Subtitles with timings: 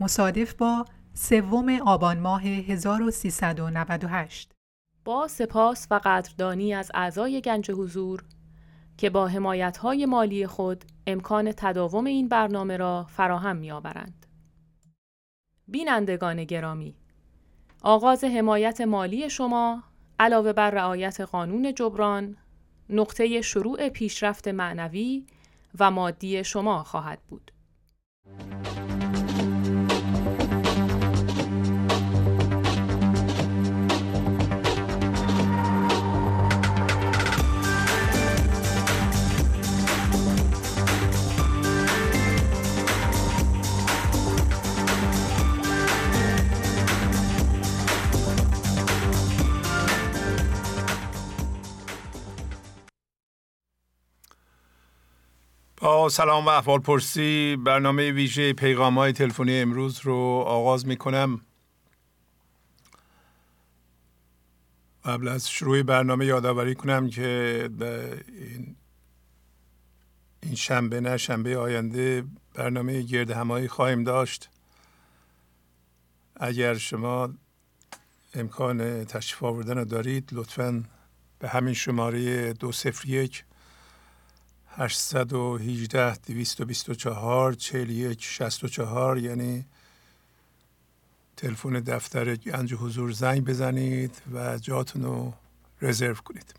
[0.00, 4.52] مصادف با سوم آبان ماه 1398
[5.04, 8.24] با سپاس و قدردانی از اعضای گنج حضور
[8.98, 14.26] که با حمایت‌های مالی خود امکان تداوم این برنامه را فراهم می‌آورند.
[15.68, 16.96] بینندگان گرامی
[17.82, 19.82] آغاز حمایت مالی شما
[20.18, 22.36] علاوه بر رعایت قانون جبران
[22.90, 25.26] نقطه شروع پیشرفت معنوی
[25.78, 27.52] و مادی شما خواهد بود.
[56.10, 57.56] سلام و احوال پرسی.
[57.56, 61.40] برنامه ویژه پیغام های تلفنی امروز رو آغاز می کنم
[65.04, 67.70] قبل از شروع برنامه یادآوری کنم که
[68.28, 68.76] این
[70.42, 74.50] این شنبه نه شنبه آینده برنامه گرد همایی خواهیم داشت.
[76.36, 77.34] اگر شما
[78.34, 80.84] امکان تشریف آوردن رو دارید لطفا
[81.38, 83.44] به همین شماره دو سفر یک
[84.78, 89.64] 818 224 41 64 یعنی
[91.36, 95.32] تلفن دفتر گنج حضور زنگ بزنید و جاتون رو
[95.82, 96.54] رزرو کنید.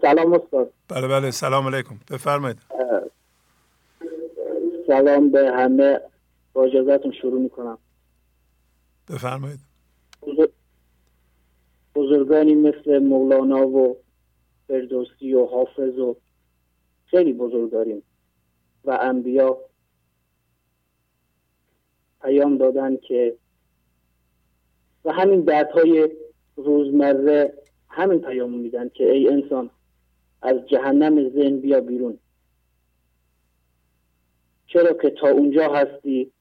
[0.00, 0.72] سلام استاد.
[0.88, 1.98] بله بله سلام علیکم.
[2.10, 2.58] بفرمایید.
[4.86, 6.00] سلام به همه.
[6.52, 7.78] با اجازهتون شروع می‌کنم.
[9.08, 9.60] بفرمایید.
[11.94, 13.96] بزرگانی مثل مولانا و
[14.68, 16.16] فردوسی و حافظ و
[17.06, 18.02] خیلی بزرگ داریم
[18.84, 19.58] و انبیا
[22.22, 23.36] پیام دادن که
[25.04, 26.10] و همین دردهای
[26.56, 27.54] روزمره
[27.88, 29.70] همین پیام میدن که ای انسان
[30.42, 32.18] از جهنم ذهن بیا بیرون.
[34.66, 36.31] چرا که تا اونجا هستی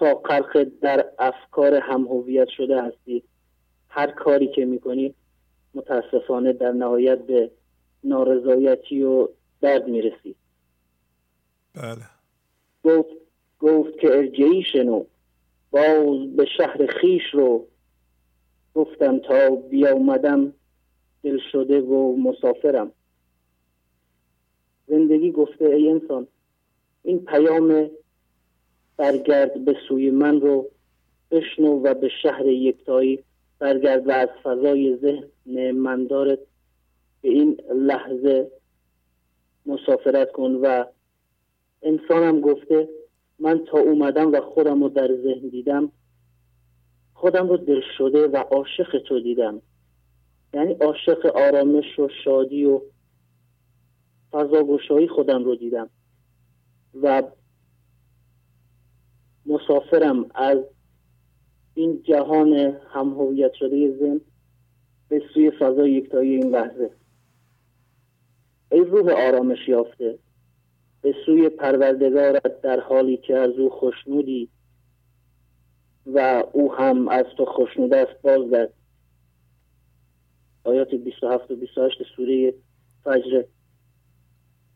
[0.00, 3.22] تا قرق در افکار همهویت شده هستی.
[3.88, 5.14] هر کاری که می‌کنی
[5.74, 7.50] متاسفانه در نهایت به
[8.04, 9.28] نارضایتی و
[9.60, 10.34] درد می‌رسی.
[11.74, 12.06] بله.
[12.84, 13.16] گفت
[13.58, 15.04] گفت که ارجعی شنو.
[15.70, 17.66] باز به شهر خیش رو.
[18.74, 20.52] گفتم تا بیامدم
[21.22, 22.92] دل شده و مسافرم.
[24.86, 26.26] زندگی گفته ای انسان
[27.02, 27.90] این پیام
[29.00, 30.70] برگرد به سوی من رو
[31.30, 33.24] بشنو و به شهر یکتایی
[33.58, 36.38] برگرد و از فضای ذهن مندارت
[37.22, 38.50] به این لحظه
[39.66, 40.84] مسافرت کن و
[41.82, 42.88] انسانم گفته
[43.38, 45.92] من تا اومدم و خودم رو در ذهن دیدم
[47.14, 49.62] خودم رو دل شده و عاشق تو دیدم.
[50.54, 52.80] یعنی عاشق آرامش و شادی و
[54.30, 55.90] فضاگشایی خودم رو دیدم.
[57.02, 57.22] و
[59.50, 60.58] مسافرم از
[61.74, 62.52] این جهان
[62.92, 64.20] همهویت شده زن
[65.08, 66.90] به سوی فضای یکتایی این لحظه.
[68.72, 70.18] ای روح آرامش یافته.
[71.02, 74.48] به سوی پروردگارت در حالی که از او خوشنودی
[76.06, 78.68] و او هم از تو خوشنوده است باز در
[80.64, 82.54] آیات 27 و 28 سوره
[83.04, 83.44] فجر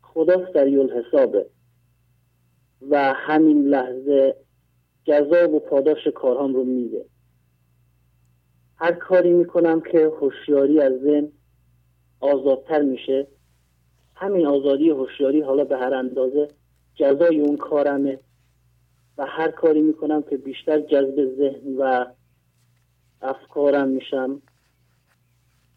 [0.02, 1.46] خدا سریع حسابه
[2.90, 4.36] و همین لحظه
[5.04, 7.04] جذاب و پاداش کارهام رو میده.
[8.76, 11.28] هر کاری می‌کنم که هوشیاری از ذهن
[12.20, 13.26] آزادتر میشه.
[14.14, 16.48] همین آزادی هوشیاری حالا به هر اندازه
[16.94, 18.18] جزای اون کارمه.
[19.18, 22.04] و هر کاری می‌کنم که بیشتر جذب ذهن و
[23.22, 24.42] افکارم میشم.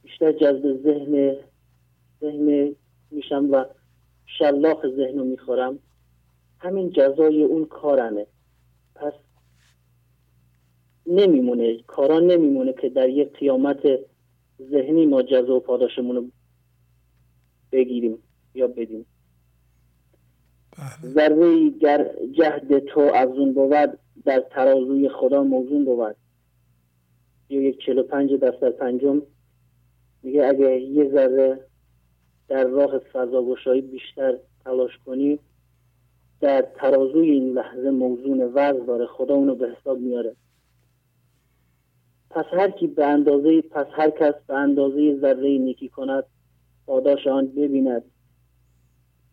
[0.04, 1.36] بیشتر جذب ذهن
[2.22, 2.76] ذهن
[3.12, 3.66] میشم و
[4.26, 5.80] شلاق ذهن رو می‌خورم.
[6.60, 8.28] همین جزای اون کارمه.
[11.08, 11.78] نمیمونه.
[11.88, 13.80] کاران نمیمونه که در یک قیامت
[14.72, 16.26] ذهنی ما جزا و پاداشمون رو
[17.72, 18.18] بگیریم
[18.54, 19.06] یا بدیم.
[20.78, 21.14] بله.
[21.14, 26.16] ذره گر جهد تو از اون بود در ترازوی خدا موزون بود.
[27.50, 29.22] یا یک چلو پنج دفتر پنجم
[30.24, 31.60] میگه اگه یه ذره
[32.48, 35.40] در راه فضاگشایی بیشتر تلاش کنی
[36.40, 39.06] در ترازوی این لحظه موزون وزن داره.
[39.06, 40.36] خدا اونو به حساب میاره.
[42.38, 46.24] پس هر کی به اندازه پس هر کس به اندازه ذره نیکی کند
[46.86, 48.04] پاداش آن ببیند.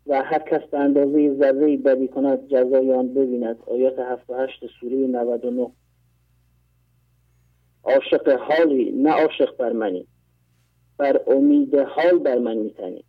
[0.07, 3.57] و هر کس به اندازه ذره بدی کند جزای آن ببیند.
[3.67, 5.71] آیات 78 سوره 99
[7.85, 10.07] عاشق حالی نه عاشق بر منی.
[10.99, 13.05] بر امید حال بر من میتنی.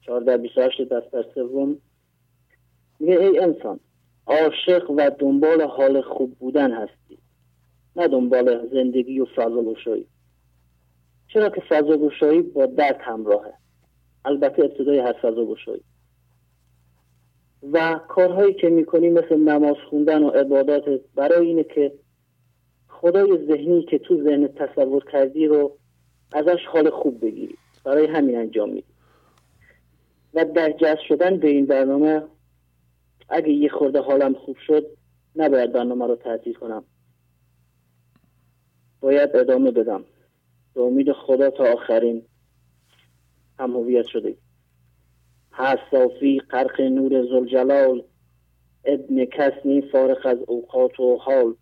[0.00, 1.76] 14 28 دفتر سوم.
[3.00, 3.80] میگه ای انسان
[4.26, 7.18] عاشق و دنبال حال خوب بودن هستی.
[7.96, 10.06] نه دنبال زندگی و فضا گشایی
[11.28, 13.52] چرا که فضا گشایی با درد همراهه؟
[14.24, 15.82] البته ابتدای هر فضا گشایی
[17.72, 21.92] و کارهایی که می‌کنی مثل نماز خوندن و عبادات برای اینه که
[22.88, 25.76] خدای ذهنی که تو ذهن تصور کردی رو
[26.32, 27.54] ازش حال خوب بگیری.
[27.84, 28.86] برای همین انجام میدی.
[30.34, 32.22] و در جذب شدن به این برنامه
[33.28, 34.86] اگه یه خورده حالم خوب شد
[35.36, 36.84] نباید برنامه رو تعطیل کنم.
[39.00, 40.04] باید ادامه بدم.
[40.74, 42.22] به امید خدا تا آخرین
[43.58, 44.36] هم هویت شده
[45.90, 48.02] صافی قرق نور زلجلال
[48.84, 51.54] ابن کسنی فارغ از اوقات و حال.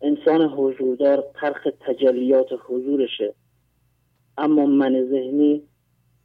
[0.00, 3.34] انسان حضوردار قرق تجلیات حضورشه.
[4.38, 5.62] اما من ذهنی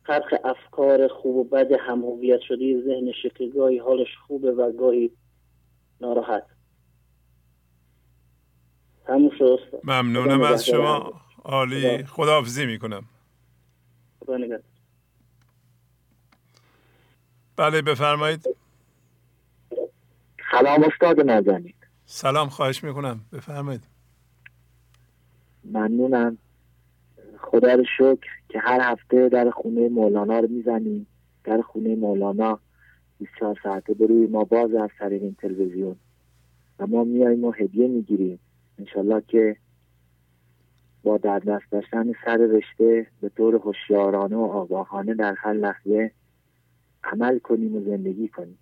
[0.06, 5.12] قرق افکار خوب و بد هم هویت شده ذهن شکل گاهی حالش خوبه و گاهی
[6.02, 6.44] ناراحت.
[9.38, 11.22] شد ممنونم از شما.
[11.44, 12.04] عالی.
[12.06, 13.04] خداحافظی می‌کنم.
[14.20, 14.60] خدا نگهدار.
[17.56, 18.46] بله بفرمایید.
[20.52, 21.74] سلام استاد نازنین.
[22.06, 23.20] سلام خواهش می‌کنم.
[23.34, 23.84] بفرمایید.
[25.66, 26.38] ممنونم.
[27.42, 31.08] خدا رو شکر که هر هفته در خونه مولانا رو می‌زنیم.
[31.44, 32.60] در خونه مولانا
[33.20, 35.96] 24 ساعته به روی ما باز از طریق این تلویزیون.
[36.80, 38.40] و ما میاییم و هدیه می‌گیریم.
[38.80, 39.58] انشالله که
[41.04, 46.12] با در دست داشتن سر رشته به طور هوشیارانه و آگاهانه در هر لحظه
[47.04, 48.58] عمل کنیم و زندگی کنیم.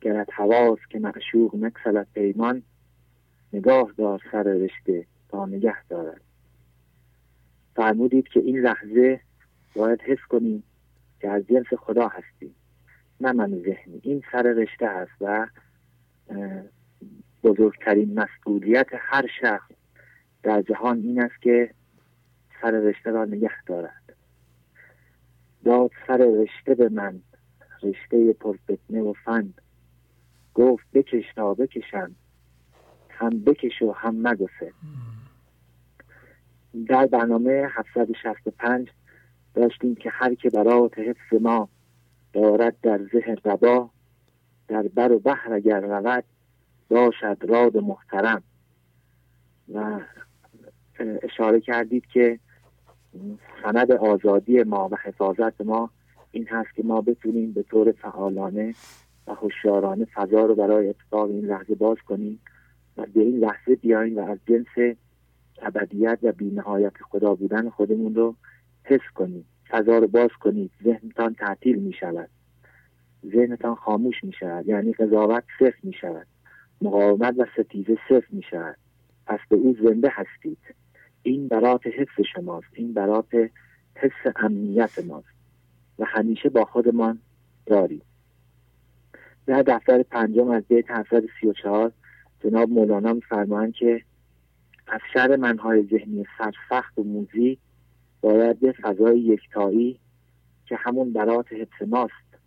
[0.00, 2.62] گرت حواس که معشوق مکسلت پیمان
[3.52, 6.20] نگاه دار سر رشته تا نگه دارد.
[7.76, 9.20] فرمودید که این لحظه
[9.74, 10.62] باید حس کنیم
[11.20, 12.54] که از جنس خدا هستیم
[13.20, 14.00] نه من ذهنی.
[14.02, 15.46] این سر رشته هست و
[17.44, 19.70] بزرگترین مسئولیت هر شخص
[20.42, 21.70] در جهان این است که
[22.62, 24.16] سر رشته را نگه دارد.
[25.64, 27.20] داد سر رشته به من
[27.82, 29.60] رشته پرفتنه و فند
[30.54, 32.14] گفت بکش تا بکشم
[33.08, 34.72] هم بکش و هم مگسه
[36.88, 38.88] در برنامه 765
[39.54, 41.68] داشتیم که هر که برات حفظ ما
[42.32, 43.90] دارد در ذهن ربا
[44.68, 46.24] در بر و بحر اگر رود
[46.88, 48.42] باشد راد محترم.
[49.74, 50.00] و
[51.22, 52.38] اشاره کردید که
[53.62, 55.90] سند آزادی ما و حفاظت ما
[56.30, 58.74] این هست که ما بتونیم به طور فعالانه
[59.26, 62.40] و هوشیارانه فضا رو برای اتفاق این لحظه باز کنیم
[62.96, 64.96] و به این لحظه بیاییم و از جنس
[65.62, 68.34] ابدیت و بینهایت خدا بودن خودمون رو
[68.84, 72.28] حس کنید فضا رو باز کنید ذهنتان تعطیل می شود
[73.26, 76.26] ذهنتان خاموش می شود یعنی قضاوت صفر می شود
[76.82, 78.76] مقاومت و ستیزه صفر می شود
[79.26, 80.58] پس به او زنده هستید.
[81.22, 82.68] این برات حس شماست.
[82.72, 83.34] این برات
[83.94, 85.34] حس امنیت ماست.
[85.98, 87.18] و همیشه با خودمان
[87.66, 88.02] دارید.
[89.46, 91.92] در دفتر پنجم از بیت 734
[92.44, 94.02] جناب مولانا میفرمایند که
[94.86, 97.58] از شر منهای ذهنی سرسخت و موزی
[98.20, 99.98] باید به فضای یکتایی
[100.66, 102.38] که همون برات حفظ ماست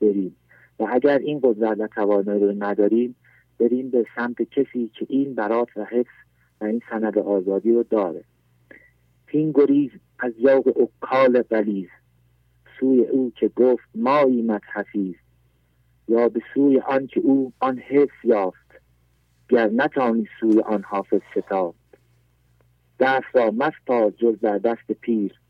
[0.00, 0.36] بریم
[0.78, 3.16] و اگر این قدرت و توانایی رو نداریم
[3.62, 6.14] بریم به سمت کسی که این برات و حفظ
[6.60, 8.24] و این سند آزادی رو داره.
[9.26, 11.88] پین گریز از یوق اکال بلیز
[12.80, 15.14] سوی او که گفت مایی متحفیز
[16.08, 18.80] یا به سوی آن که او آن حفظ یافت.
[19.48, 21.98] گر نتانی سوی آن حافظ شتافت
[23.00, 25.40] دست را مستا جز در دست پیر.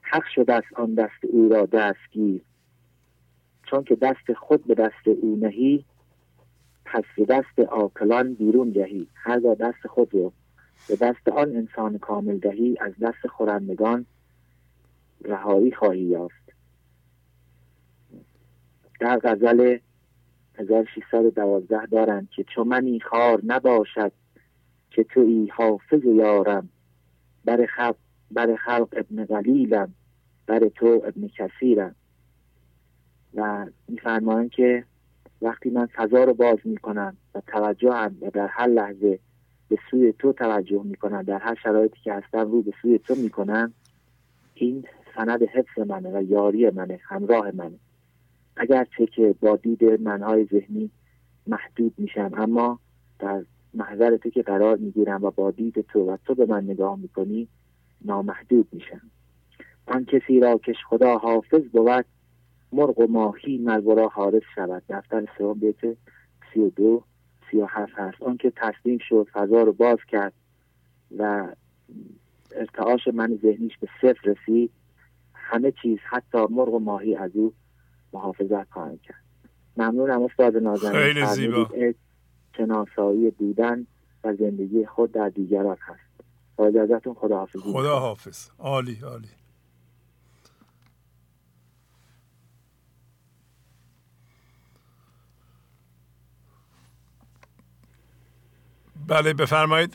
[0.00, 2.42] حق شده است آن دست او را دستگیر.
[3.70, 5.84] چون که دست خود به دست او نهی
[6.92, 10.32] پس به دست آکلان بیرون جهی هر دست خود رو
[10.88, 14.06] به دست آن انسان کامل دهی از دست خورندگان
[15.24, 16.52] رهایی خواهی یافت.
[19.00, 19.78] در غزل
[20.58, 24.12] 1612 دارند که چو منی خار نباشد
[24.90, 26.68] که توی حافظ یارم
[27.44, 27.96] بر خلق,
[28.30, 29.94] بر خلق ابن قلیلم
[30.46, 31.94] بر تو ابن کثیرم.
[33.34, 34.84] و میفرمایند که
[35.42, 39.18] وقتی من فضا رو باز می‌کنم و توجه هم و در هر لحظه
[39.68, 43.72] به سوی تو توجه می‌کنم در هر شرایطی که هستم رو به سوی تو می‌کنم
[44.54, 47.78] این سند حفظ منه و یاری منه همراه منه.
[48.56, 50.90] اگرچه که با دید منهای ذهنی
[51.46, 52.78] محدود میشم اما
[53.18, 53.44] در
[53.74, 57.48] محضر تو که قرار می‌گیرم و با دید تو و تو به من نگاه می‌کنی
[58.04, 59.00] نامحدود میشم.
[59.86, 62.04] آن کسی را که خدا حافظ بود
[62.72, 64.82] مرغ و ماهی مرورا حارس شود.
[64.88, 65.80] دفتر سوم بیت
[66.54, 67.02] سی و دو
[67.50, 68.22] سی و هفت هست.
[68.22, 70.32] آن که تسلیم شد فضا رو باز کرد
[71.18, 71.48] و
[72.56, 74.70] ارتعاش من ذهنیش به صفر رسید.
[75.34, 77.52] همه چیز حتی مرغ و ماهی از او
[78.12, 79.24] محافظت خواهند کرد.
[79.76, 80.92] ممنونم استاد نازنین.
[80.92, 81.68] خیلی زیبا.
[82.56, 83.86] شناسایی بودن
[84.24, 86.00] و زندگی خود در دیگران هست.
[86.56, 89.28] با اجازتون خدا حافظ خدا حافظ عالی عالی.
[99.10, 99.94] بله بفرمایید.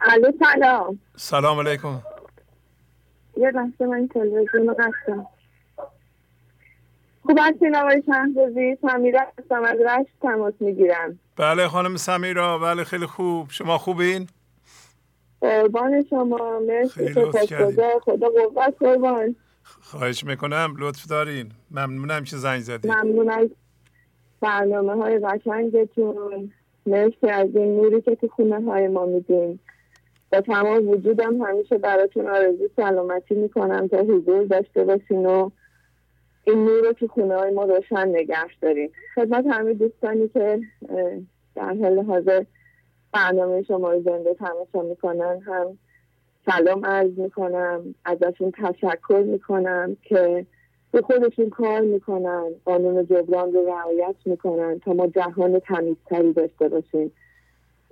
[0.00, 0.98] الو سلام.
[1.16, 2.00] سلام علیکم.
[3.36, 5.26] یه لحظه من تلویزیون رو قصدم
[7.22, 11.18] خوب هستین آقای شهبازی سمیرا هستم از رشت تماس می‌گیرم.
[11.36, 13.50] بله خانم سمیرا بله خیلی خوب.
[13.50, 14.28] شما خوبین؟
[15.40, 19.36] قربان شما مرسی خدا خدا قوت قربان.
[19.62, 21.52] خواهش می‌کنم لطف دارین.
[21.70, 22.92] ممنونم که زنگ زدین.
[22.92, 23.48] ممنون از
[24.40, 26.52] برنامه های قشنگتون.
[26.88, 29.58] مرسی از این نوری که تو خونه های ما میدین.
[30.32, 35.50] با تمام وجودم همیشه براتون آرزو سلامتی می‌کنم تا حضور داشته باشین و
[36.44, 40.60] این نور رو تو خونه های ما روشن نگهش داریم خدمت همه دوستانی که
[41.54, 42.44] در حال حاضر
[43.12, 45.40] برنامه شما رو زنده تماشا می‌کنن.
[45.46, 45.78] هم
[46.46, 50.46] سلام عرض می‌کنم ازشون تشکر می‌کنم که
[50.92, 57.12] به خودشون کار می‌کنن قانون جبران رو رعایت می‌کنن تا ما جهان تمیزتری داشته باشیم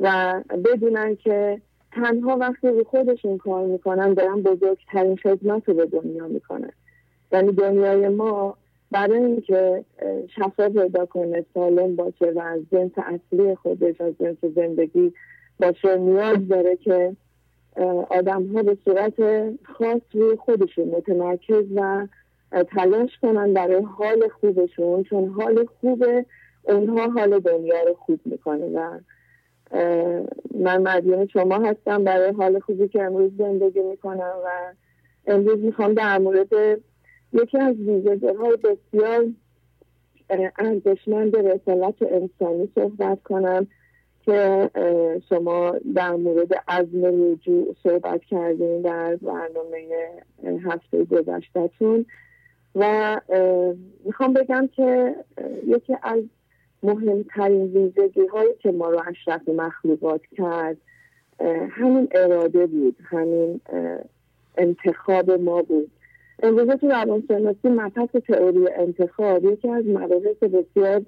[0.00, 0.34] و
[0.64, 1.60] بدونن که
[1.92, 6.72] تنها وقتی به خودشون کار می‌کنن دارن بزرگترین خدمت رو به دنیا می‌کنن.
[7.32, 8.56] یعنی دنیای ما
[8.90, 9.84] برای اینکه
[10.36, 15.12] شفا پیدا کنه سالم باشه و از جنس اصلی خودش از جنس زندگی
[15.60, 17.16] باشه نیاز داره که
[18.10, 19.14] آدم ها به صورت
[19.62, 22.06] خاص روی خودشون متمرکز و
[22.50, 26.04] تلاش کنن برای حال خوبشون چون حال خوب
[26.62, 28.98] اونها حال دنیا رو خوب می‌کنه و
[30.54, 34.72] من مدیون شما هستم برای حال خوبی که امروز زندگی می‌کنم و
[35.26, 36.52] امروز می‌خوام در مورد
[37.32, 39.24] یکی از ویژگی های بسیار
[40.58, 43.66] ارزشمند رسالت انسانی صحبت کنم
[44.24, 44.70] که
[45.28, 49.88] شما در مورد عزم رجوع صحبت کردین در برنامه
[50.64, 52.06] هفته گذشتهتون.
[52.76, 53.20] و
[54.04, 55.14] می‌خوام بگم که
[55.66, 56.22] یکی از
[56.82, 60.76] مهمترین ویژگی هایی که ما رو اشرف مخلوقات کرد
[61.70, 63.60] همین اراده بود همین
[64.58, 65.90] انتخاب ما بود.
[66.42, 71.02] امروزه تو روانشناسی مبحث تئوری انتخاب یکی از مباحث بسیار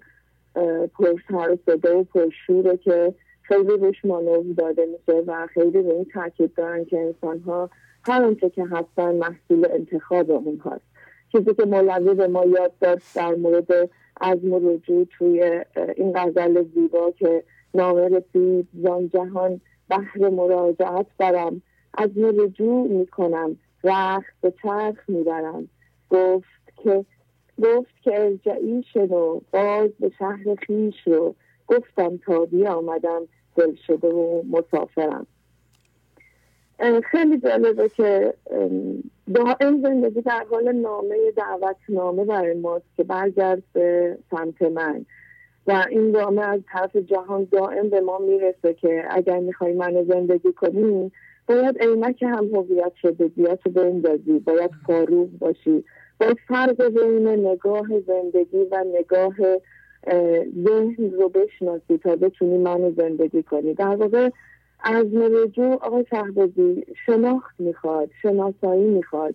[0.95, 6.05] پرسر و صدا و پرشوره که خیلی روش مانور داده میشه و خیلی به این
[6.05, 7.71] تاکید دارن که انسان ها
[8.07, 10.98] هر آنچه که هستن محصول انتخاب اونهاست.
[11.33, 15.65] چیزی که مولوی به ما یاد داد در مورد عزم و رجوع توی
[15.97, 17.45] این غزل زیبا که
[17.75, 21.63] نامه رسید زان جهان بحر مراجعت برم.
[21.99, 25.69] عزم رجوع می‌کنم رخت به چرخ می‌برم.
[26.11, 27.05] گفت که
[27.63, 31.35] گفت که ارجعی شنو باز به شهر خیش رو.
[31.67, 33.23] گفتم تا آمدم
[33.57, 35.27] دل شده و مسافرم.
[37.11, 38.35] خیلی جالبه که
[39.35, 45.07] دائم زندگی در حال نامه دعوت نامه برای ماست که برگرد به سمت من.
[45.67, 50.53] و این نامه از طرف جهان دائم به ما می‌رسه که اگر می‌خوای منو زندگی
[50.53, 51.13] کنی
[51.49, 55.85] باید عینک هم هویت شدگیات رو بندازی باید فاروق باشی.
[56.21, 59.35] باید فرق بین نگاه زندگی و نگاه
[60.65, 63.75] ذهن رو بشناسی تا بتونی منو زندگی کنی.
[63.75, 64.31] در واقع
[64.81, 69.35] از رجوع آقای شهبازی شناخت می‌خواد شناسایی می‌خواد.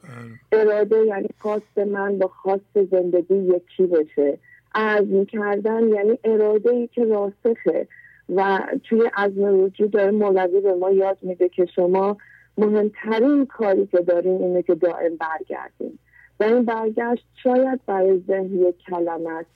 [0.51, 0.61] بله.
[0.61, 4.37] اراده یعنی خواست من با خواست زندگی یکی بشه
[4.75, 7.87] عزم کردن یعنی اراده ای که راسخه.
[8.29, 12.17] و توی عزم رجوع داره مولوی به ما یاد میده که شما
[12.57, 15.99] مهمترین کاری که دارین اینه که دائم برگردین.
[16.39, 19.49] و این برگشت شاید برای ذهن یک کلمه است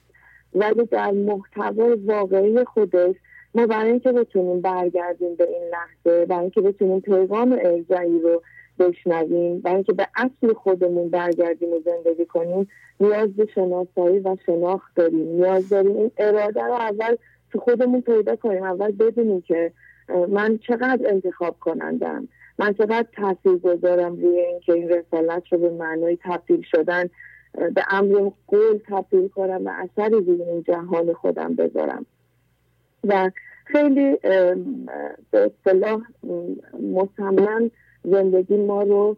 [0.54, 3.14] ولی در محتوای واقعی خودش
[3.54, 8.42] ما برای اینکه بتونیم برگردیم به این لحظه برای اینکه بتونیم پیغام ارجعی رو
[8.78, 12.68] بشنویم برای اینکه به اصل خودمون برگردیم و زندگی کنیم
[13.00, 15.28] نیاز به شناسایی و شناخت داریم.
[15.28, 17.16] نیاز داریم این اراده رو اول
[17.52, 19.72] تو خودمون پیدا کنیم اول بدونیم که
[20.28, 22.28] من چقدر انتخاب کنندم.
[22.58, 27.08] من چقدر تاثیر گذارم روی اینکه این رسالت رو به معنای تبدیل شدن
[27.52, 32.06] به امر قول تبدیل کنم و اثری روی این جهان خودم بذارم.
[33.04, 33.30] و
[33.64, 34.16] خیلی
[35.30, 36.00] به اصطلاح
[36.92, 37.70] مصمم
[38.04, 39.16] زندگی ما رو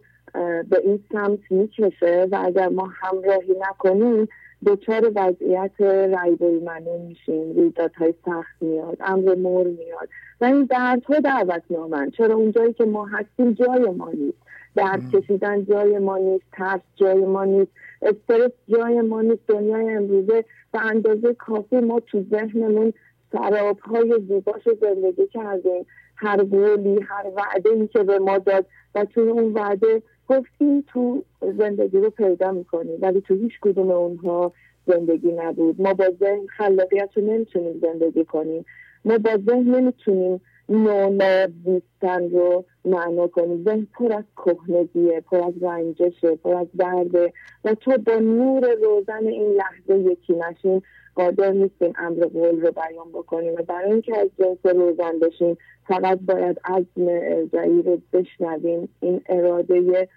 [0.69, 4.27] به این سمت می‌کشه و اگر ما همراهی نکنیم
[4.65, 10.09] دچار وضعیت رایبوی منون میشیم رویدادهای سخت میاد امر مور میاد
[10.41, 14.37] و این دردها دعوت نامن چرا اونجایی که ما هستیم جای ما نیست.
[14.75, 17.71] درد کشیدن جای ما نیست ترس جای ما نیست
[18.01, 19.47] استرس جای ما نیست.
[19.47, 22.93] دنیای امروزه به اندازه کافی ما تو ذهنمون
[23.31, 25.85] سراب های زیباش زندگی کردیم.
[26.15, 31.23] هر قولی هر وعده ای که به ما داد و توی اون وعده گفتیم تو
[31.41, 32.97] زندگی رو پیدا می‌کنیم.
[33.01, 34.51] ولی تو هیچ کدوم اونها
[34.87, 35.81] زندگی نبود.
[35.81, 38.65] ما با ذهن خلاقیت رو نمی‌تونیم زندگی کنیم.
[39.05, 45.53] ما با ذهن نمی‌تونیم نونا زیستن رو معنا کنیم ذهن پر از کهنگیه پر از
[45.61, 47.33] رنجشه پر از درده.
[47.65, 50.81] و تو با نور روزن این لحظه یکی نشین.
[51.15, 53.53] قادر نیستیم امر قول رو بیان بکنیم.
[53.53, 58.89] و برای اینکه از جنس روزن بشیم فقط باید عزم ارجعی رو بشنویم.
[58.99, 60.07] این اراده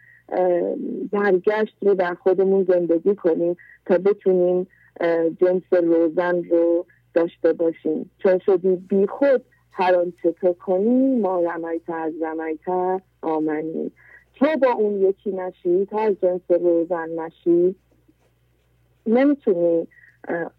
[1.13, 4.67] برگشت رو در خودمون زندگی کنیم تا بتونیم
[5.41, 8.11] جنس روزن رو داشته باشیم.
[8.19, 9.45] چون شدی بی خود
[9.77, 13.91] هر آنچه تو کنی ما رمیت از رمیت آمنی.
[14.35, 17.75] تو با اون یکی نشی تا از جنس روزن نشی.
[19.07, 19.87] نمی‌تونی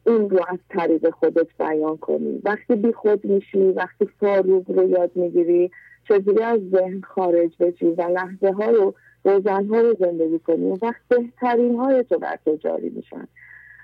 [0.03, 2.41] اون رو از طریق خودت بیان کنی.
[2.43, 5.71] وقتی بی خود میشی وقتی فاروق رو یاد می‌گیری
[6.07, 11.01] چجوری از ذهن خارج بشی و لحظه ها رو روزن ها رو زندگی کنی؟ وقت
[11.07, 13.27] بهترین های تو بر تو جاری میشن.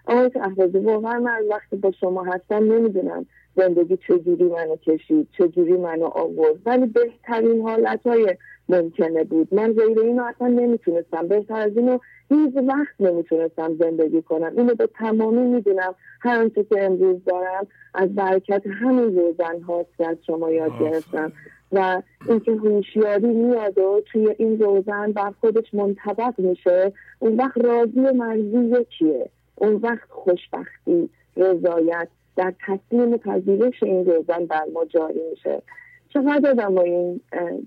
[0.05, 6.05] آقای احوازی واقعا من وقتی با شما هستم نمی‌دونم زندگی چجوری منو کشید چجوری منو
[6.05, 8.37] آورد ولی بهترین حالت های
[8.69, 9.53] ممکنه بود.
[9.53, 11.27] من غیر اینو اصلا نمی‌تونستم.
[11.27, 11.97] بهتر از اینو
[12.29, 14.53] هیچ وقت نمی‌تونستم زندگی کنم.
[14.57, 15.95] اینو به تمامی می‌دونم.
[16.21, 21.31] هر آنچه که امروز دارم از برکت همین روزن هاست که از شما یاد گرفتم.
[21.71, 27.99] و اینکه هوشیاری میاد و توی این روزن بر خودش منطبق میشه اون وقت راضی
[27.99, 29.29] و مرزی یکیه.
[29.55, 35.61] اون وقت خوشبختی رضایت در تسلیم پذیرش این روزن بر ما جاری میشه.
[36.09, 37.21] چقدر آدم این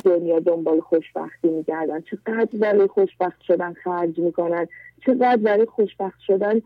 [0.05, 4.67] دنیا دنبال خوشبختی میگردن؟ چقدر برای خوشبخت شدن خرج می‌کنن؟
[5.07, 6.63] چقدر برای خوشبخت شدن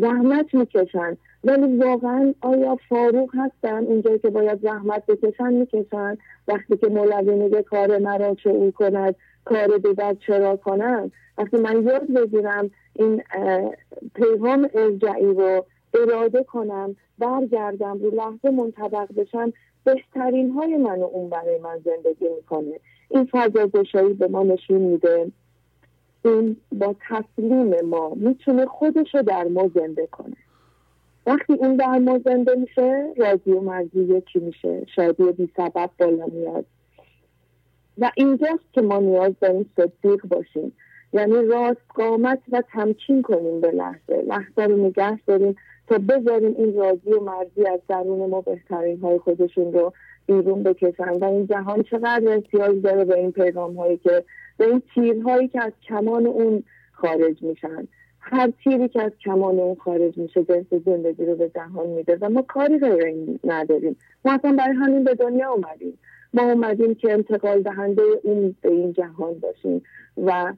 [0.00, 6.86] زحمت می‌کشن؟ ولی واقعا آیا فاروق هستن؟ اونجایی که باید زحمت بکشن می‌کشن؟ وقتی که
[6.86, 9.14] مولوی میگه کار مرا چه او کند؟
[9.44, 13.22] کار دیگر چرا کنن وقتی من یاد بگیرم این
[14.14, 19.52] پیغام ارجعی رو اراده کنم برگردم رو لحظه منطبق بشم
[19.84, 22.80] بهترین های منو اون برای من زندگی می‌کنه.
[23.10, 25.32] این فضا گشایی به ما نشون میده.
[26.24, 30.36] این با تسلیم ما می‌تونه خودش رو در ما زنده کنه.
[31.26, 34.86] وقتی این در ما زنده میشه راضی و مرزی یکی میشه.
[34.96, 36.64] شادی بی سبب بالا میاد.
[38.00, 40.72] و اینجاست که ما نیاز داریم صدیق باشیم.
[41.12, 44.22] یعنی راست قامت و تمکین کنیم به لحظه.
[44.26, 45.56] لحظه رو نگه داریم
[45.88, 49.92] تا بذاریم این راضی و مرزی از درون ما بهترین های خودشون رو
[50.26, 51.12] بیرون بکشن.
[51.20, 54.24] و این جهان چقدر احتیاج داره به این پیغام هایی که
[54.56, 57.88] به این تیرهایی که از کمان اون خارج میشن.
[58.20, 62.28] هر تیری که از کمان اون خارج میشه جنس زندگی رو به جهان میده و
[62.28, 63.96] ما کاری غیر این نداریم.
[64.24, 65.98] ما اصلا برای همین به دنیا اومدیم.
[66.34, 69.82] ما اومدیم که انتقال دهنده اون به این جهان باشیم
[70.16, 70.52] و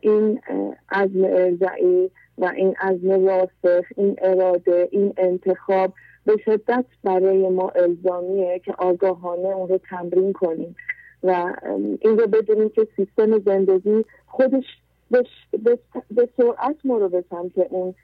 [0.00, 0.40] این
[0.90, 5.92] عزم ارجعی و این عزم راسخ این اراده این انتخاب
[6.26, 10.76] به شدت برای ما الزامیه که آگاهانه اون رو تمرین کنیم
[11.22, 11.54] و
[12.00, 14.64] این رو بدونیم که سیستم زندگی خودش
[16.10, 17.94] به سرعت ما رو به سمت اون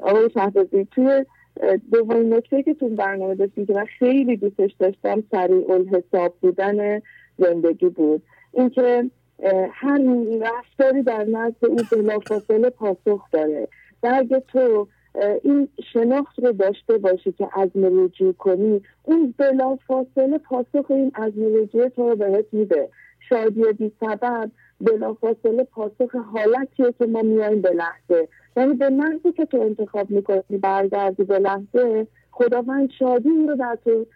[0.00, 1.24] آقای شهبازی توی
[1.92, 7.00] دومین نکته که تو برنامه داشتیم که من خیلی دوستش داشتم سریع الحساب بودن
[7.38, 8.22] زندگی بود.
[8.52, 9.10] اینکه
[9.70, 10.00] هر
[10.40, 13.68] رفتاری در نزد او بلافاصله پاسخ داره.
[14.02, 14.88] و اگه تو
[15.42, 21.88] این شناخت رو داشته باشی که از رجوع کنی اون بلافاصله پاسخ این از رجوع
[21.88, 22.88] تو رو بهت میده.
[23.28, 28.28] شادی بی سبب بلافاصله پاسخ حالتیه که ما میایم به لحظه.
[28.56, 34.06] یعنی به محضی که تو انتخاب می‌کنی برگردی به لحظه خداوند شادی رو در تو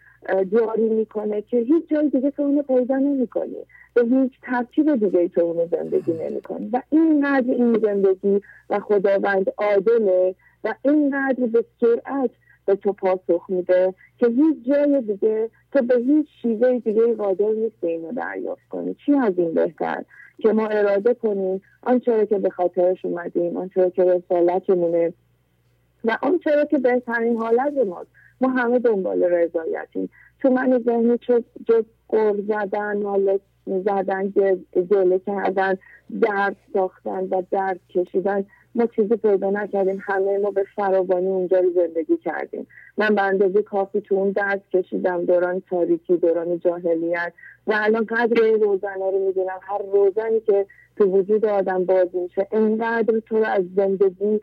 [0.51, 3.57] جاری می‌کنه که هیچ جای دیگه تو اونو پیدا نمی‌کنی.
[3.93, 6.69] به هیچ ترتیب دیگه تو اونو زندگی نمی‌کنی.
[6.73, 12.29] و اینقدر این زندگی و خداوند عادله و اینقدر به سرعت
[12.65, 17.83] به تو پاسخ میده که هیچ جای دیگه تو به هیچ شیوه دیگه قادر نیست
[17.83, 18.95] اینو دریافت کنی.
[19.05, 20.03] چی از این بهتر؟
[20.41, 25.13] که ما اراده کنیم آنچه که به خاطرش اومدیم آنچه که رسالتمونه
[26.05, 28.09] و آنچه که بهترین حالت ماست.
[28.41, 30.09] ما همه دنبال رضایتیم.
[30.39, 31.17] تو من ذهنی
[31.65, 34.33] جز قر زدن نالک زدن
[34.91, 35.77] گله کردن
[36.21, 38.45] درد ساختن و درد کشیدن
[38.75, 40.03] ما چیزی پیدا نکردیم.
[40.05, 42.67] همه ما به فراوانی اونجا زندگی کردیم.
[42.97, 45.25] من به اندازه کافی تو اون درد کشیدم.
[45.25, 47.33] دوران تاریکی دوران جاهلیت.
[47.67, 50.65] و الان قدر روزنه رو می‌دونم هر روزنی که
[50.97, 54.39] تو وجود آدم باز میشه اینقدر تو رو از زندگی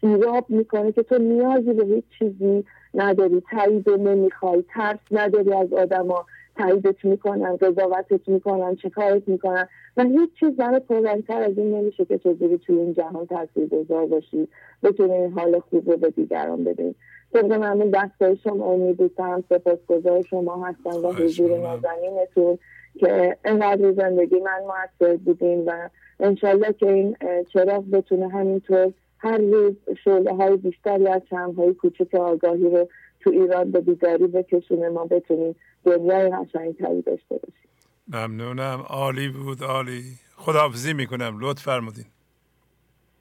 [0.00, 3.42] سیراب می‌کنه که تو نیازی به هیچ چیزی نداری.
[3.50, 6.26] تایید نمی‌خوای ترس نداری از آدما.
[6.56, 9.68] تاییدت می‌کنن قضاوتت می‌کنن چکارت می‌کنن.
[9.96, 14.06] و هیچ چیز برای پررنگتر از این نمیشه که چجوری توی این جهان تاثیر گذار
[14.06, 14.48] باشی
[14.82, 16.94] بتونی این حال خوب رو به دیگران بدین
[17.32, 22.58] طبق معمول دستگاه شما امیدوارم سپاسگزار شما هستن و حضور نازنینتون
[22.98, 25.88] که اینقدر زندگی من موثر بودیم و
[26.20, 27.16] انشالله که این
[27.52, 31.22] چراغ بتونه همینطور هر روز شعله های بیشتری از
[31.56, 32.88] های کوچک آگاهی رو
[33.20, 37.70] تو ایران به بیداری بکشونه ما بتونیم دنیای قشنگتری داشته باشیم.
[38.08, 38.80] ممنونم.
[38.80, 40.18] عالی بود عالی.
[40.36, 41.38] خداحافظی می‌کنم.
[41.40, 42.06] لطف فرمودین.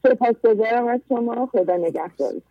[0.04, 1.50] سپاسگزارم از شما.
[1.52, 2.42] خدا نگهدارتون.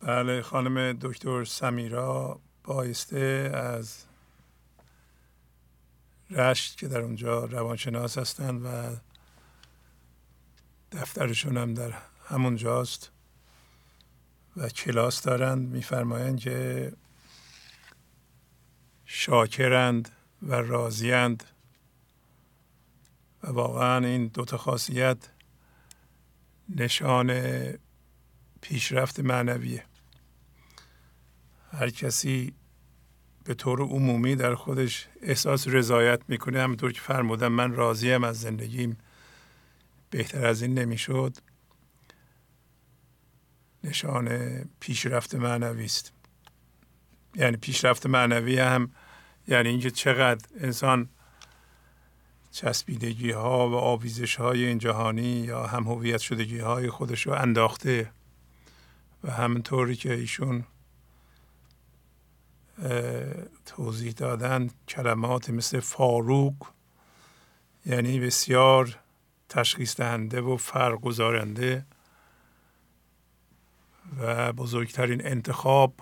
[0.00, 4.04] بله خانم دکتر سمیرا بایسته از
[6.30, 8.68] رشت که در اونجا روانشناس هستند و
[10.92, 11.92] دفترشون هم در
[12.24, 13.12] همون جاست.
[14.56, 16.92] و کلاس دارند میفرمایند که
[19.04, 20.08] شاکرند
[20.42, 21.44] و راضیند
[23.42, 25.28] و واقعا این دوتا خاصیت
[26.68, 27.32] نشان
[28.60, 29.84] پیشرفت معنویه.
[31.72, 32.54] هر کسی
[33.44, 38.98] به طور عمومی در خودش احساس رضایت می‌کنه همونطور که فرمودم من راضیم از زندگیم.
[40.10, 41.36] بهتر از این نمی‌شد.
[43.84, 44.48] نشان
[44.80, 46.12] پیشرفت معنوی است.
[47.34, 48.90] یعنی پیشرفت معنوی هم
[49.48, 51.08] یعنی اینکه چقدر انسان
[52.50, 58.10] چسبیدگی ها و آویزش های این جهانی یا هم هویت شدگی های خودش رو انداخته
[59.24, 60.64] و همونطوری که ایشون
[63.66, 66.54] توضیح دادن کلمات مثل فاروق
[67.86, 68.98] یعنی بسیار
[69.48, 71.86] تشخیص دهنده و فرق گذارنده
[74.18, 75.94] و بزرگترین انتخاب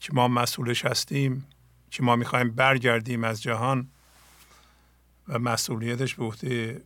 [0.00, 1.46] که ما مسئولش هستیم
[1.90, 3.90] که ما می‌خوایم برگردیم از جهان
[5.28, 6.82] و مسئولیتش به عهده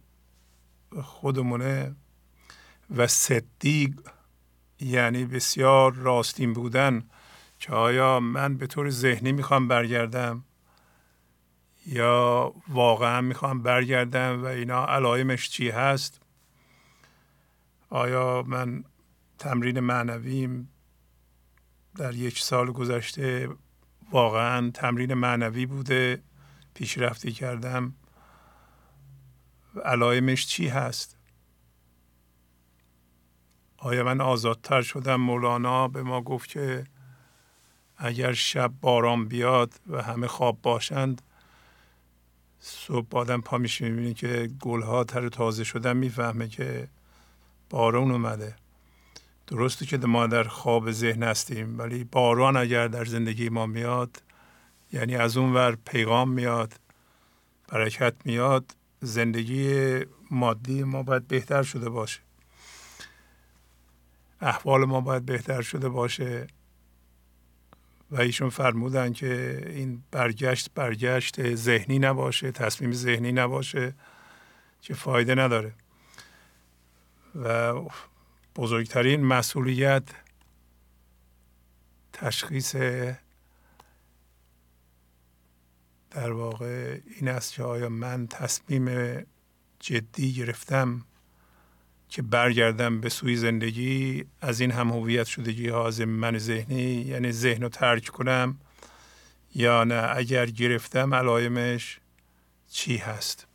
[1.03, 1.95] خودمونه
[2.97, 4.01] و صدیق
[4.81, 7.03] یعنی بسیار راستین بودن
[7.59, 10.45] که آیا من به طور ذهنی می‌خوام برگردم
[11.87, 16.21] یا واقعا می‌خوام برگردم و اینا علائمش چی هست؟
[17.91, 18.85] آیا من
[19.39, 20.69] تمرین معنویم
[21.97, 23.49] در یک سال گذشته
[24.11, 26.23] واقعا تمرین معنوی بوده
[26.75, 27.95] پیشرفتی کردم.
[29.85, 31.17] علائمش چی هست؟
[33.79, 36.85] آیا من آزادتر شدم؟ مولانا به ما گفت که
[37.97, 41.23] اگر شب باران بیاد و همه خواب باشند
[42.61, 46.89] صبح آدم پا میشه می‌بینه که گلها تر تازه شدن می‌فهمه که
[47.71, 48.57] باران اومده.
[49.49, 54.23] درسته که ما در خواب ذهن هستیم ولی باران اگر در زندگی ما میاد
[54.93, 56.75] یعنی از اون ور پیغام میاد
[57.69, 62.21] برکت میاد زندگی مادی ما باید بهتر شده باشه.
[64.41, 66.47] احوال ما باید بهتر شده باشه.
[68.11, 73.95] و ایشون فرمودن که این برگشت برگشت ذهنی نباشه تصمیم ذهنی نباشه
[74.83, 75.73] که فایده نداره.
[77.35, 77.73] و
[78.59, 80.03] بزرگترین مسئولیت
[82.13, 82.77] تشخیص
[86.11, 89.17] در واقع این است که آیا من تصمیم
[89.81, 91.05] جدی گرفتم
[92.09, 97.33] که برگردم به سوی زندگی؟ از این هم هویت شدگی ها از من ذهنی یعنی
[97.33, 98.59] ذهن رو ترک کنم
[99.55, 102.01] یا نه؟ اگر گرفتم علایمش
[102.71, 103.47] چی هست؟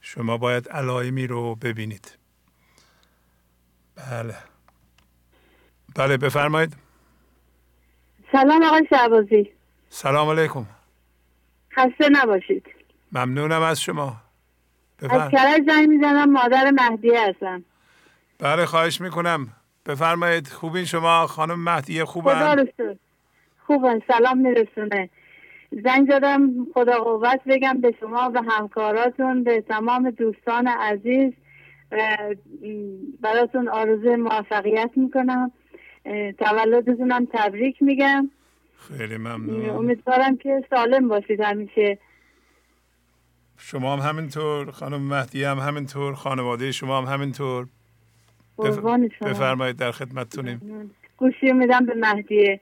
[0.00, 2.19] شما باید علایمی رو ببینید.
[4.10, 4.34] بله.
[5.96, 6.76] بله بفرمایید.
[8.32, 9.50] سلام آقای شعبازی
[9.88, 10.66] سلام علیکم.
[11.76, 12.66] خسته نباشید.
[13.12, 14.16] ممنونم از شما.
[15.10, 17.64] از کرج زنگ می‌زنم مادر مهدی هستم.
[18.38, 19.48] بله خواهش می‌کنم.
[19.86, 22.66] بفرمایید خوبین شما؟ خانم مهدیه خوبن؟
[23.66, 25.10] خوبن سلام میرسونه.
[25.84, 31.32] زنگ زدم خدا قوت بگم به شما به همکاراتون به تمام دوستان عزیز.
[33.20, 35.52] براتون آرزو موفقیت می‌کنم.
[36.38, 38.30] تولدتونم تبریک میگم.
[38.88, 39.70] خیلی ممنون.
[39.70, 41.98] امیدوارم که سالم باشید همیشه.
[43.58, 47.66] شما هم همینطور خانم مهدی هم همینطور خانواده شما هم همینطور.
[49.22, 50.90] بفرمایید در خدمتتونیم.
[51.16, 52.60] گوشی میدم به مهدیه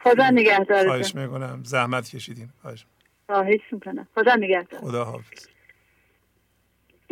[0.00, 0.88] خدا نگهدارتون.
[0.88, 1.60] خواهش می‌کنم.
[1.64, 2.48] زحمت کشیدین.
[2.62, 2.86] خواهش
[3.26, 4.08] خواهش می‌کنم.
[4.14, 4.80] خدا نگهدار.
[4.80, 5.46] خدا حافظ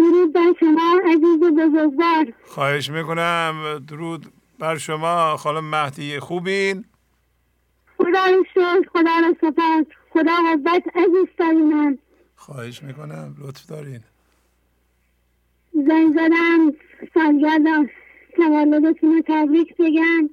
[0.05, 2.33] درود بر شما عزیز بزرگوار.
[2.45, 3.85] خواهش می‌کنم.
[3.89, 5.37] درود بر شما.
[5.37, 6.85] خانم مهدی خوبین؟
[7.99, 11.29] خدا رو شکر خدا رو سپاس خدا عزت عزیز
[12.37, 13.35] خواهش می‌کنم.
[13.39, 14.01] لطف دارین.
[15.73, 16.73] زنگ زدم.
[17.15, 17.91] سالگرد
[18.37, 20.31] تولدتون رو تبریک بگم.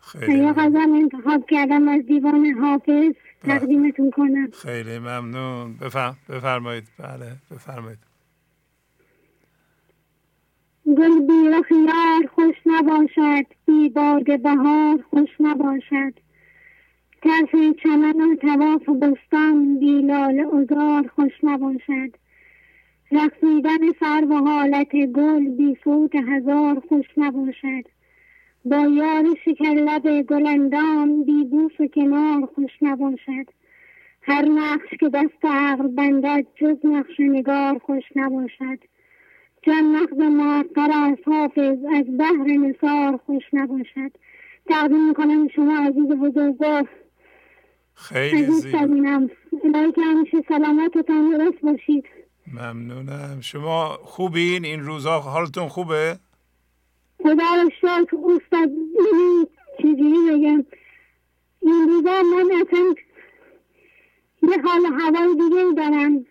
[0.00, 3.12] خیلی یه غزل انتخاب کردم از دیوان حافظ.
[3.44, 3.58] بله.
[3.58, 4.50] تقدیمتون کنم.
[4.50, 5.76] خیلی ممنون.
[5.76, 6.16] بفرم.
[6.28, 6.88] بفرمایید.
[6.98, 7.98] بله بفرمایید.
[10.86, 16.14] گل بی خیار خوش نباشد بی باد بهار خوش نباشد.
[17.22, 17.50] طرف
[17.82, 22.10] چمن و تواف بستان بی لال ازار خوش نباشد.
[23.12, 27.84] رقصیدن سر و حالت گل بی صوت هزار خوش نباشد.
[28.64, 33.46] با یار شکر لب گلندام بی بوس کنار خوش نباشد.
[34.22, 38.78] هر نقش که دست عقل بندد جز نقش نگار خوش نباشد.
[39.66, 44.12] جان نقض معقر از حافظ از بحر نصار خوش نباشد.
[44.66, 46.88] تقدیم می‌کنم شما عزیز بزرگوار.
[47.94, 48.78] خیلی زیبا.
[48.78, 52.04] الهی که همیشه سلامت و تندرست باشید.
[52.52, 53.38] ممنونم.
[53.40, 56.18] شما خوبین؟ این روزها حالتون خوبه؟
[57.22, 58.16] خدا رو شکر.
[58.16, 58.70] استاد
[59.78, 60.64] چجوری بگم
[61.62, 62.94] این روزا من اصلا
[64.42, 66.26] یه حال هوای دیگه دارم.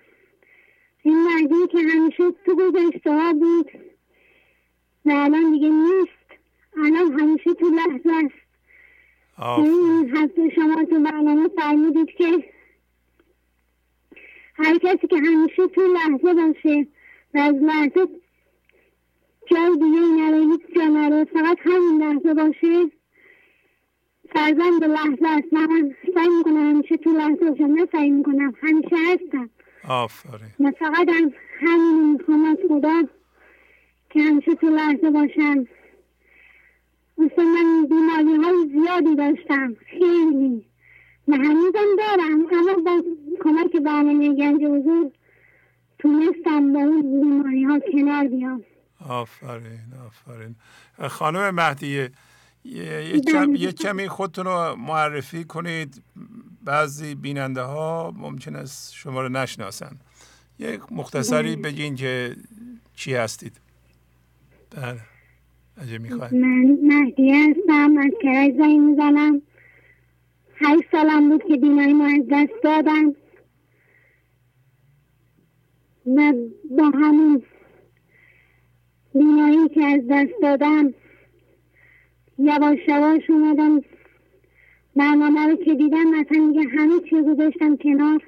[1.06, 3.72] این مردی که همیشه تو گذشته ها بود.
[5.06, 6.41] و الان دیگه نیست.
[6.78, 8.46] الان همیشه تو لحظه است.
[9.58, 12.44] این هفته شما تو برنامه فرمودید که
[14.56, 16.88] هر کسی که همیشه تو لحظه باشه
[17.34, 18.08] و از لحظه
[19.52, 22.91] جای دیگه نره هیچ جا نره فقط همین لحظه باشه.
[24.36, 25.54] فرزند لحظه است.
[25.54, 29.50] من سعی می‌کنم همیشه تو لحظه باشم نه سعی می‌کنم همیشه هستم.
[29.88, 30.52] آفرین.
[30.60, 33.04] من فقط هم همین می‌خوام از خدا
[34.10, 35.67] که همیشه تو لحظه باشم.
[37.17, 39.76] مثل من بیماری های زیادی داشتم.
[39.89, 40.65] خیلی.
[41.28, 42.48] و هنوزم دارم.
[42.52, 43.04] اما با
[43.43, 45.12] کمک برنامه گنج حضور
[46.00, 48.63] تونستم با اون بیماری ها کنار بیام.
[49.10, 50.56] آفرین آفرین.
[51.10, 52.12] خانم مهدیه
[52.65, 53.60] یه, بله.
[53.60, 56.04] یه کمی خودتون رو معرفی کنید.
[56.65, 59.99] بعضی بیننده ها ممکن است شما رو نشناسن.
[60.60, 61.71] یک مختصری بله.
[61.71, 62.36] بگین که
[62.95, 63.62] چی هستید.
[64.71, 64.99] بله.
[65.78, 67.97] اگه می‌خواید من مهدی هستم.
[67.97, 69.41] از کرج زنگ می‌زنم.
[70.56, 73.15] هشت سالم بود که بینایی ما از دست دادم
[76.06, 76.34] و
[76.78, 77.43] با همون
[79.13, 80.93] بینایی که از دست دادم
[82.38, 83.82] یواش یواش اومدم
[84.96, 88.24] برنامه رو که دیدم مثلا میگه همه چی گذاشتم کنار.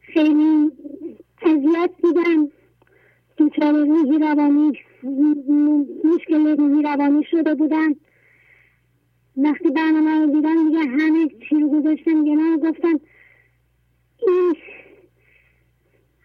[0.00, 0.70] خیلی
[1.42, 2.48] اذیت بودم
[3.36, 4.72] دوچار روحی روانی
[6.04, 7.96] مشکل روحی روانی شده بودم.
[9.36, 12.56] وقتی برنامه رو دیدم دیگه همه چی رو گذاشتم کنار.
[12.56, 13.00] گفتم
[14.28, 14.54] این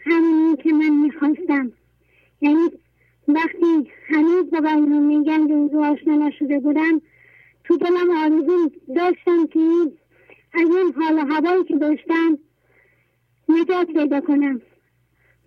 [0.05, 1.71] همونی که من می‌خواستم.
[2.41, 2.69] یعنی
[3.27, 7.01] وقتی هنوز با برنامه گنج حضور آشنا نشده بودم
[7.69, 9.59] تو دلم آرزو داشتم که
[10.53, 12.37] از این حال هوایی که داشتم
[13.49, 14.61] نجات پیدا کنم.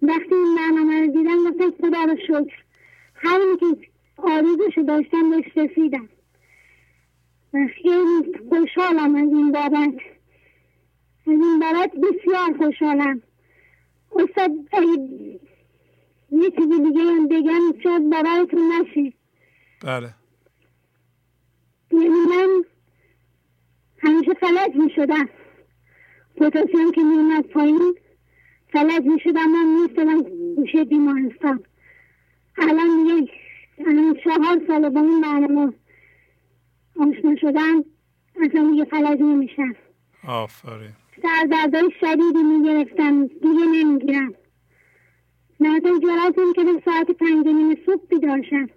[0.02, 2.62] وقتی این برنامه رو دیدم گفتم خدا رو شکر.
[3.14, 6.08] همینی که آرزوشو داشتم بهش رسیدم.
[7.52, 9.94] خیلی خوشحالم از این بابت.
[11.26, 13.22] از این بابت بسیار خوشحالم.
[14.12, 14.50] استاد
[16.30, 19.12] یه چیزی دیگه هم بگم شاید باورتون نشه.
[19.84, 20.21] بله.
[21.96, 22.64] من
[23.98, 25.28] همیشه فلج می شدم
[26.36, 27.94] پوتاسیوم که می اومد پایین
[28.72, 30.22] فلج می شدم من می استدم
[30.56, 31.64] گوشه بیمارستان.
[32.58, 33.32] الان دیگه
[33.86, 35.72] الان چهار سال با این برنامه
[36.96, 37.84] آشنا شدم
[38.42, 39.74] اصلا دیگه فلج نمیشم.
[40.28, 40.92] آفرین.
[41.22, 44.34] سردردهای شدیدی می‌گرفتم دیگه نمی‌گیرم.
[45.60, 48.68] نهایتا جرات که ساعت پنج نیم صبح بیدارشم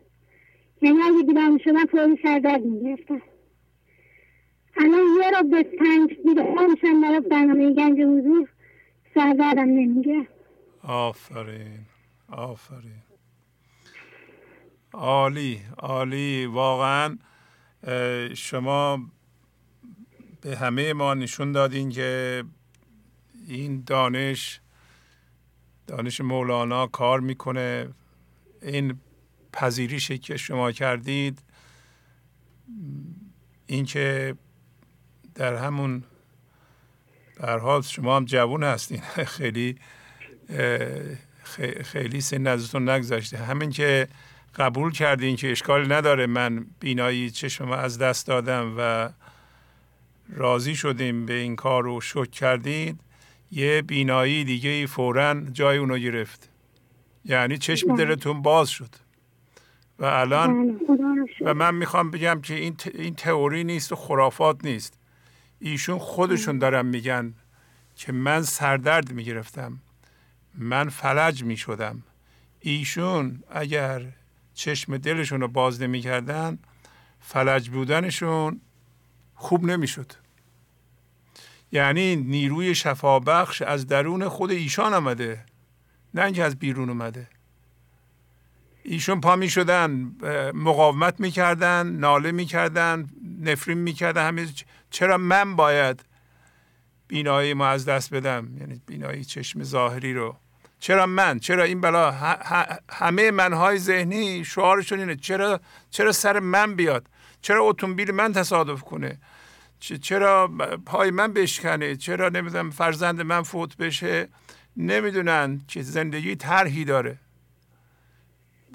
[0.86, 3.21] یعنی اگه بیدار شدم فوری سردرد می‌گرفتم
[4.78, 8.50] الان یه رو به پنج بیدار میشم برای برنامه گنج حضور
[9.13, 10.28] سردردم نمی‌گیرم
[10.84, 11.86] آفرین.
[12.30, 13.02] آفرین.
[14.93, 16.45] عالی عالی.
[16.45, 17.17] واقعا
[18.34, 19.00] شما
[20.41, 22.43] به همه ما نشون دادین که
[23.48, 24.62] این دانش
[25.88, 27.89] دانش مولانا کار می‌کنه.
[28.62, 29.00] این
[29.56, 31.39] پذیریشی که شما کردید
[33.68, 34.36] اینکه
[35.36, 36.04] در همون
[37.36, 39.02] در حال شما هم جوون هستین.
[39.38, 39.76] خیلی
[41.84, 44.08] خیلی سن ازتون نگذاشته همین که
[44.56, 49.10] قبول کردین که اشکال نداره من بینایی چشم از دست دادم و
[50.30, 53.00] راضی شدیم به این کار رو شک کردید
[53.52, 56.50] یه بینایی دیگه فورا جای اونو گرفت.
[57.26, 57.96] یعنی چشم.
[57.96, 59.05] دلتون باز شد.
[59.99, 64.99] و الان بله، و من می‌خوام بگم که این, این تئوری نیست و خرافات نیست.
[65.60, 67.34] ایشون خودشون دارن میگن
[67.95, 69.79] که من سردرد می‌گرفتم.
[70.53, 72.03] من فلج می‌شدم.
[72.60, 74.05] ایشون اگر
[74.53, 76.60] چشم دلشون رو باز نمی‌کردن
[77.19, 78.62] فلج بودنشون
[79.36, 80.12] خوب نمی‌شد.
[81.71, 85.45] یعنی نیروی شفابخش از درون خود ایشان آمده
[86.13, 87.27] نه اینکه از بیرون اومده.
[88.88, 90.15] ایشون پا می شدن
[90.54, 93.10] مقاومت می‌کردن ناله می‌کردن
[93.41, 94.48] نفرین می‌کردن همه
[94.89, 96.06] چرا من باید
[97.08, 100.38] بینایی ما از دست بدم؟ یعنی بینایی چشم ظاهری رو.
[100.80, 102.12] چرا من؟ چرا این بلا
[102.91, 107.08] همه منهای ذهنی شعارشون اینه چرا چرا سر من بیاد؟
[107.41, 109.17] چرا اتومبیل من تصادف کنه؟
[109.80, 110.52] چرا
[110.86, 114.28] پای من بشکنه؟ چرا نمی‌دونم فرزند من فوت بشه؟
[114.78, 117.17] نمی‌دونن که زندگی طرحی داره.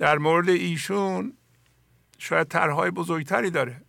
[0.01, 1.33] در مورد ایشون
[2.19, 3.83] شاید طرحهای بزرگتری داره.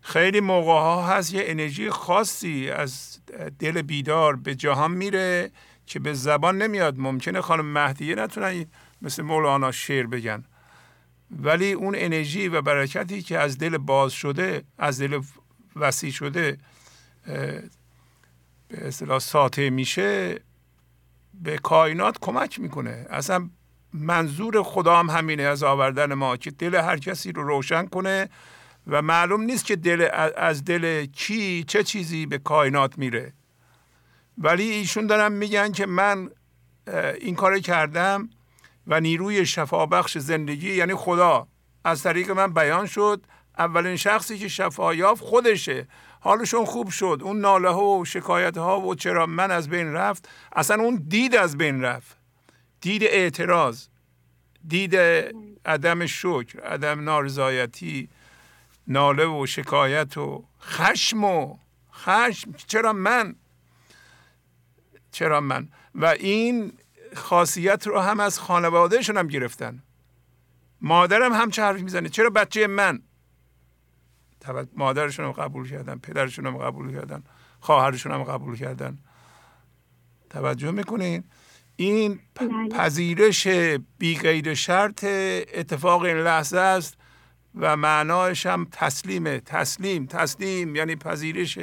[0.00, 3.18] خیلی موقع ها هست یه انرژی خاصی از
[3.58, 5.50] دل بیدار به جهان میره
[5.86, 6.98] که به زبان نمیاد.
[6.98, 8.66] ممکنه خانم مهدیه نتونن
[9.02, 10.44] مثل مولانا شعر بگن.
[11.30, 15.20] ولی اون انرژی و برکتی که از دل باز شده از دل
[15.76, 16.58] وسیع شده
[18.68, 20.40] به اصطلاح ساطع میشه
[21.34, 23.06] به کائنات کمک می‌کنه.
[23.10, 23.50] اصلا
[23.92, 28.28] منظور خدا هم همینه از آوردن ما که دل هر کسی رو روشن کنه
[28.86, 33.32] و معلوم نیست که دل از دل کی چه چیزی به کائنات میره.
[34.38, 36.30] ولی ایشون دارن میگن که من
[37.20, 38.30] این کار کردم
[38.86, 41.46] و نیروی شفابخش زندگی یعنی خدا
[41.84, 43.20] از طریق من بیان شد.
[43.58, 45.88] اولین شخصی که شفا یافت خودشه.
[46.20, 47.20] حالشون خوب شد.
[47.22, 51.36] اون ناله ها و شکایت ها و چرا من از بین رفت اصلا اون دید
[51.36, 52.17] از بین رفت.
[52.80, 53.86] دید اعتراض
[54.68, 54.96] دید
[55.64, 58.08] عدم شکر عدم نارضایتی
[58.86, 61.56] ناله و شکایت و خشم و
[61.92, 62.52] خشم.
[62.52, 63.34] چرا من؟
[65.12, 66.72] چرا من؟ و این
[67.16, 69.82] خاصیت رو هم از خانوادهشون هم گرفتن.
[70.80, 73.02] مادرم هم چه حرفی می‌زنه؟ چرا بچه من؟
[74.76, 77.22] مادرشون هم قبول کردن پدرشون هم قبول کردن
[77.60, 78.98] خواهرشون هم قبول کردن.
[80.30, 81.24] توجه می‌کنین؟
[81.80, 82.68] این بله.
[82.68, 83.46] پذیرش
[83.98, 85.04] بی غیر شرط
[85.54, 86.96] اتفاق این لحظه است
[87.54, 91.58] و معنایش هم تسلیمه تسلیم تسلیم یعنی پذیرش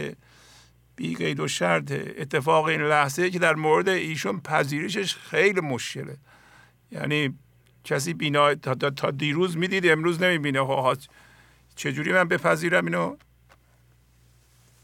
[0.95, 6.18] بی قید و شرط اتفاق این لحظه که در مورد ایشون پذیرشش خیلی مشکله.
[6.91, 7.39] یعنی
[7.84, 10.63] کسی بینا تا, تا دیروز می‌دید امروز نمی‌بینه.
[10.66, 10.97] خب
[11.76, 13.18] چجوری من بپذیرم اینو؟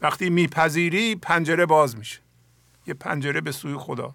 [0.00, 2.20] وقتی میپذیری پنجره باز میشه.
[2.86, 4.14] یه پنجره به سوی خدا.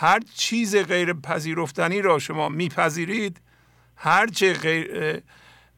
[0.00, 3.40] هر چیز غیر پذیرفتنی را شما میپذیرید
[3.96, 5.22] هر چه غیر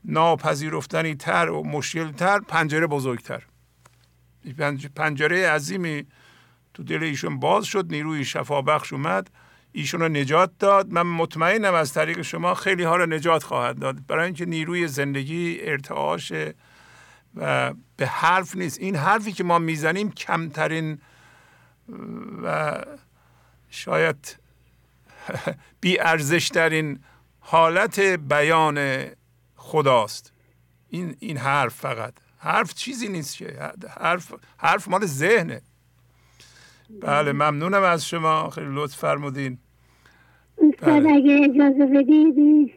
[0.05, 3.43] ناپذیرفتنی تر و مشکل تر پنجره بزرگتر.
[4.97, 6.07] پنجره عظیمی
[6.75, 9.31] تو دل ایشون باز شد نیروی شفابخش اومد
[9.73, 10.93] ایشون رو نجات داد.
[10.93, 14.07] من مطمئنم از طریق شما خیلی ها رو نجات خواهد داد.
[14.07, 16.33] برای اینکه نیروی زندگی ارتعاش
[17.37, 18.81] و به حرف نیست.
[18.81, 20.99] این حرفی که ما می‌زنیم کمترین
[22.43, 22.81] و
[23.71, 24.37] شاید
[25.81, 26.99] بی ارزشترین
[27.41, 29.07] حالت بیان
[29.57, 30.33] خداست.
[30.89, 32.15] این این حرف فقط.
[32.39, 33.73] حرف چیزی نیست که.
[34.01, 35.63] حرف حرف مال ذهنه.
[37.03, 38.51] بله ممنونم از شما.
[38.51, 39.59] خیلی لطف فرمودین.
[40.59, 41.13] استاد بله.
[41.13, 42.73] اگه اجازه بدید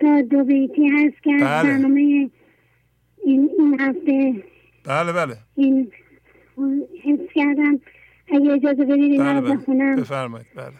[0.00, 1.62] تا دو بیتی هست که بله.
[1.62, 2.30] برنامه این,
[3.24, 4.44] این هفته
[4.84, 5.36] بله بله.
[5.54, 5.92] این
[7.04, 7.80] حفظ کردم.
[8.28, 9.56] اگه اجازه بدید این بله بله.
[9.56, 10.72] بخونم بفرمایید بله.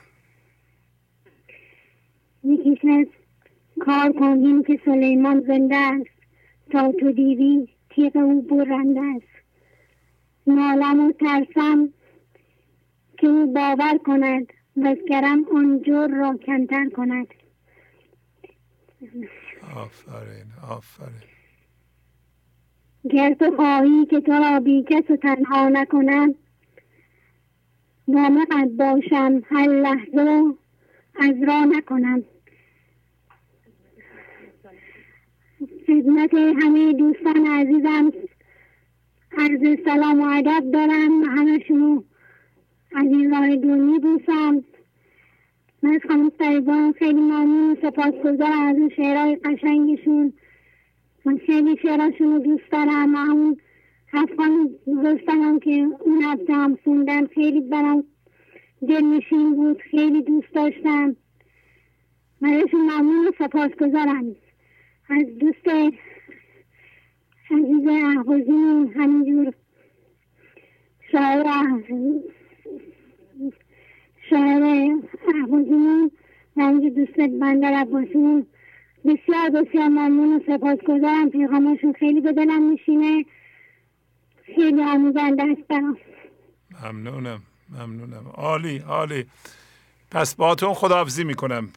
[2.45, 3.11] یکیش هست
[3.81, 6.17] کار کنیم که سلیمان زنده است.
[6.71, 9.37] تا تو دیوی تیغ او برنده است.
[10.47, 11.89] نالم و ترسم
[13.19, 17.27] که او باور کند وزگرم آن جور را کمتر کند.
[19.77, 21.29] آفرین آفرین.
[23.11, 26.35] گر تو خواهی که تو را بی کس و تنها نکنم
[28.09, 30.55] نامقد باشم هر لحظه
[31.15, 32.25] از را نکنم.
[35.87, 38.13] خدمت همه دوستان عزیزم
[39.39, 41.23] عرض سلام و ادب دارم.
[41.23, 42.05] همشون
[42.93, 44.65] از این راه دونی دوستم.
[45.83, 50.33] من از خانم سریبان خیلی ممنون سپاس گذارم از اون شعرهای قشنگشون.
[51.25, 53.15] من خیلی شعراشون رو دوست دارم.
[53.17, 53.57] اون
[54.17, 58.05] افغان دوستانم که اون هفته هم خوندم خیلی برام
[58.89, 61.17] دلنشین بود خیلی دوست داشتم.
[62.41, 64.37] من ازشون ممنون سپاس گذارم
[65.09, 65.69] از دوست
[67.51, 69.53] عزیز احوزی همینجور
[71.13, 71.45] شاعر
[74.31, 74.63] شاعر
[75.35, 76.11] احوزی
[76.57, 77.85] و همینجور دوست بندر
[79.05, 83.25] بسیار بسیار ممنون و سپاس گذارم پیغامشون خیلی به دلم میشینه
[84.55, 85.99] خیلی آموزنده برام
[86.83, 88.29] ممنونم ممنونم.
[88.29, 89.31] عالی عالی.
[90.11, 91.69] پس باتون خداحافظی می‌کنم.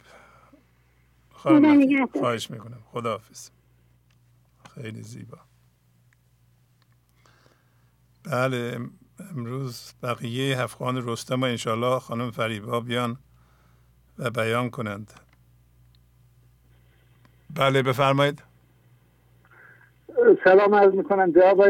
[1.33, 2.79] خواهش می‌کنم.
[2.85, 3.49] خداحافظ.
[4.75, 5.37] خیلی زیبا.
[8.23, 8.79] بله
[9.31, 13.17] امروز بقیه هفخان رستم و انشالله خانم فریبا بیان
[14.17, 15.13] و بیان کنند.
[17.55, 18.43] بله بفرمایید.
[20.43, 21.31] سلام عرض می‌کنم.
[21.31, 21.63] جواب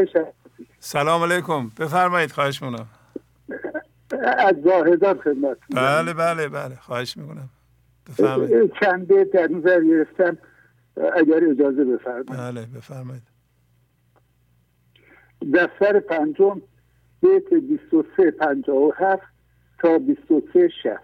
[0.80, 1.68] سلام علیکم.
[1.78, 2.86] بفرمایید خواهش می‌کنم
[4.38, 6.74] از زاهدان خدمت بله بله بله.
[6.76, 7.48] خواهش می‌کنم.
[8.08, 8.72] بفرمایید.
[8.80, 10.38] چند بیت در نظر گرفتم.
[10.96, 12.26] اگر اجازه بفرمایید.
[12.26, 13.22] بله بفرمایید.
[15.54, 16.62] دفتر پنجم
[17.22, 19.22] بیت 23 57
[19.78, 21.02] تا 23 شهر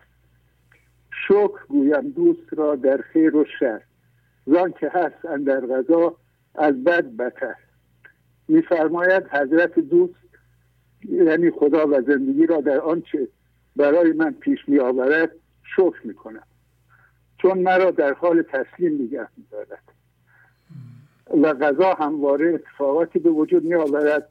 [1.28, 3.80] شکر گویم دوست را در خیر و شر.
[4.46, 6.16] زان که هست اندر غذا
[6.54, 7.54] از بد بتر.
[8.48, 10.14] میفرماید حضرت دوست
[11.02, 13.28] یعنی خدا و زندگی را در آنچه
[13.76, 15.30] برای من پیش می آورد
[15.76, 16.42] شکر می کنم
[17.38, 19.82] چون مرا در حال تسلیم نگه می دارد
[21.42, 24.28] و غذا همواره اتفاقاتی به وجود می آورد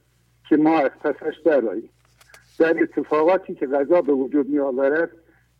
[0.50, 1.90] که ما از پسش دراییم
[2.60, 5.10] در اتفاقاتی که غذا به وجود می آورد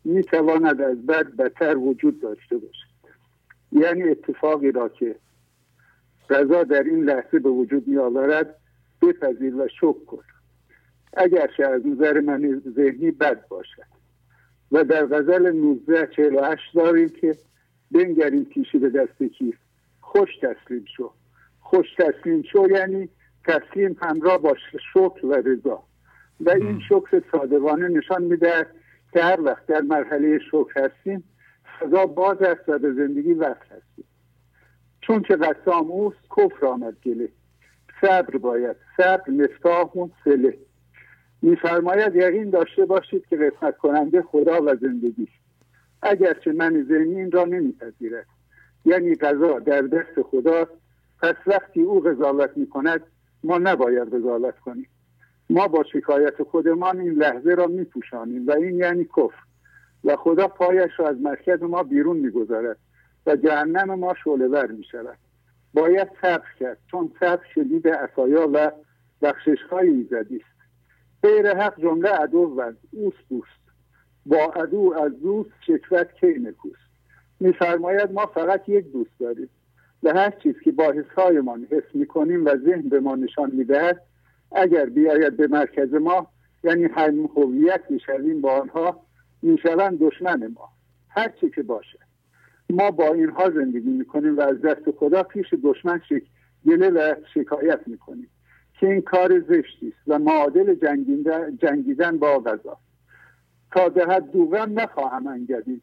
[0.06, 2.96] می تواند از بد بدتر وجود داشته باشد.
[3.72, 5.16] یعنی اتفاقی را که
[6.30, 8.56] غذا در این لحظه به وجود می آورد
[9.02, 10.24] بپذیر و شکر کن.
[11.14, 13.96] اگرچه از نظر من ذهنی بد باشد.
[14.72, 17.36] و در غزل 1948 داریم که
[17.92, 19.56] بنگریم پیشی به دست کیف
[20.02, 21.12] خوش تسلیم شو.
[21.60, 23.10] خوش تسلیم شو یعنی
[23.46, 24.56] تسلیم همراه با
[24.94, 25.84] شکر و رضا.
[26.40, 28.68] و این شکر صادقانه نشان میده
[29.14, 31.24] که هر وقت در مرحله شکر هستیم
[31.80, 34.06] فضا باز است و به زندگی وقت هستیم.
[35.08, 37.30] چون که قسام اوست کفر آمد گله.
[38.02, 40.58] صبر باید صبر مفتاح اون سله
[41.42, 45.28] میفرماید یقین داشته باشید که قسمت کننده خدا و زندگی.
[46.02, 48.26] اگرچه من ذهنی این را نمیپذیرد.
[48.86, 50.72] یعنی قضا در دست خداست
[51.22, 53.02] پس وقتی او قضاوت می‌کند
[53.44, 54.88] ما نباید قضاوت کنیم.
[55.50, 59.44] ما با شکایت خودمان این لحظه را میپوشانیم و این یعنی کفر.
[60.04, 62.78] و خدا پایش را از مرکز ما بیرون می‌گذارد.
[63.26, 65.18] و جهنم ما شعله ور می شود.
[65.74, 68.72] باید صبر کرد چون صبر شدید عصایا و
[69.22, 70.56] بخشش های ایزدی است
[71.24, 73.66] غیر حق جمله عدو و اوست دوست.
[74.26, 76.76] با عدو از دوست شکوت کی نکوست؟
[77.40, 79.50] میفرماید ما فقط یک دوست داریم.
[80.04, 84.02] و هر چیز که با حسهایمان حس می‌کنیم و ذهن به ما نشان می‌دهد
[84.52, 86.28] اگر بیاید به مرکز ما
[86.64, 89.02] یعنی هم هویت می‌شویم با آنها
[89.42, 90.70] می‌شوند دشمن ما.
[91.10, 92.00] هر چی که باشه.
[92.70, 96.24] ما با اینها زندگی می‌کنیم و از دست خدا پیش دشمن شک
[96.68, 98.30] گله و شکایت می‌کنیم
[98.80, 100.76] که این کار زشتی است و معادل
[101.62, 102.78] جنگیدن با غذا
[103.72, 105.82] تا دهد دوغم نخواهم انگدید.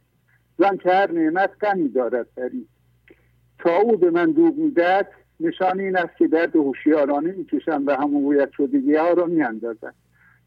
[0.59, 2.69] زن که هر نعمت غمی دارد بری
[3.59, 5.09] تا او به من دوغ می‌دهد
[5.41, 9.95] نشان این است که درد هوشیارانه می‌کشم و هم هویت شدگی ها را میاندازم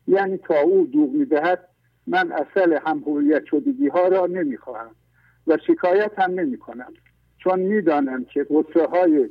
[0.08, 1.68] یعنی تا او دوغ می‌دهد
[2.08, 4.96] من اصل هم هویت شدگی ها را نمی‌خواهم.
[5.48, 6.94] و شکایت هم نمی کنم
[7.38, 9.30] چون می‌دانم که قصه های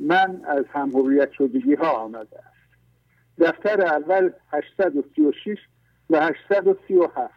[0.00, 2.54] من از هم هویت شدگی ها آمده است.
[3.38, 5.58] دفتر اول 836
[6.10, 7.34] و 837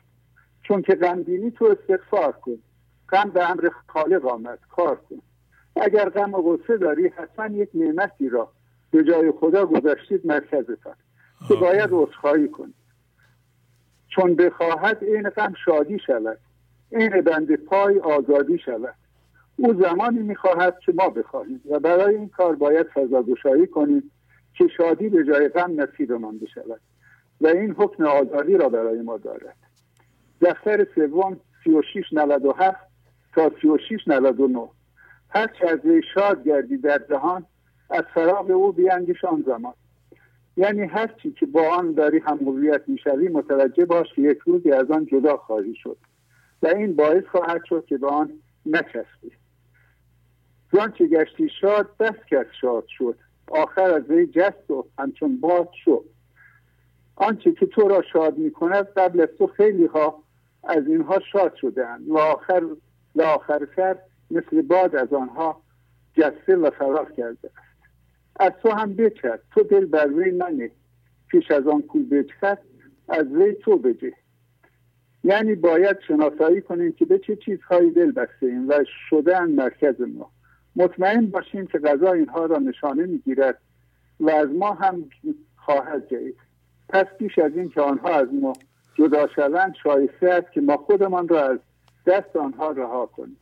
[0.63, 2.57] چون که غمگینی تو استغفار کن.
[3.09, 5.21] غم به امر خالق آمد کار کن.
[5.75, 8.51] اگر غم و غصه داری حتما یک نعمتی را
[8.91, 10.95] به جای خدا گذاشتید مرکزتان
[11.47, 12.75] که باید عذرخواهی کنید.
[14.09, 16.37] چون بخواهد این غم شادی شود.
[16.91, 18.95] این بند پای آزادی شود.
[19.57, 24.11] او زمانی می‌خواهد که ما بخواهیم و برای این کار باید فضاگشایی کنیم
[24.53, 26.81] که شادی به جای غم نصیبمان بشود
[27.41, 29.55] و این حکم آزادی را برای ما دارد.
[30.41, 32.77] دفتر سوم 3697
[33.35, 34.67] تا 3699
[35.29, 35.79] هر چه از
[36.13, 37.45] شاد گردی در جهان
[37.89, 39.73] از فراغ او بیاندیش آن زمان.
[40.57, 44.71] یعنی هر چی که با آن داری هم هویت می‌شوی متوجه باش که یک روزی
[44.71, 45.97] از آن جدا خواهی شد.
[46.61, 48.31] و این باعث خواهد شد که به آن
[48.65, 49.31] نچسبی
[50.71, 53.17] زان که گشتی شاد بس کس شاد شد.
[53.47, 56.03] آخر از وی جست و همچون باد شد.
[57.15, 60.23] آنچه که تو را شاد می کند قبل از تو خیلی ها
[60.63, 62.09] از اینها شاد شدهاند.
[62.09, 62.63] و آخر
[63.15, 63.97] و آخر سر
[64.31, 65.61] مثل باد از آنها
[66.13, 67.67] جسته و فرار کرده است.
[68.39, 70.71] از تو هم بچد تو دل بر وی منه.
[71.27, 72.59] پیش از آن کو بچد
[73.09, 74.13] از وی تو بجه.
[75.27, 78.73] یعنی باید شناسایی کنیم که به چه چیزهایی دل بسته ایم و
[79.09, 80.31] شدن مرکز ما.
[80.75, 83.57] مطمئن باشیم که غذا اینها را نشانه می‌گیرد
[84.19, 85.09] و از ما هم
[85.55, 86.37] خواهد جایید
[86.89, 88.53] پس پیش از این که آنها از ما
[88.95, 91.59] جدا شوند شایسته است که ما خودمان را از
[92.05, 93.37] دست آنها رها کنیم.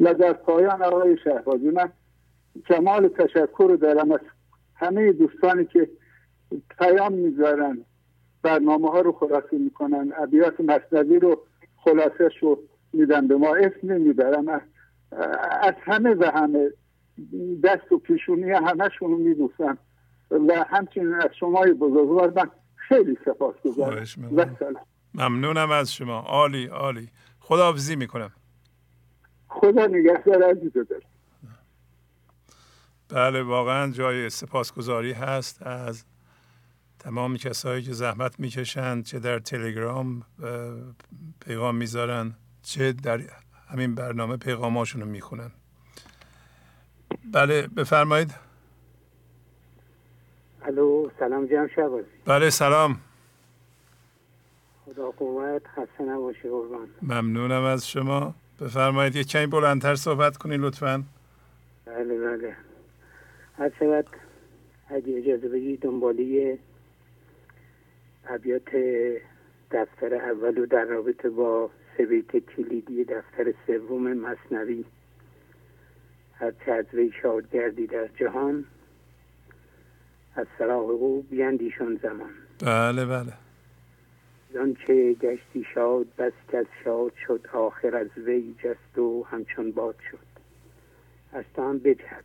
[0.00, 1.92] و در پایان آقای شهبازی من
[2.68, 4.20] کمال تشکر دارم از
[4.74, 5.88] همه دوستانی که
[6.78, 7.84] پیام می‌ذارن.
[8.46, 10.12] برنامه ها رو خلاصه می‌کنن.
[10.18, 11.42] ابیات مصنوی رو
[11.76, 12.58] خلاصه شو
[12.92, 13.56] میدن به ما.
[13.56, 14.48] اسم نمی‌برم.
[15.62, 16.70] از همه و همه.
[17.64, 19.78] دست و پیشونی همشون رو میدوستم.
[20.30, 24.04] و همچنین از شما بزرگوار من خیلی سپاس گذارم
[25.14, 26.18] ممنونم از شما.
[26.20, 27.08] عالی عالی.
[27.40, 28.32] خداحافظی می‌کنم.
[29.48, 31.00] خدا نگهدار عزیز دارم
[33.08, 36.04] بله واقعا جای سپاسگزاری هست از
[36.98, 40.22] تمام کسایی که زحمت می‌کشند چه در تلگرام
[41.40, 43.20] پیغام می‌ذارن چه در
[43.68, 45.50] همین برنامه پیغاماشون رو می‌خونن.
[47.32, 48.34] بله بفرمایید.
[50.62, 53.00] الو سلام جمع شبازی بله سلام.
[54.84, 56.88] خدا قوت خسته نباشی قربان.
[57.02, 58.34] ممنونم از شما.
[58.60, 61.04] بفرمایید یه کمی بلندتر صحبت کنید لطفا.
[61.86, 62.56] بله بله.
[63.58, 64.06] هر شود
[64.88, 66.58] اگه اجازه بدید دنبالی
[68.28, 68.76] ابیات
[69.70, 74.84] دفتر اول و در رابطه با سویت کلیدی دفتر سوم مصنوی
[76.34, 78.64] هر از وی شاد گردی در جهان
[80.34, 82.30] از سراغ او بیندیشون زمان.
[82.60, 83.32] بله بله.
[84.86, 90.26] چه گشتی شاد بس کس شاد شد آخر از وی جست و همچون باد شد.
[91.32, 92.24] از تو هم بجهد.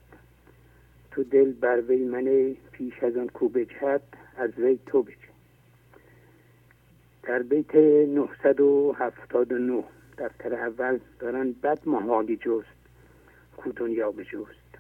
[1.11, 4.01] تو دل بر وی منه پیش از آن کو بجهد
[4.37, 5.30] از وی تو بجه
[7.23, 9.83] در بیت 979
[10.17, 12.67] دفتر اول دارن بد محالی جست
[13.57, 14.77] کو دنیا بجوست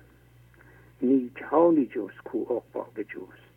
[1.01, 3.51] نیک حالی جست کو اقبا بجوست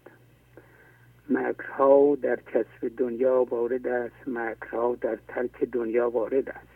[1.31, 6.69] مکرها در کسب دنیا وارد است مکرها در ترک دنیا وارد است.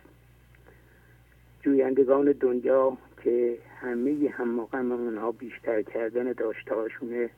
[1.63, 7.31] جویندگان دنیا که همه هم مقام اونها بیشتر کردن داشتهاشونه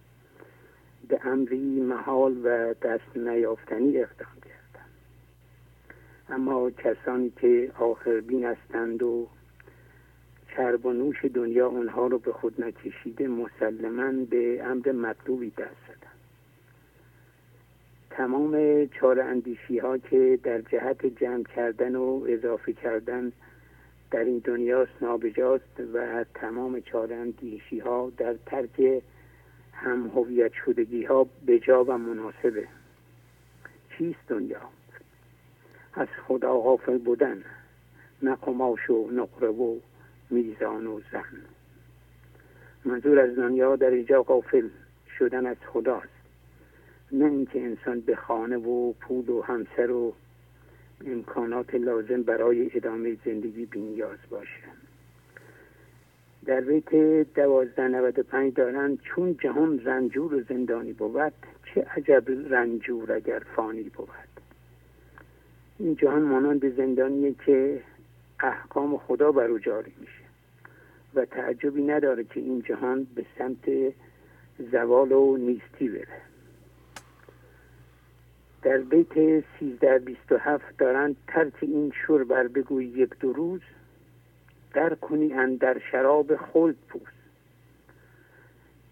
[1.08, 4.39] به امری محال و دست نیافتنی اقدام
[6.30, 9.26] اما کسانی که آخر بین هستند و
[10.56, 16.10] چرب و نوش دنیا اونها رو به خود نکشیده مسلما به امر مطلوبی دست زدن.
[18.10, 23.32] تمام چار اندیشی ها که در جهت جمع کردن و اضافه کردن
[24.10, 29.02] در این دنیاست نابجاست و تمام چارندیشی ها در ترک
[29.72, 32.68] هم هویت شدگی ها بجا و مناسبه.
[33.98, 34.60] چیست دنیا؟
[35.95, 37.43] از خدا غافل بودن
[38.22, 39.78] نه قماش و نقره و
[40.30, 41.43] میزان و زن.
[42.84, 44.68] منظور از دنیا در اینجا غافل
[45.18, 46.09] شدن از خداست.
[47.12, 50.14] نه اینکه انسان به خانه و پول و همسر و
[51.07, 54.62] امکانات لازم برای ادامه زندگی بینیاز باشه.
[56.47, 56.95] در بیت
[57.34, 61.32] دوازده نود پنج دارن چون جهان رنجور و زندانی بود
[61.74, 64.29] چه عجب رنجور اگر فانی بود.
[65.80, 67.82] این جهان مانند زندانیه که
[68.40, 70.24] احکام خدا بر او جاری میشه
[71.14, 73.94] و تعجبی نداره که این جهان به سمت
[74.72, 76.20] زوال و نیستی بره.
[78.62, 83.60] در بیت سیزده بیست و هفت دارند ترک این شور بر بگوی یک دو روز
[84.74, 87.02] در کنی در شراب خلد پوز.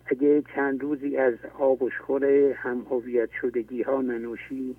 [0.06, 4.76] اگه چند روزی از آب و شخور هم هویت شدگی ها ننوشی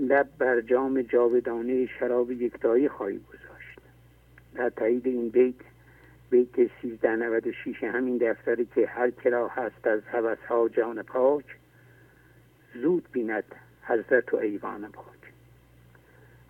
[0.00, 3.78] لب بر جام جاودانه شراب یکتایی خواهی گذاشت.
[4.54, 5.54] در تایید این بیت
[6.30, 11.44] بیت 1396 همین دفتری که هر کرا هست از حوث ها جان پاک
[12.74, 13.44] زود بیند
[13.82, 15.32] حضرت و ایوان پاک.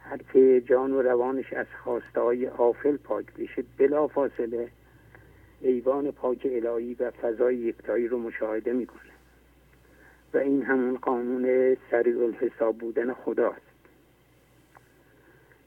[0.01, 4.69] هر که جان و روانش از خواسته های آفل پاک بشه بلا فاصله
[5.61, 9.10] ایوان پاک الهی و فضای یکتایی رو مشاهده می‌کنه
[10.35, 13.71] و این همون قانون سریع الحساب بودن خداست.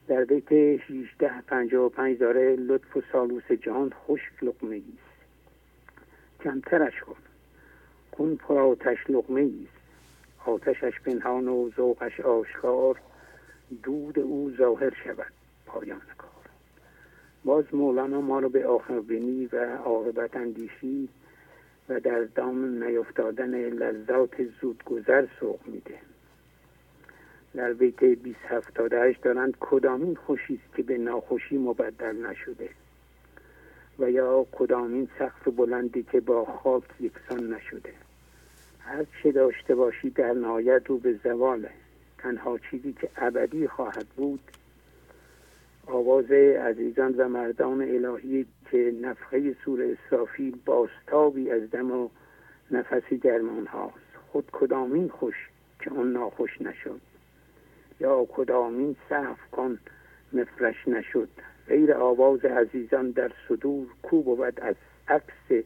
[0.07, 5.13] در بیت 1655 داره لطف و سالوس جهان خشک لقمه است
[6.43, 7.15] کمترش کن.
[8.11, 9.83] کن پر آتش لقمه است
[10.45, 12.99] آتشش پنهان و ذوقش آشکار.
[13.83, 15.33] دود او ظاهر شود
[15.65, 16.29] پایان کار.
[17.45, 21.09] باز مولانا ما رو به آخر بینی و عاقبت اندیشی
[21.89, 25.97] و در دام نیفتادن لذات زودگذر سوق میده.
[27.55, 32.69] در بیت 2078 دارند کدامین خوشی است که به ناخوشی مبدل نشده؟
[33.99, 37.93] و یا کدامین سقف بلندی که با خاک یکسان نشده؟
[38.79, 41.69] هر چه داشته باشی در نهایت رو به زواله.
[42.17, 44.39] تنها چیزی که ابدی خواهد بود
[45.87, 52.09] آواز عزیزان و مردان الهی که نفخه سور اسرافیل باستابی از دم و
[52.71, 53.95] نفسی درمان هاست.
[54.31, 55.35] خود کدامین خوش
[55.79, 57.01] که اون ناخوش نشد؟
[57.99, 59.79] یا کدامین صف کن
[60.33, 61.29] مفرش نشد؟
[61.67, 64.75] غیر آواز عزیزان در صدور کو بود از
[65.07, 65.65] عکس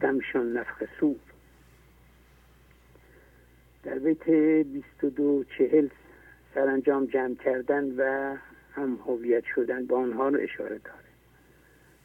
[0.00, 1.16] دمشان نفخ سور؟
[3.82, 5.88] در بیت 22 چهل
[6.54, 8.36] سرانجام جمع کردن و
[8.74, 11.04] هم هویت شدن با آنها رو اشاره داره.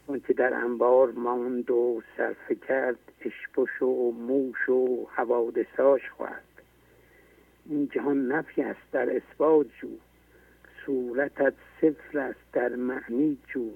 [0.08, 6.44] اون که در انبار ماند و صرفه کرد اشپش و موش و حوادثاش خواهد.
[7.66, 9.88] این جهان نفی است در اثبات جو
[10.86, 13.70] صورتت صفر است در معنی جو.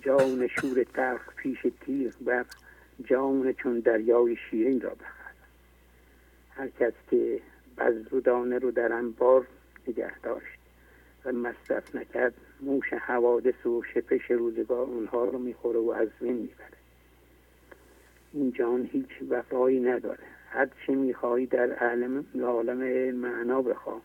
[0.00, 2.44] جان شور تخت پیش تیغ بر
[3.04, 5.34] جان چون دریای شیرین را بخر.
[6.50, 7.40] هر کس که
[7.78, 9.46] بذر و دانه رو در انبار
[9.88, 10.63] نگه داشت.
[11.32, 12.34] مصرف نکرد.
[12.60, 16.78] موش حوادث و شپش روزگار اونها رو می‌خوره و از بین می‌بره.
[18.32, 20.24] این جان هیچ وفایی نداره.
[20.48, 24.00] هر چه میخوایی در عالم, عالم معنا بخوا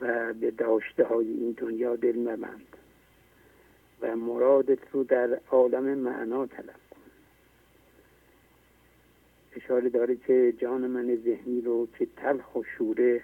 [0.00, 2.76] و به داشته های این دنیا دل مبند
[4.00, 7.00] و مرادت رو در عالم معنا طلب کن.
[9.56, 13.22] اشاره داره که جان من ذهنی رو که تلخ و شوره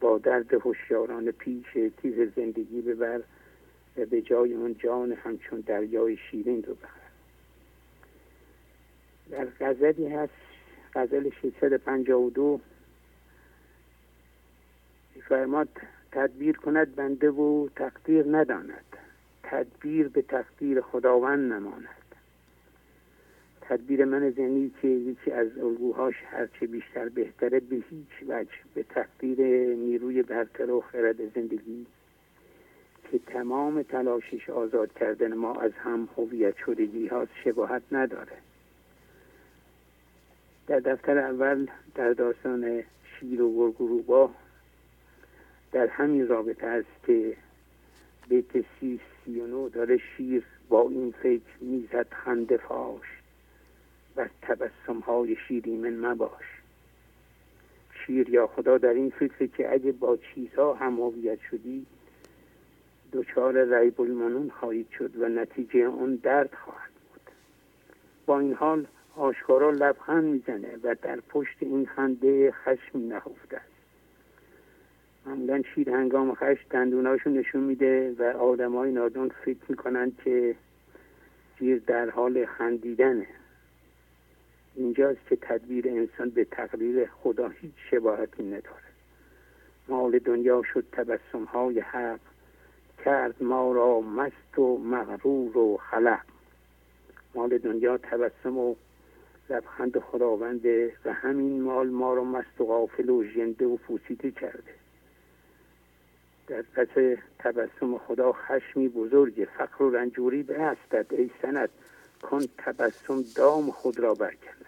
[0.00, 3.20] با درد هوشیاران پیش تیز زندگی ببر
[3.96, 7.00] و به جای اون جان همچون دریای شیرین رو بخر
[9.30, 10.32] در غزلی هست
[10.94, 12.60] غزل 652
[15.28, 15.68] فرماد
[16.12, 18.84] تدبیر کند بنده و تقدیر نداند.
[19.42, 21.99] تدبیر به تقدیر خداوند نماند.
[23.70, 29.40] تدبیر من ذهنی که یکی از الگوهاش هرچه بیشتر بهتره به هیچ وجه به تقدیر
[29.74, 31.86] نیروی برتر و خرد زندگی
[33.10, 38.36] که تمام تلاشش آزاد کردن ما از هم هویت شدگی هاست شباهت نداره.
[40.66, 44.30] در دفتر اول در داستان شیر و گرگروبا
[45.72, 47.36] در همین رابطه است که
[48.28, 49.42] بیت سی سی
[49.72, 53.19] داره شیر با این فکر می‌زد خنده فاش.
[54.16, 55.36] و تبسم های
[55.66, 56.44] من مباش
[58.06, 61.86] شیر یا خدا در این فکر که اگه با چیزها هم هویت شدی
[63.12, 67.20] دچار ریب المنون خواهید شد و نتیجه اون درد خواهد بود.
[68.26, 68.86] با این حال
[69.16, 73.66] آشکارا لبخند می‌زنه و در پشت این خنده خشم نهفته است.
[75.26, 80.54] معمولا شیر هنگام خشم دندوناشو نشون میده و آدم های نادون فکر می‌کنن که
[81.58, 83.26] شیر در حال خندیدنه.
[84.74, 88.90] اینجاست که تدبیر انسان به تقریر خدا هیچ شباهتی نداره.
[89.88, 92.20] مال دنیا شد تبسم های حق
[93.04, 96.20] کرد ما را مست و مغرور و خلق.
[97.34, 98.74] مال دنیا تبسم و
[99.50, 104.74] لبخند خداونده و همین مال ما را مست و غافل و ژنده و پوسیده کرده.
[106.46, 111.68] در پس تبسم خدا خشمی بزرگ فقر و رنجوری به هستد ای سند.
[112.22, 114.66] کن تبسم دام خود را برکند.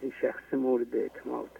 [0.00, 1.50] ای شخص مورد اعتماد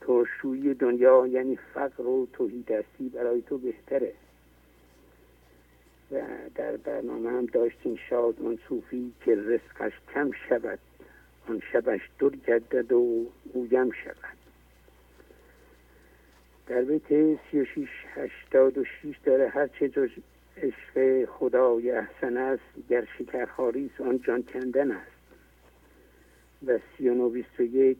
[0.00, 4.12] ترشویی دنیا یعنی فقر و توهیدستی برای تو بهتره.
[6.12, 6.20] و
[6.54, 10.78] در برنامه هم داشتیم شاد اون صوفی که رزقش کم شود
[11.48, 14.38] آن شبش دور گردد و اویم شود.
[16.66, 19.88] در بیت سی و شیش هشتاد و شیش داره هر چه
[20.56, 25.10] عشق خدای احسن است گر شکرخاری آن جان کندن است.
[26.66, 27.98] و سی و نو بیست و یک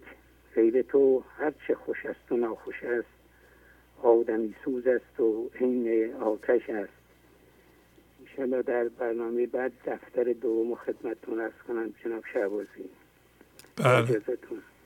[0.55, 3.09] غیر تو هر چه خوش است و ناخوش است
[4.03, 6.93] آدمی سوز است و عین آتش است.
[8.21, 12.91] انشالله در برنامه بعد دفتر دوم خدمتتون ارز کنم جناب شعبازی
[13.77, 14.23] بله.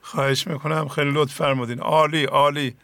[0.01, 1.79] خواهش می‌کنم خیلی لطف فرمودین.
[1.79, 2.75] عالی عالی.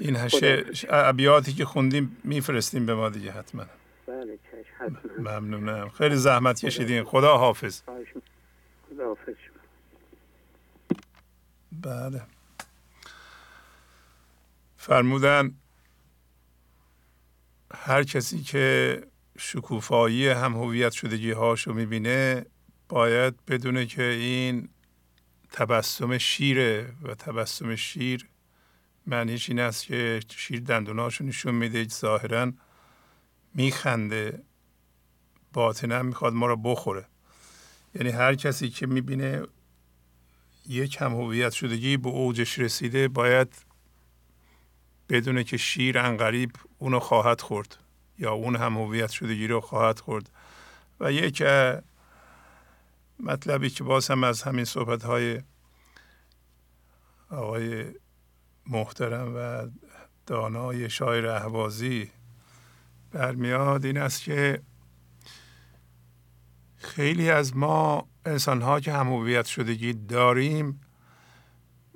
[0.00, 3.66] این هشه ابیاتی که خوندیم میفرستیم به ما دیگه حتما.
[4.06, 4.38] بله
[4.78, 4.98] حتما.
[5.18, 5.88] ممنونم.
[5.88, 7.04] خیلی زحمت کشیدین.
[7.04, 7.82] خدا حافظ.
[8.90, 9.34] خدا حافظ
[11.72, 12.22] بله.
[14.76, 15.54] فرمودن
[17.74, 19.02] هر کسی که
[19.38, 22.46] شکوفایی هم هویت شدگی هاشو می‌بینه
[22.88, 24.68] باید بدونه که این
[25.52, 28.28] تبسم شیره و تبسم شیر
[29.06, 32.52] معنیش این است که شیر دندوناشو نشون میده ظاهرا
[33.54, 34.42] میخنده
[35.52, 37.06] باطنا می‌خواد ما رو بخوره.
[37.94, 39.42] یعنی هر کسی که می‌بینه
[40.66, 43.54] یک هم هویت شدگی به اوجش رسیده باید
[45.08, 47.76] بدونه که شیر انقریب اونو خواهد خورد
[48.18, 50.30] یا اون هم هویت شدگی رو خواهد خورد.
[51.00, 51.42] و یک
[53.20, 55.42] مطلبی که باز هم از همین صحبت های
[57.30, 57.84] آقای
[58.68, 59.68] محترم و
[60.26, 62.10] دانای شاعر اهوازی
[63.12, 64.62] برمیاد این است که
[66.76, 70.80] خیلی از ما انسان ها که هم هویت شدگی داریم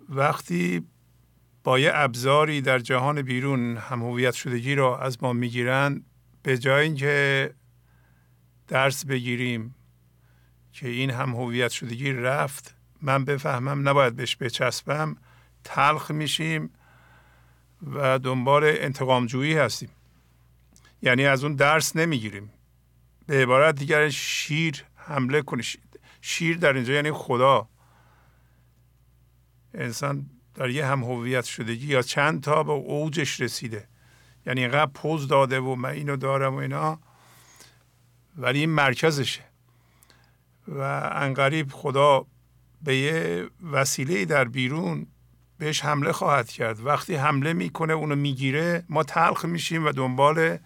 [0.09, 0.87] وقتی
[1.65, 6.05] با یه ابزاری در جهان بیرون هم هویت شدگی را از ما می‌گیرند
[6.43, 7.55] به جای اینکه
[8.69, 9.75] درس بگیریم
[10.73, 15.17] که این هم هویت شدگی رفت من بفهمم نباید بهش بچسبم
[15.65, 16.71] تلخ میشیم
[17.83, 19.91] و دنبال انتقام جویی هستیم.
[21.03, 22.53] یعنی از اون درس نمی‌گیریم.
[23.27, 25.63] به عبارت دیگر شیر حمله کنه
[26.21, 27.69] شیر در اینجا یعنی خدا.
[29.75, 33.89] انسان در یه هم هویت شدگی یا چند تا به اوجش رسیده.
[34.47, 37.01] یعنی اینقدر پوز داده و من اینو دارم و اینا.
[38.37, 39.45] ولی این مرکزشه.
[40.69, 42.27] و انقریب خدا
[42.83, 45.07] به یه وسیله در بیرون
[45.61, 46.87] بهش حمله خواهد کرد.
[46.87, 50.59] وقتی حمله می‌کنه اونو می‌گیره ما تلخ میشیم و دنبال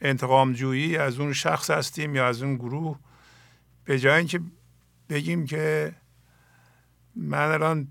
[0.00, 2.98] انتقام جویی از اون شخص هستیم یا از اون گروه.
[3.84, 4.40] به جای اینکه
[5.08, 5.94] بگیم که
[7.16, 7.88] من الان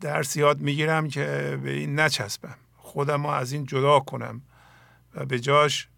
[0.00, 2.56] درس یاد می‌گیرم که به این نچسبم.
[2.76, 4.42] خودم رو از این جدا کنم
[5.14, 5.88] و به جاش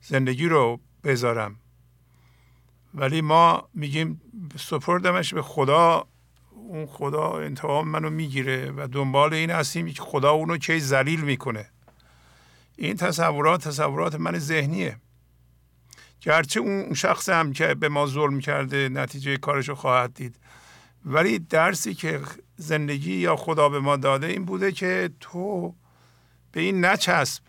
[0.00, 1.56] زندگی رو بذارم.
[2.94, 4.20] ولی ما میگیم
[4.56, 6.06] سپردمش به خدا
[6.68, 11.68] اون خدا انتقام منو می‌گیره و دنبال این هستیم که خدا اونو کی ذلیل می‌کنه.
[12.76, 14.96] این تصورات تصورات من ذهنیه.
[16.20, 20.36] گرچه اون شخص هم که به ما ظلم کرده نتیجه کارشو خواهد دید.
[21.04, 22.20] ولی درسی که
[22.56, 25.74] زندگی یا خدا به ما داده این بوده که تو
[26.52, 27.42] به این نچسب.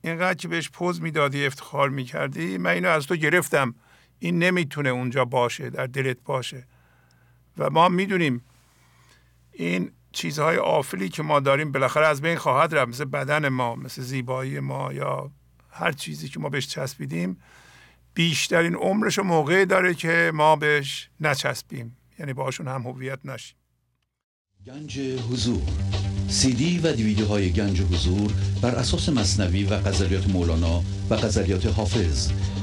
[0.00, 3.74] اینقدر که بهش پوز می‌دادی افتخار می‌کردی من اینو از تو گرفتم.
[4.18, 6.66] این نمی‌تونه اونجا باشه در دلت باشه.
[7.58, 8.44] و ما می‌دونیم
[9.52, 14.02] این چیزهای آفلی که ما داریم بالاخره از بین خواهد رفت مثل بدن ما مثل
[14.02, 15.30] زیبایی ما یا
[15.70, 17.36] هر چیزی که ما بهش چسبیدیم
[18.14, 21.96] بیشترین عمرش موقعی داره که ما بهش نچسبیم.
[22.18, 23.56] یعنی باشون هم هویت نشیم.
[24.66, 25.62] گنج حضور.
[26.28, 28.32] سی دی و دیویدیو های گنج حضور
[28.62, 32.32] بر اساس مصنوی و غزلیات مولانا و غزلیات حافظ.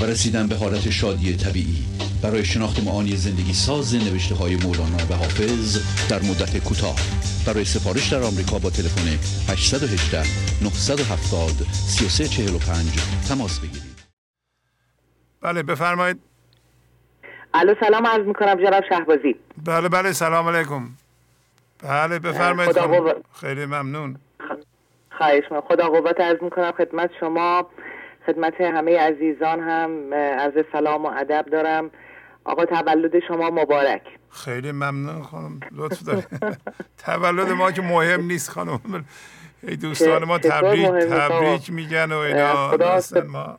[0.00, 1.84] و رسیدن به حالت شادی طبیعی.
[2.22, 5.78] برای شناخت معانی زندگی ساز نوشته های مولانا و حافظ
[6.10, 6.96] در مدت کوتاه.
[7.46, 9.08] برای سفارش در آمریکا با تلفن
[9.52, 10.18] 818
[10.62, 13.92] 970 3345 تماس بگیرید.
[15.40, 16.20] بله بفرمایید.
[17.54, 19.36] الو سلام عرض می‌کنم جناب شهبازی.
[19.64, 20.88] بله بله سلام علیکم.
[21.82, 22.76] بله بفرمایید.
[23.40, 24.16] خیلی ممنون.
[25.18, 27.66] خواهش من خدا قوت عرض می‌کنم خدمت شما.
[28.26, 31.90] خدمت همه عزیزان هم عرض سلام و ادب دارم.
[32.44, 34.02] آقا تولد شما مبارک.
[34.30, 36.26] خیلی ممنون خانم لطف دارید.
[37.06, 39.04] تولد ما که مهم نیست خانم.
[39.62, 42.76] ای دوستان ما تبریک تبریک؟ میگن و اینا.
[43.28, 43.58] ما.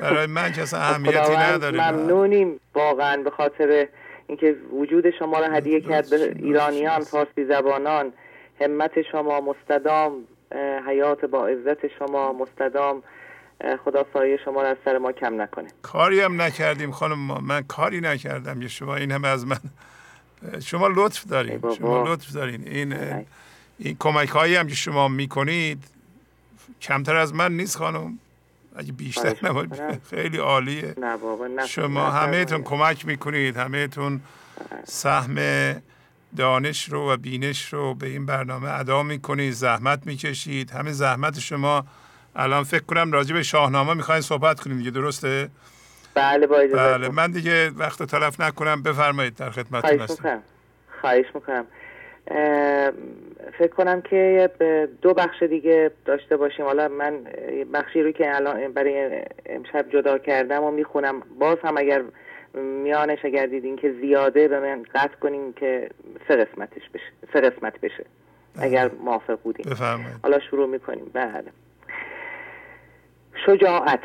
[0.00, 3.88] برای من که اصلا اهمیتی نداره ممنونیم واقعا به خاطر
[4.26, 8.12] اینکه وجود شما رو هدیه کرد به ایرانیان فارسی زبانان.
[8.60, 10.12] همت شما مستدام
[10.86, 13.02] حیات با عزت شما مستدام.
[13.84, 15.68] خدا سایه شما رو از سر ما کم نکنه.
[15.82, 17.40] کاری هم نکردیم خانم ما.
[17.40, 18.62] من کاری نکردم.
[18.62, 19.60] یه شما این همه از من.
[20.60, 21.60] شما لطف دارین.
[21.78, 22.68] شما لطف دارین.
[22.68, 22.94] این
[23.78, 25.84] این کمک هایی هم که شما می‌کنید
[26.80, 28.18] کمتر از من نیست خانم.
[28.76, 30.00] اگه بیشتر می‌کنم.
[30.10, 30.94] خیلی عالیه.
[31.68, 33.56] شما همهتون کمک می‌کنید.
[33.56, 34.20] همهتون
[34.84, 35.36] سهم
[36.36, 39.52] دانش رو و بینش رو به این برنامه ادا می‌کنید.
[39.52, 40.70] زحمت می‌کشید.
[40.70, 41.84] همه زحمت شما
[42.36, 45.48] الان فکر کنم راجع به شاهنامه می‌خواین صحبت کنیم دیگه درسته؟
[46.14, 50.14] بله با بله من دیگه وقت تلف نکنم بفرمایید در خدمتتون خواهش هستم.
[50.14, 50.42] می‌کنم.
[51.00, 51.64] خواهش می‌کنم.
[53.58, 56.64] فکر کنم که به دو بخش دیگه داشته باشیم.
[56.64, 57.24] حالا من
[57.72, 61.22] بخشی رو که الان برای امشب جدا کردم و می‌خونم.
[61.38, 62.02] باز هم اگر
[62.54, 65.90] میانش اگر دیدین که زیاده به من قطع کنیم که
[66.28, 68.04] سه قسمتش بشه سه قسمت بشه.
[68.58, 70.16] اگر موافق بودیم بفرمایید.
[70.22, 71.10] حالا شروع می‌کنیم.
[71.12, 71.44] بله.
[73.46, 74.02] شجاعت.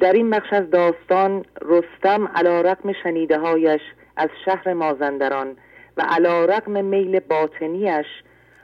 [0.00, 3.80] در این بخش از داستان رستم علا رقم شنیده هایش
[4.16, 5.56] از شهر مازندران
[5.96, 8.06] و علا رقم میل باطنیش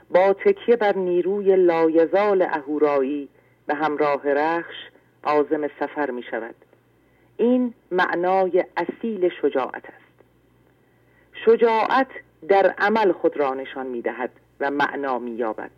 [0.09, 3.29] با تکیه بر نیروی لایزال اهورایی
[3.67, 4.75] به همراه رخش
[5.23, 6.55] عازم سفر می شود
[7.37, 10.07] این معنای اصیل شجاعت است.
[11.45, 12.07] شجاعت
[12.47, 15.71] در عمل خود را نشان می دهد و معنا می یابد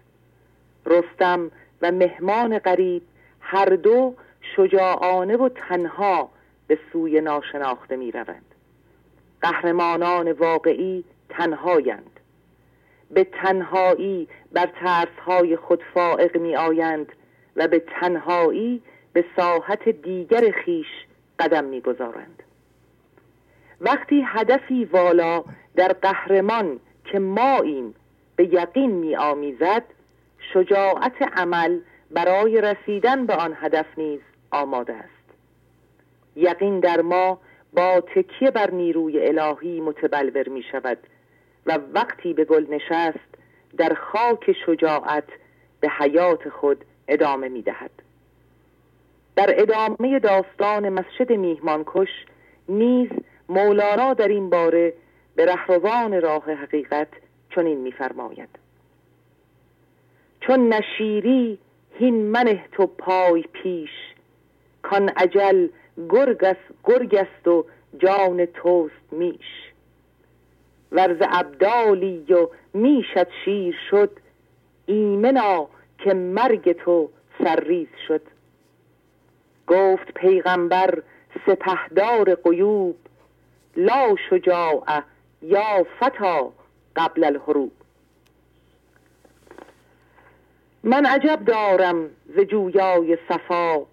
[0.86, 1.52] رستم
[1.82, 3.02] و مهمان غریب
[3.40, 4.16] هر دو
[4.56, 6.30] شجاعانه و تنها
[6.68, 8.46] به سوی ناشناخته می روند
[9.42, 12.20] قهرمانان واقعی تنهایند
[13.12, 17.12] به تنهایی بر ترسهای خود فائق می آیند
[17.56, 18.82] و به تنهایی
[19.14, 20.88] به ساحت دیگر خیش
[21.40, 22.44] قدم می گذارند.
[23.82, 25.44] وقتی هدفی والا
[25.76, 27.96] در قهرمان که ماییم
[28.36, 29.84] به یقین می آمیزد
[30.54, 31.80] شجاعت عمل
[32.12, 34.20] برای رسیدن به آن هدف نیز
[34.52, 35.10] آماده است.
[36.36, 37.39] یقین در ما
[37.74, 40.97] با تکیه بر نیروی الهی متبلور می شود
[41.66, 43.30] و وقتی به گل نشست
[43.78, 45.28] در خاک شجاعت
[45.80, 47.91] به حیات خود ادامه می دهد.
[49.36, 52.26] در ادامه داستان مسجد میهمانکش
[52.70, 53.10] نیز
[53.50, 54.93] مولانا در این باره
[55.36, 57.08] به رهروان راه حقیقت
[57.56, 58.59] چنین می‌فرماید
[60.42, 61.58] چون نشیری
[61.94, 63.90] هین منه تو پای پیش.
[64.82, 65.68] کان عجل
[66.10, 66.46] گرگ
[67.16, 67.66] است, و
[67.98, 69.72] جان توست میش.
[70.92, 74.12] ورز ابدالی و میشت شیر شد
[74.86, 75.68] ایمنا
[75.98, 77.10] که مرگ تو
[77.44, 78.22] سرریز شد.
[79.68, 81.04] گفت پیغمبر
[81.46, 82.96] سپهدار قیوب
[83.78, 85.02] لا شجاع
[85.42, 86.52] یا فتا
[86.96, 87.72] قبل الحروب.
[90.84, 93.86] من عجب دارم ز جویای صفا.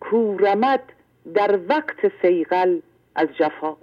[0.00, 0.82] کورمد
[1.34, 2.80] در وقت سیغل
[3.14, 3.76] از جفا.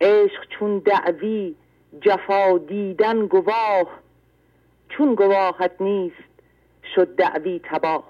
[0.00, 1.54] عشق چون دعوی
[2.00, 4.00] جفا دیدن گواه.
[4.88, 6.30] چون گواهت نیست
[6.94, 8.04] شد دعوی تباه.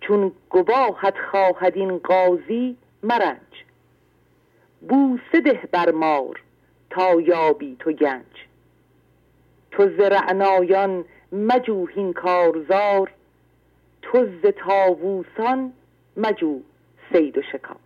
[0.00, 3.64] چون گواهت خواهد این قاضی مرنج.
[4.88, 6.42] بوسه ده بر مار
[6.90, 8.46] تا یابی تو گنج.
[9.70, 11.04] تو ز رعنایان
[11.34, 13.10] مجوهین کارزار
[14.02, 15.72] تو ز تاووسان
[16.16, 16.60] مجو
[17.12, 17.76] سید و شکار.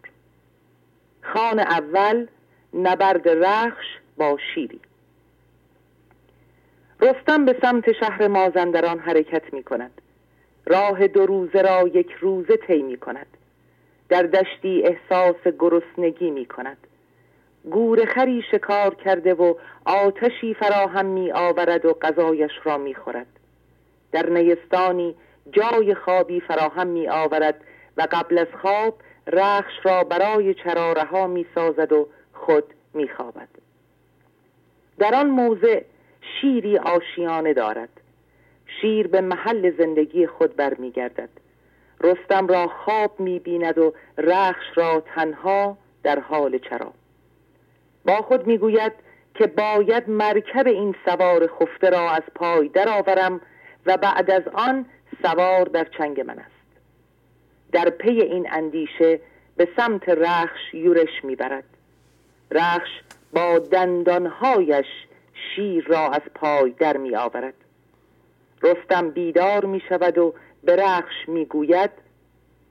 [1.23, 2.27] خان اول
[2.75, 3.87] نبرد رخش
[4.17, 4.81] با شیری.
[7.01, 10.03] رستم به سمت شهر مازندران حرکت می کند.
[10.67, 13.27] راه دو روزه را یک روزه طی می کند.
[14.09, 16.77] در دشتی احساس گرسنگی می کند.
[18.15, 23.38] خری شکار کرده و آتشی فراهم می آورد و غذایش را می خورد.
[24.13, 25.15] در نیستانی
[25.53, 27.61] جای خوابی فراهم می آورد
[27.97, 28.95] و قبل از خواب
[29.27, 33.49] رخش را برای چراره ها می سازد و خود می خوابد
[34.99, 35.83] در آن موضع
[36.41, 37.89] شیری آشیانه دارد.
[38.81, 41.29] شیر به محل زندگی خود برمیگردد.
[42.01, 46.93] رستم را خواب می بیند و رخش را تنها در حال چرا.
[48.05, 48.93] با خود می‌گوید
[49.35, 53.41] که باید مرکب این سوار خفته را از پای درآورم
[53.89, 54.87] و بعد از آن
[55.23, 56.51] سوار در چنگ من است.
[57.73, 59.21] در پی این اندیشه
[59.57, 61.65] به سمت رخش یورش می‌برد.
[62.51, 62.89] رخش
[63.33, 64.87] با دندانهایش
[65.33, 67.55] شیر را از پای در می آورد
[68.63, 70.35] رستم بیدار می شود و
[70.65, 71.91] به رخش می گوید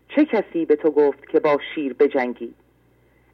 [0.10, 2.54] چه کسی به تو گفت که با شیر بجنگی؟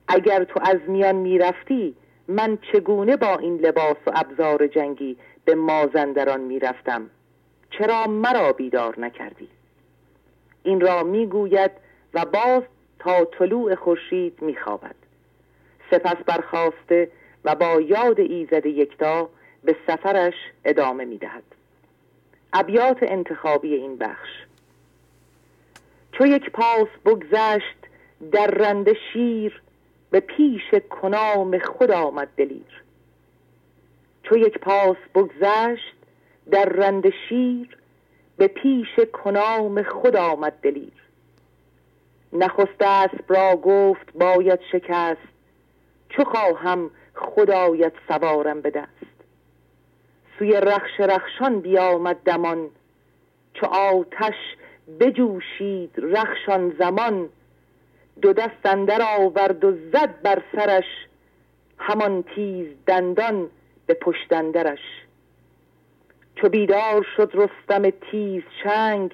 [0.08, 1.96] اگر تو از میان می رفتی
[2.28, 7.10] من چگونه با این لباس و ابزار جنگی به مازندران می رفتم
[7.78, 9.48] چرا مرا بیدار نکردی؟
[10.64, 11.72] این را می گوید
[12.14, 12.64] و باز
[13.00, 14.96] تا طلوع خورشید می خوابد
[15.92, 17.12] سپس برخواسته
[17.46, 19.30] و با یاد ایزد یکتا
[19.64, 20.34] به سفرش
[20.66, 21.44] ادامه می دهد
[22.54, 24.30] ابیات انتخابی این بخش.
[26.12, 27.78] چو یک پاس بگذشت
[28.32, 29.62] در رند شیر
[30.12, 32.84] به پیش کنام خود آمد دلیر.
[34.24, 35.96] چو یک پاس بگذشت
[36.52, 37.78] در رند شیر
[38.38, 40.94] به پیش کنام خود آمد دلیر.
[42.34, 45.34] نخست اسب را گفت باید شکست
[46.10, 49.14] چو خواهم خدایت سوارم به دست.
[50.40, 52.70] سوی رخش رخشان بیامد دمان
[53.54, 54.36] چو آتش
[55.00, 57.30] بجوشید رخشان زمان.
[58.22, 61.08] دو دست اندر آورد و زد بر سرش
[61.78, 63.50] همان تیز دندان
[63.86, 65.03] به پشتندرش
[66.36, 69.12] چو بیدار شد رستم تیز چنگ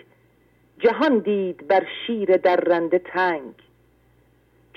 [0.79, 3.53] جهان دید بر شیر در رنده تنگ.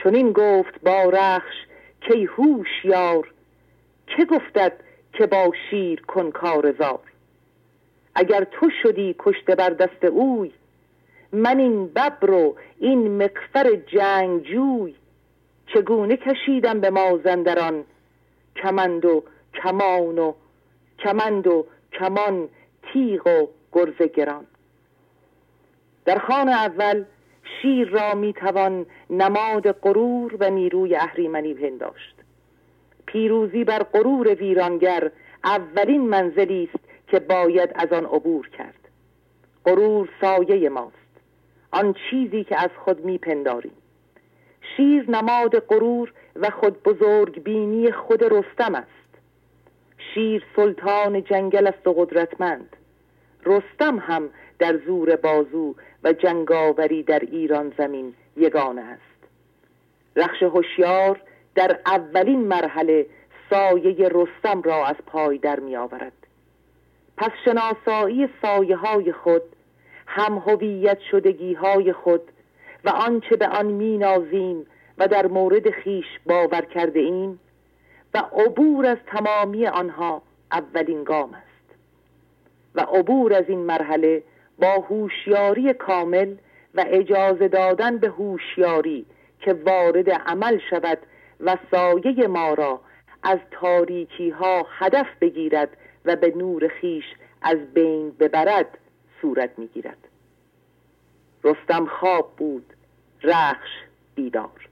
[0.05, 1.55] چنین گفت با رخش
[2.01, 2.29] کی
[2.85, 3.33] یار
[4.07, 4.73] که گفتد
[5.13, 7.01] که با شیر کن کار زار؟
[8.15, 10.53] اگر تو شدی کشته بر دست اوی
[11.33, 13.77] من این ببر و این مقفر
[14.41, 14.95] جوی.
[15.67, 17.85] چگونه کشیدم به مازندران
[18.57, 19.25] کمند و
[19.55, 20.33] کمان و
[20.99, 21.67] کمند و
[21.99, 22.49] کمان
[22.83, 24.47] تیغ و گرز گران.
[26.05, 27.05] در خان اول
[27.63, 32.17] شیر را می‌توان نماد غرور و نیروی اهریمنی پنداشت.
[33.07, 35.11] پیروزی بر غرور ویرانگر
[35.45, 38.89] اولین منزلی است که باید از آن عبور کرد.
[39.65, 40.97] غرور سایه ماست.
[41.73, 43.73] آن چیزی که از خود میپنداریم.
[44.77, 49.02] شیر نماد غرور و خود بزرگ بینی خود رستم است.
[50.15, 52.77] شیر سلطان جنگل است و قدرتمند.
[53.47, 59.13] رستم هم در زور بازو و جنگاوری در ایران زمین یگانه است.
[60.17, 61.21] رخش هوشیار
[61.55, 63.07] در اولین مرحله
[63.51, 66.13] سایه رستم را از پای در می آورد
[67.17, 69.43] پس شناسایی سایه های خود
[70.07, 72.23] هم هویت شدگی های خود
[72.85, 74.67] و آنچه به آن می نازیم
[74.99, 77.41] و در مورد خیش باور کرده ایم
[78.15, 81.53] و عبور از تمامی آنها اولین گام است.
[82.75, 84.23] و عبور از این مرحله
[84.59, 86.35] با هوشیاری کامل
[86.75, 89.07] و اجازه دادن به هوشیاری
[89.41, 90.99] که وارد عمل شود
[91.41, 92.81] و سایه ما را
[93.23, 97.05] از تاریکی ها هدف بگیرد و به نور خیش
[97.43, 98.79] از بین ببرد
[99.23, 99.99] صورت می‌گیرد.
[101.45, 102.73] رستم خواب بود
[103.23, 103.71] رخش
[104.15, 104.69] بیدار.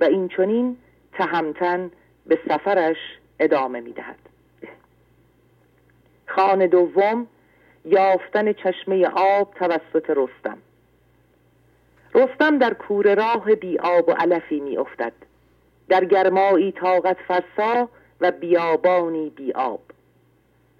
[0.00, 0.76] و این چنین
[1.12, 1.90] تهمتن
[2.26, 2.96] به سفرش
[3.40, 4.18] ادامه می‌دهد.
[6.26, 7.26] خان دوم
[7.84, 10.58] یافتن چشمه آب توسط رستم.
[12.14, 15.12] رستم در کور راه بی آب و علفی می افتد
[15.88, 17.88] در گرمایی طاقت فرسا
[18.20, 19.80] و بیابانی بی آب.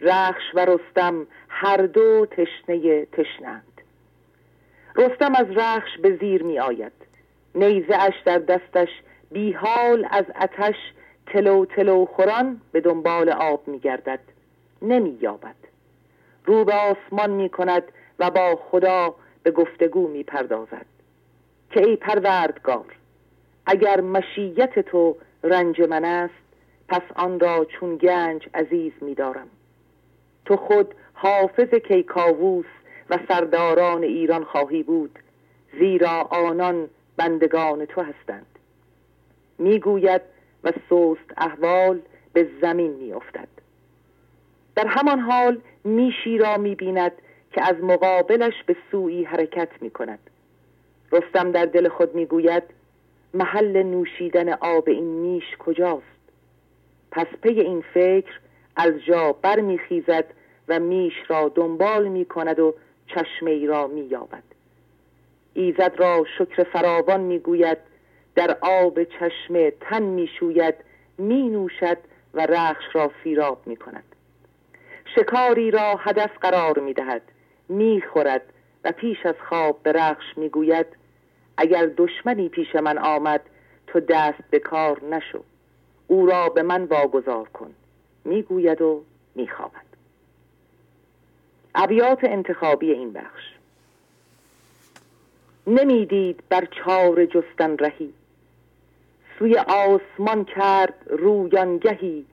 [0.00, 3.80] رخش و رستم هر دو تشنه تشنند
[4.96, 6.92] رستم از رخش به زیر می آید
[7.54, 8.88] نیزه اش در دستش
[9.30, 10.74] بی حال از اتش
[11.26, 14.20] تلو تلو خوران به دنبال آب می گردد
[14.82, 15.54] نمی یابد
[16.44, 17.82] رو به آسمان می کند
[18.18, 20.86] و با خدا به گفتگو می پردازد
[21.70, 22.96] که ای پروردگار
[23.66, 26.34] اگر مشیت تو رنج من است
[26.88, 29.48] پس آن را چون گنج عزیز می‌دارم.
[30.44, 32.66] تو خود حافظ کیکاووس
[33.10, 35.18] و سرداران ایران خواهی بود
[35.78, 38.46] زیرا آنان بندگان تو هستند.
[39.58, 40.22] می‌گوید
[40.64, 42.00] و سوست احوال
[42.32, 43.48] به زمین میافتد.
[44.74, 47.12] در همان حال میشی را می‌بیند
[47.52, 50.18] که از مقابلش به سوی حرکت می‌کند.
[51.12, 52.62] رستم در دل خود می‌گوید
[53.34, 56.02] محل نوشیدن آب این میش کجاست؟
[57.10, 58.40] پس پی این فکر
[58.76, 60.24] از جا برمیخیزد
[60.68, 62.74] و میش را دنبال می‌کند و
[63.06, 64.42] چشمه ای را مییابد.
[65.54, 67.78] ایزد را شکر فراوان می‌گوید
[68.34, 70.74] در آب چشمه تن می‌شوید
[71.18, 71.98] مینوشد
[72.34, 74.04] و رخش را سیراب می‌کند.
[75.16, 77.22] شکاری را هدف قرار می‌دهد
[77.68, 78.42] می‌خورد
[78.84, 80.86] و پیش از خواب به رخش می‌گوید
[81.56, 83.40] اگر دشمنی پیش من آمد
[83.86, 85.42] تو دست به کار نشو
[86.06, 87.74] او را به من واگذار کن.
[88.24, 89.04] می‌گوید و
[89.34, 89.92] میخوابد.
[91.74, 93.42] ابیات انتخابی این بخش.
[95.66, 98.12] نمی‌دید بر چار جستن رهی.
[99.38, 102.24] سوی آسمان کرد رویانگهی.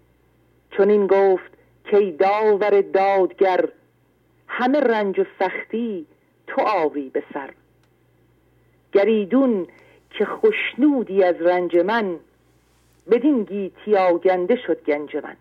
[0.72, 1.52] چون این گفت
[1.92, 3.70] کی داور دادگر
[4.48, 6.06] همه رنج و سختی
[6.48, 7.50] تو آوی به سر.
[8.94, 9.68] گریدون
[10.10, 12.20] که خوشنودی از رنج من
[13.12, 15.38] بدین گیتی آگنده شد گنج من.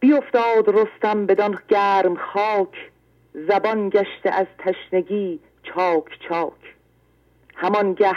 [0.00, 2.90] بیافتاد رستم بدان گرم خاک
[3.34, 6.74] زبان گشته از تشنگی چاک چاک.
[7.54, 8.16] همانگه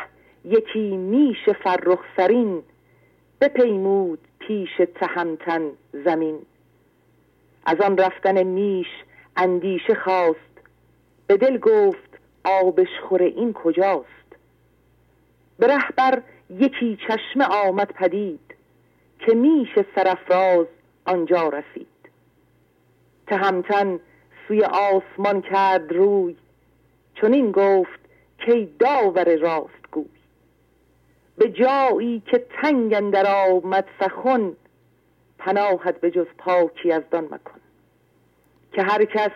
[0.50, 2.64] یکی میش فرخ سرین
[3.42, 6.40] بپیمود پیش تهمتن زمین.
[7.66, 8.88] از آن رفتن میش
[9.38, 10.38] اندیشه خواست
[11.28, 14.08] به دل گفت آبش خوره این کجاست.
[15.60, 18.56] به رهبر یکی چشمه آمد پدید
[19.20, 20.66] که میش سرفراز
[21.06, 21.88] آنجا رسید.
[23.28, 24.00] تهمتن
[24.48, 26.36] سوی آسمان کرد روی
[27.16, 28.00] چون این گفت
[28.46, 30.17] کی داور راست گوی
[31.38, 34.54] به جایی که تنگ اندر آمد سخن
[35.38, 37.60] پناهت به جز پاکی از دان مکن.
[38.72, 39.32] که هر کس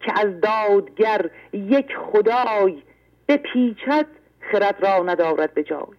[0.00, 2.82] که از دادگر یک خدای
[3.28, 4.06] بپیچد
[4.40, 5.98] خرد را ندارد به جای.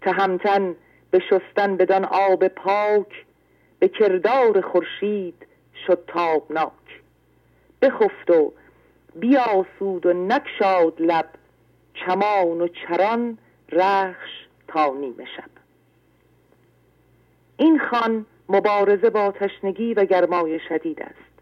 [0.00, 0.76] تهمتن
[1.10, 3.24] به شستن بدان آب پاک
[3.78, 5.46] به کردار خورشید
[5.86, 6.72] شد تابناک.
[7.82, 8.52] بخفت و
[9.14, 11.28] بیاسود و نکشاد لب
[11.94, 13.38] چمان و چران
[13.72, 15.50] رخش تا نیمه شب.
[17.56, 21.32] این خان مبارزه با تشنگی و گرمای شدید است.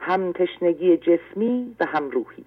[0.00, 2.44] هم تشنگی جسمی و هم روحی.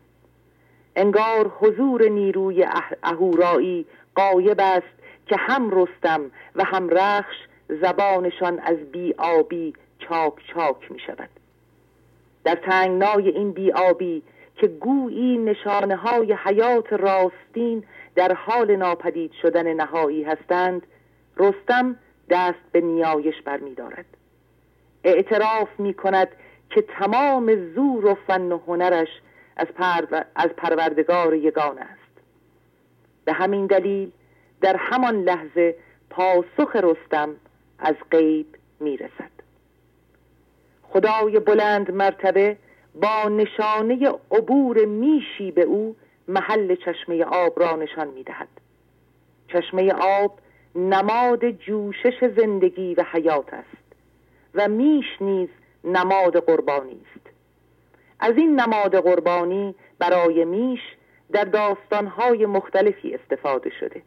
[0.96, 2.66] انگار حضور نیروی
[3.04, 7.36] اهورایی قایب است که هم رستم و هم رخش
[7.82, 11.30] زبانشان از بی آبی چاک چاک می شود.
[12.44, 14.24] در تنگنای این بیابی
[14.56, 17.84] که گویی نشانه های حیات راستین
[18.20, 20.88] در حال ناپدید شدن نهایی هستند
[21.38, 21.96] رستم
[22.30, 24.06] دست به نیایش برمیدارد.
[25.04, 26.28] اعتراف می کند
[26.70, 29.08] که تمام زور و فن و هنرش
[29.58, 29.68] از,
[30.36, 32.22] از پروردگار یگان است.
[33.26, 34.12] به همین دلیل
[34.62, 35.76] در همان لحظه
[36.10, 37.30] پاسخ رستم
[37.80, 38.48] از غیب
[38.80, 39.32] می‌رسد.
[40.84, 42.58] خدای بلند مرتبه
[42.96, 45.96] با نشانه عبور میشی به او
[46.30, 48.48] محل چشمه آب را نشان می‌دهد.
[49.48, 50.40] چشمه آب
[50.76, 53.96] نماد جوشش زندگی و حیات است
[54.56, 55.50] و میش نیز
[55.84, 57.28] نماد قربانی است.
[58.20, 60.80] از این نماد قربانی برای میش
[61.32, 64.02] در داستانهای مختلفی استفاده شده.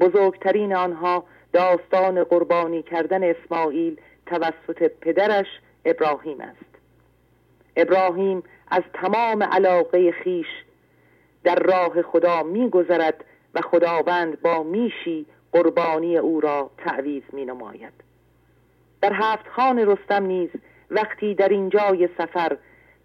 [0.00, 5.46] بزرگترین آنها داستان قربانی کردن اسماعیل توسط پدرش
[5.84, 6.76] ابراهیم است.
[7.76, 10.46] ابراهیم از تمام علاقه خیش
[11.46, 13.24] در راه خدا میگذرد
[13.54, 17.92] و خداوند با میشی قربانی او را تعویز می نماید
[19.00, 20.48] در هفت خان رستم نیز
[20.90, 22.56] وقتی در اینجای سفر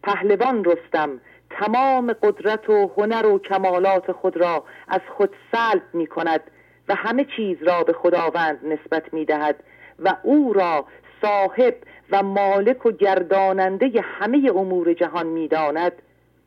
[0.03, 6.41] پهلوان رستم تمام قدرت و هنر و کمالات خود را از خود سلب می کند
[6.87, 9.63] و همه چیز را به خداوند نسبت می دهد
[9.99, 10.85] و او را
[11.21, 11.75] صاحب
[12.11, 15.93] و مالک و گرداننده همه امور جهان می‌داند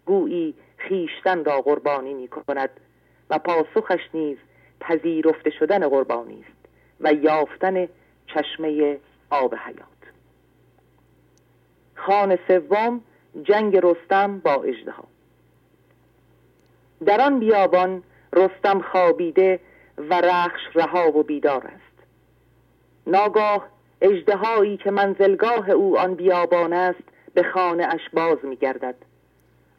[0.07, 0.55] گویی
[0.89, 2.70] خیشتن را قربانی می کند
[3.31, 4.36] و پاسخش نیز
[4.81, 6.69] پذیرفته شدن قربانی است
[7.01, 7.89] و یافتن
[8.27, 8.98] چشمه
[9.31, 9.89] آب حیات.
[11.94, 13.01] خان سوم
[13.43, 15.05] جنگ رستم با اجدها
[17.06, 18.02] در آن بیابان
[18.32, 19.61] رستم خوابیده
[19.98, 21.94] و رخش رها و بیدار است.
[23.06, 23.69] ناگاه
[24.01, 27.02] اجدهایی که منزلگاه او آن بیابان است
[27.35, 28.94] به خانه اش باز می گردد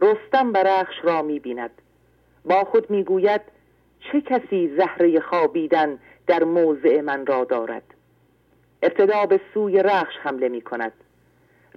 [0.02, 1.72] رستم برخش را می بیند
[2.46, 3.42] با خود می گوید
[4.00, 7.84] چه کسی زهره خوابیدن در موضع من را دارد؟
[8.84, 10.92] ابتدا به سوی رخش حمله می کند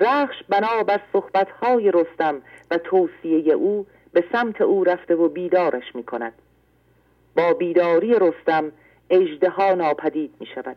[0.01, 6.33] رخش بنا صحبتهای رستم و توصیه او به سمت او رفته و بیدارش می کند
[7.37, 8.73] با بیداری رستم
[9.11, 10.77] اجدها ناپدید می شود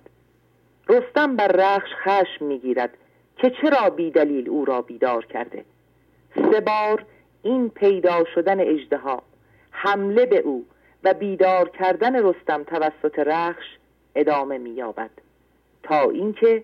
[0.89, 2.97] رستم بر رخش خشم می گیرد
[3.37, 5.65] که چرا بیدلیل او را بیدار کرده؟
[6.35, 7.05] سه بار
[7.43, 9.23] این پیدا شدن اجدها
[9.71, 10.65] حمله به او
[11.03, 13.65] و بیدار کردن رستم توسط رخش
[14.15, 15.09] ادامه مییابد.
[15.83, 16.63] تا اینکه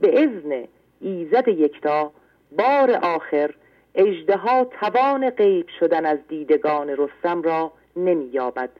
[0.00, 0.64] به اذن
[1.00, 2.12] ایزد یکتا
[2.52, 3.54] بار آخر
[3.94, 8.70] اجدها توان غیب شدن از دیدگان رستم را نمییابد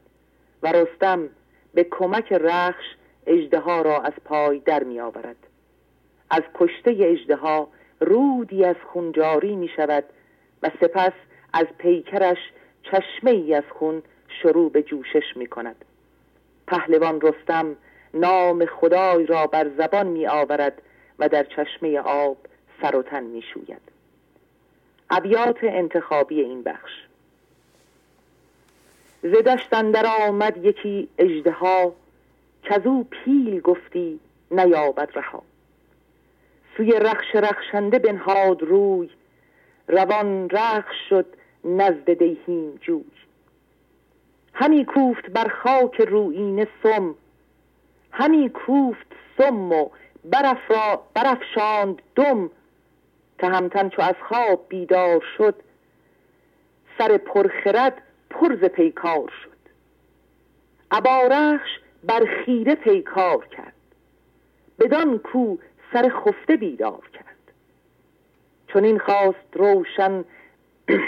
[0.63, 1.29] و رستم
[1.75, 2.85] به کمک رخش
[3.27, 5.37] اجدها را از پای در میآورد.
[6.31, 7.69] از کشته اجدها
[8.01, 10.05] رودی از خون جاری می شود
[10.63, 11.13] و سپس
[11.53, 12.39] از پیکرش
[12.83, 14.03] چشمه ای از خون
[14.43, 15.85] شروع به جوشش می کند
[16.67, 17.77] پهلوان رستم
[18.15, 20.83] نام خدای را بر زبان می آورد
[21.19, 22.37] و در چشمه آب
[22.83, 23.81] سر و تن می شوید
[25.11, 26.93] ابیات انتخابی این بخش.
[29.23, 31.93] زدشتن در آمد یکی اجدها
[32.63, 32.79] که
[33.11, 34.21] پیل گفتی
[34.51, 35.43] نیابد رها.
[36.77, 39.11] سوی رخش رخشنده بنهاد روی
[39.89, 41.27] روان رخش شد
[41.65, 43.05] نزد دیهیم جوی.
[44.55, 47.15] همی کوفت بر خاک روینه سم.
[48.13, 49.07] همی کوفت
[49.39, 49.89] سم و
[51.15, 52.51] برافشاند دم.
[53.39, 55.55] تهمتن چو از خواب بیدار شد
[56.99, 59.57] سر پرخرد پرز پیکار شد.
[60.91, 61.71] ابارخش
[62.05, 63.73] بر خیره پیکار کرد
[64.79, 65.57] بدان کو
[65.93, 67.36] سر خفته بیدار کرد.
[68.77, 70.25] چون این خواست روشن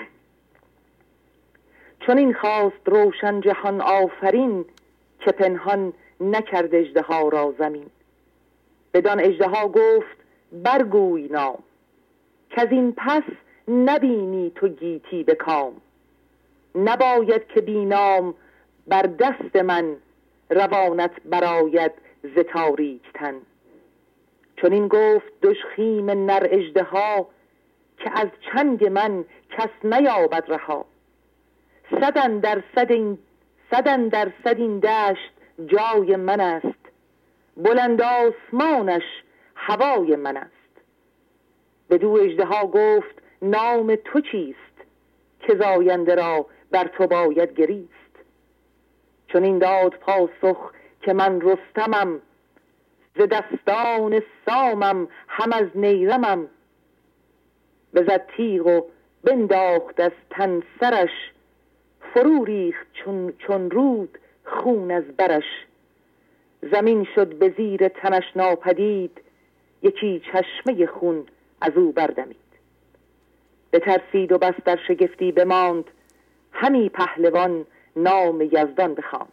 [2.06, 4.64] چون این خواست روشن جهان آفرین
[5.20, 7.86] که پنهان نکرد اجده را زمین.
[8.94, 10.16] بدان اجده گفت
[10.52, 11.58] برگوی نام.
[12.50, 13.22] که از این پس
[13.68, 15.72] نبینی تو گیتی به کام.
[16.74, 18.34] نباید که بینام
[18.86, 19.96] بر دست من
[20.50, 21.92] روانت براید
[22.22, 23.34] ز تاریک تن.
[24.56, 26.82] چون این گفت دشخیم نر اجده
[27.98, 30.86] که از چنگ من کس نیابد رها.
[31.90, 33.18] صدن در صد این
[33.70, 35.32] صدن در صد این دشت
[35.66, 36.78] جای من است.
[37.56, 39.02] بلند آسمانش
[39.54, 40.52] هوای من است.
[42.00, 44.58] دو اجده گفت نام تو چیست
[45.40, 47.88] که زاینده را بر تو باید گریست.
[49.28, 50.72] چون این داد پاسخ
[51.02, 52.20] که من رستمم
[53.16, 56.48] ز دستان سامم هم از نیرمم.
[57.94, 58.80] بزد تیغ و
[59.24, 61.10] بنداخت از تن سرش.
[62.14, 65.66] فرو ریخت چون, چون رود خون از برش.
[66.72, 69.20] زمین شد به زیر تنش ناپدید.
[69.82, 71.26] یکی چشمه خون
[71.60, 72.36] از او بردمید.
[73.72, 75.84] ترسید و بس در شگفتی بماند.
[76.52, 77.66] همی پهلوان
[77.96, 79.32] نام یزدان بخواند.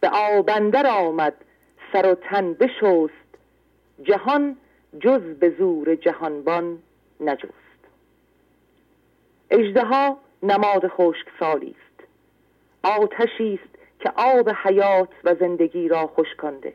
[0.00, 1.34] به آبندر آمد
[1.92, 3.28] سر و تن بشست.
[4.02, 4.56] جهان
[5.00, 6.78] جز به زور جهانبان.
[7.20, 7.52] نجست.
[9.50, 12.08] اجدها نماد خشک سالی است.
[12.82, 16.72] آتشی است که آب حیات و زندگی را خشکانده.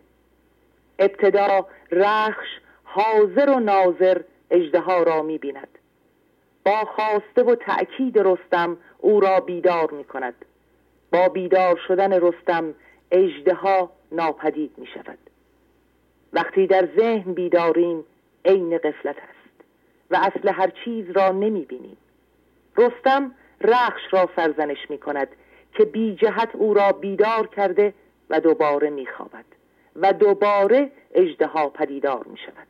[0.99, 2.47] ابتدا رخش
[2.83, 4.21] حاضر و ناظر
[4.51, 5.67] اجدها را می بیند
[6.65, 10.35] با خواسته و تأکید رستم او را بیدار می کند
[11.11, 12.73] با بیدار شدن رستم
[13.11, 15.17] اجدها ناپدید می شود
[16.33, 18.03] وقتی در ذهن بیداریم
[18.45, 19.42] عین قفلت است.
[20.13, 21.97] و اصل هر چیز را نمی بینیم
[22.77, 23.31] رستم
[23.61, 25.27] رخش را سرزنش می کند
[25.73, 27.93] که بی جهت او را بیدار کرده
[28.29, 29.45] و دوباره می خوابد
[29.95, 32.67] و دوباره اجدها پدیدار می شود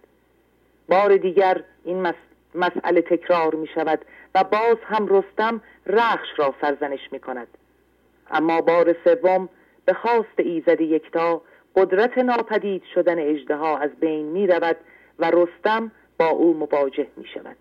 [0.89, 2.13] بار دیگر این
[2.55, 4.05] مسئله تکرار می شود
[4.35, 7.47] و باز هم رستم رخش را سرزنش می کند
[8.31, 9.49] اما بار سوم
[9.85, 11.41] به خواست ایزد یکتا
[11.75, 14.77] قدرت ناپدید شدن اجدها از بین می رود
[15.19, 17.57] و رستم با او مواجه می شود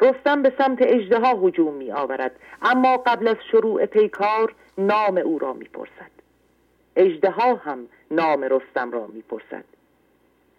[0.00, 5.52] رستم به سمت اجدها هجوم می آورد اما قبل از شروع پیکار نام او را
[5.52, 6.10] می پرسد
[6.96, 9.64] اجدها هم نام رستم را می پرسد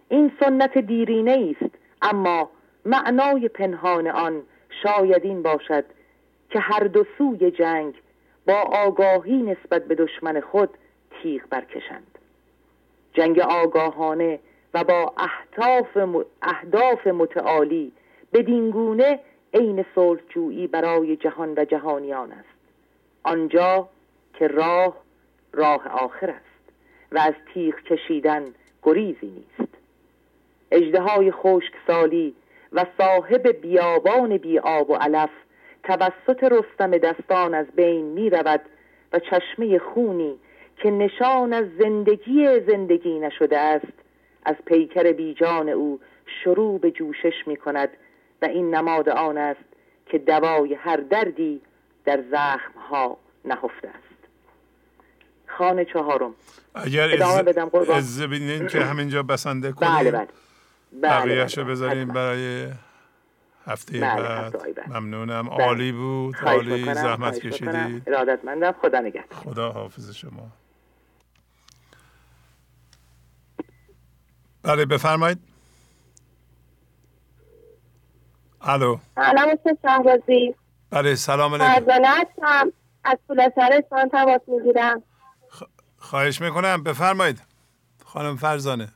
[0.09, 2.49] این سنت دیرینه است اما
[2.85, 4.41] معنای پنهان آن
[4.84, 5.85] شاید این باشد
[6.49, 7.93] که هر دو سوی جنگ
[8.45, 10.69] با آگاهی نسبت به دشمن خود
[11.11, 12.18] تیغ برکشند.
[13.14, 14.39] جنگ آگاهانه
[14.73, 15.98] و با اهداف,
[16.41, 17.91] اهداف متعالی
[18.31, 19.19] به دینگونه
[19.53, 22.57] عین صلحجویی برای جهان و جهانیان است.
[23.23, 23.89] آنجا
[24.34, 24.98] که راه
[25.53, 26.72] راه آخر است
[27.11, 28.45] و از تیغ کشیدن
[28.84, 29.73] گریزی نیست.
[30.72, 31.34] اجده های
[31.88, 32.35] سالی
[32.73, 35.30] و صاحب بیابان بی آب و علف
[35.84, 38.61] توسط رستم دستان از بین می رود
[39.14, 40.35] و چشمه خونی
[40.77, 44.06] که نشان از زندگی زندگی نشده است
[44.48, 45.99] از پیکر بیجان او
[46.44, 47.90] شروع به جوشش می کند
[48.41, 49.60] و این نماد آن است
[50.06, 51.61] که دوای هر دردی
[52.06, 54.18] در زخم ها نهفته است.
[55.48, 56.34] خانه چهارم.
[56.76, 57.24] اگر
[57.94, 60.28] از بینین که همینجا بسنده کنیم بله بله.
[61.02, 62.68] بله بله بذاریم برای
[63.65, 64.56] هفته بله بعد.
[64.88, 65.49] ممنونم.
[65.49, 65.65] بله.
[65.65, 66.36] عالی بود.
[66.44, 66.94] عالی.
[66.94, 68.03] زحمت کشیدید.
[68.07, 68.72] ارادتمندم.
[68.72, 69.40] خدا نگهدار.
[69.40, 70.52] خدا حافظ شما.
[74.68, 75.39] بله بفرمایید.
[78.61, 78.98] الو.
[79.15, 80.56] سلام استاد شهبازی
[80.89, 81.91] بله سلام علیکم.
[82.41, 82.73] هم
[83.03, 85.03] از پول سرستان تماس می‌گیرم.
[85.98, 86.84] خواهش می‌کنم.
[86.84, 87.41] بفرمایید.
[88.06, 88.88] خانم فرزانه.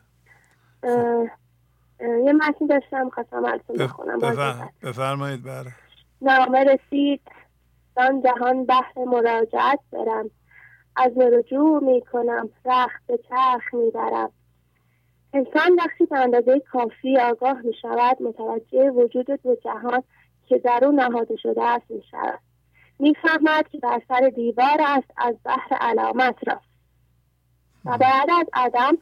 [2.00, 4.20] یه متن داشتم خواستم براتون بخونم.
[4.84, 5.72] بفرمایید بله.
[6.22, 7.22] نامه رسید.
[7.96, 10.30] دان جهان بحر مراجعت برم.
[10.96, 12.50] از رجوع می‌کنم.
[12.66, 14.32] رخت به چرخ می‌برم.
[15.34, 20.04] انسان وقتی به اندازه کافی آگاه می شود متوجه وجود دو جهان
[20.48, 22.40] که در او نهاده شده است می شود
[23.00, 26.72] می‌فهمد که بر سر دیوار است از بحر علامت راست
[27.86, 28.98] و بعد از عدم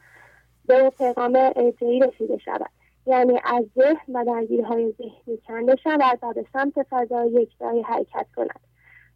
[0.66, 2.70] به پیغام ارجعی رسیده شود.
[3.06, 4.24] یعنی از ذهن و
[4.64, 8.60] های ذهنی کنده شود و به سمت فضای یکتایی حرکت کند.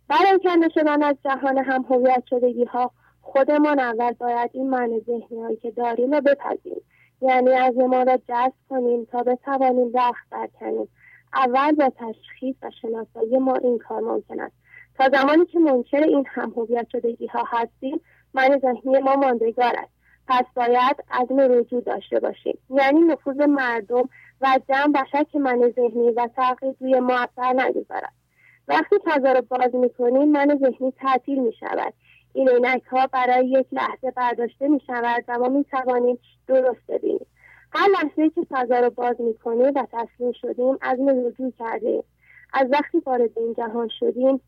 [0.09, 5.43] برای کنده شدن از جهان هم هویت شدگی ها خودمان اول باید این معنی ذهنی
[5.43, 6.83] هایی که داریم رو بپذیریم.
[7.25, 10.89] یعنی از ما را جذب کنیم تا بتوانیم رخت برکنیم.
[11.35, 14.55] اول با تشخیص و شناسایی ما این کار ممکن است.
[14.99, 18.01] تا زمانی که منکر این هم هویت شدگی ها هستیم
[18.35, 19.93] من ذهنی ما ماندگار است.
[20.29, 22.59] پس باید عدم رجوع داشته باشیم.
[22.71, 24.09] یعنی نفوذ مردم
[24.41, 28.13] و جمع و شک من ذهنی و تغییر روی ما اثر نگذارد.
[28.69, 31.95] وقتی فضا رو باز می‌کنیم من ذهنی تعطیل می شود
[32.35, 37.27] این عینک ها برای یک لحظه برداشته می شود و ما می توانیم درست ببینیم.
[37.73, 42.03] هر لحظه که فضا رو باز می‌کنیم و تسلیم شدیم از رجوع کردیم.
[42.53, 44.41] از وقتی وارد این جهان شدیم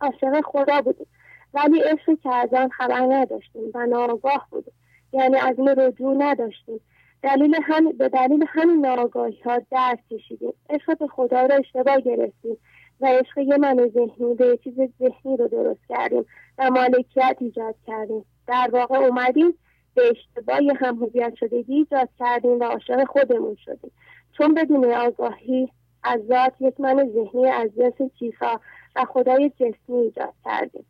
[0.00, 1.06] عاشق خدا بودیم.
[1.54, 4.74] ولی عشق کردن خبر نداشتیم و ناآگاه بودیم.
[5.12, 6.80] یعنی از این رجوع نداشتیم.
[7.22, 10.52] دلیل هم به دلیل همین ناآگاهی ها درد کشیدیم.
[10.70, 12.56] عشق خدا رو اشتباه گرفتیم.
[13.00, 16.26] و عشق یه من ذهنی به چیز ذهنی رو درست کردیم.
[16.58, 18.24] و مالکیت ایجاد کردیم.
[18.46, 19.54] در واقع اومدیم
[19.94, 23.92] به اشتباهی هم هویت شدگی ایجاد کردیم و عاشق خودمون شدیم.
[24.38, 25.68] چون بدون آگاهی
[26.02, 28.60] از ذات یک من ذهنی از جنس چیزها
[28.96, 30.86] و خدای جسمی ایجاد کردیم.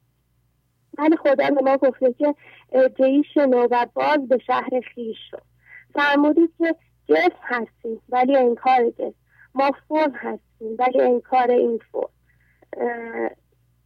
[0.98, 2.34] ولی خدا به ما گفته که
[2.72, 5.42] ارجعی شنو و باز به شهر خیش شد
[5.94, 6.74] فرمودید که
[7.08, 9.14] جسم هستیم ولی انکار جسم
[9.54, 10.45] ما فرم هستیم.
[10.60, 12.08] ولی انکار این فرم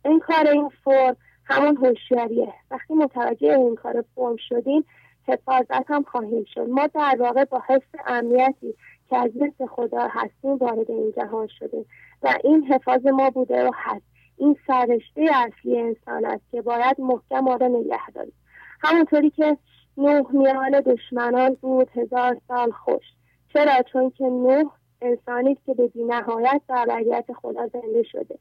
[0.04, 2.52] انکار این فرم همون هوشیاریه.
[2.70, 4.84] وقتی متوجه این کار فرم شدیم
[5.28, 6.68] حفاظت هم خواهیم شد.
[6.68, 8.74] ما در واقع با حس امنیتی
[9.08, 11.86] که از مثل خدا هستیم وارد این جهان شدیم
[12.22, 14.04] و این حفاظ ما بوده و هست.
[14.36, 18.32] این سرشته اصلی انسان است که باید محکم آن نگه داریم.
[18.80, 19.56] همونطوری که
[19.96, 23.04] نوح میان دشمنان بود هزار سال خوش.
[23.52, 24.70] چرا؟ چون که نوح
[25.02, 28.38] انسانی که به بینهایت و ابدیت خدا زنده شده.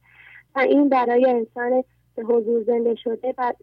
[0.56, 1.84] و این برای انسان
[2.16, 3.54] به حضور زنده شده و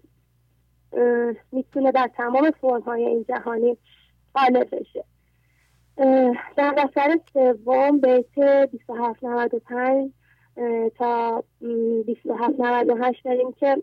[1.53, 3.77] می‌تونه در تمام فرم های این جهانی
[4.35, 5.05] غالب بشه.
[6.57, 10.13] در دفتر سوم بیت 2795
[10.99, 13.83] تا 2798 داریم که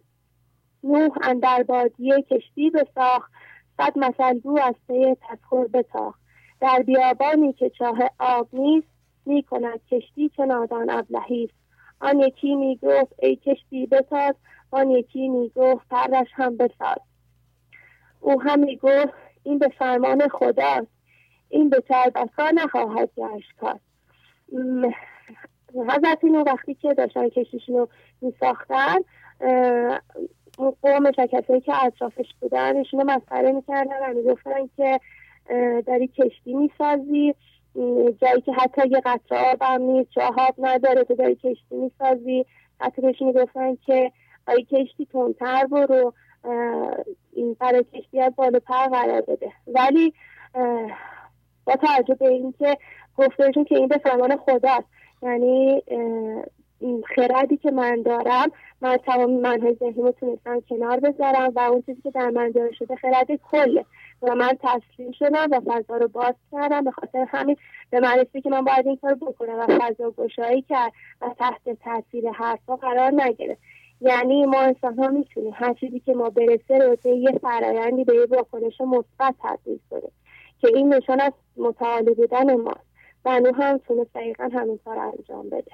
[0.83, 3.31] نوح اندر بادیه کشتی بساخت
[3.77, 6.19] صد مثل گو از پی تسخور بتاخت.
[6.61, 8.87] در بیابانی که چاه آب نیست
[9.25, 11.49] می کند کشتی چه نادان ابلهی
[11.99, 14.35] آن یکی می گفت ای کشتی بساز.
[14.71, 16.97] آن یکی می گفت پرش هم بساز.
[18.19, 19.13] او هم می گفت
[19.43, 20.87] این به فرمان خداست.
[21.49, 23.79] این به چربسا نخواهد گشت کار.
[25.75, 27.89] حضرت اینو وقتی که داشتن کشتیشون رو
[28.21, 28.97] می ساختن
[30.57, 34.99] قوم کسایی که اطرافش بودن ایشون رو مسخره می‌کردن و می‌گفتن که
[35.87, 37.35] داری کشتی می‌سازی.
[38.21, 42.45] جایی که حتی یه قطره آب هم نیست جا نداره تو داری کشتی می‌سازی.
[42.79, 44.11] حتی بهش می‌گفتن که
[44.47, 46.13] آیا کشتی تندتر برو
[47.33, 49.51] این برای کشتی از بالا پر قرار بده.
[49.67, 50.13] ولی
[51.65, 52.77] با توجه به اینکه
[53.17, 54.87] گفتهشون که این به فرمان خداست
[55.21, 55.83] یعنی
[57.15, 58.51] خردی که من دارم
[58.81, 62.95] من تمام منهای ذهنی تونستم کنار بذارم و اون چیزی که در من داره شده
[62.95, 63.85] خرد کله
[64.23, 66.83] و من تسلیم شدم و فضا رو باز کردم.
[66.83, 67.57] به خاطر همین
[67.89, 70.91] به من که من باید این کار بکنم و فضا گشایی کرد
[71.21, 73.61] و تحت تاثیر حرفا قرار نگرفت.
[74.01, 78.25] یعنی ما انسان ها می‌تونیم هر چیزی که ما برسه رو یه فرایندی به یه
[78.25, 80.11] واکنش مثبت تبدیل کنیم
[80.59, 82.93] که این نشان از متعالی بودن ماست.
[83.25, 85.71] و نو هم تونست دقیقا همین کار انجام بده.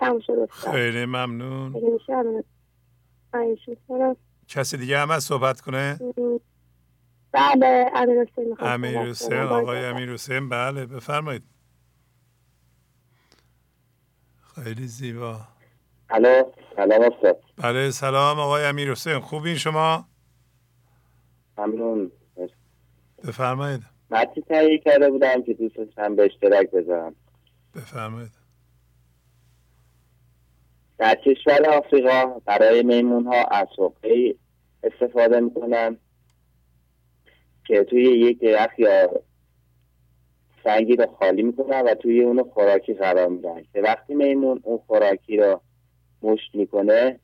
[0.00, 0.50] تموم شد.
[0.50, 1.74] خیلی ممنون.
[4.48, 5.98] کسی دیگه هم صحبت کنه؟
[7.34, 11.42] بله امیر حسین امیر حسین آقای امیر حسین بله بفرمایید.
[14.54, 15.40] خیلی زیبا.
[16.10, 16.42] الو
[16.76, 17.40] سلام استاد.
[17.56, 20.08] بله سلام آقای امیر حسین خوبین شما؟
[21.58, 22.12] ممنون.
[23.24, 23.82] بفرمایید.
[24.10, 27.14] متی تهیه کرده بودم که دوست داشتم به اشتراک بذارم.
[27.74, 28.32] بفرمایید.
[30.98, 33.68] در کشور آفریقا برای میمون ها از
[34.82, 35.98] استفاده می‌کنن.
[37.66, 39.20] که توی یک درخت یا
[40.64, 45.36] سنگی رو خالی می‌کنن و توی اونو خوراکی قرار میدن که وقتی میمون اون خوراکی
[45.36, 45.60] رو
[46.22, 47.20] مشت می‌کنه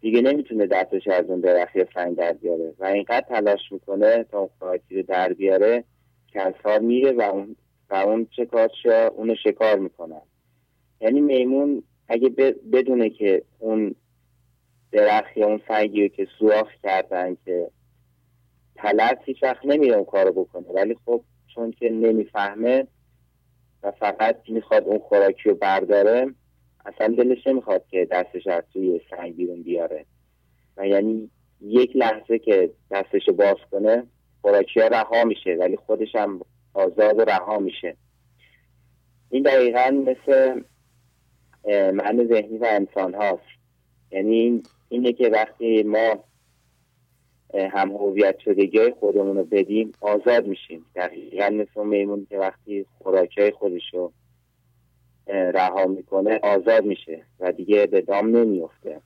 [0.00, 2.74] دیگه نمی‌تونه دستش از اون درخت یا سنگ در بیاره.
[2.78, 5.84] و اینقدر تلاش می‌کنه تا اون خوراکی رو در بیاره
[6.62, 7.56] کار میره و اون
[7.90, 8.48] و اون چه
[9.16, 10.22] اونو شکار می‌کنن
[11.00, 12.28] یعنی میمون اگه
[12.72, 13.94] بدونه که اون
[14.92, 17.70] درخت اون سنگی رو که سوراخ کردن که
[18.82, 20.68] تلت هیچ وقت نمیره اون کارو بکنه.
[20.74, 21.22] ولی خب
[21.54, 22.86] چون که نمی‌فهمه
[23.82, 26.34] و فقط می‌خواد اون خوراکی رو برداره
[26.86, 30.04] اصلا دلش نمی‌خواد که دستش از توی سنگ بیرون بیاره.
[30.76, 31.30] و یعنی
[31.60, 34.06] یک لحظه که دستش باز کنه
[34.42, 36.40] خوراکی ها رها میشه ولی خودش هم
[36.74, 37.96] آزاد و رها میشه.
[39.30, 40.62] این دقیقا مثل
[41.92, 43.42] معنی ذهنی و انسان هاست.
[44.10, 46.24] یعنی اینه که وقتی ما
[47.54, 50.86] هم هویت شدگی خودمون رو بدیم آزاد میشیم.
[50.94, 54.12] دقیقا مثل میمون که وقتی خوراکی خودش رو
[55.26, 59.00] رها می‌کنه آزاد میشه و دیگه به دام نمیفته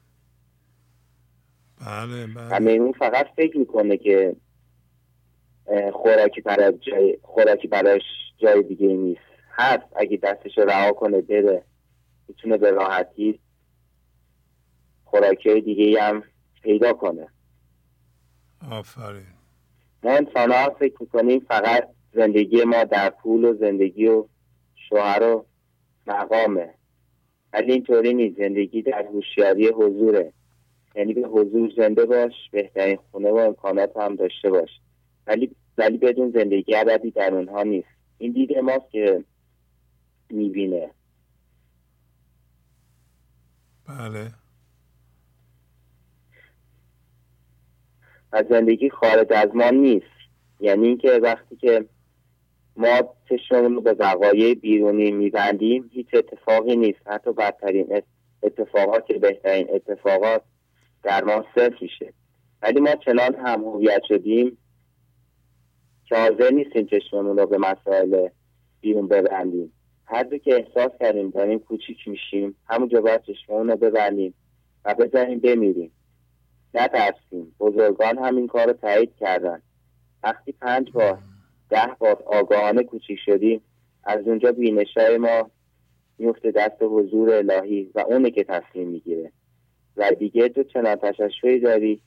[1.87, 2.49] بله بله.
[2.57, 4.37] و میمون فقط فکر می‌کنه که
[5.93, 8.03] خوراکی برای جای خوراکی براش
[8.39, 9.21] جای دیگه نیست.
[9.51, 11.63] هست اگه دستش رها کنه بره
[12.29, 13.41] می‌تونه به راحتی
[15.05, 16.23] خوراکی دیگه هم
[16.63, 17.27] پیدا کنه.
[18.71, 19.27] آفرین.
[20.03, 24.27] ما انسان ها فکر می‌کنیم فقط زندگی ما در پول و زندگی و
[24.89, 25.47] شوهر و
[26.07, 26.75] مقامه.
[27.53, 28.39] ولی اینطوری نیست.
[28.39, 30.33] زندگی در هوشیاری حضوره.
[30.95, 34.71] یعنی به حضور زنده باش بهترین خونه و امکانات هم داشته باش.
[35.27, 37.89] ولی ولی بدون زندگی ابدی در اونها نیست.
[38.19, 39.25] این دید ماست که
[40.31, 40.91] می‌بینه.
[43.89, 44.33] بله.
[48.35, 50.07] و زندگی خارج از ما نیست.
[50.61, 51.85] یعنی اینکه وقتی که
[52.77, 56.99] ما چشممون رو به وقایع بیرونی میبندیم هیچ اتفاقی نیست.
[57.07, 58.03] حتی بدترین
[58.43, 60.43] اتفاقات که بهترین اتفاقات
[61.03, 62.13] در ما صرف میشه.
[62.63, 64.59] ولی ما چنان هم هویت شدیم
[66.05, 68.29] که حاضر نیستیم چشممون رو به مسائل
[68.81, 69.73] بیرون ببندیم.
[70.07, 74.35] هر که احساس کردیم داریم کوچیک میشیم همونجا باید چشممون رو ببندیم
[74.85, 75.91] و بزنیم بمیریم.
[76.75, 79.63] نترسیم بزرگان همین کار تایید کردن.
[80.23, 81.19] وقتی پنج بار
[81.71, 83.61] ده بار آگاهانه کوچیک شدیم
[84.05, 85.51] از اونجا بینشای ما
[86.19, 89.33] میفته دست حضور الهی و اونه که تصمیم می‌گیره.
[89.97, 92.01] و دیگه تو چنان تششوی داری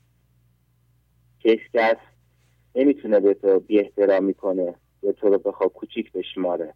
[1.39, 1.98] که کس
[2.76, 6.73] نمی‌تونه به تو بی احترامی کنه به تو رو بخوا کوچیک بشماره.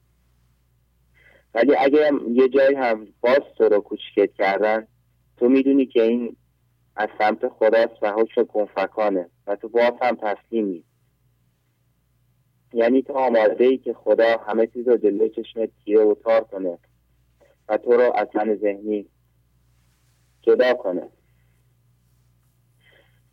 [1.54, 4.88] ولی اگه یه جایی هم باز تو رو کوچیکت کردن
[5.38, 6.36] تو می‌دونی که این
[7.02, 10.84] از سمت خداست و حکم کنفکانه و تو باز هم تسلیمی
[12.74, 16.78] یعنی تو آماده ای که خدا همه چیز رو جلوی چشم تیره و تار کنه
[17.70, 19.06] و تو رو از من ذهنی
[20.42, 21.10] جدا کنه.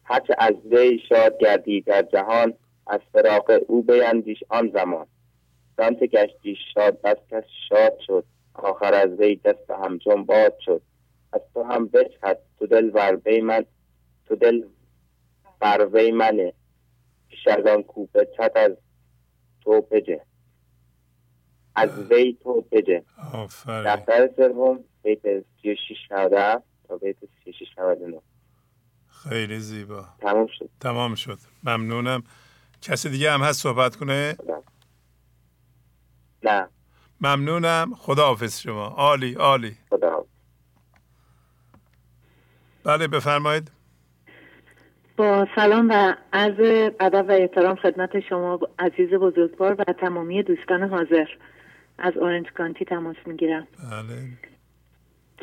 [0.05, 2.55] هرچه از وی شاد گردی در جهان
[2.87, 5.07] از فراق او بیندیش آن زمان.
[5.77, 8.25] سمت گشتی شاد بس کس شاد شد.
[8.55, 10.83] آخر از وی دست همچون باد شد.
[11.33, 13.65] از تو هم بچهد تو دل ور من.
[14.27, 14.63] تو دل
[15.61, 16.53] بر وی منه.
[17.29, 18.73] پیش از آن کوبه چت از
[19.61, 20.21] تو بجه.
[21.75, 23.05] از وی تو بجه.
[23.67, 25.21] دفتر سوم بیت
[25.63, 25.97] 36
[26.89, 28.21] تا بیت 36 99
[29.09, 30.05] خیلی زیبا.
[30.19, 30.71] تمام شد.
[30.81, 31.39] تمام شد.
[31.65, 32.23] ممنونم.
[32.83, 34.37] کسی دیگه هم هست صحبت کنه؟
[36.43, 36.69] نه.
[37.21, 37.95] ممنونم.
[37.95, 38.87] خدا حافظ شما.
[38.87, 39.77] عالی عالی.
[39.91, 40.27] خدا
[42.89, 43.71] بله بفرمایید.
[45.17, 51.27] با سلام و عرض ادب و احترام خدمت شما عزیز بزرگوار و تمامی دوستان حاضر.
[51.99, 53.67] از اورنج کانتی تماس می‌گیرم.
[53.91, 54.17] بله.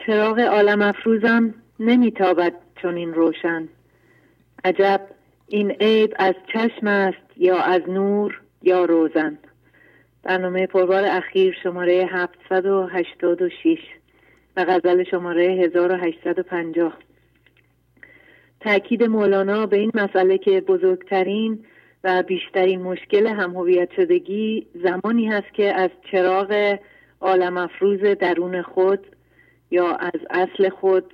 [0.06, 3.68] چراغ عالم افروزم نمیتابد چون این روشن.
[4.64, 5.02] عجب
[5.48, 9.38] این عیب از چشم است یا از نور یا روزن.
[10.24, 13.78] برنامه پربار اخیر شماره 786
[14.58, 17.05] و غزل شماره 1850
[18.66, 21.66] تأکید مولانا به این مسئله که بزرگترین
[22.04, 26.80] و بیشترین مشکل هم شدگی زمانی هست که از چراغ
[27.22, 29.08] عالم افروز درون خود
[29.72, 31.14] یا از اصل خود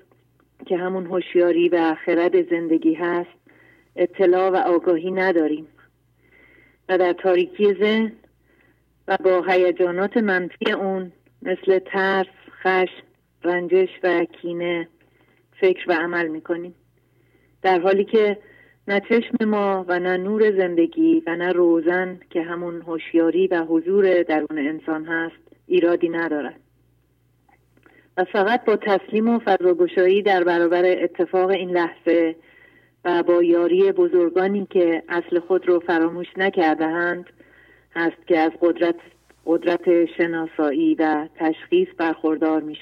[0.65, 3.39] که همون هوشیاری و خرد زندگی هست
[3.95, 5.67] اطلاع و آگاهی نداریم.
[6.89, 8.11] و در تاریکی ذهن
[9.07, 11.11] و با هیجانات منفی اون
[11.41, 12.27] مثل ترس،
[12.63, 13.03] خشم،
[13.43, 14.87] رنجش و کینه
[15.59, 16.75] فکر و عمل می‌کنیم.
[17.61, 18.37] در حالی که
[18.87, 24.23] نه چشم ما و نه نور زندگی و نه روزن که همون هوشیاری و حضور
[24.23, 26.59] درون انسان هست ایرادی ندارد
[28.17, 32.35] و فقط با تسلیم و فضاگشایی در برابر اتفاق این لحظه
[33.05, 36.87] و با یاری بزرگانی که اصل خود رو فراموش نکرده
[37.95, 38.95] هست که از قدرت,
[39.45, 42.77] قدرت شناسایی و تشخیص برخوردار می.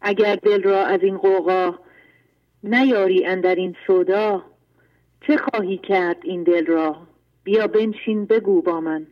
[0.00, 1.74] اگر دل را از این قوقا
[2.64, 4.42] نیاری اندر این صدا
[5.26, 6.96] چه خواهی کرد این دل را؟
[7.44, 9.06] بیا بنشین بگو با من.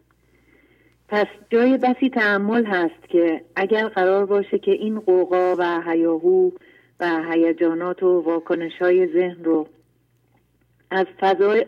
[1.09, 6.51] پس جای بسی تعمل هست که اگر قرار باشه که این قوقا و هیاهو
[7.01, 9.69] و هیجانات و واکنش های ذهن رو
[10.91, 11.67] از فضای,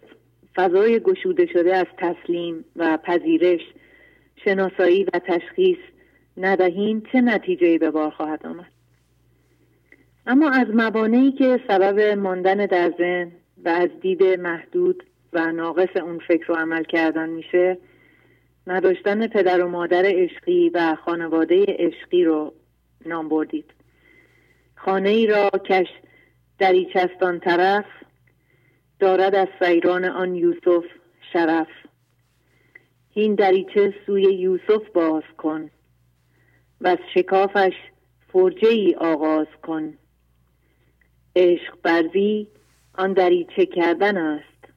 [0.56, 3.61] فضای گشوده شده از تسلیم و پذیرش
[4.44, 5.78] شناسایی و تشخیص
[6.36, 8.73] ندهیم چه نتیجه به بار خواهد آمد؟
[10.26, 13.32] اما از موانعی که سبب ماندن در ذهن
[13.64, 17.78] و از دید محدود و ناقص اون فکر و عمل کردن میشه
[18.66, 22.52] نداشتن پدر و مادر عشقی و خانواده عشقی رو
[23.06, 23.70] نام بردید.
[24.74, 25.86] خانه ای را کش
[26.59, 27.84] دریچستان طرف
[29.01, 30.84] دارد از سیران آن یوسف
[31.32, 31.68] شرف.
[33.14, 35.70] این دریچه سوی یوسف باز کن
[36.80, 37.74] و از شکافش
[38.32, 39.94] فرجه ای آغاز کن.
[41.36, 42.48] عشق برزی
[42.94, 44.74] آن دریچه کردن است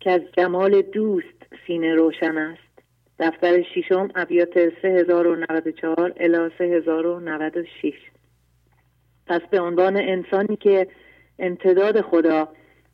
[0.00, 2.66] که از جمال دوست سینه روشن است.
[3.18, 7.94] دفتر ششم ابیات 3094 الی 3096
[9.26, 10.88] پس به عنوان انسانی که
[11.38, 12.48] امتداد خدا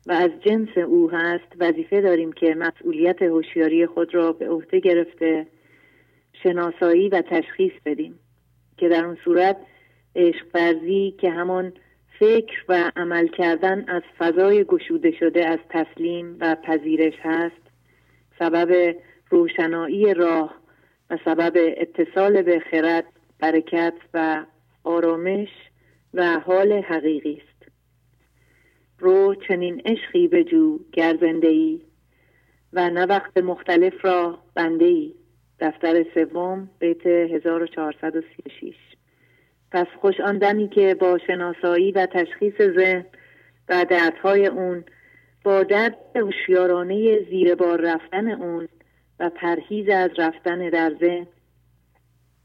[0.07, 5.47] و از جنس او هست وظیفه داریم که مسئولیت هوشیاری خود را به عهده گرفته
[6.43, 8.19] شناسایی و تشخیص بدیم
[8.77, 9.57] که در اون صورت
[10.15, 11.73] عشق برزی که همان
[12.19, 17.61] فکر و عمل کردن از فضای گشوده شده از تسلیم و پذیرش هست.
[18.39, 18.95] سبب
[19.29, 20.55] روشنایی راه
[21.09, 23.05] و سبب اتصال به خرد
[23.39, 24.45] برکت و
[24.83, 25.49] آرامش
[26.13, 27.71] و حال حقیقی است.
[28.99, 31.81] رو چنین عشقی بجو گر زنده ای
[32.73, 35.13] و نه وقت مختلف را بنده ای
[35.59, 38.92] دفتر سوم بیت 1436
[39.73, 43.05] پس خوش آن دمی که با شناسایی و تشخیص ذهن
[43.69, 44.83] و دردهای اون
[45.43, 48.67] با درد هوشیارانه زیر بار رفتن اون
[49.19, 51.27] و پرهیز از رفتن در ذهن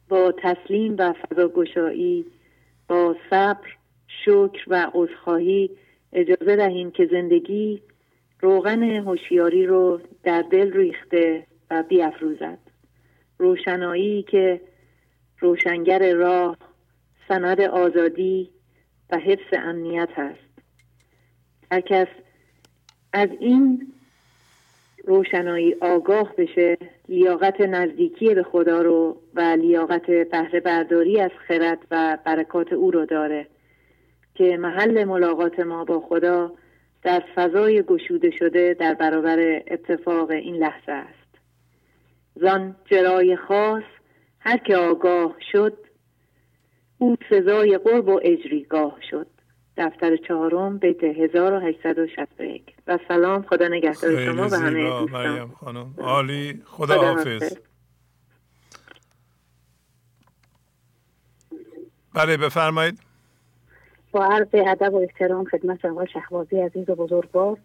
[0.09, 2.27] با تسلیم و فضاگشایی
[2.89, 3.69] با صبر
[4.25, 5.71] شکر و عذرخواهی
[6.13, 7.83] اجازه دهیم که زندگی
[8.41, 12.59] روغن هوشیاری رو در دل ریخته و بیافروزد.
[13.39, 14.61] روشنایی که
[15.41, 16.57] روشنگر راه
[17.29, 18.51] سند آزادی
[19.11, 20.49] و حفظ امنیت هست.
[21.73, 22.07] هر کس
[23.13, 23.93] از این
[25.05, 26.79] روشنایی آگاه بشه
[27.09, 33.07] لیاقت نزدیکی به خدا رو و لیاقت بهره برداری از خرد و برکات او رو
[33.07, 33.47] داره
[34.35, 36.53] که محل ملاقات ما با خدا
[37.03, 41.29] در فضای گشوده شده در برابر اتفاق این لحظه است.
[42.35, 43.83] زان جرای خاص
[44.41, 45.88] هر که آگاه شد
[46.99, 49.27] او سزای قرب و اجریگاه شد.
[49.77, 55.95] دفتر چهارم بیت 1861 و سلام خدا نگهدار شما و همه مریم خانم.
[55.99, 56.63] عالی.
[56.67, 57.57] خدا, خدا حافظ.
[62.15, 62.99] بله بفرمایید.
[64.13, 67.59] با عرض ادب و احترام خدمت آقای شهبازی عزیز و بزرگوار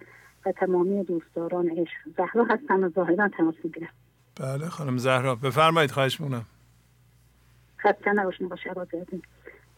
[0.45, 2.17] و تمامی دوستداران عشق.
[2.17, 3.89] زهرا هستم و ظاهرا تماس می‌گیرم.
[4.39, 6.45] بله خانم زهرا بفرمایید خواهش مونم
[7.83, 9.21] خسته نباشین با شهبازی عزیز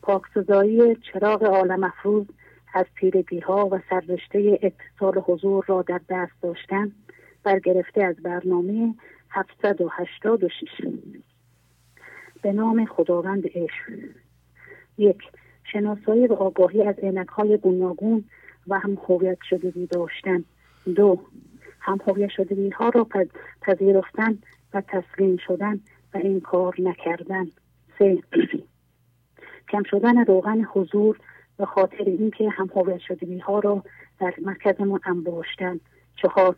[0.02, 2.26] پاکسزایی چراغ عالم افروز
[2.74, 6.92] از پیرگی ها و سررشته اتصال حضور را در دست داشتن
[7.44, 8.96] برگرفته از برنامه
[9.30, 10.68] 786
[12.42, 14.00] به نام خداوند عشق.
[14.98, 15.18] یک
[15.64, 18.26] شناسایی و آگاهی از عینک های گوناگون
[18.68, 20.44] و هم هویت شدگی داشتن.
[20.96, 21.20] دو
[21.80, 23.08] هم هویت شدگی ها را
[23.62, 24.38] پذیرفتن
[24.74, 25.80] و تسلیم شدن
[26.14, 27.48] و این کار نکردن.
[28.00, 28.18] سه.
[29.72, 31.20] کم شدن روغن حضور
[31.58, 33.84] به خاطر اینکه هم هویت شدگی ها را
[34.20, 35.80] در مرکزمون انباشتن.
[36.16, 36.56] چهار.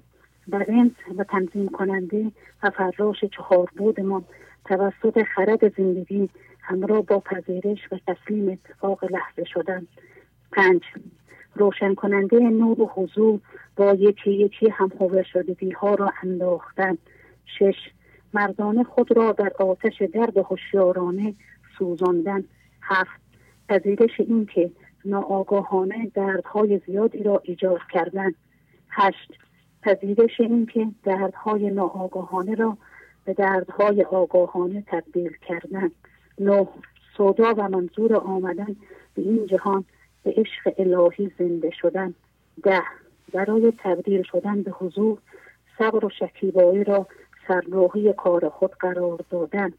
[0.48, 2.32] برنس و تنظیم کننده
[2.64, 4.26] و فراش چهار بودمان
[4.66, 6.30] توسط خرد زندگی
[6.62, 9.88] همراه با پذیرش و تسلیم اتفاق لحظه شدن.
[10.52, 10.82] پنج.
[11.56, 13.40] روشن کننده نور و حضور
[13.76, 14.90] با یکی یکی هم
[15.34, 16.98] شدگی ها را انداختن.
[17.46, 17.76] شش.
[18.34, 21.34] مردانه خود را در آتش درد هوشیارانه
[21.78, 22.44] سوزاندن.
[22.82, 23.22] هفت
[23.70, 24.72] پذیرش اینکه
[25.06, 28.32] ناآگاهانه دردهای زیادی را ایجاد کردن.
[28.90, 29.34] هشت
[29.82, 32.78] پذیرش اینکه دردهای ناآگاهانه را
[33.26, 35.92] به دردهای آگاهانه تبدیل کردن.
[36.40, 36.68] نه
[37.18, 38.76] سودا و منظور آمدن
[39.16, 39.86] به این جهان
[40.24, 42.14] به عشق الهی زنده شدن.
[42.64, 42.82] ده
[43.34, 45.18] برای تبدیل شدن به حضور
[45.80, 47.08] صبر و شکیبایی را
[47.48, 49.74] سرراهی کار خود قرار دادن.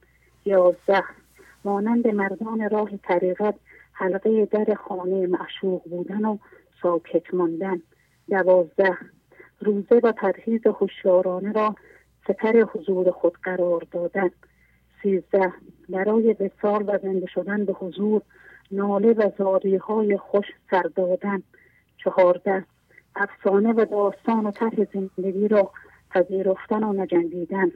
[0.45, 1.05] یازده.
[1.65, 3.55] مانند مردان راه طریقت
[3.93, 6.39] حلقه در خانه معشوق بودن و
[6.83, 7.83] ساکت ماندن.
[8.31, 8.97] دوازده.
[9.61, 11.75] روزه و پرهیز هوشیارانه را
[12.29, 14.31] سپر حضور خود قرار دادن.
[15.03, 15.53] سیزده.
[15.89, 18.23] برای وسال و زنده شدن به حضور
[18.71, 21.43] ناله و زاری های خوش سر دادن.
[22.05, 22.65] چهارده.
[23.17, 25.71] افسانه و داستان و طرح زندگی را
[26.11, 27.71] پذیرفتن و نجنگیدن.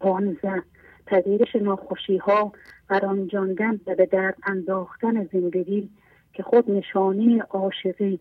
[0.00, 0.62] پانزده
[1.06, 2.52] پذیرش ناخوشی ها
[2.90, 5.90] و رانجاندن و به درد انداختن زندگی
[6.32, 8.20] که خود نشانی عاشقی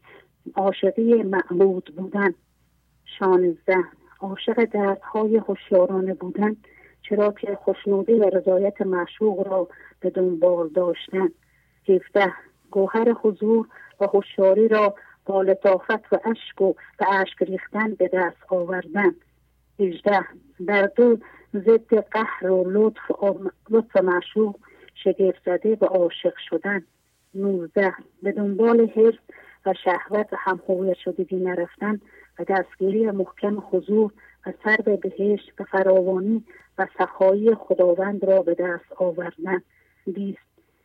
[0.55, 2.33] عاشقی معبود بودن.
[3.19, 3.83] شانزده
[4.19, 6.55] عاشق دردهای هوشیارانه بودن
[7.09, 9.67] چرا که خوشنودی و رضایت معشوق را
[9.99, 11.29] به دنبال داشتن.
[11.89, 12.33] 17
[12.71, 13.67] گوهر حضور
[13.99, 14.95] و هوشیاری را
[15.25, 19.15] با لطافت و اشک و به اشک ریختن به دست آوردن.
[19.79, 20.19] 18
[20.67, 21.17] در دو
[21.53, 23.11] ضد قهر و لطف,
[23.69, 24.55] لطف معشوق
[24.95, 26.83] شگفت زده و عاشق شدن.
[27.33, 27.93] 19
[28.23, 29.19] به دنبال حرف
[29.65, 32.01] و شهوت و همهویت شدگی نرفتن
[32.39, 34.11] و دستگیری محکم حضور
[34.45, 36.43] و سر به بهشت و فراوانی
[36.77, 39.61] و سخایی خداوند را به دست آوردن.
[40.07, 40.39] بیست.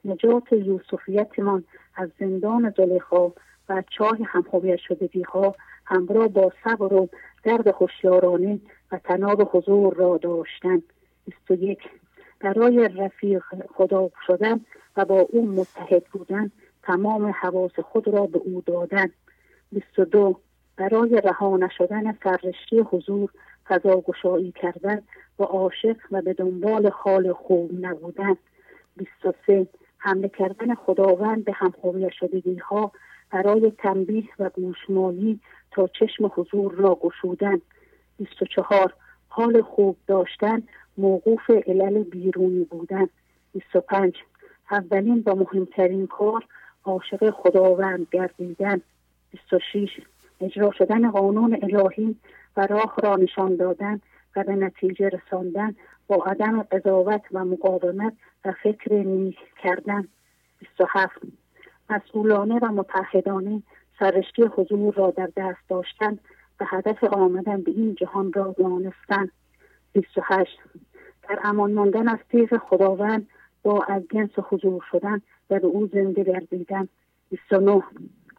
[0.05, 1.65] نجات یوسفیتمان
[1.95, 3.33] از زندان زلیخا
[3.71, 5.55] و چاه همهویت شدگی ها
[5.87, 7.09] همراه با صبر و
[7.45, 8.61] درد هوشیارانه
[8.93, 10.83] و تناب حضور را داشتن
[11.27, 11.79] بیست و یک
[12.41, 13.43] برای رفیق
[13.75, 14.61] خدا شدن
[14.97, 16.51] و با او متحد بودن
[16.83, 19.11] تمام حواس خود را به او دادن
[19.73, 20.41] بیست و دو
[20.77, 23.31] برای رها نشدن سررشتی حضور
[23.69, 25.03] فضا گشایی کردن
[25.39, 28.37] و عاشق و به دنبال حال خوب نبودن.
[28.97, 29.67] 23
[29.99, 32.93] حمله کردن خداوند به همخوری شدگی ها
[33.31, 35.41] برای تنبیه و گوشمالی
[35.71, 37.61] تا چشم حضور را گشودن.
[38.19, 38.95] 24
[39.29, 40.63] حال خوب داشتن
[40.99, 43.09] موقوف علل بیرونی بودن.
[43.53, 44.15] 25
[44.71, 46.45] اولین و مهمترین کار
[46.85, 48.81] عاشق خداوند گردیدن.
[49.31, 49.89] 26
[50.41, 52.17] اجرا شدن قانون الهی
[52.57, 54.01] و راه را نشان دادن
[54.37, 55.77] و به نتیجه رساندن
[56.07, 58.13] با عدم قضاوت و مقاومت
[58.45, 60.09] و فکر نیک کردن.
[60.79, 61.13] 27
[61.91, 63.63] مسئولانه و متحدانه
[63.99, 66.19] سرشتی حضور را در دست داشتن
[66.61, 69.31] و هدف آمدن به این جهان را دانستن.
[69.93, 70.59] 28
[71.29, 73.29] در امان ماندن از تیغ خداوند
[73.63, 76.89] با از جنس حضور شدن و به او زنده گردیدن.
[77.31, 77.83] 29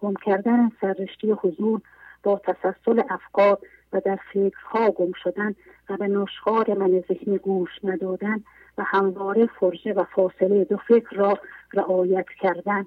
[0.02, 1.82] گم کردن سررشتی حضور
[2.24, 3.58] با تسلسل افکار
[3.94, 5.56] و در فکرها گم شدن
[5.90, 8.44] و به نشخار من ذهنی گوش ندادن
[8.78, 11.40] و همواره فرژه و فاصله دو فکر را
[11.74, 12.86] رعایت کردن.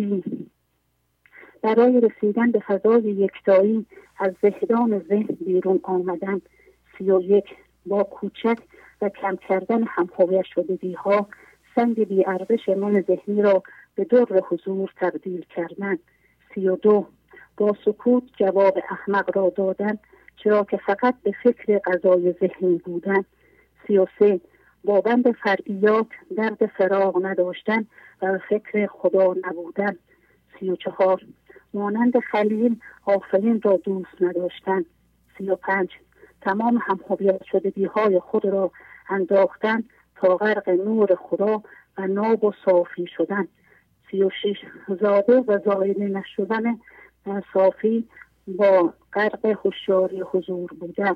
[0.00, 0.46] سی
[1.62, 3.86] برای رسیدن به فضای یکتایی
[4.18, 6.40] از زهدان ذهن بیرون آمدن
[6.98, 7.44] سی و یک
[7.86, 8.58] با کوچک
[9.02, 11.28] و کم کردن همهویت شدگی ها
[11.74, 13.62] سنگ بیارزش من ذهنی را
[13.94, 15.98] به دور حضور تبدیل کردن.
[16.54, 17.06] سی و دو
[17.56, 19.98] با سکوت جواب احمق را دادن
[20.36, 23.24] چرا که فقط به فکر غذای ذهنی بودن.
[23.86, 24.40] سی و سه
[24.84, 27.86] با بند فرعیات درد فراغ نداشتن
[28.22, 29.96] و فکر خدا نبودن.
[30.60, 31.26] سی و چهار.
[31.74, 34.84] مانند خلیل آفرین را دوست نداشتن.
[35.38, 35.88] سی و پنج.
[36.40, 36.98] تمام هم
[37.52, 38.70] شده های خود را
[39.08, 39.84] انداختن
[40.16, 41.62] تا غرق نور خدا
[41.98, 43.48] و ناب و صافی شدن.
[44.10, 44.56] سی و شش.
[45.00, 46.78] زاده و زایده نشدن
[47.52, 48.08] صافی
[48.46, 51.14] با غرق هوشیاری حضور بودن.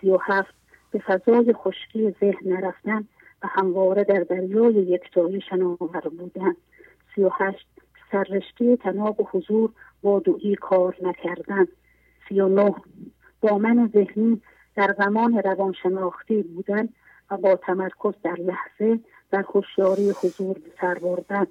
[0.00, 0.59] سی و هفت.
[0.90, 3.08] به فضای خشکی ذهن نرفتن
[3.42, 6.54] و همواره در دریای یکتایی شناور بودن.
[7.14, 7.66] سی و هشت
[8.12, 9.70] سررشته تناب و حضور
[10.02, 11.66] با دویی کار نکردن.
[12.28, 12.74] سی و نه
[13.40, 14.40] با من ذهنی
[14.76, 16.88] در زمان روانشناختی بودن
[17.30, 19.00] و با تمرکز در لحظه
[19.30, 21.46] در هوشیاری حضور سر بردن.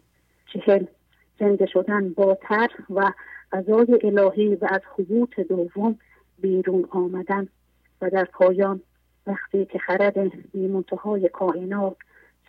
[0.53, 0.85] چهل
[1.39, 3.11] زنده شدن با تر و
[3.51, 5.99] غذای الهی و از حبوط دوم
[6.41, 7.47] بیرون آمدن
[8.01, 8.81] و در پایان
[9.29, 10.17] وقتی که خرد
[10.51, 11.97] بیمنتهای کائنات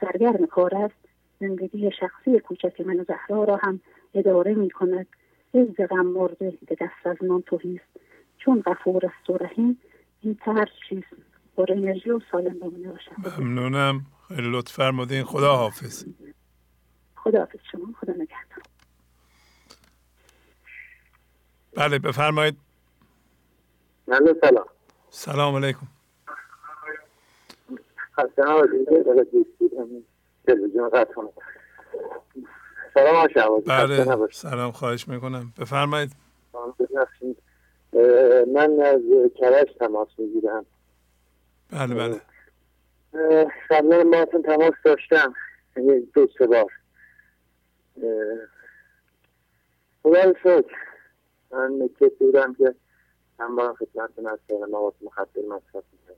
[0.00, 0.94] سرگرم کار است
[1.40, 3.80] زندگی شخصی کوچک من و زهرا را هم
[4.14, 5.06] اداره می کند.
[5.54, 7.84] از غم مرده که دست از نان توهیست
[8.38, 9.78] چون غفور است و رحیم
[10.20, 11.02] این تر چیز
[11.56, 13.42] پر انرژی و سالم بمونه باشم.
[13.42, 14.06] ممنونم.
[14.28, 15.24] خیلی لطف فرمودین.
[15.24, 16.04] خدا حافظ.
[17.16, 17.86] خدا حافظ شما.
[18.00, 18.62] خدا نگهدار.
[21.76, 22.56] بله بفرمایید.
[24.06, 24.66] بله سلام.
[25.10, 25.86] سلام علیکم.
[28.16, 28.68] سلام
[33.66, 35.52] بله سلام خواهش می‌کنم.
[35.60, 36.12] بفرمایید.
[38.54, 39.00] من از
[39.36, 40.66] کرش تماس می‌گیرم.
[41.70, 42.20] بله بله.
[43.70, 45.34] قبلا با تماس داشتم.
[45.76, 46.72] یعنی دو سه بار.
[50.02, 50.76] خدا شکر.
[51.50, 52.74] من نکته بودم که
[53.38, 56.16] من با خدمت نستانه مواد مخدر مصرف می‌کنم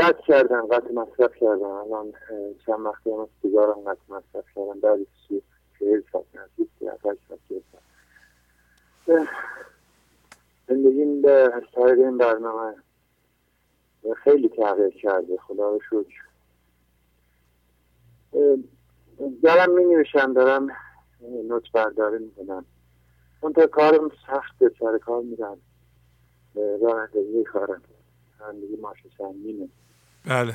[0.00, 1.64] قطع کردم قطع مصرف کردم.
[1.64, 2.12] الان
[2.66, 4.98] چند وقتی هم سیگارم قطع مصرف کردم بعد
[5.28, 5.42] سی
[5.78, 7.40] چهل ساعت نزدیک هشت ساعت
[10.68, 12.74] زندگیم به طریق این برنامه
[14.16, 15.36] خیلی تغییر کرده.
[15.36, 16.22] خدا رو شکر.
[19.42, 20.68] دارم می نوشم دارم
[21.20, 22.64] نوت برداری می‌کنم.
[23.40, 25.58] اون تا کارم سخته سر کار میرم.
[26.54, 27.82] رانندگی کارم.
[28.40, 29.68] رانندگی ماشین سنگینه.
[30.24, 30.54] بله.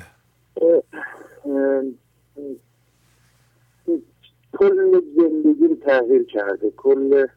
[4.53, 6.71] کل زندگی رو تغییر کرده.
[6.71, 7.27] کل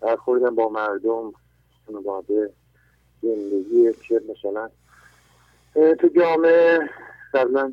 [0.00, 1.32] برخوردم با مردم
[1.86, 2.50] خانواده
[3.22, 4.70] زندگی که مثلا
[5.74, 6.90] تو جامعه
[7.34, 7.72] قبلا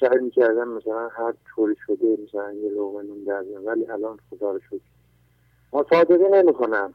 [0.00, 4.80] سعی می‌کردم مثلا هر طوری شده مثلا یه لغمه نون ولی الان خدا رو شکر.
[5.72, 6.94] مصادقه نمی‌کنم.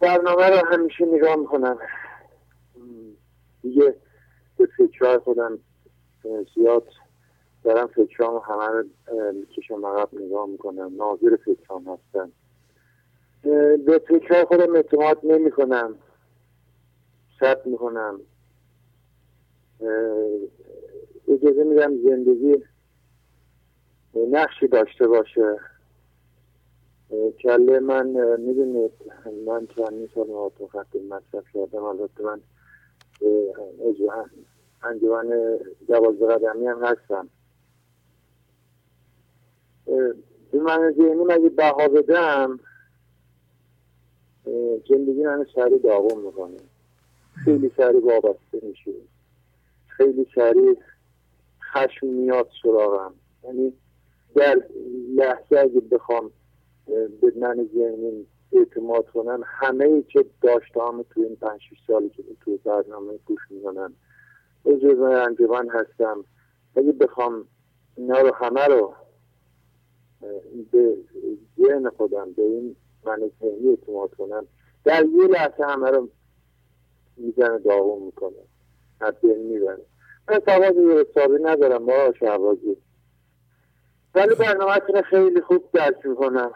[0.00, 1.78] برنامه رو همیشه نگاه می‌کنم.
[3.62, 3.94] دیگه
[4.58, 5.58] به فکرهای خودم
[6.54, 6.86] زیاد
[7.64, 8.84] دارم فکرام همه رو
[9.32, 10.96] می‌کشم عقب نگاه می‌کنم.
[10.96, 12.32] ناظر فکرام هستم.
[13.86, 15.94] به فکرهای خودم اعتماد نمی کنم
[17.40, 18.20] شب می‌کنم
[21.28, 22.64] اجازه میدم زندگی
[24.14, 25.56] نقشی داشته باشه.
[27.42, 28.06] کله من
[28.40, 28.92] می‌دونید
[29.46, 31.84] من چند سال تو خط مصرف کردم.
[31.84, 32.40] البته من
[34.82, 35.58] انجمن
[35.88, 37.28] دوازده قدمی هم هستم.
[40.52, 42.60] این من ذهنی اگه بها بدم؟
[44.88, 46.56] زندگی من سریع داغون می‌کنه.
[47.44, 48.92] خیلی سریع وابسته میشه
[49.86, 50.76] خیلی سریع
[51.72, 53.14] خشم میاد سراغم.
[53.44, 53.72] یعنی
[54.34, 54.62] در
[55.16, 56.30] لحظه اگه بخوام
[57.20, 62.56] به من ذهنی اعتماد کنم همه ای که داشتم تو این پنج سالی که تو
[62.56, 63.94] برنامه گوش می‌کنم
[64.64, 66.24] جزء انجمن هستم.
[66.76, 67.44] اگه بخوام
[67.96, 68.94] اینا رو همه رو
[70.72, 70.96] به
[71.58, 74.46] ذهن خودم به این من ذهنی اعتماد کنم
[74.84, 76.08] در یه لحظه همه رو
[77.16, 78.36] می‌زنه داغون می‌کنه.
[79.00, 79.84] از بین می‌بره.
[80.28, 82.76] من سواد حسابی ندارم با شعبازی
[84.14, 86.52] ولی برنامه خیلی خوب درک می‌کنم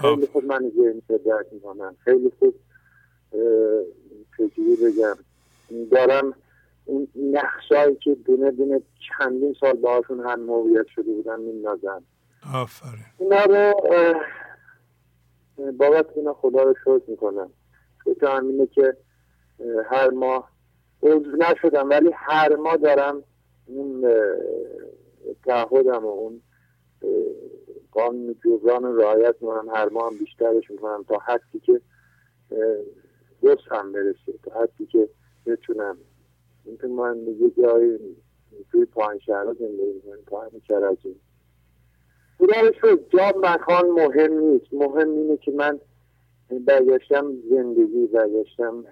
[0.00, 1.96] خیلی خوب من ذهنی رو درک می‌کنم.
[2.04, 2.54] خیلی خوب
[4.38, 5.16] چجوری بگم.
[5.90, 6.34] دارم
[6.86, 8.82] این نقشایی که دونه دونه
[9.18, 12.02] چندین سال باهاشون هم موقعیت شده بودن میندازم.
[12.54, 13.04] آفرین.
[13.18, 13.74] اینا رو
[15.72, 17.50] بابت اینا خدا رو شکر می‌کنم.
[18.20, 18.96] تو همینه که
[19.90, 20.50] هر ماه
[21.02, 23.22] عضو نشدم ولی هر ماه دارم
[23.66, 24.04] اون
[25.44, 26.42] تعهدم و اون
[27.92, 31.80] قانون جبران رعایت می‌کنم هر ماه هم بیشترش می‌کنم تا حدی که
[33.70, 35.08] هم برسه تا حدی که
[35.46, 35.98] بتونم.
[36.64, 37.98] اینکه من یه جایی
[38.70, 41.16] توی پایین شهرها زندگی می‌کنیم پایین کرجی
[42.80, 44.72] شد جا مکان مهم نیست.
[44.72, 45.80] مهم اینه که من
[46.66, 48.84] برگشتم زندگی برگشتم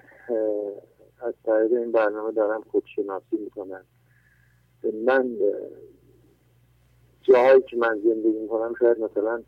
[1.20, 3.85] از طریق این برنامه دارم خودشناسی می‌کنم.
[5.05, 5.36] من
[7.23, 9.43] جاهایی که من زندگی می‌کنم شاید مثلا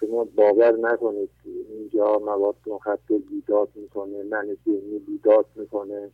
[0.00, 6.10] شما باور نکنید اینجا مواد مخدر بیداد می‌کنه من ذهنی بیداد می‌کنه.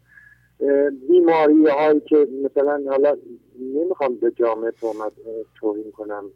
[1.09, 3.17] بیماری هایی که مثلا حالا
[3.59, 4.73] نمی‌خوام به جامعه
[5.61, 6.31] توهین کنم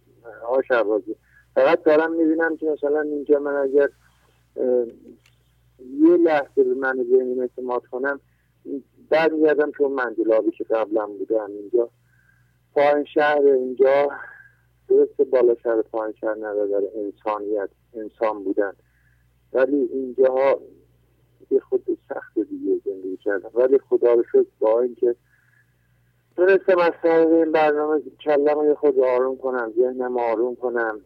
[0.49, 1.17] آقا شعبازی
[1.55, 3.89] فقط دارم می‌بینم که مثلا اینجا من اگر
[6.01, 8.21] یه لحظه به من ذهنی اعتماد کنم
[9.11, 11.91] برمیگردم چون منجلابی که قبلا بودم اینجا.
[12.75, 14.09] پایین شهر اینجا
[14.89, 18.73] درست بالا شهر پایین شهر نداره انسانیت انسان بودن.
[19.53, 20.61] ولی اینجا
[21.51, 25.17] یه خود سخت دیگه زندگی کردم ولی خدا رو شد با اینکه
[26.37, 31.01] تونستم از طریق این برنامه کلم یه خود آروم کنم ذهنم آروم کنم.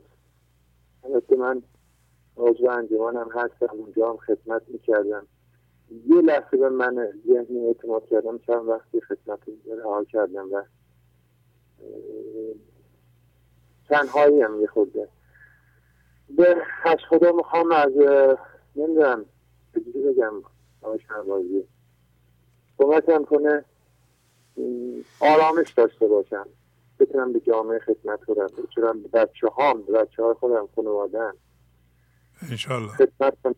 [1.04, 1.62] البته من
[2.36, 5.26] عضو انجمنم هستم اونجا هم خدمت می‌کردم.
[6.06, 10.62] یه لحظه به من ذهنی اعتماد کردم چند وقتی خدمت رها کردم و
[13.88, 15.08] تنهایی هم یه خورده
[16.36, 17.92] به از خدا می‌خوام از
[18.76, 19.24] نمی‌دونم
[19.74, 20.32] چجوری بگم.
[20.82, 21.64] آقای شهبازی.
[22.78, 23.64] کمکم کنه.
[25.20, 26.46] آرامش داشته باشم.
[26.98, 28.46] بتونم به جامعه خدمت کنم.
[28.46, 31.32] بتونم به بچه هام به بچه های خودم خانوادن
[32.50, 32.88] انشالله.
[32.88, 33.54] خدمت کنم.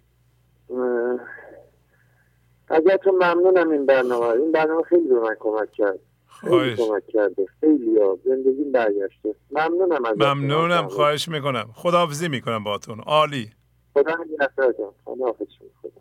[2.68, 4.26] ازتون ممنونم این برنامه.
[4.26, 5.98] این برنامه خیلی به من کمک کرد.
[6.40, 7.46] خیلی کمک کرده.
[7.60, 8.18] خیلی ها.
[8.24, 9.34] زندگیم برگشته.
[9.50, 10.88] ممنونم از ممنونم.
[10.88, 11.70] خواهش می‌کنم.
[11.74, 13.50] خداحافظی می‌کنم باتون عالی.
[13.94, 14.12] خدا
[15.04, 16.00] خدا.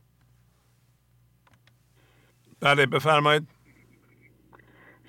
[2.60, 3.48] بله بفرمایید.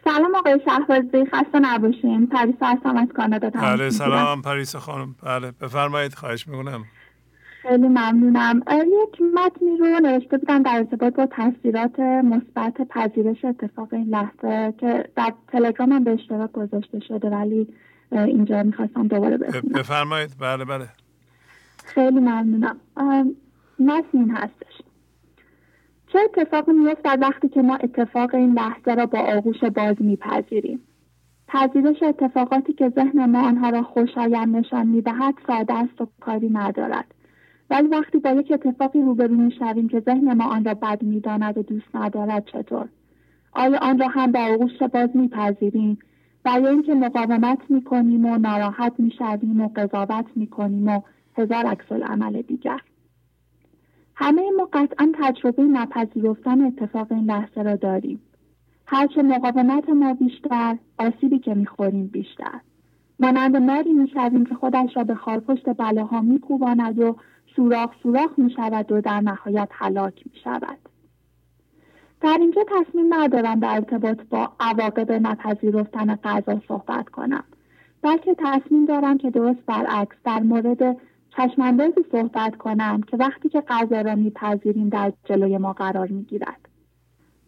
[0.05, 1.27] سلام آقای شهبازی.
[1.33, 2.27] خسته نباشین.
[2.27, 5.17] پریسا هستم از کانادا بله سلام پریسا خانم.
[5.23, 6.15] بله بفرمایید.
[6.15, 6.85] خواهش می‌کنم.
[7.69, 8.63] خیلی ممنونم.
[8.71, 15.09] یک متنی رو نوشته بودم در ارتباط با تاثیرات مثبت پذیرش اتفاق این لحظه که
[15.17, 17.69] در تلگرام هم به اشتراک گذاشته شده ولی
[18.13, 19.73] اینجا می‌خواستم دوباره بخونم.
[19.75, 20.31] بفرمایید.
[20.41, 20.89] بله بله.
[21.85, 22.77] خیلی ممنونم.
[23.79, 24.83] متن این هستش.
[26.13, 30.81] چه اتفاقی میفتد وقتی که ما اتفاق این لحظه را با آغوش باز میپذیریم؟
[31.49, 37.15] پذیرش اتفاقاتی که ذهن ما آنها را خوشایند نشان می‌دهد ساده است و کاری ندارد.
[37.71, 41.63] ولی وقتی با یک اتفاقی روبرو می‌شویم که ذهن ما آن را بد می‌داند و
[41.63, 42.89] دوست ندارد چطور؟
[43.53, 45.99] آیا آن را هم با آغوش باز میپذیریم؟
[46.45, 51.01] و یا اینکه مقاومت می‌کنیم و ناراحت می‌شویم و قضاوت می‌کنیم و
[51.37, 52.81] هزار عکس عمل دیگر.
[54.15, 58.21] همه ما قطعا تجربه نپذیرفتن اتفاق این لحظه را داریم.
[58.87, 62.61] هرچه مقاومت ما بیشتر آسیبی که می‌خوریم بیشتر.
[63.21, 67.17] مانند ماری می‌شویم که خودش را به خارپشت بلاها میکوباند و
[67.57, 70.79] سوراخ سوراخ می شود و در نهایت هلاک می شود.
[72.21, 77.45] در اینجا تصمیم ندارم در ارتباط با عواقب نپذیرفتن غذا صحبت کنم
[78.03, 80.97] بلکه تصمیم دارم که درست برعکس در مورد
[81.37, 86.69] چشماندازی صحبت کنم که وقتی که غذا را میپذیریم در جلوی ما قرار می‌گیرد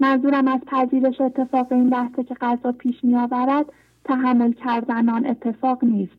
[0.00, 3.66] منظورم از پذیرش اتفاق این لحظه که غذا پیش میآورد
[4.04, 6.18] تحمل کردن آن اتفاق نیست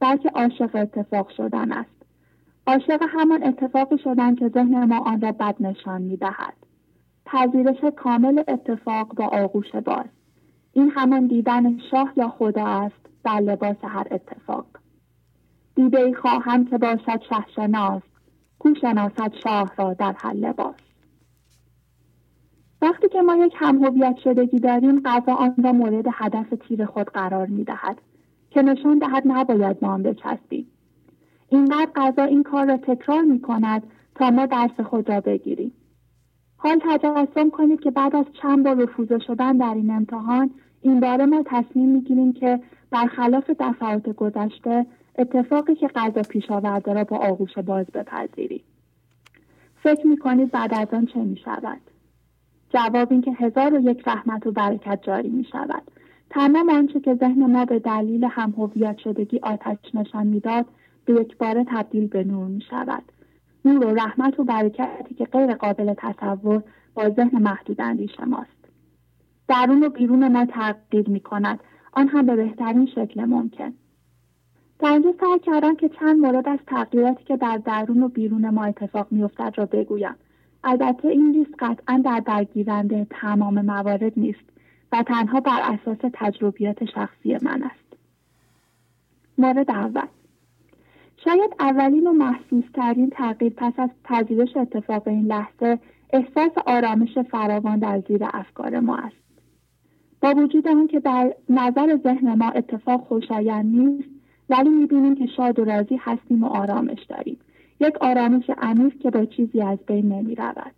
[0.00, 1.95] بلکه عاشق اتفاق شدن است
[2.68, 6.54] عاشق همان اتفاقی شدن که ذهن ما آن را بد نشان می دهد.
[7.26, 10.06] پذیرش کامل اتفاق با آغوش باز.
[10.72, 14.66] این همان دیدن شاه یا خدا است در لباس هر اتفاق.
[15.74, 18.02] دیده ای خواهم که باشد شهشناس
[18.58, 20.74] کو شناسد شاه را در هر لباس.
[22.82, 27.06] وقتی که ما یک هم هویت شدگی داریم غذا آن را مورد هدف تیر خود
[27.06, 28.00] قرار می دهد
[28.50, 30.66] که نشان دهد نباید ما آن بچسبیم
[31.48, 33.82] اینقدر غذا این کار را تکرار می کند
[34.14, 35.72] تا ما درس خود را بگیریم.
[36.56, 40.50] حال تجسم کنید که بعد از چند بار رفوزه شدن در این امتحان
[40.80, 42.60] این باره ما تصمیم می‌گیریم که
[42.90, 44.86] برخلاف دفعات گذشته
[45.18, 48.64] اتفاقی که غذا پیش آورده را با آغوش باز بپذیریم.
[49.82, 51.80] فکر می‌کنید بعد از آن چه می شود؟
[52.70, 55.82] جواب این که هزار و یک رحمت و برکت جاری می شود.
[56.30, 60.66] تمام آنچه که ذهن ما به دلیل هم هویت شدگی آتش نشان می‌داد
[61.06, 63.02] به یک بار تبدیل به نور می شود.
[63.64, 66.62] نور و رحمت و برکتی که غیر قابل تصور
[66.94, 68.50] با ذهن محدود اندیش ماست.
[69.48, 71.60] درون و بیرون ما تغییر می کند
[71.92, 73.72] آن هم به بهترین شکل ممکن.
[74.78, 78.64] در اینجا سعی کردم که چند مورد از تغییراتی که در درون و بیرون ما
[78.64, 80.14] اتفاق میافتد را بگویم
[80.64, 84.44] البته این لیست قطعا در درگیرنده تمام موارد نیست
[84.92, 87.96] و تنها بر اساس تجربیات شخصی من است.
[89.38, 90.06] مورد اول
[91.26, 95.78] شاید اولین و محسوس ترین تغییر پس از پذیرش اتفاق این لحظه
[96.12, 99.16] احساس آرامش فراوان در زیر افکار ما است.
[100.22, 104.08] با وجود آن که در نظر ذهن ما اتفاق خوشایند نیست
[104.48, 107.38] ولی می‌بینیم که شاد و راضی هستیم و آرامش داریم
[107.80, 110.74] یک آرامش عمیق که با چیزی از بین نمی رود.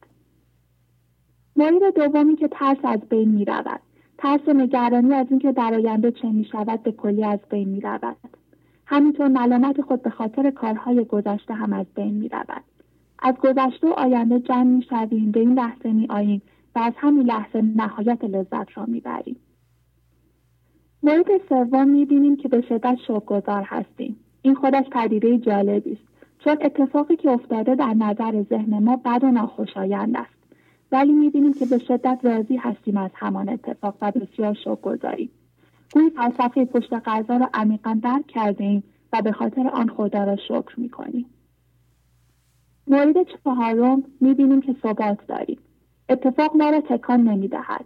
[1.57, 3.81] مورد دومی که ترس از بین می رود.
[4.19, 7.81] ترس و نگرانی از اینکه در آینده چه می شود به کلی از بین می
[7.81, 8.17] رود.
[8.91, 12.65] همینطور ملامت خود به خاطر کارهای گذشته هم از بین می رود.
[13.19, 16.43] از گذشته و آینده جمع می شویم به این لحظه می آییم
[16.75, 19.37] و از همین لحظه نهایت لذت را می بریم.
[21.03, 24.17] مورد سوم می بینیم که به شدت شوکگذار هستیم.
[24.43, 26.09] این خودش پدیده جالبی است
[26.39, 30.39] چون اتفاقی که افتاده در نظر ذهن ما بد و ناخوشایند است
[30.93, 34.99] ولی می‌بینیم که به شدت راضی هستیم از همان اتفاق و بسیار شوق
[35.93, 38.83] گویی فلسفه پشت غذا را عمیقا درک کرده ایم
[39.13, 41.27] و به خاطر آن خدا را شکر می‌کنیم.
[42.87, 45.59] مورد چهارم می‌بینیم که ثبات داریم.
[46.09, 47.85] اتفاق ما را تکان نمی‌دهد.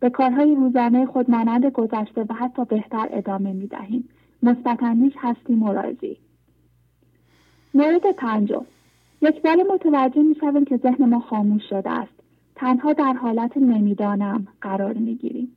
[0.00, 4.08] به کارهای روزانه خود مانند گذشته و حتی بهتر ادامه می‌دهیم.
[4.42, 6.18] مثبتاندیش هستیم و راضی.
[7.74, 8.64] مورد پنجم
[9.22, 12.12] یک بار متوجه می‌شویم که ذهن ما خاموش شده است.
[12.54, 15.56] تنها در حالت نمی‌دانم قرار می‌گیریم.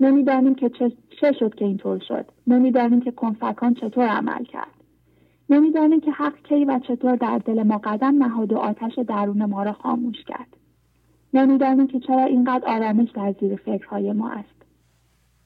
[0.00, 0.70] نمی‌دانیم که
[1.20, 2.26] چه, شد که اینطور شد.
[2.46, 4.74] نمی‌دانیم که کنفکان چطور عمل کرد.
[5.50, 9.62] نمی‌دانیم که حق کی و چطور در دل ما قدم نهاد و آتش درون ما
[9.62, 10.56] را خاموش کرد.
[11.34, 14.62] نمی‌دانیم که چرا اینقدر آرامش در زیر فکرهای ما است.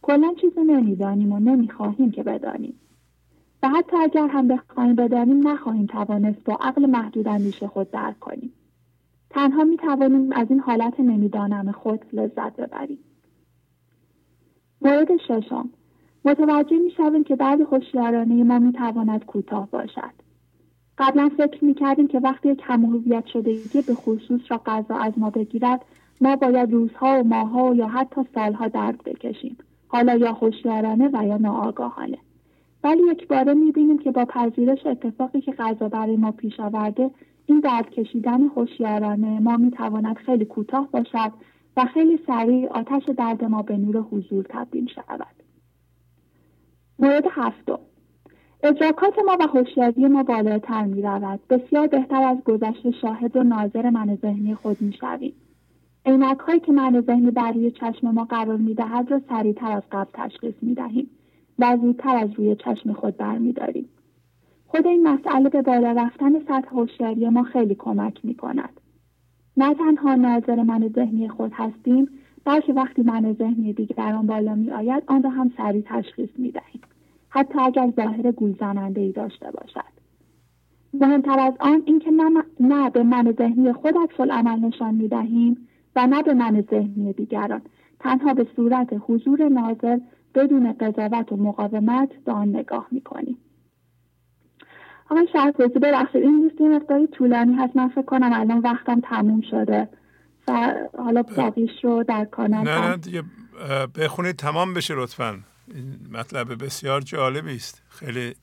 [0.03, 2.75] کلا چیزی نمی‌دانیم و نمی‌خواهیم که بدانیم.
[3.63, 8.53] و حتی اگر هم بخواهیم بدانیم نخواهیم توانست با عقل محدود اندیشه خود درک کنیم.
[9.31, 12.99] تنها می توانیم از این حالت نمی‌دانم خود لذت ببریم.
[14.83, 15.71] مورد ششم.
[16.25, 20.13] متوجه می شویم که درد هوشیارانه ما تواند کوتاه باشد.
[20.99, 25.31] قبلا فکر می کردیم که وقتی یک شده شدگی به خصوص را غذا از ما
[25.31, 25.85] بگیرد
[26.21, 29.57] ما باید روزها و ماهها و یا حتی سالها درد بکشیم
[29.89, 32.19] حالا یا هوشیارانه و یا ناآگاهانه.
[32.85, 37.11] ولی یک باره می‌بینیم که با پذیرش اتفاقی که غذا برای ما پیش آورده
[37.47, 41.33] این درد کشیدن هوشیارانه ما می‌تواند خیلی کوتاه باشد
[41.77, 45.27] و خیلی سریع آتش درد ما به نور حضور تبدیل شود
[46.99, 47.79] مورد هفتم
[48.63, 51.41] ادراکات ما و هوشیاری ما بالاتر می رود.
[51.51, 55.33] بسیار بهتر از گذشته شاهد و ناظر من ذهنی خود می شویم.
[56.07, 60.11] عینک هایی که من ذهنی بر چشم ما قرار می دهد را سریعتر از قبل
[60.15, 61.11] تشخیص می دهیم.
[61.61, 63.89] و زودتر از روی چشم خود برمیداریم
[64.67, 68.80] خود این مسئله به بالا رفتن سطح هوشیاری ما خیلی کمک می کند.
[69.57, 72.09] نه تنها ناظر من ذهنی خود هستیم
[72.45, 76.81] بلکه وقتی من ذهنی دیگران بالا می آید آن را هم سریع تشخیص می دهیم.
[77.29, 79.91] حتی اگر ظاهر گولزننده ای داشته باشد.
[80.95, 85.69] مهمتر از آن اینکه نه, نه به من ذهنی خود عکس عمل نشان می دهیم
[85.97, 87.63] و نه به من ذهنی دیگران
[88.01, 89.99] تنها به صورت حضور ناظر
[90.35, 93.39] بدون قضاوت و مقاومت به آن نگاه می‌کنیم
[95.11, 97.77] آقای شهرپرسی ببخشید این لیست مقداری طولانی هست.
[97.77, 99.89] من فکر کنم الان وقتم تموم شده.
[100.49, 103.23] و حالا باقیش رو در کانال نه نه دیگه
[103.97, 105.39] بخونید تمام بشه لطفا.
[105.75, 107.83] این مطلب بسیار جالبی است.
[107.89, 108.35] خیلی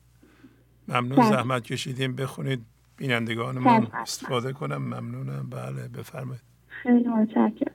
[0.88, 1.30] ممنون بله.
[1.30, 2.16] زحمت کشیدیم.
[2.16, 2.60] بخونید
[2.98, 4.78] بینندگان ما استفاده کنم.
[4.78, 5.50] ممنونم.
[5.50, 6.42] بله بفرمایید.
[6.68, 7.74] خیلی متشکرم.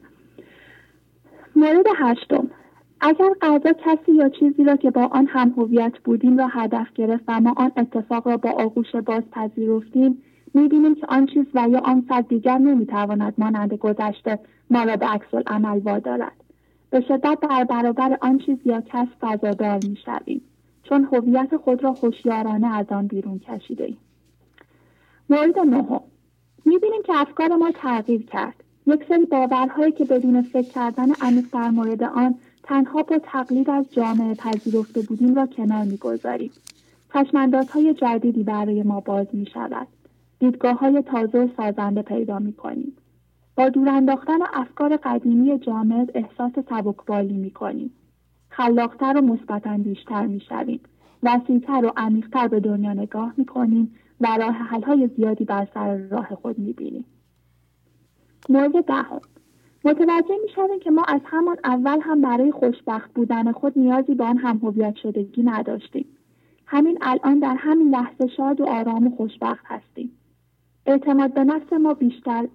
[1.57, 2.51] مورد هشتم.
[3.05, 7.25] اگر غذا کسی یا چیزی را که با آن هم هویت بودیم را هدف گرفت
[7.29, 10.23] و ما آن اتفاق را با آغوش باز پذیرفتیم
[10.55, 14.39] می‌بینیم که آن چیز و یا آن فرد دیگر نمی‌تواند مانند گذشته
[14.71, 15.07] ما را به
[15.47, 16.33] عمل وادارد.
[16.91, 20.43] به شدت در برابر آن چیز یا کس فضادار می‌شویم
[20.83, 23.99] چون هویت خود را هوشیارانه از آن بیرون کشیده ایم.
[25.31, 26.01] مورد نهم.
[26.65, 28.55] می‌بینیم که افکار ما تغییر کرد.
[28.87, 33.87] یک سری باورهایی که بدون فکر کردن عمیق در مورد آن تنها با تقلید از
[33.91, 36.51] جامعه پذیرفته بودیم را کنار می‌گذاریم
[37.75, 39.87] های جدیدی برای ما باز می شود.
[40.39, 42.97] دیدگاه های تازه و سازنده پیدا می کنیم.
[43.57, 47.93] با دور انداختن افکار قدیمی جامعه احساس سبکبالی می کنیم.
[48.49, 50.81] خلاقتر و مثبتاندیشتر می شویم.
[51.23, 56.35] وسیعتر و عمیقتر به دنیا نگاه می کنیم و راه حلهای زیادی بر سر راه
[56.35, 57.05] خود می بینیم.
[58.49, 59.21] مورد دهم
[59.85, 64.39] متوجه می‌شویم که ما از همان اول هم برای خوشبخت بودن خود نیازی به آن
[64.39, 66.07] هم هویت شدگی نداشتیم.
[66.67, 70.13] همین الان در همین لحظه شاد و آرام و خوشبخت هستیم.
[70.87, 72.49] اعتماد به نفس ما بیشتر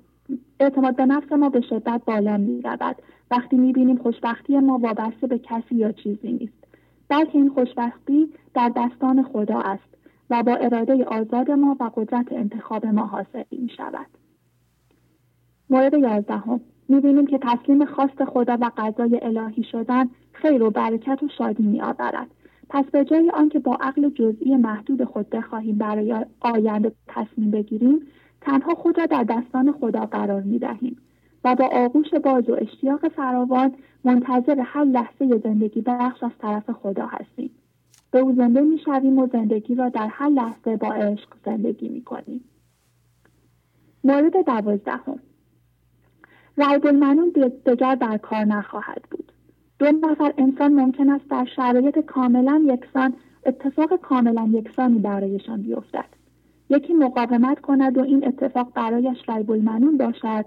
[0.60, 2.96] اعتماد به نفس ما به شدت بالا می رود
[3.32, 6.68] وقتی می بینیم خوشبختی ما وابسته به کسی یا چیزی نیست.
[7.10, 9.98] بلکه این خوشبختی در دستان خدا است
[10.30, 14.08] و با اراده آزاد ما و قدرت انتخاب ما حاصل می شود.
[15.70, 16.62] مورد یازدهم.
[16.90, 21.82] می‌بینیم که تسلیم خواست خدا و قضای الهی شدن خیر و برکت و شادی می
[21.82, 22.28] آورد.
[22.70, 28.00] پس به جای آنکه با عقل جزئی محدود خود بخواهیم برای آینده تصمیم بگیریم
[28.42, 30.98] تنها خود را در دستان خدا قرار می دهیم
[31.44, 33.74] و با آغوش باز و اشتیاق فراوان
[34.04, 37.52] منتظر هر لحظه زندگی بخش از طرف خدا هستیم.
[38.12, 42.02] به او زنده می شویم و زندگی را در هر لحظه با عشق زندگی می
[42.02, 42.44] کنیم.
[44.04, 45.20] مورد دوازدهم
[46.58, 47.34] رایب المنون
[47.66, 49.32] دیگر در کار نخواهد بود.
[49.80, 53.14] دو نفر انسان ممکن است در شرایط کاملا یکسان
[53.46, 56.18] اتفاق کاملا یکسانی برایشان بیفتد.
[56.70, 60.46] یکی مقاومت کند و این اتفاق برایش ریب المنون باشد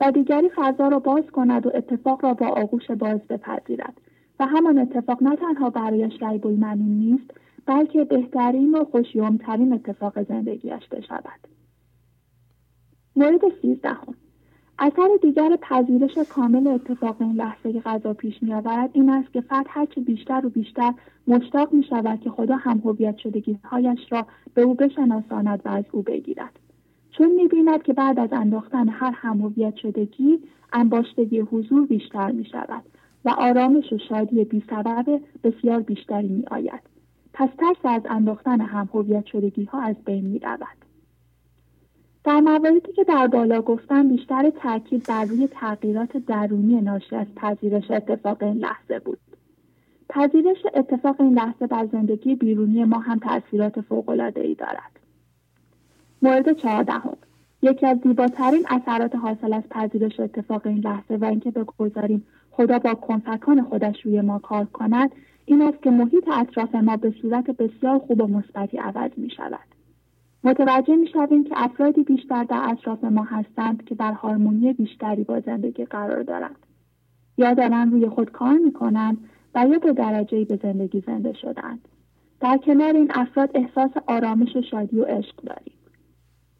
[0.00, 4.00] و دیگری فضا را باز کند و اتفاق را با آغوش باز بپذیرد
[4.40, 7.30] و همان اتفاق نه تنها برایش ریب المنون نیست
[7.66, 11.40] بلکه بهترین و خوشیومترین اتفاق زندگیش بشود
[13.16, 14.14] مورد سیزدهم
[14.78, 19.66] اثر دیگر پذیرش کامل اتفاق این لحظه غذا پیش می آورد این است که فرد
[19.68, 20.92] هرچه بیشتر و بیشتر
[21.26, 25.84] مشتاق می شود که خدا هم هویت شدگی هایش را به او بشناساند و از
[25.92, 26.58] او بگیرد.
[27.10, 30.38] چون می بیند که بعد از انداختن هر هم هویت شدگی
[30.72, 32.82] انباشتگی حضور بیشتر می شود
[33.24, 36.80] و آرامش و شادی بی سبب بسیار بیشتری می آید
[37.32, 38.88] پس ترس از انداختن هم
[39.32, 40.85] شدگی ها از بین می رود
[42.26, 47.90] در مواردی که در بالا گفتم بیشتر تاکید بر روی تغییرات درونی ناشی از پذیرش
[47.90, 49.18] اتفاق این لحظه بود.
[50.08, 53.92] پذیرش اتفاق این لحظه بر زندگی بیرونی ما هم تاثیرات
[54.36, 55.00] ای دارد.
[56.22, 57.16] مورد چهاردهم.
[57.62, 62.94] یکی از زیباترین اثرات حاصل از پذیرش اتفاق این لحظه و اینکه بگذاریم خدا با
[62.94, 65.10] کنفکان خودش روی ما کار کند
[65.44, 69.75] این است که محیط اطراف ما به صورت بسیار خوب و مثبتی عوض می شود
[70.46, 75.40] متوجه می شویم که افرادی بیشتر در اطراف ما هستند که در هارمونی بیشتری با
[75.40, 76.66] زندگی قرار دارند.
[77.38, 79.18] یا دارند روی خود کار می کنند
[79.54, 81.88] و یا به درجه به زندگی زنده شدند.
[82.40, 85.74] در کنار این افراد احساس آرامش و شادی و عشق داریم.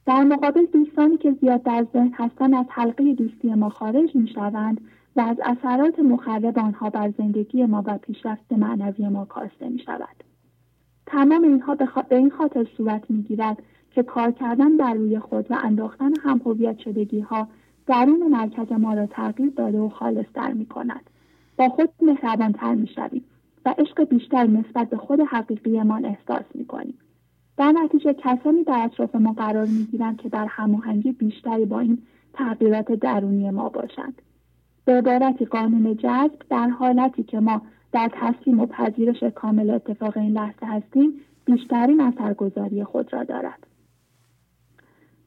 [0.07, 4.81] در مقابل دوستانی که زیاد در ذهن هستند از حلقه دوستی ما خارج می شوند
[5.17, 10.25] و از اثرات مخرب آنها بر زندگی ما و پیشرفت معنوی ما کاسته می شود.
[11.07, 13.63] تمام اینها به, به این خاطر صورت می گیرد
[13.97, 17.49] که کار کردن بر روی خود و انداختن هم هویت شدگی ها
[17.87, 21.11] درون مرکز ما را تغییر داده و خالصتر می کند.
[21.57, 23.25] با خود مهربانتر می شویم
[23.65, 26.99] و عشق بیشتر نسبت به خود حقیقیمان احساس می کنیم.
[27.57, 31.99] در نتیجه کسانی در اطراف ما قرار می گیرند که در هماهنگی بیشتری با این
[32.35, 34.23] تغییرات درونی ما باشند.
[34.85, 37.63] به عبارتی قانون جذب در حالتی که ما
[37.93, 41.13] در تسلیم و پذیرش کامل اتفاق این لحظه هستیم
[41.45, 43.66] بیشترین اثرگذاری خود را دارد.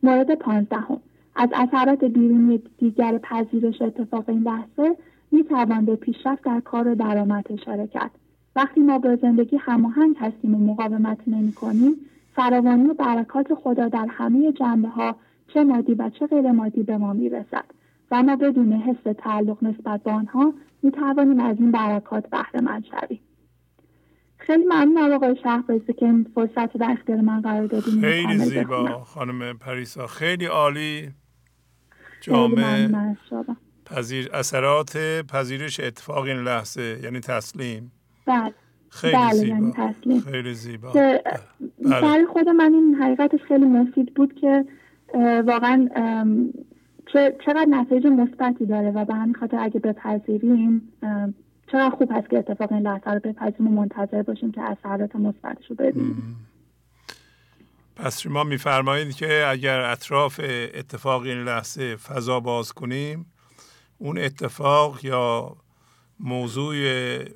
[0.04, 1.00] مورد پانزدهم.
[1.36, 4.96] از اثرات بیرونی دیگر پذیرش اتفاق این لحظه
[5.32, 8.12] می توان به پیشرفت در کار و درآمد اشاره کرد.
[8.56, 11.96] وقتی ما به زندگی هماهنگ هستیم و مقاومت نمی کنیم
[12.36, 15.16] فراوانی و برکات خدا در همه جنبه ها
[15.54, 17.66] چه مادی و چه غیر مادی به ما می رسد
[18.12, 20.54] و ما بدون حس تعلق نسبت به آنها
[20.84, 23.20] می توانیم از این برکات بهره مند شویم.
[24.50, 29.58] خیلی ممنون آقای شهبازی که این فرصت در اختیار من قرار دادیم خیلی زیبا خانم
[29.58, 30.08] پریسا.
[30.08, 31.10] خیلی عالی.
[32.22, 32.90] جامعه
[33.86, 34.98] پذیر اثرات
[35.34, 37.92] پذیرش اتفاق این لحظه یعنی تسلیم.
[38.26, 38.54] بله.
[38.90, 39.56] خیلی بله، زیبا.
[39.56, 40.20] یعنی تسلیم.
[40.20, 40.92] خیلی زیبا.
[40.92, 41.22] بله.
[41.84, 44.66] برای خود من این حقیقتش خیلی مفید بود که
[45.46, 45.90] واقعا
[47.46, 50.94] چقدر نتایج مثبتی داره و به همین خاطر اگه بپذیریم
[51.72, 55.70] چقدر خوب هست که اتفاق این لحظه رو بپذیریم و منتظر باشیم که اثرات مثبتش
[55.70, 56.46] رو ببینیم.
[57.96, 60.40] پس شما میفرمایید که اگر اطراف
[60.74, 63.26] اتفاق این لحظه فضا باز کنیم
[63.98, 65.56] اون اتفاق یا
[66.20, 66.76] موضوع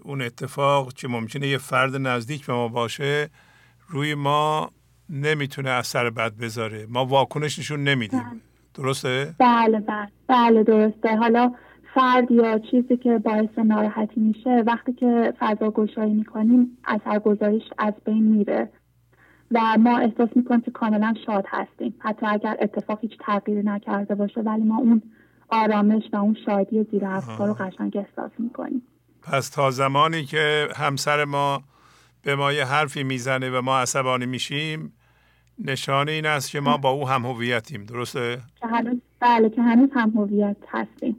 [0.03, 3.29] اون اتفاق که ممکنه یه فرد نزدیک به ما باشه
[3.87, 4.71] روی ما
[5.09, 6.85] نمی‌تونه اثر بد بذاره.
[6.89, 8.19] ما واکنش نشون نمیدیم.
[8.19, 8.39] بله.
[8.73, 10.07] درسته؟ بله بله.
[10.27, 11.15] بله درسته.
[11.15, 11.53] حالا
[11.93, 18.23] فرد یا چیزی که باعث ناراحتی میشه وقتی که فضا گشایی می‌کنیم اثرگذاریش از بین
[18.23, 18.69] میره
[19.51, 21.95] و ما احساس می‌کنیم که کاملا شاد هستیم.
[21.99, 25.01] حتی اگر اتفاق هیچ تغییری نکرده باشه ولی ما اون
[25.49, 28.81] آرامش و اون شادی زیر افکار رو قشنگ احساس می‌کنیم.
[29.23, 31.63] پس تا زمانی که همسر ما
[32.23, 34.93] به ما یه حرفی می‌زنه و ما عصبانی میشیم
[35.65, 37.83] نشانه این است که ما با او هم هویتیم.
[37.83, 38.37] درسته؟
[39.19, 41.17] بله که هنوز هم هویت هستیم.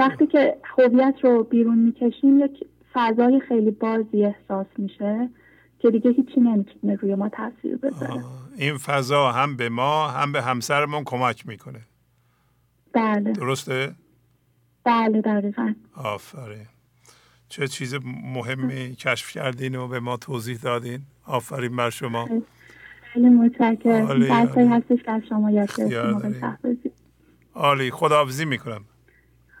[0.00, 5.30] وقتی که هویت رو بیرون می‌کشیم یک فضای خیلی بازی احساس میشه
[5.78, 8.24] که دیگه هیچی نمی‌تونه روی ما تاثیر بذاره.
[8.56, 11.80] این فضا هم به ما هم به همسرمون کمک می‌کنه.
[12.92, 13.32] بله.
[13.32, 13.94] درسته؟
[14.84, 15.74] بله دقیقا.
[15.96, 16.66] آفرین.
[17.48, 17.94] چه چیز
[18.34, 21.00] مهمی کشف کردین و به ما توضیح دادین.
[21.26, 22.28] آفرین بر شما.
[23.02, 24.22] خیلی متشکرم.
[24.72, 25.70] هستش که شما یاد
[27.54, 27.90] عالی.
[27.90, 28.84] خداحافظی می‌کنم.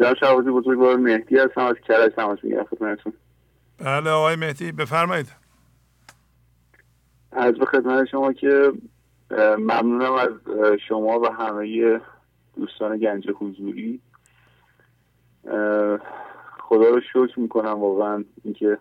[0.00, 2.64] جناب شعبازی بزرگوار مهدی هستم از کرج تماس می‌گیرم.
[2.64, 3.12] خدمتتون.
[3.78, 5.32] بله آقای مهدی بفرمایید.
[7.32, 8.72] از به خدمت شما که
[9.58, 10.30] ممنونم از
[10.88, 12.00] شما و همه
[12.56, 14.00] دوستان گنج حضوری.
[16.60, 18.78] خدا رو شکر می‌کنم واقعا اینکه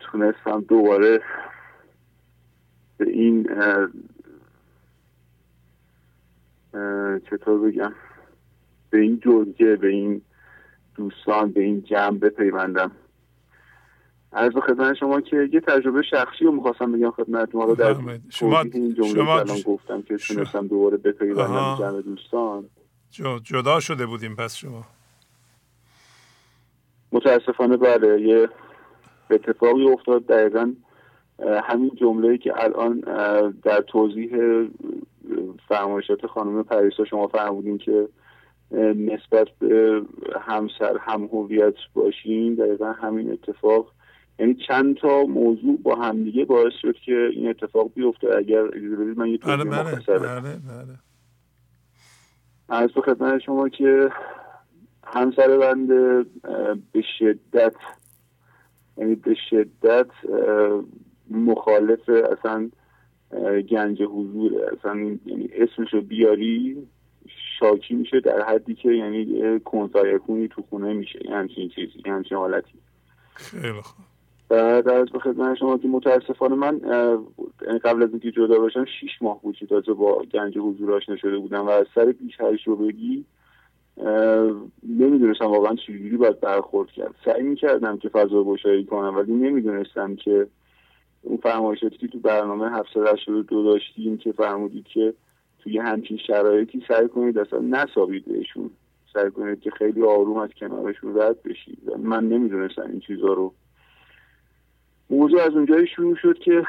[0.00, 1.22] تونستم دوباره
[2.98, 3.48] به این
[7.30, 7.92] چطور بگم؟
[8.96, 10.22] به این جرگه به این
[10.94, 12.90] دوستان به این جمع بپیوندم.
[14.32, 17.96] از خدمت شما که یه تجربه شخصی رو می‌خواستم بگم خدمت ما رو در
[18.28, 22.64] شما این جمله شما گفتم که تونستم دوباره بپیوندم جمع دوستان.
[23.42, 24.84] جدا شده بودیم پس شما.
[27.12, 28.48] متاسفانه بله یه
[29.30, 30.26] اتفاقی افتاد.
[30.26, 30.72] دقیقا
[31.62, 33.00] همین جمله که الان
[33.62, 34.30] در توضیح
[35.68, 38.08] فرمایشات خانم پریسا شما فرمودین که
[38.96, 40.02] نسبت به
[40.40, 43.92] همسر هم هویت باشیم دقیقا همین اتفاق.
[44.38, 48.36] یعنی چند تا موضوع با همدیگه باعث شد که این اتفاق بیفته.
[48.36, 49.82] اگر اجازه بدید من یه توضیح بله.
[49.82, 50.98] بله بله بله.
[52.68, 54.10] از به خدمت شما که
[55.04, 56.26] همسر بنده
[56.92, 57.74] به شدت
[58.96, 60.10] یعنی به شدت
[61.30, 62.70] مخالف اصلا
[63.70, 64.70] گنج حضوره.
[64.78, 66.86] اصلا یعنی اسمشو بیاری
[67.58, 71.18] شاکی میشه در حدی که یعنی کنسایکونی تو خونه میشه.
[71.24, 72.78] یه همچین چیزی یه همچین حالتی.
[73.34, 74.06] خیلی خوب.
[74.48, 76.78] بعد از به خدمت شما که متاسفانه من
[77.84, 81.38] قبل از اینکه جدا باشم شیش ماه بود که تازه با گنج حضور آشنا شده
[81.38, 83.24] بودم و از سر بیش تجربگی
[84.88, 87.14] نمی‌دونستم واقعا چجوری باید برخورد کرد.
[87.24, 90.46] سعی می‌کردم که فضا گشایی کنم ولی نمی‌دونستم که
[91.22, 95.14] اون فرمایشاتی که تو برنامه 782 داشتیم که فرمودید که
[95.66, 98.70] توی همچین شرایطی سعی کنید اصلا نسابید بهشون.
[99.12, 101.78] سعی کنید که خیلی آروم از کنارشون رد بشید.
[101.98, 103.52] من نمی‌دونستم این چیزها رو.
[105.10, 106.62] موضوع از اونجایی شروع شد که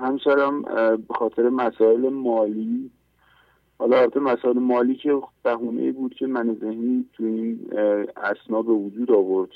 [0.00, 0.62] همسرم
[0.96, 2.90] به خاطر مسائل مالی
[3.78, 7.70] حالا البته مسائل مالی که بهونه بود که من ذهنی تو این
[8.16, 9.50] اسنا به وجود آورد.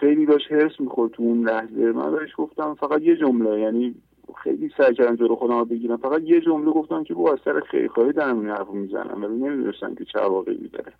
[0.00, 1.92] خیلی داشت حرس می‌خورد تو اون لحظه.
[1.92, 3.94] من بهش گفتم فقط یه جمله یعنی
[4.42, 5.96] خیلی سعی کردم جلو خودم بگیرم.
[5.96, 9.24] فقط یه جمله گفتم که با از سر خیلی دارم این حرف می‌زنم.
[9.24, 10.92] ولی نمی‌دونستم که چه واقعی داره.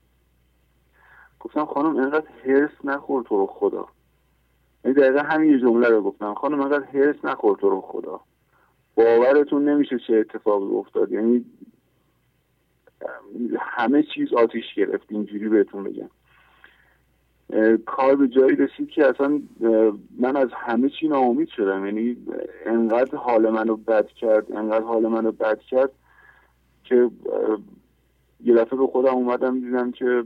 [1.40, 3.88] گفتم خانم اینقدر حرس نخور تو رو خدا.
[4.84, 6.34] یعنی دقیقا همین یه جمله رو گفتم.
[6.34, 8.20] خانم اینقدر حرس نخور تو رو خدا.
[8.94, 11.12] باورتون نمیشه چه اتفاقی افتاد.
[11.12, 11.44] یعنی
[13.58, 15.06] همه چیز آتیش گرفت.
[15.08, 16.10] اینجوری بهتون بگم.
[17.86, 19.40] کار به جایی رسید که اصلا
[20.18, 21.86] من از همه چی ناامید شدم.
[21.86, 22.16] یعنی
[22.66, 25.90] انقدر حال منو بد کرد انقدر حال منو بد کرد
[26.84, 27.10] که
[28.44, 30.24] یه دفعه به خودم اومدم دیدم که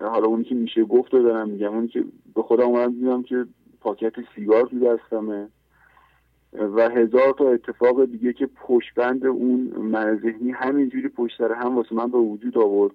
[0.00, 1.74] حالا اونی که میشه گفت دارم میگم.
[1.74, 2.04] اونی که
[2.34, 3.46] به خودم اومدم دیدم که
[3.80, 5.48] پاکت سیگار تو دستمه.
[6.52, 11.94] و هزار تا اتفاق دیگه که پشتبند اون من ذهنی همینجوری پشت سر هم واسه
[11.94, 12.92] من به وجود آورد.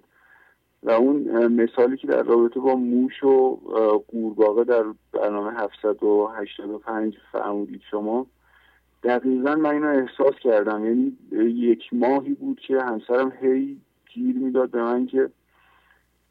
[0.82, 3.60] و اون مثالی که در رابطه با موش و
[4.08, 8.26] قورباغه در برنامه 785 فرمودید شما
[9.02, 10.84] دقیقا من اینو احساس کردم.
[10.84, 11.16] یعنی
[11.50, 13.80] یک ماهی بود که همسرم هی
[14.14, 15.30] گیر می‌داد به من که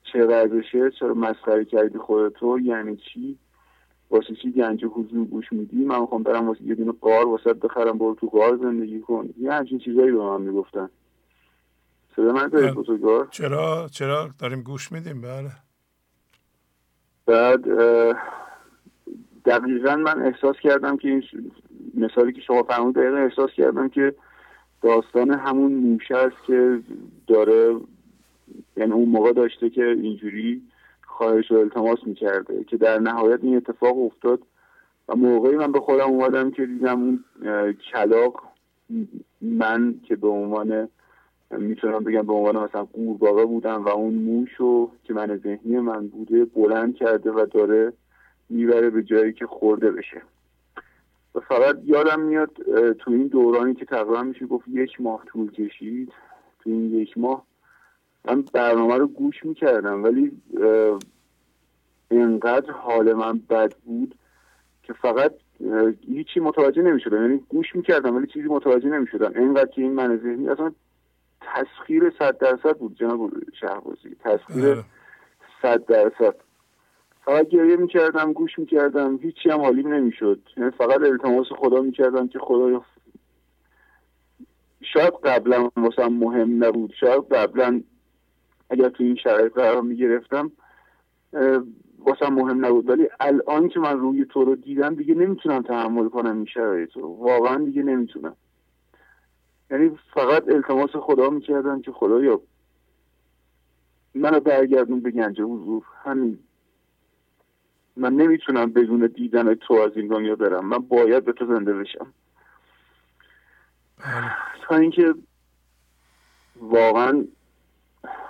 [0.03, 3.37] چه ورزشه چرا مسخره کردی خودتو؟ یعنی چی؟
[4.09, 7.97] واسه چی گنج حضور گوش میدی؟ من می‌خوام برم واسه یه دونه قار واسه بخرم
[7.97, 9.29] برو تو قار زندگی کن.
[9.39, 10.89] یه همچین چیزایی به من می‌گفتن.
[12.17, 13.27] صدا من دارید بزرگوار.
[13.31, 15.51] چرا؟ چرا؟ داریم گوش میدیم؟ بله.
[17.25, 17.61] بعد
[19.45, 21.23] دقیقا من احساس کردم که این
[21.93, 24.15] مثالی که شما فرمود دقیقا احساس کردم که
[24.81, 26.79] داستان همون موشه است که
[27.27, 27.75] داره
[28.77, 30.61] یعنی اون موقع داشته که اینجوری
[31.07, 34.39] خواهش و التماس می‌کرده که در نهایت این اتفاق افتاد
[35.09, 37.23] و موقعی من به خودم اومدم که دیدم اون
[37.93, 38.43] کلاق
[39.41, 40.89] من که به عنوان
[41.51, 46.45] می‌تونم بگم به عنوان مثلا قورباغه بودم و اون موشو که من ذهنی من بوده
[46.45, 47.93] بلند کرده و داره
[48.49, 50.21] می‌بره به جایی که خورده بشه.
[51.35, 52.51] و فقط یادم میاد
[52.99, 56.11] تو این دورانی که تقریبا میشه گفت یک ماه طول کشید
[56.59, 57.45] تو این یک ماه
[58.25, 60.31] من برنامه رو گوش می‌کردم ولی
[62.11, 64.15] اینقدر حال من بد بود
[64.83, 65.33] که فقط
[66.07, 67.21] هیچی متوجه نمی‌شدم.
[67.21, 69.31] یعنی گوش می‌کردم ولی چیزی متوجه نمی‌شدم.
[69.35, 70.71] اینقدر که این من ذهنی اصلا
[71.55, 74.15] تسخیر صد درصد بود جناب شهبازی.
[74.23, 74.83] تسخیر بله.
[75.61, 76.35] صد درصد.
[77.25, 80.39] فقط گریه می‌کردم گوش می‌کردم هیچی هم حالیم نمی‌شد.
[80.57, 82.81] یعنی فقط التماس خدا می‌کردم که خدا
[84.81, 86.93] شاید قبلا واسم مهم نبود.
[86.99, 87.81] شاید قبلا
[88.69, 90.51] اگر تو این شرایط قرار می‌گرفتم
[91.99, 92.89] واسم مهم نبود.
[92.89, 97.07] ولی الان که من روی تو رو دیدم دیگه نمی‌تونم تحمل کنم این شرایط رو.
[97.07, 98.35] واقعا دیگه نمی‌تونم.
[99.71, 102.41] یعنی فقط التماس خدا می‌کردم که خدایا
[104.15, 105.83] منو برگردون به گنج حضور.
[106.03, 106.39] همین.
[107.95, 110.65] من نمی‌تونم بدون دیدن تو از این دنیا برم.
[110.65, 112.13] من باید به تو زنده بشم.
[113.97, 114.31] بله.
[114.61, 115.15] تا اینکه
[116.55, 117.25] واقعا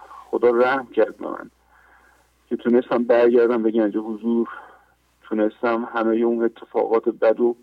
[0.10, 1.52] خدا رحم کرد به من.
[2.50, 4.50] که تونستم برگردم به گنج حضور.
[5.22, 7.56] تونستم همه اون اتفاقات بد و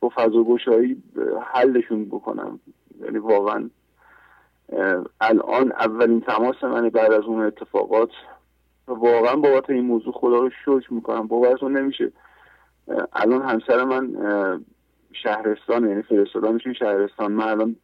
[0.00, 1.02] با فضا گشایی
[1.42, 2.60] حلشون بکنم.
[3.00, 3.70] یعنی واقعا
[5.20, 8.10] الان اولین تماس من بعد از اون اتفاقات.
[8.86, 11.26] واقعا بابت این موضوع خدا رو شکر می‌کنم.
[11.26, 12.12] باورتون نمیشه.
[13.12, 14.16] الان همسر من
[15.12, 17.32] شهرستان یعنی فرستادمشون شهرستان.
[17.32, 17.76] من الان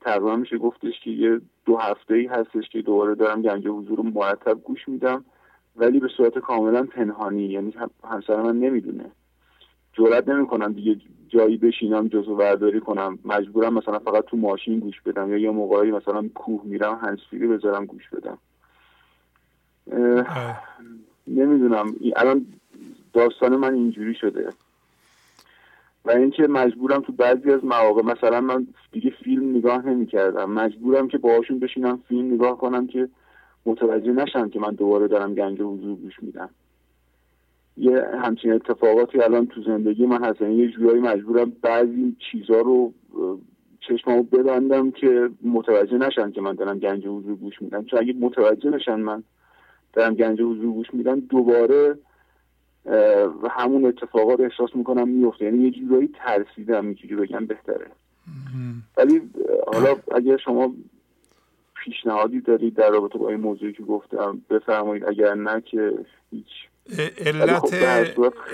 [0.00, 4.54] تقریبا میشه گفتش که یه دو هفته ای هستش که دوباره دارم گنج حضور مرتب
[4.54, 5.24] گوش میدم.
[5.76, 7.74] ولی به صورت کاملا پنهانی یعنی
[8.04, 9.10] همسر من نمی‌دونه.
[9.92, 10.96] جرات نمی‌کنم دیگه
[11.28, 13.18] جایی بشینم جزو ورداری کنم.
[13.24, 17.86] مجبورم مثلا فقط تو ماشین گوش بدم یا یه موقعی مثلا کوه میرم هنسفیری بذارم
[17.86, 18.38] گوش بدم.
[21.26, 21.94] نمی‌دونم.
[22.16, 22.46] الان
[23.12, 24.52] داستان من اینجوری شده.
[26.04, 30.50] و اینکه مجبورم تو بعضی از مواقع مثلا من دیگه فیلم نگاه نمی‌کردم.
[30.50, 33.08] مجبورم که باهاشون بشینم فیلم نگاه کنم که
[33.66, 36.50] متوجه نشم که من دوباره دارم گنج حضور گوش میدم.
[37.80, 40.40] یه همچین اتفاقاتی الان تو زندگی من هست.
[40.40, 42.92] یعنی یه جورایی مجبورم بعضی چیزها رو
[43.80, 47.84] چشممو ببندم که متوجه نشن که من دارم گنج حضور گوش میدم.
[47.84, 49.22] چون اگه متوجه نشن من
[49.92, 51.98] دارم گنج حضور گوش میدم دوباره
[53.50, 57.86] همون اتفاقات احساس می‌کنم میفته یعنی یه جورایی ترسیدم اینجوری بگم بهتره.
[58.96, 59.20] ولی
[59.72, 60.74] حالا اگر شما
[61.84, 65.04] پیشنهادی دارید در رابطه با این موضوعی که گفتم بفرمایید.
[65.04, 65.98] اگر نه که
[66.30, 66.69] هیچ.
[67.18, 67.74] علت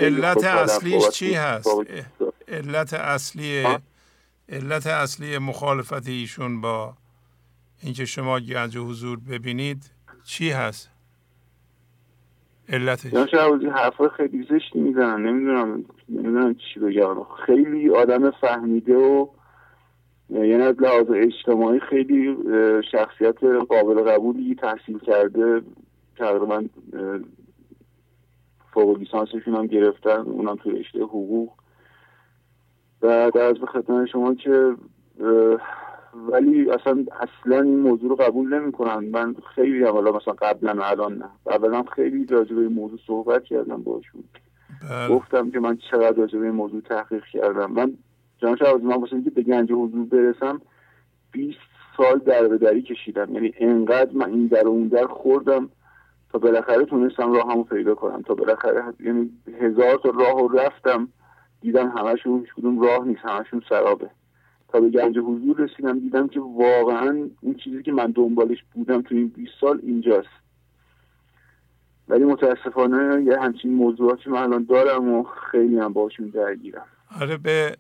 [0.01, 1.69] علت اصلیش چی هست؟
[2.49, 3.65] علت اصلی
[4.49, 6.95] علت اصلی مخالفت ایشون با
[7.83, 9.91] اینکه شما گنج حضور ببینید
[10.25, 10.91] چی هست؟
[12.69, 13.13] علتش.
[13.75, 17.17] حرفای خیلی زشتی می‌زنن نمی‌دونم نمی‌دونم چی بگم.
[17.47, 19.27] خیلی آدم فهمیده و
[20.31, 22.37] یعنی از لحاظ اجتماعی خیلی
[22.93, 25.63] شخصیت قابل قبولی تحصیل کرده
[26.19, 26.65] تقریبا
[28.77, 31.53] فوق لیسانسشون هم گرفتن اونم تو رشته حقوق.
[33.03, 34.75] و در از خدمت شما که
[36.33, 39.05] ولی اصلا اصلا این موضوع رو قبول نمی‌کنن.
[39.05, 41.29] من خیلی هم حالا مثلا قبلا الان نه.
[41.47, 44.25] قبلا خیلی راجع به این موضوع صحبت کردم باشون
[44.91, 45.09] بله.
[45.09, 47.73] گفتم که من چقدر راجع به این موضوع تحقیق کردم.
[47.73, 47.93] من
[48.39, 50.61] جان شاید من واسه اینکه به گنج حضور برسم
[51.33, 51.59] 20
[51.97, 53.35] سال در به دری کشیدم.
[53.35, 55.69] یعنی انقدر من این در و اون در خوردم.
[56.33, 58.23] تا بالاخره تونستم راه همو پیدا کنم.
[58.23, 59.31] تا بالاخره یعنی
[59.61, 61.09] هزار تا راه و رفتم
[61.61, 64.11] دیدم همشون هیچ کدوم راه نیست همشون سرابه.
[64.69, 69.15] تا به گنج حضور رسیدم دیدم که واقعا اون چیزی که من دنبالش بودم تو
[69.15, 70.29] این 20 سال اینجاست.
[72.09, 76.87] ولی متاسفانه یه همچین موضوعاتی من الان دارم و خیلی هم باشون درگیرم.
[77.21, 77.77] آره به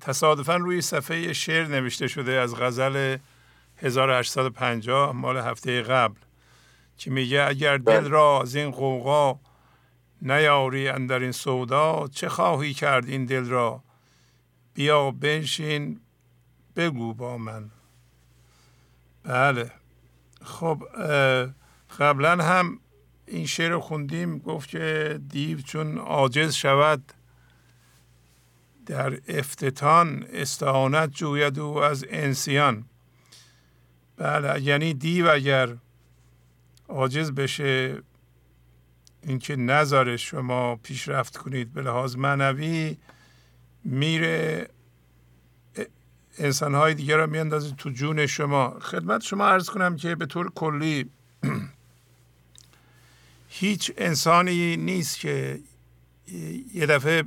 [0.00, 3.16] تصادفا روی صفحه شعر نوشته شده از غزل
[3.78, 6.25] 1850 مال هفته قبل.
[6.98, 8.08] که میگه اگر دل بله.
[8.08, 9.40] را از این قوقا
[10.22, 13.82] نیاری اندر این سودا چه خواهی کرد این دل را؟
[14.74, 16.00] بیا بنشین
[16.76, 17.70] بگو با من.
[19.24, 19.70] بله.
[20.42, 20.82] خب
[21.98, 22.80] قبلا هم
[23.26, 27.12] این شعر رو خوندیم گفت که دیو چون عاجز شود
[28.86, 32.84] در افتتان استعانت جوید او از انسیان.
[34.16, 35.76] بله یعنی دیو اگر
[36.88, 38.02] عاجز بشه
[39.22, 41.72] اینکه نذاره شما پیشرفت کنید.
[41.72, 42.96] به لحاظ معنوی
[43.84, 44.68] میره
[46.38, 48.78] انسانهای دیگه را میاندازه تو جون شما.
[48.80, 51.10] خدمت شما عرض کنم که به طور کلی
[53.48, 55.60] هیچ انسانی نیست که
[56.74, 57.22] یه دفعه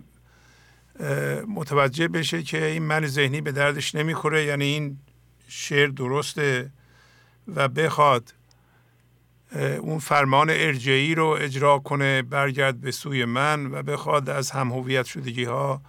[1.48, 4.46] متوجه بشه که این من ذهنی به دردش نمی‌خوره.
[4.46, 4.98] یعنی این
[5.48, 6.72] شعر درسته
[7.56, 8.34] و بخواد
[9.56, 15.06] اون فرمان ارجعی رو اجرا کنه برگرد به سوی من و بخواد از هم هویت
[15.06, 15.82] شدگی ها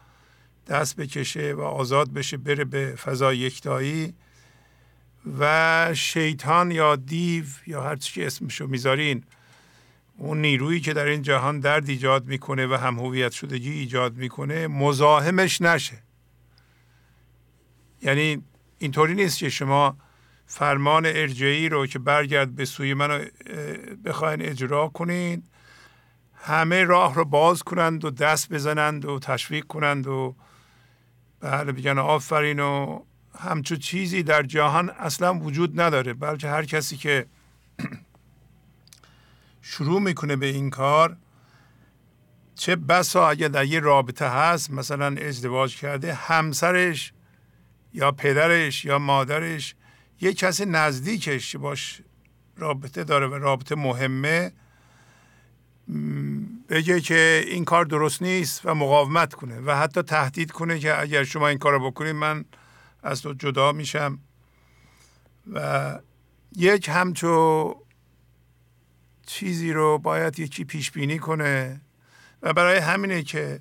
[0.68, 4.14] دست بکشه و آزاد بشه بره به فضای یکتایی.
[5.38, 9.24] و شیطان یا دیو یا هر چی اسمشو می‌ذارین
[10.16, 14.66] اون نیرویی که در این جهان درد ایجاد می‌کنه و هم هویت شدگی ایجاد می‌کنه
[14.66, 16.02] مزاحمش نشه.
[18.02, 18.42] یعنی
[18.78, 19.96] اینطوری نیست که شما
[20.52, 23.26] فرمان ارجعی رو که برگرد به سوی من
[24.04, 25.44] بخواین اجرا کنید
[26.34, 30.36] همه راه رو باز کنند و دست بزنند و تشویق کنند و
[31.40, 33.02] بله بگن آفرین و
[33.38, 37.26] همچو چیزی در جهان اصلا وجود نداره بلکه هر کسی که
[39.62, 41.16] شروع می‌کنه به این کار
[42.54, 47.12] چه بسا اگه در یه رابطه هست مثلا ازدواج کرده همسرش
[47.92, 49.74] یا پدرش یا مادرش
[50.20, 52.02] یه کسی نزدیکش باش
[52.56, 54.52] رابطه داره و رابطه مهمه
[56.68, 61.24] بگه که این کار درست نیست و مقاومت کنه و حتی تهدید کنه که اگر
[61.24, 62.44] شما این کار بکنید من
[63.02, 64.18] از تو جدا میشم.
[65.52, 65.98] و
[66.56, 67.74] یک همچو
[69.26, 71.80] چیزی رو باید یکی پیش بینی کنه
[72.42, 73.60] و برای همینه که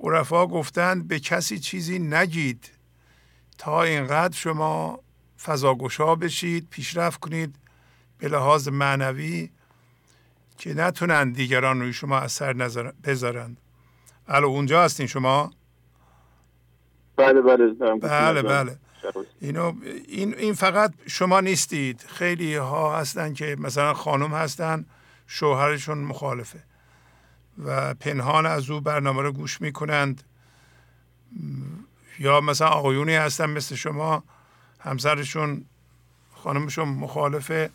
[0.00, 2.70] عرفا گفتند به کسی چیزی نگید
[3.58, 5.00] تا اینقدر شما
[5.44, 7.54] فضاگشا بشید پیشرفت کنید
[8.18, 9.50] به لحاظ معنوی
[10.58, 12.52] که نتونن دیگران روی شما اثر
[13.04, 13.56] بذارند
[14.28, 15.50] الو اونجا هستین شما؟
[17.16, 17.66] بله بله
[18.00, 18.78] بله بله.
[19.40, 19.74] اینو
[20.08, 22.04] این این فقط شما نیستید.
[22.08, 24.86] خیلی ها هستن که مثلا خانم هستن
[25.26, 26.62] شوهرشون مخالفه
[27.64, 30.22] و پنهان از او برنامه رو گوش می‌کنند.
[32.18, 34.24] یا مثلا آقایونی هستن مثل شما
[34.80, 35.64] همسرشون
[36.34, 37.70] خانمشون مخالفه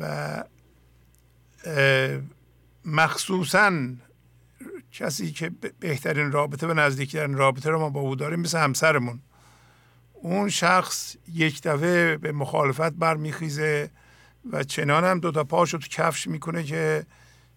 [0.00, 0.44] و
[2.84, 3.72] مخصوصا
[4.92, 5.50] کسی که
[5.80, 9.20] بهترین رابطه و نزدیکترین رابطه رو ما با او داریم مثل همسرمون.
[10.12, 13.90] اون شخص یک دفعه به مخالفت برمیخیزه
[14.52, 17.06] و چنان هم دوتا پاشو تو کفش می‌کنه که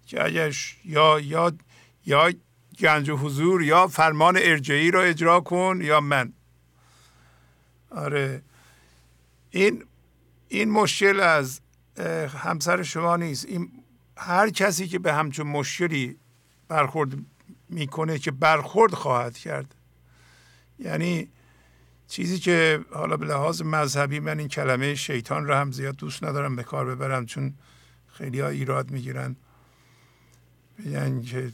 [0.07, 0.55] که اگر
[0.85, 1.53] یا یا
[2.05, 2.31] یا
[2.79, 6.33] گنج حضور یا فرمان ارجعی رو اجرا کن یا من.
[7.89, 8.41] آره.
[9.49, 9.83] این
[10.47, 11.61] این مشکل از
[12.37, 13.45] همسر شما نیست.
[13.45, 13.71] این
[14.17, 16.17] هر کسی که به همچون مشکلی
[16.67, 17.09] برخورد
[17.69, 19.75] می‌کنه که برخورد خواهد کرد.
[20.79, 21.29] یعنی
[22.07, 26.55] چیزی که حالا به لحاظ مذهبی من این کلمه شیطان رو هم زیاد دوست ندارم
[26.55, 27.53] به کار ببرم چون
[28.07, 29.35] خیلی ها ایراد می‌گیرن.
[30.79, 31.51] بگن که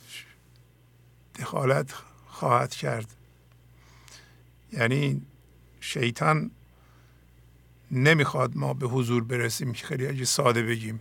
[1.40, 1.94] دخالت
[2.28, 3.16] خواهد کرد.
[4.72, 5.22] یعنی
[5.84, 6.52] شیطان
[7.92, 11.00] نمی‌خواد ما به حضور برسیم که خیلی اگه ساده بگیم.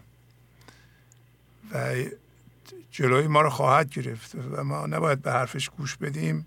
[1.75, 1.95] و
[2.91, 6.47] جلوی ما رو خواهد گرفت و ما نباید به حرفش گوش بدیم.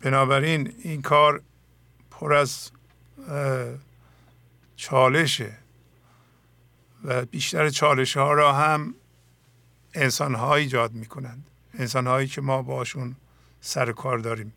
[0.00, 1.42] بنابراین این کار
[2.10, 2.70] پر از
[4.76, 5.52] چالشه
[7.04, 8.94] و بیشتر چالش ها را هم
[9.94, 13.16] انسان ها ایجاد می کنند انسان هایی که ما باشون
[13.60, 14.52] سر کار داریم.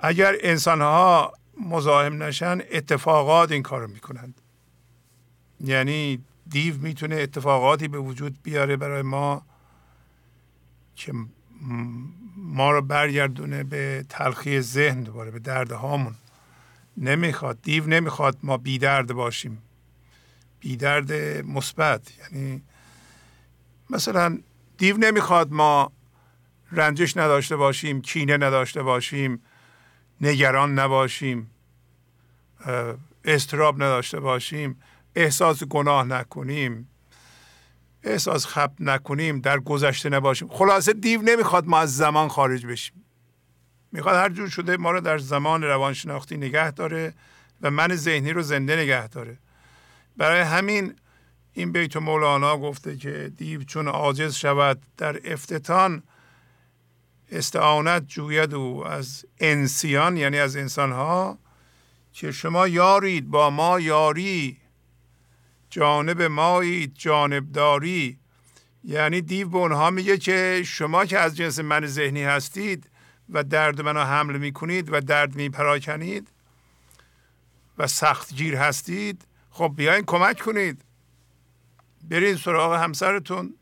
[0.00, 4.34] اگر انسان ها مزاحم نشن اتفاقات این کار می کنند
[5.60, 9.42] یعنی دیو می‌تونه اتفاقاتی به وجود بیاره برای ما
[10.94, 11.12] که
[12.36, 16.14] ما رو برگردونه به تلخی ذهن دوباره به درد هامون.
[16.96, 19.62] نمی‌خواد دیو نمی‌خواد ما بی درد باشیم.
[20.60, 21.12] بی درد
[21.46, 22.00] مثبت.
[22.18, 22.62] یعنی
[23.90, 24.38] مثلا
[24.78, 25.92] دیو نمی‌خواد ما
[26.72, 29.42] رنجش نداشته باشیم کینه نداشته باشیم.
[30.20, 31.50] نگران نباشیم
[33.24, 34.82] استراب نداشته باشیم
[35.14, 36.88] احساس گناه نکنیم
[38.02, 40.48] احساس خب نکنیم در گذشته نباشیم.
[40.48, 43.04] خلاصه دیو نمی‌خواد ما از زمان خارج بشیم.
[43.92, 47.14] می‌خواد هر جور شده ما رو در زمان روانشناختی نگه داره
[47.62, 49.38] و من ذهنی رو زنده نگه داره.
[50.16, 50.94] برای همین
[51.52, 56.02] این بیت مولانا گفته که دیو چون عاجز شود در افتتان
[57.30, 61.38] استعانت جوید او از انسیان یعنی از انسانها
[62.12, 64.58] که شما یارید با ما یاری
[65.70, 68.18] جانب مایید جانبداری.
[68.84, 72.90] یعنی دیو به اونها میگه که شما که از جنس من ذهنی هستید
[73.28, 76.28] و درد منو حمل می‌کنید و درد میپراکنید
[77.78, 80.84] و سخت گیر هستید خب بیاین کمک کنید.
[82.10, 83.54] برید سراغ همسرتون.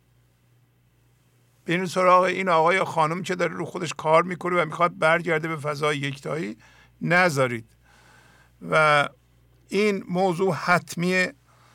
[1.67, 5.49] برید سراغ این آقای یا خانم که داره رو خودش کار می‌کنه و می‌خواد برگرده
[5.49, 6.57] به فضای یکتایی.
[7.03, 7.67] نذارید.
[8.71, 9.09] و
[9.69, 11.35] این موضوع حتمیه.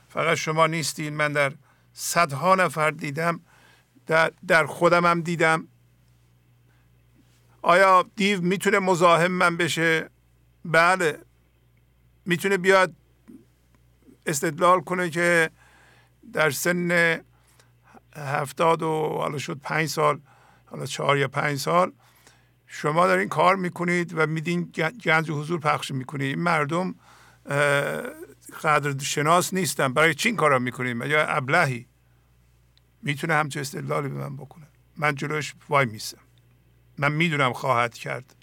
[0.09, 1.15] فقط شما نیستین.
[1.15, 1.53] من در
[1.93, 3.39] صدها نفر دیدم.
[4.07, 5.67] در, در خودم هم دیدم.
[7.61, 10.09] آیا دیو می‌تونه مزاحم من بشه؟
[10.65, 11.19] بله.
[12.25, 12.93] می‌تونه بیاد
[14.25, 15.49] استدلال کنه که
[16.33, 17.21] در سن
[18.15, 20.19] هفتاد و حالا شد پنج سال
[20.65, 21.91] حالا چهار یا پنج سال.
[22.67, 24.71] شما دارین کار می‌کنید و میدین
[25.03, 26.95] گنج حضور پخش می‌کنید این مردم
[28.63, 29.93] قدر شناس نیستن.
[29.93, 31.87] برای چین کارا می‌کنید یا ابلهی؟
[33.03, 34.67] می‌تونه همچه استدلالی به من بکنه.
[34.97, 36.17] من جلوش وای میسم
[36.97, 38.35] من می‌دونم خواهد کرد.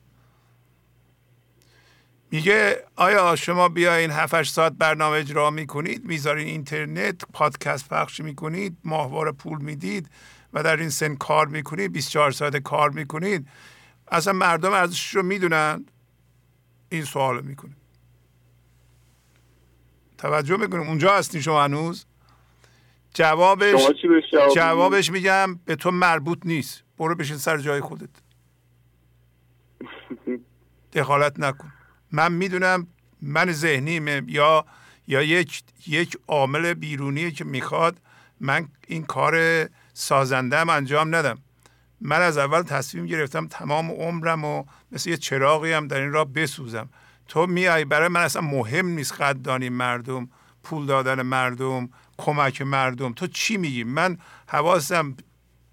[2.30, 9.32] میگه آیا شما بیاین 7 ساعت برنامه اجرا می‌کنید؟ می‌ذارین اینترنت پادکست پخش می‌کنید ماهواره
[9.32, 10.10] پول می‌دید
[10.52, 13.48] و در این سن کار می‌کنید 24 ساعت کار می‌کنید.
[14.08, 15.86] اصلا مردم ارزشش رو می‌دونن؟
[16.88, 17.76] این سوال می‌کنه.
[20.18, 22.06] توجه می‌کنیم اونجا هستین شما هنوز؟
[23.14, 23.86] جوابش
[24.54, 26.84] جوابش میگم به تو مربوط نیست.
[26.98, 28.10] برو بشین سر جای خودت.
[30.92, 31.72] دخالت نکن.
[32.12, 32.86] من می‌دونم
[33.22, 34.64] من ذهنیم یا
[35.08, 37.96] یا یک یک عامل بیرونیه که می‌خواد
[38.40, 41.38] من این کار سازندم انجام ندم.
[42.00, 46.24] من از اول تصمیم گرفتم تمام عمرم و مثل یه چراغی هم در این راه
[46.24, 46.88] بسوزم.
[47.28, 50.28] تو میای برای من اصلا مهم نیست قدردانی مردم
[50.62, 53.12] پول دادن مردم کمک مردم.
[53.12, 55.16] تو چی میگی؟ من حواسم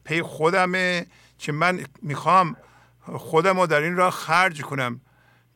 [0.04, 1.06] پی خودمه
[1.40, 2.56] که من می‌خوام
[3.06, 5.02] خودم رو در این راه خرج کنم.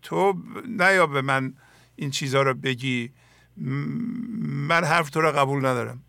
[0.02, 0.34] تو
[0.68, 1.54] نیا به من
[1.96, 3.12] این چیزها رو بگی.
[3.58, 6.04] من حرف تو رو قبول ندارم.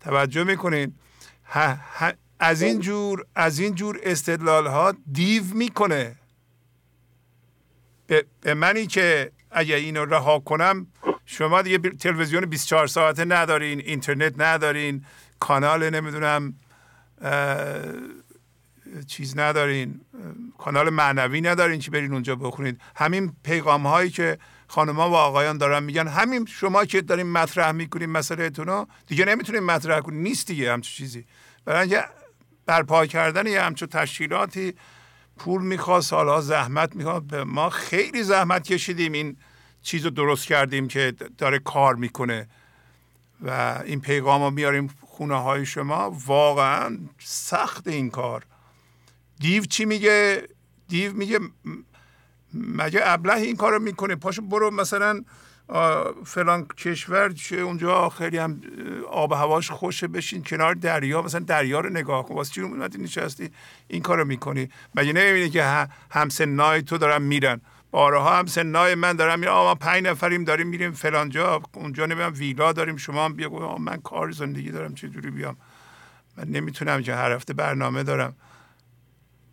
[0.00, 0.94] توجه می‌کنین؟
[2.38, 6.16] از این جور از این جور استدلال ها دیو می‌کنه.
[8.06, 10.86] به, منی که اگه اینو رها کنم
[11.26, 15.04] شما دیگه تلویزیون 24 ساعته ندارین اینترنت ندارین
[15.40, 16.54] کانال نمی‌دونم
[19.06, 20.00] چیز ندارین
[20.58, 22.80] کانال معنوی ندارین که برین اونجا بخونید.
[22.96, 24.38] همین پیغام هایی که
[24.68, 29.62] خانمها و آقایان دارن میگن همین شما که دارین مطرح می‌کنین مسئله رو دیگه نمی‌تونین
[29.62, 30.22] مطرح کنین.
[30.22, 31.24] نیست دیگه همچون چیزی.
[31.64, 32.04] برای اینکه
[32.66, 34.74] برپا کردن یه همچون تشکیلاتی
[35.36, 37.34] پول می‌خواد سالها زحمت می‌خواد.
[37.34, 39.36] ما خیلی زحمت کشیدیم این
[39.82, 42.48] چیز رو درست کردیم که داره کار می‌کنه.
[43.40, 46.16] و این پیغام رو میاریم خونه های شما.
[46.26, 48.44] واقعا سخت این کار.
[49.40, 50.48] دیو چی میگه؟
[50.88, 51.38] دیو میگه
[52.54, 55.24] مگه ابله این کارو می‌کنه؟ پاشو برو مثلا
[56.24, 58.60] فلان کشور چه اونجا خیلی هم
[59.10, 62.34] آب هواش خوشه بشین کنار دریا مثلا دریا رو نگاه کن.
[62.34, 63.50] واسه چی اومدی نشستی؟
[63.88, 64.68] این کارو می‌کنی.
[64.94, 67.60] مگه نمی‌بینی که همسنای تو دارن میرن؟
[67.90, 71.62] بارها هم سنای من دارم میرم ما پنج نفریم داریم میریم فلان جا.
[71.72, 72.96] اونجا نمی‌دونم ویلا داریم.
[72.96, 75.56] شما هم بیا من کار زندگی دارم چه جوری بیام؟
[76.36, 78.36] من نمی‌تونم که هر هفته برنامه دارم.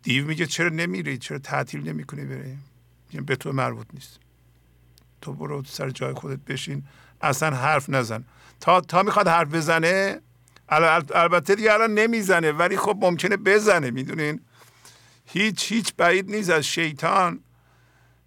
[0.04, 2.58] دیو میگه چرا نمیری؟ چرا تعطیل نمی‌کنی بری؟
[3.26, 4.18] به تو مربوط نیست.
[5.20, 6.82] تو برو سر جای خودت بشین.
[7.20, 8.24] اصلا حرف نزن.
[8.60, 10.20] تا تا می‌خواد حرف بزنه
[10.68, 14.40] البته دیگه الان نمی‌زنه ولی خب ممکنه بزنه می‌دونین؟
[15.26, 17.40] هیچ هیچ بعید نیست از شیطان.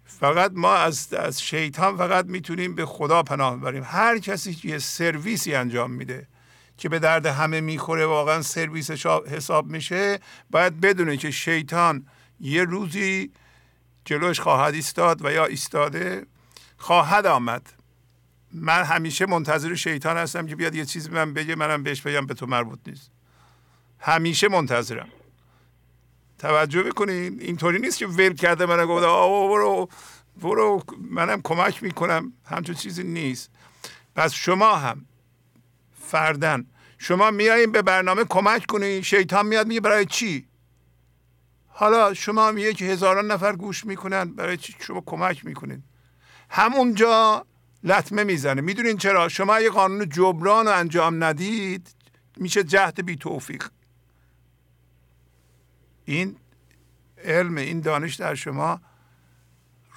[0.04, 3.82] فقط ما از, از شیطان فقط می‌تونیم به خدا پناه ببریم.
[3.86, 6.26] هر کسی یه سرویسی انجام میده.
[6.78, 8.90] که به درد همه می‌خوره واقعا سرویس
[9.26, 10.18] حساب میشه.
[10.50, 12.06] باید بدونه که شیطان
[12.40, 13.32] یه روزی
[14.04, 16.26] جلوش خواهد ایستاد و یا ایستاده
[16.76, 17.72] خواهد آمد.
[18.52, 22.34] من همیشه منتظر شیطان هستم که بیاد یه چیزی من بگه منم بهش بگم به
[22.34, 23.10] تو مربوط نیست.
[23.98, 25.08] همیشه منتظرم.
[26.38, 29.88] توجه بکنین اینطوری نیست که ول کرده من گفته آه برو
[30.42, 32.32] برو منم کمک می‌کنم.
[32.44, 33.50] همچون چیزی نیست.
[34.16, 35.06] پس شما هم
[36.08, 36.66] فردن
[36.98, 39.02] شما میایین به برنامه کمک کنی.
[39.02, 40.48] شیطان میاد میگه برای چی؟
[41.66, 44.24] حالا شما هم یک هزاران نفر گوش می‌کنن.
[44.24, 45.82] برای چی شما کمک می‌کنین؟
[46.50, 47.46] همونجا
[47.84, 48.60] لطمه می‌زنه.
[48.60, 51.88] می‌دونین چرا؟ شما یه قانون جبران رو انجام ندید
[52.36, 53.68] میشه جهت بی توفیق.
[56.04, 56.36] این
[57.24, 58.80] علم این دانش در شما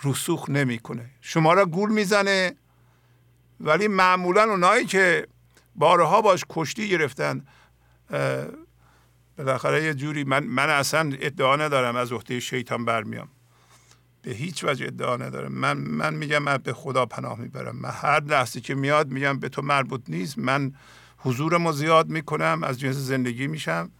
[0.03, 1.09] رسوخ نمی‌کنه.
[1.21, 2.55] شما را گول می‌زنه.
[3.59, 5.27] ولی معمولا اونایی که
[5.75, 7.45] بارها باش کشتی گرفتن.
[9.37, 13.29] بالاخره یه جوری من من اصلا ادعا ندارم از عهده شیطان برمیام.
[14.21, 15.51] به هیچ وجه ادعا ندارم.
[15.51, 17.75] من من میگم من به خدا پناه می‌برم.
[17.75, 20.37] من هر لحظه که میاد میگم به تو مربوط نیست.
[20.37, 20.73] من
[21.17, 23.91] حضورمو زیاد می‌کنم از جنس زندگی میشم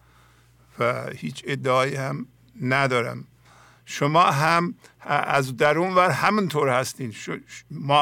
[0.80, 2.28] و هیچ ادعایی هم
[2.62, 3.28] ندارم.
[3.86, 7.16] شما هم از درون ور همینطور هستین.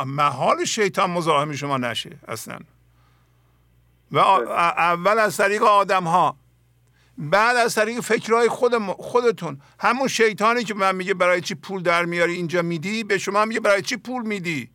[0.06, 2.60] محال شیطان مزاحم شما نشه اصلا.
[4.12, 6.38] و اول از طریق آدم ها
[7.18, 9.62] بعد از طریق فکرهای خود خودتون.
[9.80, 13.60] همون شیطانی که من میگه برای چی پول در میاری اینجا میدی به شما میگه
[13.60, 14.70] برای چی پول میدی؟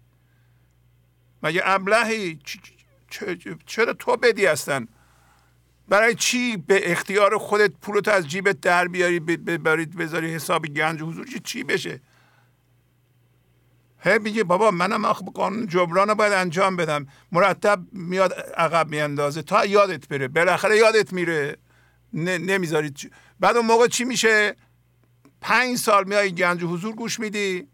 [1.43, 2.39] مگه ابلهی؟
[3.67, 4.89] چرا تو بدی هستن
[5.89, 11.65] برای چی به اختیار خودت پولتو از جیبت در بیاری بذاری حساب گنج حضور چی
[11.65, 12.01] بشه؟
[14.05, 17.07] هی میگه بابا منم آخه قانون جبران باید انجام بدم.
[17.33, 19.43] مرتب میاد عقب میاندازه.
[19.43, 20.29] تا یادت بره.
[20.29, 21.57] بالاخره یادت میره.
[22.13, 24.57] نمی‌ذارید بعد اون موقع چی میشه؟
[25.41, 27.69] پنج سال میای گنج حضور گوش میدی.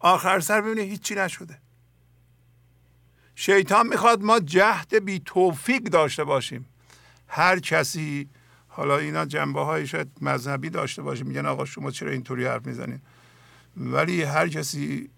[0.00, 1.58] آخر سر ببینی هیچی نشده.
[3.34, 6.66] شیطان می‌خواد ما جهد بی توفیق داشته باشیم.
[7.28, 8.28] هر کسی
[8.68, 13.00] حالا اینا جنبه های شاید مذهبی داشته باشه میگن آقا شما چرا اینطوری حرف می‌زنید؟
[13.76, 15.10] ولی هر کسی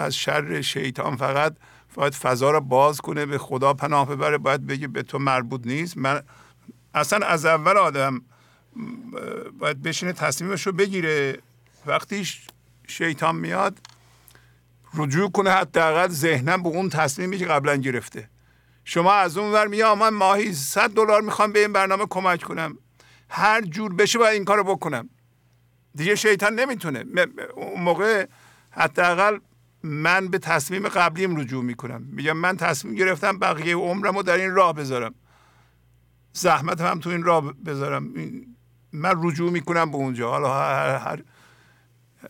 [0.00, 1.56] از شر شیطان فقط
[1.94, 5.96] باید فضا رو باز کنه به خدا پناه ببره باید بگه به تو مربوط نیست.
[5.96, 6.22] من
[6.94, 8.22] اصلا از اول آدم
[9.58, 11.38] باید بشینه تصمیمش رو بگیره.
[11.86, 12.28] وقتی
[12.88, 13.78] شیطان میاد
[14.94, 18.30] رجوع کنه حداقل ذهنم به اون تصمیمی که قبلا گرفته.
[18.84, 22.78] شما از اون ور میگه من ماهی 100 دلار می‌خوام به این برنامه کمک کنم.
[23.28, 25.08] هر جور بشه باید این کارو بکنم.
[25.94, 27.04] دیگه شیطان نمی‌تونه.
[27.54, 28.26] اون موقع
[28.70, 29.38] حداقل
[29.82, 32.02] من به تصمیم قبلیم رجوع می‌کنم.
[32.02, 35.14] میگم من تصمیم گرفتم بقیه عمرم رو در این راه بذارم.
[36.32, 38.14] زحمت هم تو این راه بذارم.
[38.92, 40.30] من رجوع می‌کنم به اونجا.
[40.30, 41.22] حالا هر, هر,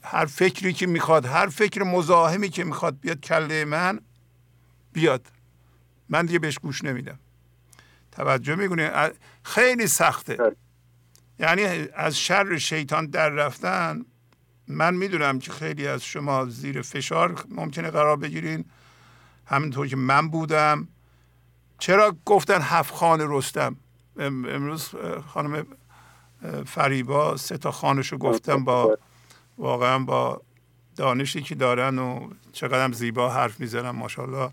[0.02, 4.00] هر فکری که می‌خواد هر فکر مزاحمی که می‌خواد بیاد کله من
[4.92, 5.26] بیاد.
[6.08, 7.18] من دیگه بهش گوش نمیدم.
[8.12, 9.10] توجه می‌کنه
[9.42, 10.38] خیلی سخته.
[11.38, 11.62] یعنی
[11.94, 14.04] از شر شیطان در رفتن
[14.70, 18.64] من می‌دونم که خیلی از شما زیر فشار ممکنه قرار بگیرین.
[19.46, 20.88] همینطور که من بودم.
[21.78, 23.76] چرا گفتن هفت خانه رستم؟
[24.18, 24.90] امروز
[25.26, 25.66] خانم
[26.66, 28.98] فریبا سه تا خانشو گفتم با
[29.58, 30.42] واقعا با
[30.96, 34.50] دانشی که دارن و چقدر زیبا حرف می‌زنن ماشاءالله.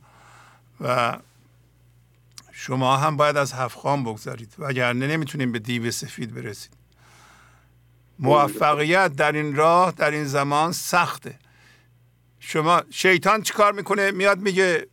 [0.81, 1.17] و
[2.51, 6.76] شما هم باید از هفت خان بگذارید وگرنه نمی‌تونیم به دیو سفید برسید
[8.19, 11.39] موفقیت در این راه در این زمان سخته.
[12.39, 14.87] شما شیطان چیکار می‌کنه؟ میاد میگه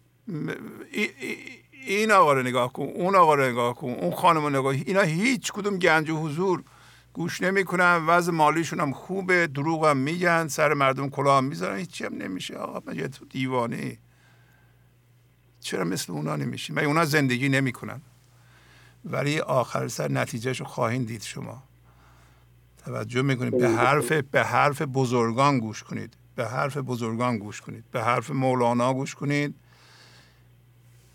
[1.87, 5.01] این آقا رو نگاه کن اون آقا رو نگاه کن اون خانم رو نگاه اینا
[5.01, 6.65] هیچ کدوم گنج و حضور
[7.13, 8.07] گوش نمی‌کنن.
[8.07, 10.49] وضع مالیشون هم خوبه دروغ هم میگن.
[10.49, 11.79] سر مردم کلاه هم می‌ذارن.
[11.79, 12.57] هیچی هم نمیشه.
[12.57, 13.99] آقا مگه تو دیوانه.
[15.61, 18.01] چرا مثل اونا نمیشی مگه اونا زندگی نمی‌کنن؟
[19.05, 21.63] ولی آخر سر نتیجهش رو خواهید دید شما.
[22.85, 23.59] توجه می‌کنید.
[23.59, 26.17] به حرف به حرف بزرگان گوش کنید.
[26.37, 27.85] به حرف بزرگان گوش کنید.
[27.93, 29.55] به حرف مولانا گوش کنید.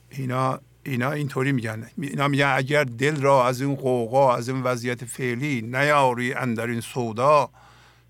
[0.09, 1.87] اینا اینا اینطوری میگن.
[1.97, 6.81] اینا میگن اگر دل را از این قوقا از این وضعیت فعلی نیاری اندر این
[6.81, 7.49] سودا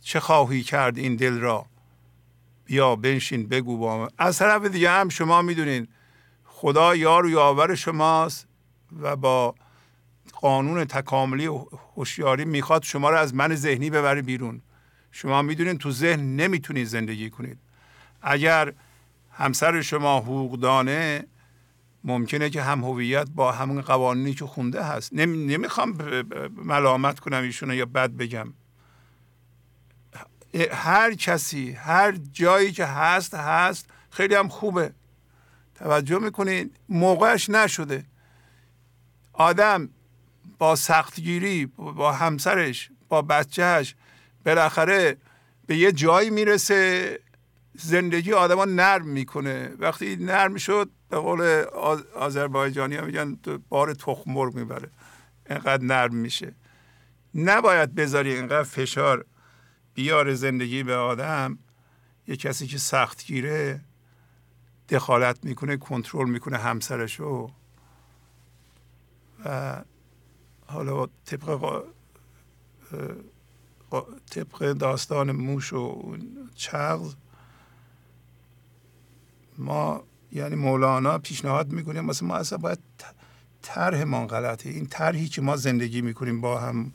[0.02, 1.66] چه خواهی کرد این دل را؟
[2.66, 4.08] بیا بنشین بگو با من.
[4.18, 5.90] از طرف دیگه هم شما می‌دونید
[6.46, 8.48] خدا یار و یاور شماست
[9.02, 9.56] و با
[10.42, 14.61] قانون تکاملی و هوشیاری می‌خواد شما رو از من ذهنی ببره بیرون.
[15.11, 17.58] شما می‌دونید تو ذهن نمی‌تونید زندگی کنید.
[18.22, 18.74] اگر
[19.32, 21.27] همسر شما حقوقدانه
[22.03, 25.14] ممکنه که هم هویت با همون قوانینی که خونده هست.
[25.14, 25.98] نمی‌خوام
[26.56, 28.53] ملامت کنم ایشونو یا بد بگم.
[30.72, 33.90] هر کسی هر جایی که هست هست.
[34.09, 34.93] خیلی هم خوبه.
[35.76, 36.80] توجه می‌کنید.
[36.90, 38.06] موقعش نشده.
[39.34, 39.90] آدم
[40.60, 43.96] با سختگیری با همسرش با بچهش
[44.46, 45.18] بالاخره
[45.66, 47.20] به یه جایی می‌رسه
[47.74, 49.72] زندگی آدما نرم می‌کنه.
[49.80, 51.42] وقتی نرم شد به قول
[52.16, 53.40] آذربایجانی ها میگن
[53.70, 54.90] بار تخم می‌بره.
[55.50, 56.56] اینقدر نرم میشه.
[57.36, 59.26] نباید بذاری اینقدر فشار
[59.94, 61.58] بیار زندگی به آدم.
[62.28, 63.82] یه کسی که سختگیره
[64.90, 67.52] دخالت می‌کنه کنترل می‌کنه همسرشو.
[69.46, 69.76] و
[70.70, 71.84] حالا طبق
[74.32, 76.18] طبق داستان موش و
[76.56, 77.16] چغز
[79.58, 82.80] ما یعنی مولانا پیشنهاد می‌کنیم مثلا ما اصلا باید
[83.62, 84.70] طرحمان غلطه.
[84.70, 86.94] این طرحی که ما زندگی می‌کنیم با هم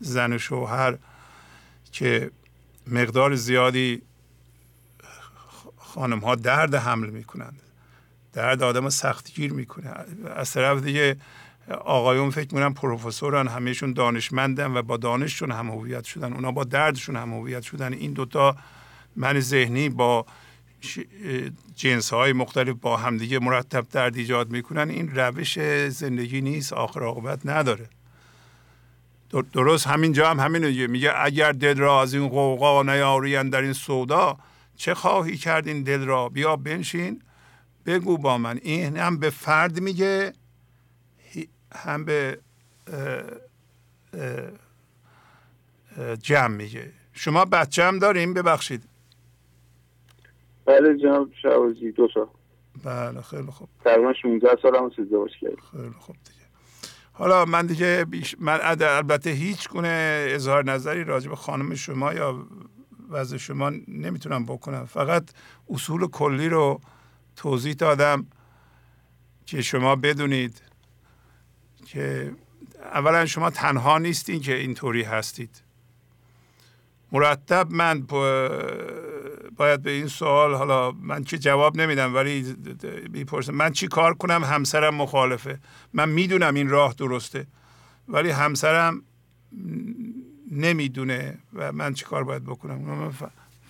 [0.00, 0.98] زن و شوهر
[1.92, 2.30] که
[2.86, 4.02] مقدار زیادی
[5.76, 7.60] خانم ها درد حمل می‌کنند.
[8.32, 9.94] درد آدم سختگیر می‌کنه.
[10.26, 11.16] از طرف دیگه
[11.70, 16.32] آقایون فکر می‌کنن پروفسوران همهشون دانشمندن و با دانششون هم هویت شدن.
[16.32, 17.92] اونا با دردشون هم هویت شدن.
[17.92, 18.56] این دوتا
[19.16, 20.26] من ذهنی با
[21.76, 24.90] جنس های مختلف با همدیگه مرتب درد ایجاد می‌کنن.
[24.90, 27.88] این روش زندگی نیست آخر عاقبت نداره.
[29.52, 34.38] درست همینجا هم همینو میگه اگر دل را از این قوقا نیارین در این سودا
[34.76, 37.22] چه خواهی کرد این دل را؟ بیا بنشین
[37.86, 38.60] بگو با من.
[38.62, 40.32] این هم به فرد میگه
[41.74, 42.38] هم به
[46.22, 46.92] جمع میگه.
[47.12, 48.84] شما بچه هم داریم؟ ببخشید.
[50.64, 52.28] بله جناب شعوزی دو تا.
[52.84, 53.68] بله خیلی خوب.
[53.84, 56.40] تقریبا 16 سال هم ازدواج کردم خیلی خوب دیگه.
[57.12, 58.36] حالا من دیگه بیش...
[58.38, 62.46] من البته هیچ گونه اظهار نظری راجع به خانم شما یا
[63.10, 64.84] وضع شما نمی‌تونم بکنم.
[64.84, 65.30] فقط
[65.70, 66.80] اصول کلی رو
[67.36, 68.26] توضیح دادم
[69.46, 70.62] که شما بدونید
[71.94, 72.32] که
[72.82, 75.62] اولا شما تنها نیستین که اینطوری هستید.
[77.12, 78.00] مرتب من
[79.56, 82.56] باید به این سوال حالا من که جواب نمیدم ولی
[83.10, 85.58] می‌پرسم من چی کار کنم؟ همسرم مخالفه.
[85.92, 87.46] من می‌دونم این راه درسته
[88.08, 89.02] ولی همسرم
[90.50, 93.12] نمی‌دونه و من چی کار باید بکنم.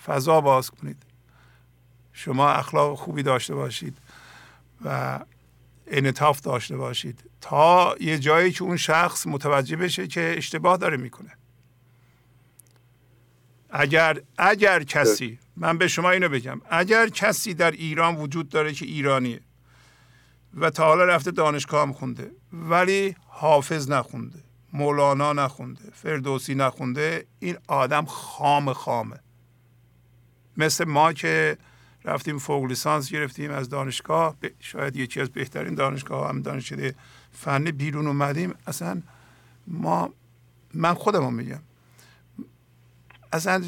[0.07, 1.03] فضا باز کنید.
[2.13, 3.99] شما اخلاق خوبی داشته باشید
[4.85, 5.21] و
[5.87, 11.33] انطاف داشته باشید تا یه جایی که اون شخص متوجه بشه که اشتباه داره می‌کنه.
[13.71, 16.61] اگر اگر کسی من به شما اینو بگم.
[16.71, 19.41] اگر کسی در ایران وجود داره که ایرانیه
[20.55, 24.39] و تا حالا رفته دانشگاه هم خونده ولی حافظ نخونده
[24.73, 29.21] مولانا نخونده فردوسی نخونده این آدم خام خامه.
[30.57, 31.59] مثل ما که
[32.05, 34.37] رفتیم فوق لیسانس گرفتیم از دانشگاه.
[34.61, 36.95] شاید یکی از بهترین دانشگاه هم دانشکده
[37.33, 38.55] فنی بیرون اومدیم.
[38.67, 39.03] اصلا
[39.67, 40.11] ما
[40.75, 41.61] من خودم میگم.
[43.33, 43.65] اصلا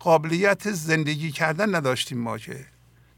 [0.00, 2.66] قابلیت زندگی کردن نداشتیم ما که.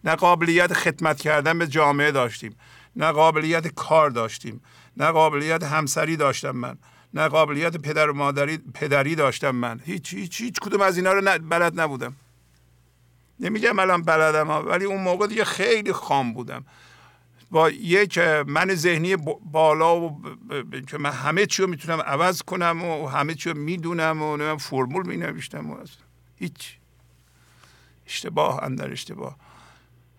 [0.04, 2.56] نه قابلیت خدمت کردن به جامعه داشتیم.
[2.96, 4.60] نه قابلیت کار داشتیم.
[4.96, 6.78] نه قابلیت همسری داشتم من.
[7.14, 9.80] نه قابلیت پدر و مادری پدری داشتم من.
[9.84, 12.16] هیچ هیچ هیچ کدوم از اینا رو بلد نبودم.
[13.40, 16.64] نمیگم الان بلدم ولی اون موقع دیگه خیلی خام بودم.
[17.50, 19.16] با یک من ذهنی
[19.52, 20.22] بالا و
[20.88, 25.06] که من همه چی رو می‌تونم عوض کنم و همه چی رو می‌دونم و فرمول
[25.06, 25.76] می نوشتم و
[26.36, 26.76] هیچ
[28.06, 29.36] اشتباه اندر اشتباه.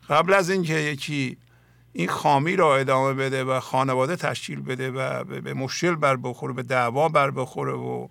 [0.09, 1.37] قبل از اینکه یکی
[1.93, 6.63] این خامی را ادامه بده و خانواده تشکیل بده و به مشکل بر بخوره به
[6.63, 8.07] دعوا بر بخوره و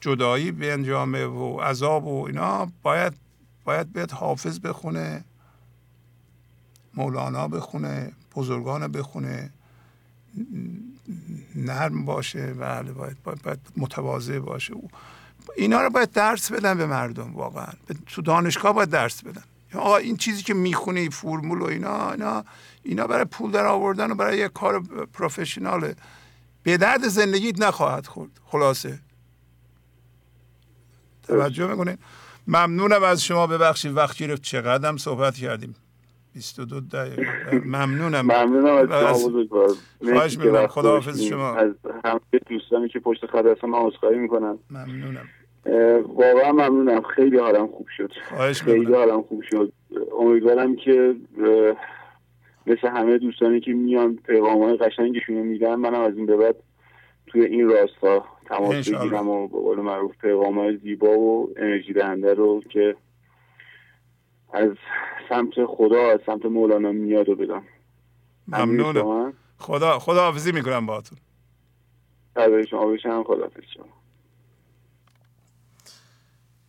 [0.00, 3.21] جدایی به انجامه و عذاب و اینا باید
[3.64, 5.24] باید بیاد حافظ بخونه
[6.94, 9.50] مولانا بخونه بزرگان بخونه
[11.54, 14.74] نرم باشه بله باید, باید, باید متواضع باشه.
[15.56, 17.72] اینا رو باید درس بدن به مردم واقعا.
[18.06, 19.42] تو دانشگاه باید درس بدن.
[19.74, 22.44] آقا این چیزی که می‌خونه فرمول و اینا اینا
[22.82, 24.80] اینا برای پول در آوردن و برای یک کار
[25.12, 25.96] پروفشناله.
[26.62, 28.30] به درد زندگیت نخواهد خورد.
[28.44, 28.98] خلاصه.
[31.22, 31.98] توجه می‌کنید
[32.48, 34.42] ممنونم از شما ببخشید وقت گرفت.
[34.42, 35.74] چقدر صحبت کردیم؟
[36.34, 37.26] 22 دقیقه.
[37.64, 38.20] ممنونم.
[38.20, 39.68] ممنونم از شما بزرگوار.
[40.12, 40.66] خواهش می‌کنم.
[40.66, 41.54] خداحافظ شما.
[41.54, 41.72] از
[42.04, 44.58] همه دوستانی که پشت خط هستن من عذرخواهی می‌کنم.
[44.70, 45.28] ممنونم.
[46.08, 47.02] واقعا ممنونم.
[47.02, 48.12] خیلی حالم خوب شد.
[48.64, 49.72] خیلی حالم خوب شد.
[50.18, 51.14] امیدوارم که
[52.66, 56.56] مثل همه دوستانی که میان پیغام های قشنگشون رو میدن منم از این به بعد
[57.26, 62.34] توی این راستا تماس بگیرم و به قول معروف پیغام های زیبا و انرژی دهنده
[62.34, 62.96] رو که
[64.52, 64.70] از
[65.28, 67.62] سمت خدا از سمت مولانا میاد و بدم.
[68.48, 71.18] ممنونم خدا خدا حافظی می‌کنم باهاتون.
[72.34, 73.86] برای شما بشم خدا شما.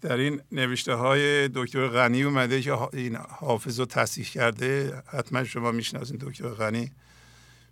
[0.01, 4.93] در این نوشته های دکتر غنی اومده که این حافظ رو تصحیح کرده.
[5.07, 6.91] حتما شما می‌شناسین دکتر غنی.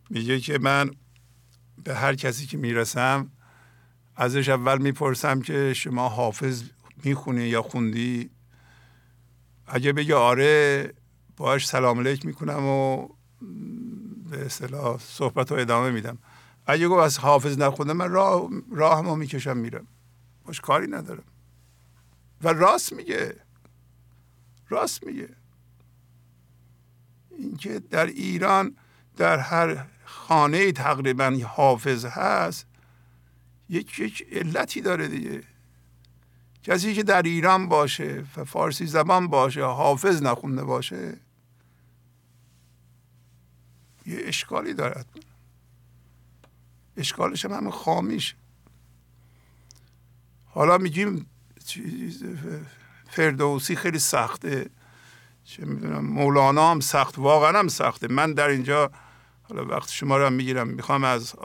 [0.09, 0.91] میگه که من
[1.83, 3.31] به هر کسی که می‌رسم
[4.15, 6.64] ازش اول می‌پرسم که شما حافظ
[7.03, 8.30] می‌خونی یا خوندی؟
[9.67, 10.93] اگه بگه آره
[11.38, 13.07] باش سلام علیک می‌کنم و
[14.30, 16.17] به اصطلاح صحبت رو ادامه میدم.
[16.65, 19.88] اگه گفت از حافظ نخونده من راه راهمو می‌کشم میرم.
[20.45, 21.23] باش کاری ندارم.
[22.41, 23.35] و راست میگه.
[24.69, 25.30] راست میگه.
[27.38, 28.75] اینکه در ایران
[29.17, 32.67] در هر خانه تقریبا حافظ هست
[33.72, 35.43] یک یک علتی داره دیگه.
[36.64, 41.17] کسی که در ایران باشه و فارسی زبان باشه حافظ نخونده باشه
[44.06, 45.06] یه اشکالی دارد.
[46.98, 48.35] اشکالش هم همه خامیش
[50.45, 51.25] حالا میگیم
[53.09, 54.69] فردوسی خیلی سخته.
[55.43, 58.08] چه می‌دونم مولانا هم سخت واقعا هم سخته.
[58.08, 58.91] من در اینجا
[59.43, 61.35] حالا وقت شما رو هم می‌گیرم می‌خوام از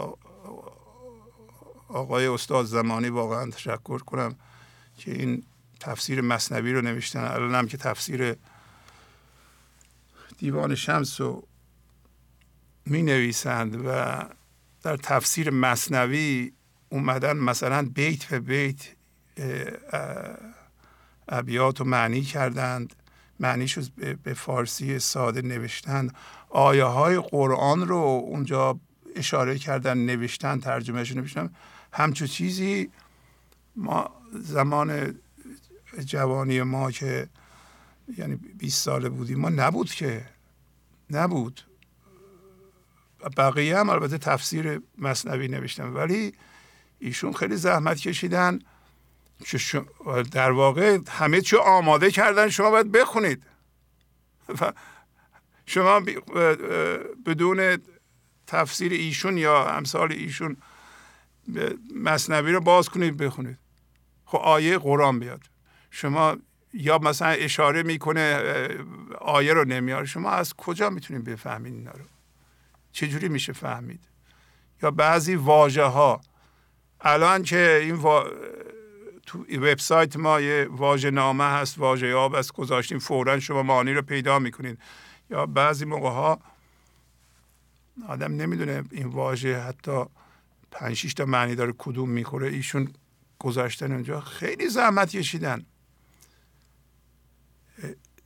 [1.88, 4.34] آقای استاد زمانی واقعا تشکر کنم
[4.98, 5.42] که این
[5.80, 7.24] تفسیر مصنوی رو نوشتن.
[7.24, 8.36] الان هم که تفسیر
[10.38, 11.46] دیوان شمس رو
[12.86, 14.22] می نویسند و
[14.82, 16.52] در تفسیر مصنوی
[16.88, 18.86] اومدن مثلا بیت به بیت
[21.28, 22.94] ابیات رو معنی کردند.
[23.40, 23.78] معنیش
[24.22, 26.14] به فارسی ساده نوشتند
[26.48, 28.80] آیه های قرآن رو اونجا
[29.16, 31.50] اشاره کردن نوشتن ترجمهش نوشتن.
[31.96, 32.90] همچون چیزی
[33.76, 35.14] ما زمان
[36.04, 37.28] جوانی ما که
[38.18, 40.26] یعنی 20 ساله بودیم ما نبود که
[41.10, 41.60] نبود.
[43.36, 46.34] بقیه هم البته تفسیر مصنوی نوشتن ولی
[46.98, 48.58] ایشون خیلی زحمت کشیدن.
[50.32, 53.42] در واقع همه چی آماده کردن شما باید بخونید.
[55.66, 56.00] شما
[57.26, 57.78] بدون
[58.46, 60.56] تفسیر ایشون یا امثال ایشون
[61.94, 63.58] مصنوی رو باز کنید بخونید.
[64.24, 65.40] خب آیه قرآن بیاد.
[65.90, 66.36] شما
[66.72, 68.38] یا مثلا اشاره می‌کنه
[69.20, 70.06] آیه رو نمیاره.
[70.06, 72.04] شما از کجا می‌تونید بفهمید اینا رو؟
[72.92, 74.00] چجوری میشه فهمید؟
[74.82, 76.20] یا بعضی واژه ها
[77.00, 78.02] الان که این
[79.26, 84.02] تو وبسایت ما یه واژه نامه هست واژه یاب است گذاشتیم فورا شما معنی رو
[84.02, 84.78] پیدا می‌کنید.
[85.30, 86.40] یا بعضی موقع ها
[88.08, 90.04] آدم نمی‌دونه این واژه حتی
[90.70, 92.88] پنج تا معنی داره کدوم می‌خوره ایشون
[93.38, 94.20] گذاشتن اونجا.
[94.20, 95.66] خیلی زحمت کشیدن.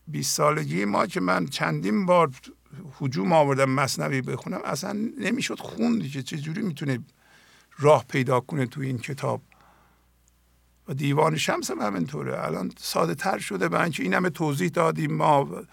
[0.09, 2.31] 20 سالگی ما که من چندین بار
[2.99, 6.99] حجوم آوردم مصنوی بخونم اصلا نمی‌شد خوندی که چجوری می‌تونه
[7.78, 9.43] راه پیدا کنه تو این کتاب.
[10.89, 12.44] و دیوان شمس هم همینطوره.
[12.44, 13.69] الان ساده تر شده.
[13.69, 15.12] به اینکه این همه توضیح دادیم.
[15.12, 15.65] ما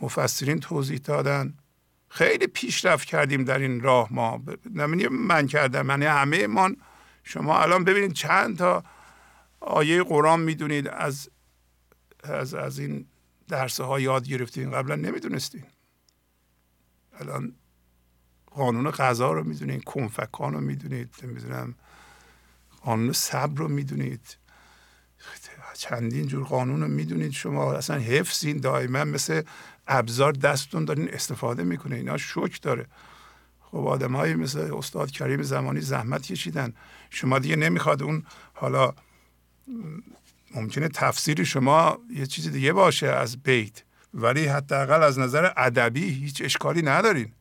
[0.00, 1.54] مفسرین توضیح دادن.
[2.08, 4.42] خیلی پیشرفت کردیم در این راه ما.
[4.74, 6.70] نمینی من کردم یعنی همه ما
[7.24, 8.84] شما الان ببینید چند تا
[9.60, 11.30] آیه قرآن می‌دونید از
[12.24, 13.06] از, از این
[13.48, 14.70] درس ها یاد گرفتین.
[14.70, 15.64] قبلا نمی‌دونستین.
[17.20, 17.54] الان
[18.50, 21.74] قانون غذا رو می‌دونید کنفکان رو می‌دونید نمی‌دونم
[22.82, 24.36] قانون صبر رو می‌دونید.
[25.74, 27.72] چندین جور قانون رو می‌دونید شما.
[27.74, 29.42] اصلا حفظین دائما مثل
[29.88, 32.86] ابزار دستتون دارین استفاده می‌کنه اینا شوک داره.
[33.60, 36.74] خب آدم های مثل استاد کریم زمانی زحمت کشیدن.
[37.10, 38.22] شما دیگه نمی‌خواد اون
[38.54, 38.92] حالا
[40.54, 43.82] ممکنه تفسیر شما یه چیز دیگه باشه از بیت
[44.14, 47.32] ولی حداقل از نظر ادبی هیچ اشکالی ندارین.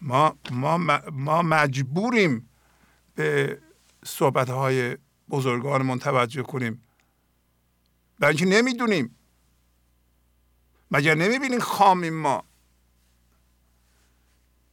[0.00, 0.78] ما ما
[1.12, 2.48] ما مجبوریم
[3.14, 3.58] به
[4.04, 4.96] صحبت های
[5.30, 6.82] بزرگانمون توجه کنیم.
[8.22, 9.16] اینکه نمی‌دونیم
[10.94, 12.44] مگر نمی‌بینین خامیم ما؟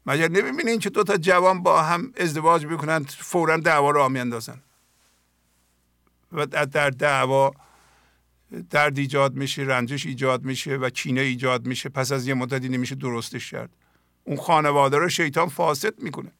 [0.05, 4.61] مگر نمی‌بینین که دو تا جوان با هم ازدواج بکنن فورا دعوا را میاندازن؟
[6.31, 7.51] و در دعوا
[8.69, 11.89] درد ایجاد میشه رنجش ایجاد میشه و کینه ایجاد میشه.
[11.89, 13.69] پس از یه مدتی نمیشه درستش کرد.
[14.23, 16.31] اون خانواده رو شیطان فاسد می‌کنه.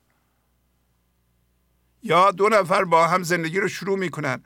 [2.04, 4.44] یا دو نفر با هم زندگی رو شروع می‌کنن.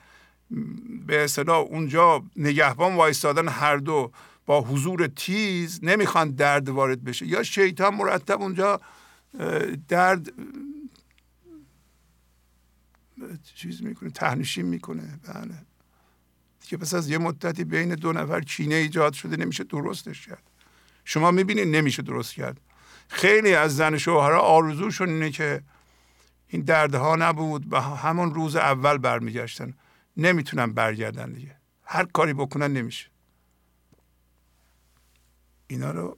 [1.08, 4.12] به اصطلاح اونجا نگهبان وایستادن هر دو.
[4.46, 7.26] با حضور تیز نمی‌خوان درد وارد بشه.
[7.26, 8.82] یا شیطان مرتب اونجا
[9.88, 10.32] درد
[13.56, 15.20] چیز می‌کنه تهنشین می‌کنه.
[15.28, 15.56] بله.
[16.62, 20.44] که پس از یه مدتی بین دو نفر کینه ایجاد شده نمیشه درستش کرد.
[21.06, 22.62] شما می‌بینید نمیشه درست کرد.
[23.08, 25.64] خیلی از زن شوهرها آرزوشون اینه که
[26.48, 29.74] این دردها نبود و همون روز اول برمیگشتن.
[30.18, 31.56] نمی‌تونن برگردن دیگه.
[31.84, 33.08] هر کاری بکنن نمیشه.
[35.68, 36.18] اینا رو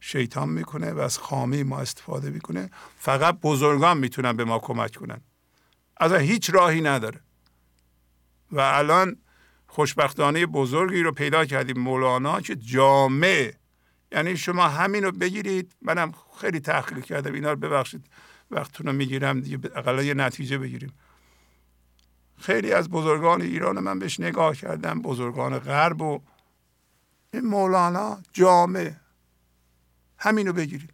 [0.00, 2.70] شیطان می‌کنه و از خامه ما استفاده می‌کنه.
[2.98, 5.20] فقط بزرگان می‌تونن به ما کمک کنن.
[5.96, 7.20] از هیچ راهی نداره.
[8.52, 9.16] و الان
[9.66, 13.54] خوشبختانه بزرگی رو پیدا کردیم مولانا که جامعه
[14.12, 15.76] یعنی شما همین رو بگیرید.
[15.82, 17.34] منم خیلی تحقیق کردم.
[17.34, 18.06] اینا رو ببخشید.
[18.50, 19.58] وقتتون رو می‌گیرم دیگه.
[19.74, 20.92] اقلا یه نتیجه بگیریم.
[22.38, 25.02] خیلی از بزرگان ایران من بهش نگاه کردم.
[25.02, 26.20] بزرگان غرب و
[27.40, 28.96] مولانا جامعه
[30.18, 30.90] همینو بگیرید.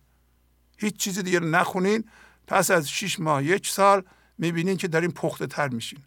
[0.79, 2.05] هیچ چیز دیگه رو نخونین.
[2.47, 4.05] پس از شیش ماه یک سال
[4.39, 5.99] می‌بینین که دارین پخته تر میشین.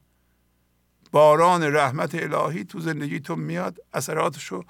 [1.11, 4.63] باران رحمت الهی تو زندگیتون میاد اثراتشو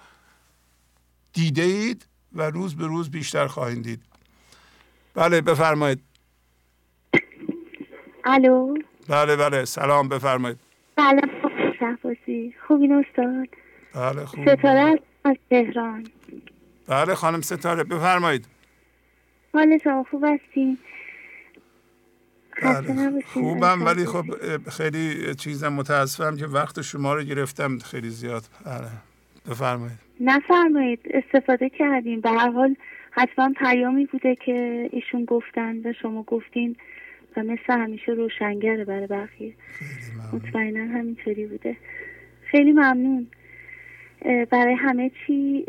[1.34, 4.02] دیده اید و روز به روز بیشتر خواهید دید.
[5.14, 6.04] بله بفرمایید.
[8.26, 8.78] الو.
[9.08, 10.60] بله بله سلام بفرمایید.
[10.96, 11.30] سلام
[11.80, 12.56] شهبازی.
[12.68, 13.48] خوبین استاد؟
[13.94, 14.56] بله خوب.
[14.56, 16.08] ستاره از تهران.
[16.88, 18.46] بله خانم ستاره بفرمایید.
[19.54, 20.78] حال شما خوب هستین؟
[22.62, 23.22] بله.
[23.22, 24.26] خوبم ولی خب
[24.70, 28.44] خیلی چیزم متاسفم که وقت شما رو گرفتم خیلی زیاد.
[28.66, 28.88] بله
[29.50, 30.00] بفرمایید.
[30.20, 32.22] نفرمایید استفاده کردیم.
[32.22, 32.76] به هر حال
[33.12, 36.76] حتما پیامی بوده که ایشون گفتن و شما گفتین
[37.38, 39.54] و مثل همیشه روشنگره برای بقیه.
[40.34, 41.78] مطمئنا همینطوری بوده.
[42.52, 43.28] خیلی ممنون.
[44.52, 45.66] برای همه چی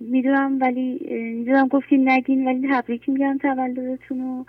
[0.00, 0.98] می‌دونم ولی
[1.34, 4.46] می‌دونم گفتین نگین ولی تبریک میگم تولدتون رو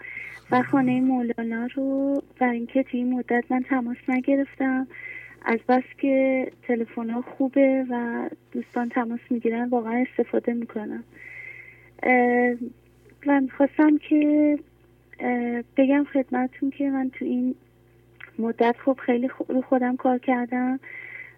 [0.51, 2.21] و خانه مولانا رو.
[2.39, 4.87] برای اینکه توی این مدت من تماس نگرفتم.
[5.45, 11.03] از بس که تلفن ها خوبه و دوستان تماس می‌گیرن واقعا استفاده می‌کنم.
[13.27, 14.59] و می‌خواستم که
[15.77, 17.55] بگم خدمتون که من تو این
[18.39, 20.79] مدت خوب خیلی رو خودم کار کردم.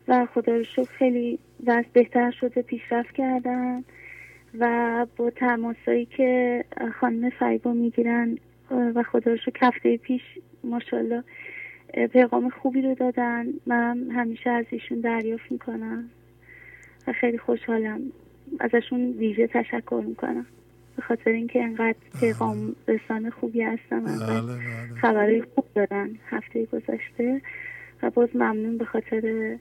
[0.07, 3.83] و خدا رو شکر خیلی وضع بهتر شده پیشرفت کردم
[4.59, 6.63] و با تماسایی که
[6.99, 8.37] خانم فریبا می‌گیرن
[8.95, 10.21] و خدا رو شکر هفته پیش
[10.63, 11.23] ماشاءالله
[12.13, 13.45] پیغام خوبی رو دادن.
[13.65, 16.09] من همیشه از ایشون دریافت می‌کنم
[17.07, 18.01] و خیلی خوشحالم.
[18.59, 20.45] ازشون ویژه تشکر می‌کنم.
[20.95, 24.99] به خاطر اینکه انقدر پیغام رسانه خوبی هستم بله بله.
[25.01, 27.41] خبرهای خوب دادن هفته گذشته.
[28.03, 29.55] و باز ممنون به خاطر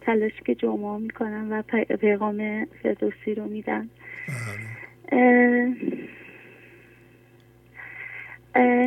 [0.00, 1.62] تلاش که جمعه می‌کنن و
[1.96, 3.88] پیغام فردوسی رو میدن
[4.28, 5.68] بله.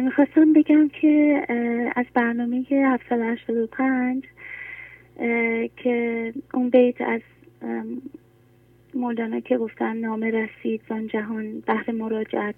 [0.02, 1.42] می‌خواستم بگم که
[1.95, 4.24] از برنامه 785
[5.77, 7.22] که اون بیت از
[8.94, 12.56] مولانا که گفتن نامه رسید زان جهان بهر مراجعت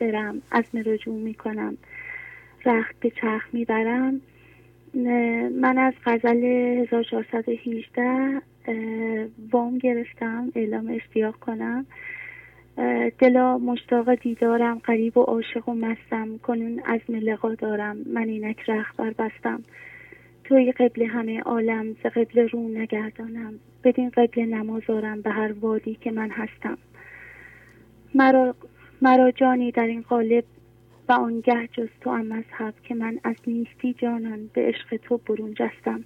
[0.00, 1.76] برم از رجوع می‌کنم
[2.64, 4.20] رخت به چرخ می‌برم
[4.94, 8.42] من از غزل 1418
[9.52, 11.86] وام گرفتم اعلام اشتیاق کنم.
[13.18, 16.38] دلا مشتاق دیدارم قریب و عاشق و مستم.
[16.38, 19.62] کنون از لقا دارم من اینک رخبر بستم.
[20.44, 23.54] توی قبل همه عالم ز قبل رو نگردانم.
[23.84, 26.78] بدین قبل نمازارم به هر وادی که من هستم.
[28.14, 28.54] مرا,
[29.02, 30.44] مرا جانی در این قالب
[31.08, 35.54] و آنگه جز تو هم مذهب که من از نیستی جانان به عشق تو برون
[35.54, 36.04] جستم.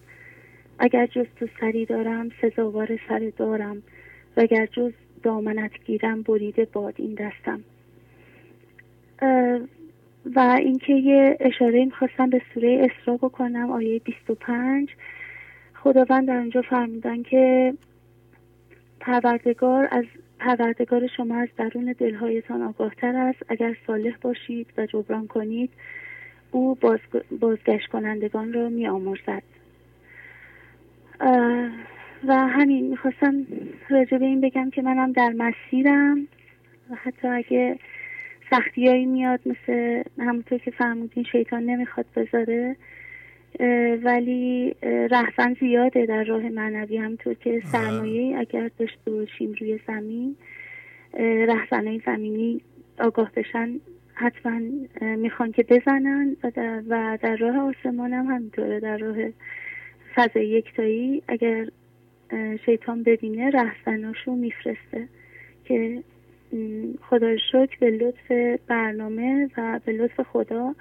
[0.79, 3.83] اگر جز تو سری دارم سزاوار سر دارم.
[4.37, 7.61] و اگر جز دامنت گیرم بریده باد این دستم.
[10.37, 14.89] و اینکه یه اشاره می‌خواستم به سوره اسراء بکنم آیه 25
[15.75, 17.75] خداوند در اونجا فرمودن که
[19.01, 20.05] پروردگار از
[20.39, 23.39] پروردگار شما از درون دلهایتان آگاهتر است.
[23.49, 25.71] اگر صالح باشید و جبران کنید
[26.51, 26.99] او باز
[27.41, 29.43] بازگشت کنندگان را می آمرزد
[32.25, 33.47] و همین می‌خواستم
[33.89, 36.29] راجع به این بگم که منم در مسیرم.
[36.91, 37.79] و حتی اگه
[38.51, 42.77] سختیایی میاد مثل همونطور که فرمودین شیطان نمی‌خواد بذاره.
[44.03, 44.77] ولی
[45.11, 50.37] رهبن زیاده در راه معنوی همطور که سرمایه اگر داشته باشیم روی زمین
[51.49, 52.61] رهزنهای زمینی
[53.01, 53.81] آگاه بشن
[54.15, 54.61] حتما
[55.01, 59.17] می‌خوان که بزنن و در, و در راه آسمان هم همینطوره در راه
[60.15, 61.23] فضای یکتایی.
[61.29, 61.67] اگر
[62.67, 65.09] شیطان ببینه رهزناشو میفرسته
[65.65, 66.03] که
[67.01, 70.75] خدا شکر به لطف برنامه و به لطف خدا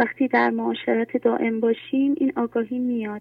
[0.00, 3.20] وقتی در معاشرت دائم باشیم این آگاهی میاد.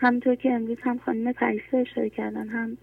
[0.00, 2.76] همطور که امروز هم خانم پریسا اشاره کردن هم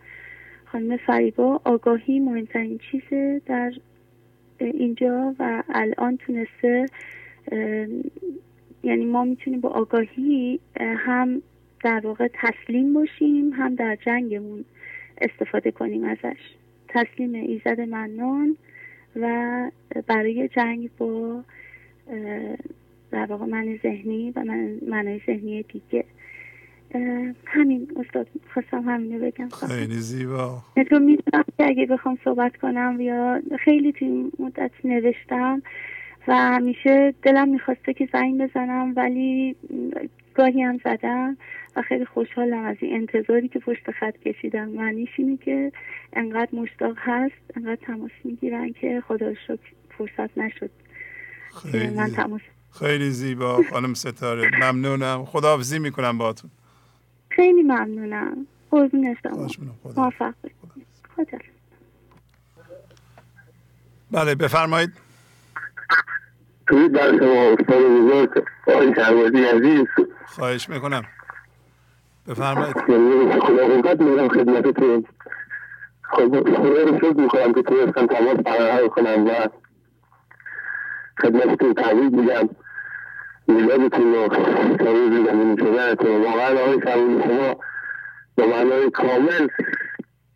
[0.66, 3.72] خانم فریبا آگاهی مهمترین چیزه در
[4.60, 6.86] اینجا و الان تونسته
[8.84, 11.42] یعنی ما می‌تونیم با آگاهی هم
[11.84, 14.66] در واقع تسلیم باشیم هم در جنگمون
[15.22, 16.40] استفاده کنیم ازش.
[16.88, 18.58] تسلیم ایزد منان
[19.16, 19.72] و
[20.08, 21.44] برای جنگ با
[23.12, 26.06] در واقع من ذهنی و من منای ذهنی دیگه.
[27.46, 29.50] همین استاد خواستم همینو بگم.
[29.50, 30.62] خیلی زیبا.
[30.90, 35.62] تو می‌دونم که اگه بخوام صحبت کنم یا خیلی توی مدت نوشتم
[36.28, 39.56] و همیشه دلم می‌خواسته که زنگ بزنم ولی
[40.34, 41.38] گاهی هم زدم
[41.76, 44.70] و خیلی خوشحالم از این انتظاری که پشت خط کشیدم.
[44.70, 45.72] معنیش اینه که
[46.14, 50.70] انقدر مشتاق هست انقدر تماس می‌گیرن که خدا شکر فرصت نشد.
[51.62, 52.42] خیلی من تماس
[52.80, 54.52] خیلی زیبا خانم ستاره.
[54.62, 55.26] ممنونم.
[55.26, 56.52] خداحافظی می‌کنم باهاتون.
[57.30, 58.48] خیلی ممنونم.
[58.72, 59.16] قربون
[59.48, 59.76] شما.
[59.98, 60.34] موفق
[61.16, 61.38] خدا
[64.12, 64.92] بله بفرمایید.
[66.68, 69.88] درود بر شما استاد بزرگ آقای شهبازی عزیز.
[70.26, 71.04] خواهش می‌کنم.
[72.28, 72.78] بفرمایید.
[72.78, 75.06] خدا خدمتتون.
[76.04, 79.48] خدا رو شکر می‌کنم که تونستم تماس برقرار کنم و
[81.22, 82.50] خدمتتون تبریک میگم
[83.48, 84.28] میلادتون رو
[84.80, 87.60] روز زمین شدنتون واقعا آقای شهبازی شما
[88.36, 89.48] به معنای کامل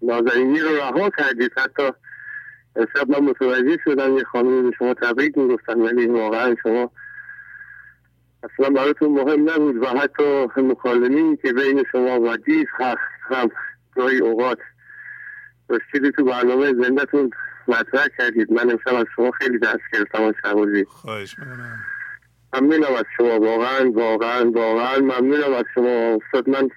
[0.01, 1.51] نازنینی رو رها کردید.
[1.57, 1.89] حتی
[2.75, 6.91] امشب من متوجه شدم یه خانمی به شما تبریک می‌گفتن ولی واقعا شما
[8.43, 9.83] اصلا براتون مهم نبود.
[9.83, 13.51] و حتی مکالمی که بین شما و دیز هست هم
[13.95, 14.59] گاهی اوقات.
[15.69, 17.30] داشتید تو برنامه زندهتون
[17.68, 18.52] مطرح کردید.
[18.52, 21.80] من امشب از شما خیلی دست گرفتم از شبازی خواهش می‌کنم.
[22.53, 23.40] ممنونم از شما.
[23.40, 26.19] واقعا واقعا واقعا ممنونم از شما.
[26.24, 26.69] استاد من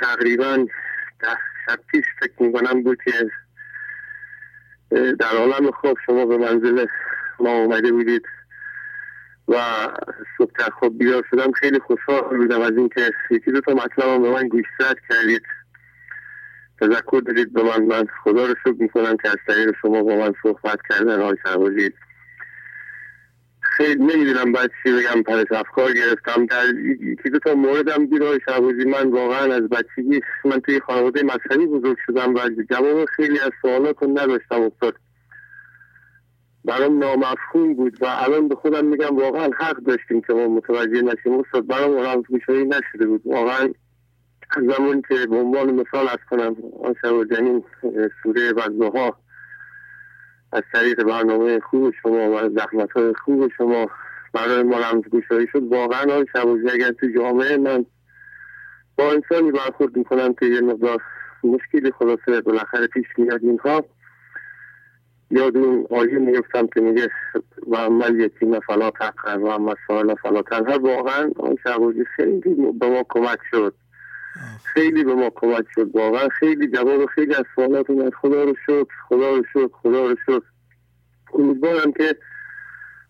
[0.00, 0.66] تقریبا
[1.20, 3.30] ده شب پیش فکر می‌کنم بود که
[4.90, 6.86] در عالم خواب شما به منزل
[7.40, 8.22] ما اومده بودید
[9.48, 9.54] و
[10.38, 11.52] صبح در خواب بیدار شدم.
[11.52, 15.42] خیلی خوشحال بودم از اینکه یکی دو تا مطلب به من گوشزد کردید.
[16.80, 17.82] تذکر دادید به من.
[17.82, 21.90] من خدا رو شکر می‌کنم که از طریق شما با من صحبت کردن آقای سربازی
[23.60, 26.46] خیلی نمی‌دونم باید چی بگم پرش افکار گرفتم.
[26.46, 31.22] در یکی دو تا موردم دید آقای سربازی من واقعا از بچگی من توی خانواده
[31.22, 32.40] مذهبی بزرگ شدم و
[32.70, 34.94] جواب خیلی از سوالات رو نداشتم افتاد.
[36.64, 41.40] برام نامفهوم بود و الان به خودم میگم واقعا حق داشتیم که ما متوجه نشیم.
[41.40, 43.22] استاد برام رمزگوشایی نشده بود.
[43.24, 43.68] واقعا
[44.50, 47.64] از زمانی که به عنوان مثال از کنم آن شب جنین
[48.22, 48.52] سوره
[48.94, 49.16] ها
[50.52, 53.90] از طریق برنامه خوب شما و زحمت های خوب شما
[54.32, 55.62] برای ما رمزگوشایی شد.
[55.62, 57.86] واقعا آن شبازی اگر تو جامعه من
[58.98, 61.02] با انسانی برخورد می‌کنم که یه مقدار
[61.44, 63.84] مشکلی خلاصه بالاخره پیش میاد اینها
[65.30, 67.08] یاد اون آیه میفتم که میگه
[67.66, 70.78] و عمل یتیم فلا تقر و اما سوال فلا تنهر.
[70.78, 73.74] واقعا آن شبازی خیلی به ما کمک شد.
[74.64, 78.14] خیلی به ما کمک شد واقعا خیلی جواب خیلی از سوالات اومد.
[78.14, 80.42] خدا رو شد خدا رو شد خدا رو شد
[81.34, 82.16] امیدوارم که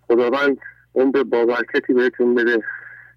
[0.09, 0.59] خداوند
[0.95, 2.63] عمر بابرکتی بهتون بده.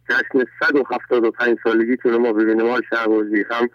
[0.09, 2.65] جشن 175 سالگیتون ما ببینیم.
[2.65, 3.69] ما شهبازی هم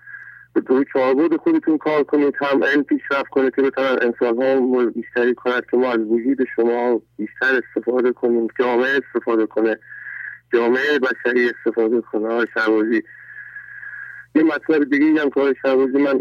[0.67, 5.67] روی چهاربود خودتون کار کنید هم این پیشرفت کنید که بتونن انسان ها بیشتری کند
[5.71, 9.79] که ما از وجود شما بیشتر استفاده کنیم جامعه استفاده کنه.
[10.53, 12.29] جامعه بشری استفاده کنه.
[12.29, 13.03] های شهبازی
[14.35, 16.21] یه مطلب دیگه هم که شهبازی من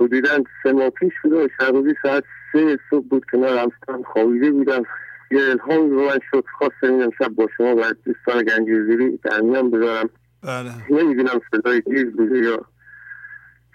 [0.00, 4.82] حدودا سه ماه پیش بود شهبازی ساعت سه صبح بود که نرمستم خوابیده بودم.
[5.30, 9.70] یه الهام رو من شد خواستم این شب با شما و دوستان گنجوزیری در میان
[9.70, 10.10] بذارم.
[10.42, 10.70] بله.
[10.90, 12.64] نمی‌دونم صدای دیز بوده یا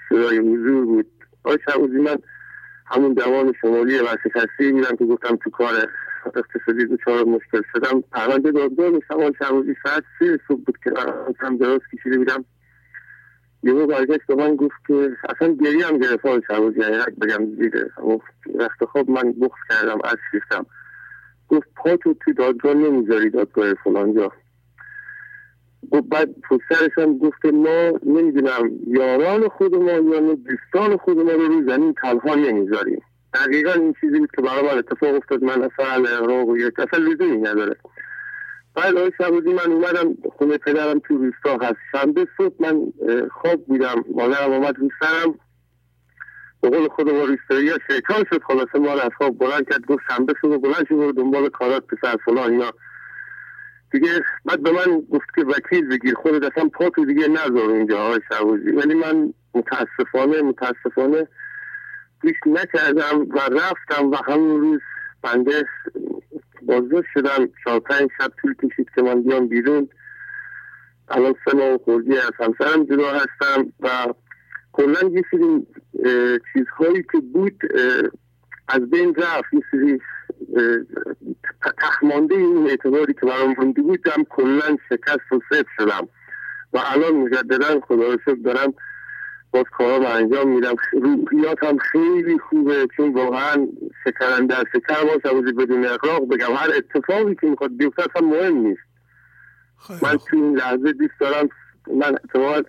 [0.09, 1.05] صدای حضور بود.
[1.43, 2.17] آقای شعوزی من
[2.85, 5.73] همون دوام شمالی ورشکستی بودم که گفتم تو کار
[6.35, 8.01] اقتصادی چهار مشکل شدم.
[8.11, 10.91] پرونده دادگاه میشم آقای شعوزی ساعت سه صبح بود که
[11.39, 12.45] هم دراز کشیده بودم.
[13.63, 17.91] یهو برگشت به من گفت که اصلا گریه هم گرفت آقای شعوزی یعنی بگم دیده
[18.59, 20.65] رخت خواب من بخص کردم از شیفتم
[21.47, 24.31] گفت پا تو توی دادگاه نمی‌ذاری دادگاه فلان جا.
[25.91, 31.47] گفت بعد پسرش هم گفت ما نمی‌دونم یاران خود ما یا دوستان خود ما رو
[31.47, 33.01] رو زمین تنها نمی‌ذاریم.
[33.33, 35.43] دقیقا این چیزی بود که برای من اتفاق افتاد.
[35.43, 37.75] من اصلا اعراق و یک اصلا لزومی نداره.
[38.75, 41.77] بعد آقای شبودی من اومدم خونه پدرم تو روستا هست.
[41.91, 42.93] شنبه صبح من
[43.31, 44.05] خواب بودم.
[44.15, 45.39] مادرم آمد رو سرم.
[46.61, 48.43] به قول خود ما روستایی شیطان شد.
[48.43, 52.17] خلاصه ما رو از خواب بلند کرد گفت شنبه صبح بلند شد دنبال کارات پسر
[52.25, 52.71] فلان اینا.
[53.91, 58.19] دیگه بعد به من گفت که وکیل بگیر خودت اصلا پاتو دیگه نذار اونجا های
[58.29, 61.27] شعوزی ولی من متاسفانه متاسفانه
[62.21, 64.79] گوش نکردم و رفتم و همون روز
[65.21, 65.65] بنده
[66.71, 67.49] بازداشت شدم.
[67.63, 69.89] چهار پنج شب طول کشید که من بیام بیرون.
[71.09, 74.13] الان سه ماه خوردی از همسرم جدا هستم و
[74.71, 75.67] کلا یه سری
[76.53, 77.61] چیزهایی که بود
[78.67, 79.53] از بین رفت.
[79.53, 79.99] یه سری
[81.77, 86.07] تخمانده این اعتباری که برام مونده بود هم کلا شکست و صفر شدم.
[86.73, 88.73] و الان مجددا خدا رو دارم
[89.51, 90.75] باز کارا انجام میدم.
[90.93, 93.67] روحیات هم خیلی خوبه چون واقعا
[94.03, 96.53] شکرن در شکر باشه بدون اقراق بگم.
[96.55, 98.81] هر اتفاقی که می‌خواد بیفته هم مهم نیست.
[100.01, 101.49] من تو این لحظه دیست دارم.
[101.87, 102.61] من اتفاقا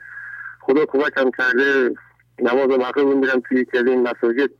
[0.60, 1.94] خدا کمکم کرده
[2.38, 4.50] نماز مغرب میرم توی یکی این مساجد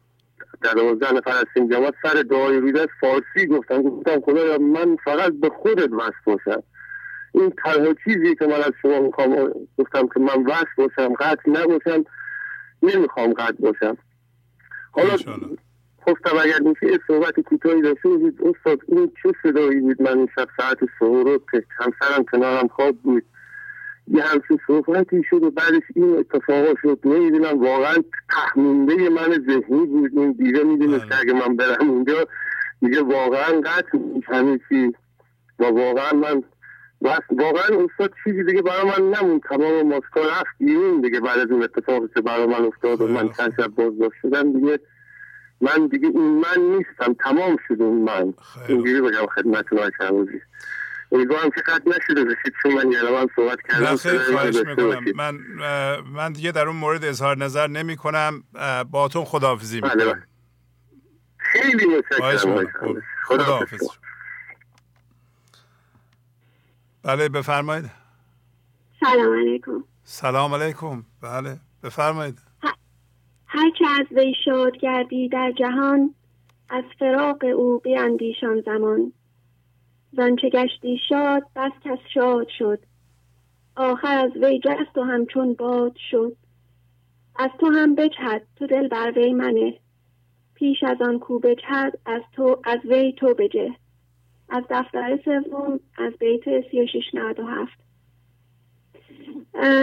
[0.63, 5.49] در دوازده نفر از جماعت سر دعای رویدست فارسی گفتم گفتم خدا من فقط به
[5.49, 6.63] خودت وصل باشم
[7.35, 12.05] این تنها چیزی که من از شما می‌خوام گفتم که من وصل باشم قطع نباشم
[12.83, 13.97] نمی‌خوام قطع باشم.
[14.93, 15.17] حالا
[16.07, 20.29] گفتم اگر میشه یه صحبت کوتاهی داشته بودید استاد این چه صدایی بود؟ من این
[20.35, 23.25] شب ساعت سهر که همسرم کنارم خواب بود.
[24.09, 26.99] یه همچین صحبتی شد و بعدش این اتفاقا شد.
[27.05, 27.95] نمی‌دونم واقعا
[28.31, 30.19] تخمینده من ذهنی بود.
[30.19, 32.27] این دیگه می‌دونست که اگه من برم اونجا
[32.81, 34.93] دیگه واقعا قطع همه چی.
[35.59, 36.43] و واقعا من
[37.31, 41.63] واقعا استاد چیزی دیگه برای من نمون تمام ماسکا رفت بیرون دیگه بعد از اون
[41.63, 44.81] اتفاقی که برای من افتاد و من چند شب بازداشت شدم دیگه.
[45.61, 48.35] من دیگه این من نیستم تمام شد اون من.
[48.69, 50.41] اینجوری بگم خدمتتون های روزی
[51.13, 55.05] امیدوارم که قد نشده بشید چون من یه من صحبت کردم خیلی خواهش می‌کنم.
[55.15, 55.39] من
[56.15, 58.45] من دیگه در اون مورد اظهار نظر نمی کنم
[58.91, 60.13] باتون خداحافظی بله، می‌کنم.
[60.13, 60.23] بله.
[61.39, 62.73] خیلی متشکرم.
[63.25, 63.89] خداحافظ.
[67.05, 67.91] بله بفرمایید.
[69.01, 69.85] سلام علیکم.
[70.05, 71.05] سلام علیکم.
[71.23, 72.39] بله بفرمایید.
[73.47, 76.15] هر که از وی شاد گردی در جهان
[76.69, 79.13] از فراق او بیاندیشان زمان.
[80.17, 82.79] زانچه گشتی شاد بس کس شاد شد.
[83.77, 86.37] آخر از وی جست و همچون باد شد.
[87.37, 89.79] از تو هم بجهد تو دل بر وی منه.
[90.55, 93.75] پیش از آن کو بجهد از تو از وی تو بجه.
[94.53, 97.73] از دفتر سوم از بیت 3697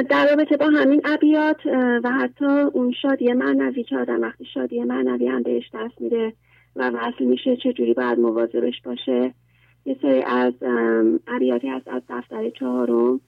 [0.09, 1.65] در رابطه با همین ابیات
[2.03, 6.33] و حتی اون شادی معنوی که آدم وقتی شادی معنوی هم بهش دست میده
[6.75, 9.33] و وصل میشه چجوری باید مواظبش باشه؟
[9.85, 10.53] یه سری از
[11.27, 13.22] ابیاتی هست از دفتر چهارم.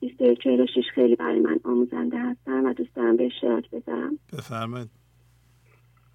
[0.00, 4.18] 2346 خیلی برای من آموزنده هستم و دوست دارم به اشتراک بذارم.
[4.32, 4.90] بفرمایید.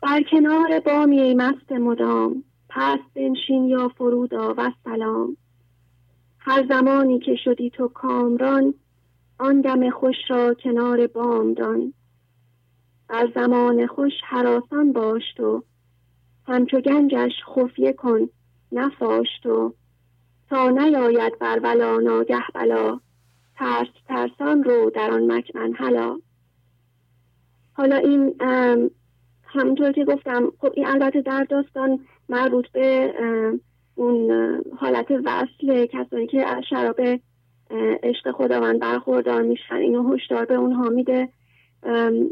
[0.01, 2.43] بر کنار بامی مست مدام
[2.73, 5.37] پس بنشین یا فرودا و سلام
[6.39, 8.73] هر زمانی که شدی تو کامران
[9.39, 11.93] آن دم خوش را کنار بام دان.
[13.07, 15.63] بر زمان خوش حراسان باش تو
[16.47, 18.29] همچو گنجش خفیه کن
[18.71, 19.73] نفاش تو.
[20.49, 22.99] تا نیاید بر بلا ناگه بلا.
[23.55, 26.19] ترس ترسان رو در آن مکمن حالا
[27.73, 28.35] حالا این
[29.53, 31.99] همونطور که گفتم خب این البته در داستان
[32.31, 33.13] مربوط به
[33.95, 34.31] اون
[34.77, 37.01] حالت وصل کسانی که از شراب
[38.03, 39.75] عشق خداوند برخوردار میشن.
[39.75, 41.29] اینو هشدار به اونها میده.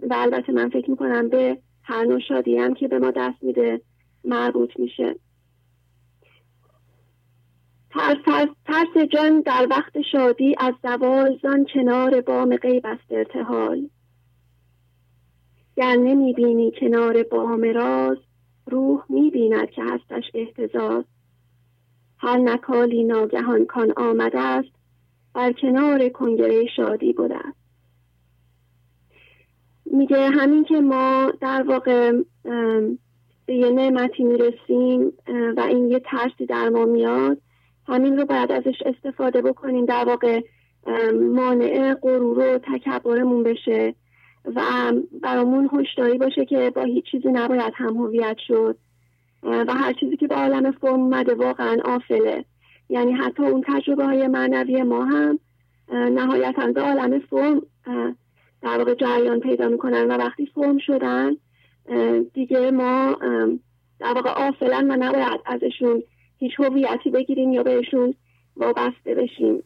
[0.09, 3.81] و البته من فکر می‌کنم به هر نوع شادی هم که به ما دست میده
[4.23, 5.15] مربوط میشه.
[7.91, 13.89] ترس, ترس, ترس جان در وقت شادی از زوال زان کنار بام غیب است ارتحال.
[15.75, 18.17] گر نمی‌بینی کنار بام راز
[18.72, 21.03] روح می‌بیند که هستش احتزاز
[22.17, 24.69] هر نکالی ناگهان کان آمده است
[25.33, 27.59] بر کنار کنگره شادی بوده است.
[29.85, 32.11] میگه همین که ما در واقع
[33.45, 35.14] به یه نعمتی می‌رسیم
[35.57, 37.38] و این یه ترسی در ما میاد
[37.88, 40.41] همین رو باید ازش استفاده بکنیم در واقع
[41.35, 43.95] مانع غرور و تکبرمون بشه.
[44.45, 48.77] و برامون هشداری باشه که با هیچ چیزی نباید هم هویت شد.
[49.43, 52.45] و هر چیزی که به عالم فرم اومده واقعا آفله.
[52.90, 55.40] یعنی حتی اون تجربه های معنوی ما هم
[55.90, 57.61] نهایتا به عالم فرم
[58.61, 61.32] در واقع جریان پیدا می‌کنن و وقتی فرم شدن
[62.34, 63.18] دیگه ما
[64.00, 66.03] در واقع آفلن و نباید ازشون
[66.38, 68.14] هیچ هویتی بگیریم یا بهشون
[68.58, 69.64] وابسته بشیم.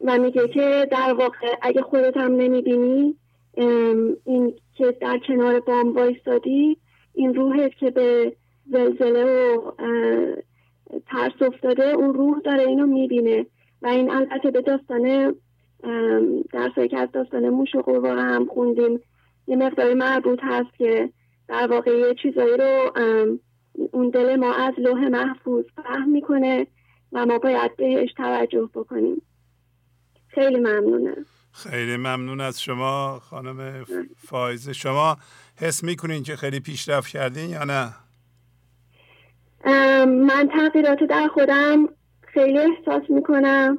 [0.00, 3.16] و میگه که در واقع اگه خودت هم نمی‌بینی
[3.54, 6.76] این که در کنار بام وایستادی
[7.14, 9.72] این روحت که به زلزله و
[11.06, 13.46] ترس افتاده اون روح داره اینو می‌بینه.
[13.82, 15.34] و این البته به داستان
[16.52, 19.00] در که از داستان موش و هم خوندیم
[19.46, 21.10] یه مقدار مربوط هست که
[21.48, 22.90] در واقع یه چیزایی رو
[23.92, 26.66] اون دل ما از لوح محفوظ فهم می‌کنه
[27.12, 29.22] و ما باید بهش توجه بکنیم.
[30.28, 31.26] خیلی ممنونم.
[31.52, 33.84] خیلی ممنون از شما خانم
[34.16, 35.16] فایزه شما
[35.56, 37.94] حس می‌کنین که خیلی پیشرفت کردین یا نه؟
[40.06, 41.88] من تغییرات در خودم
[42.22, 43.78] خیلی احساس می‌کنم.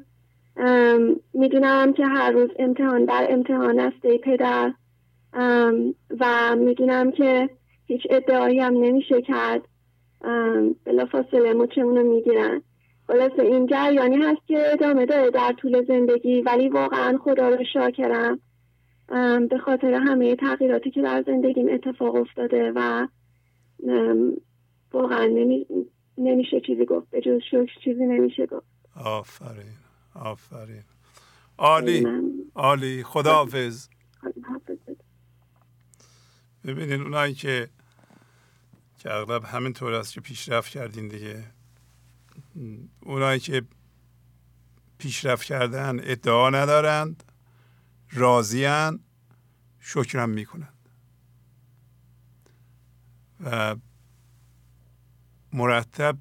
[1.34, 4.74] می‌دونم که هر روز امتحان در امتحان است ای پدر.
[6.19, 7.50] و می‌دونم که
[7.88, 9.61] هیچ ادعایی هم نمیشه کرد.
[10.85, 12.61] بلا فاصله مچمون می‌گیرن.
[13.07, 18.40] خلاصه این جریانی هست که ادامه داره در طول زندگی ولی واقعا خدا رو شاکرم.
[19.49, 23.07] به خاطر همه تغییراتی که در زندگیم اتفاق افتاده و
[24.93, 25.65] واقعا نمی...
[26.17, 27.09] نمیشه چیزی گفت.
[27.09, 28.65] به جز شکر چیزی نمیشه گفت.
[29.06, 29.77] آفرین
[30.15, 30.83] آفرین.
[31.57, 32.07] عالی
[32.56, 33.03] عالی.
[33.03, 33.88] خداحافظ.
[36.65, 37.69] ببینید اونایی که
[38.99, 41.43] که اغلب همینطور است که پیشرفت کردین دیگه.
[43.01, 43.64] اونایی که
[44.98, 47.23] پیشرفت کردن ادعا ندارند
[48.11, 48.99] راضیان
[49.80, 50.90] شکرم می‌کنند.
[53.43, 53.75] و
[55.53, 56.17] مرتب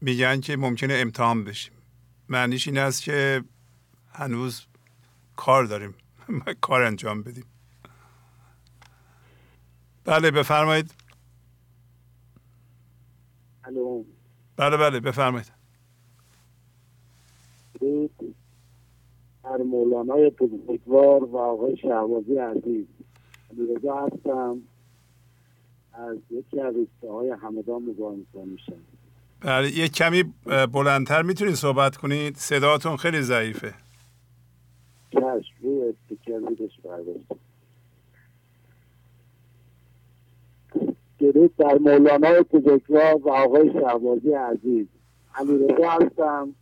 [0.00, 1.72] میگن که ممکنه امتحان بشیم.
[2.28, 3.44] معنیش این است که
[4.12, 4.66] هنوز
[5.36, 5.94] کار داریم.
[6.60, 7.44] کار انجام بدیم.
[10.04, 10.94] بله بفرمایید.
[14.56, 15.52] بله بله بفرمایید.
[19.44, 22.86] در مولانای بزرگوار و آقای شهبازی عزیز
[23.58, 24.58] رضا هستم.
[25.92, 28.72] از یکی از های همدان مزاحم میشم.
[29.40, 30.34] بله یه کمی
[30.72, 32.36] بلندتر می‌تونید صحبت کنید.
[32.36, 33.74] صداتون خیلی ضعیفه.
[35.12, 37.32] چشم روی استیکر بودش برداشت.
[41.32, 44.86] درود در مولانای بزرگوار و آقای شهبازی عزیز.
[45.34, 46.54] امیرزا هستم.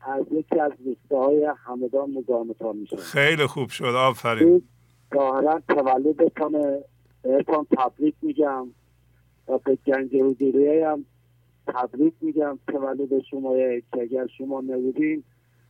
[0.00, 3.84] از یکی از روسته های همدان مزاحمتان میشم خیلی خوب شد.
[3.84, 4.62] آفرین.
[5.14, 6.78] ظاهرا تولدتان
[7.22, 8.66] بهتان تبریک میگم
[9.48, 11.04] و به گنج حضوری هم
[11.66, 12.58] تبریک میگم.
[12.68, 13.54] تولد شما
[13.92, 15.24] که اگر شما نبودین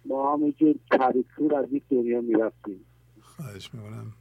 [0.05, 2.85] ما همینجور تریکور از این دنیا می‌رفتیم.
[3.21, 4.13] خواهش می‌کنم.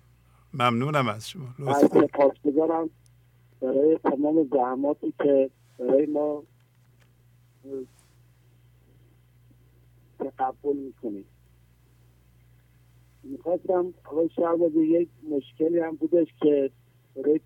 [0.54, 1.74] ممنونم از شما.
[1.74, 2.90] سپاس بذارم
[3.62, 6.44] برای تمام زحماتی که برای ما
[10.20, 11.26] تقبل می‌کنید.
[13.24, 16.72] می‌خواستم آقای شهبازی یک مشکلی هم بودش که
[17.16, 17.40] برای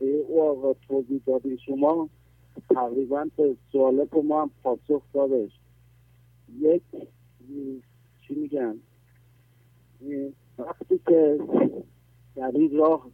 [0.00, 1.58] او آقا توضیح دادی.
[1.66, 2.08] شما
[2.70, 5.50] تقریبا به سوالات ما هم پاسخ دادش.
[6.60, 6.82] یک
[8.20, 8.78] چی میگن؟
[10.58, 11.38] وقتی که
[12.36, 13.10] در این راه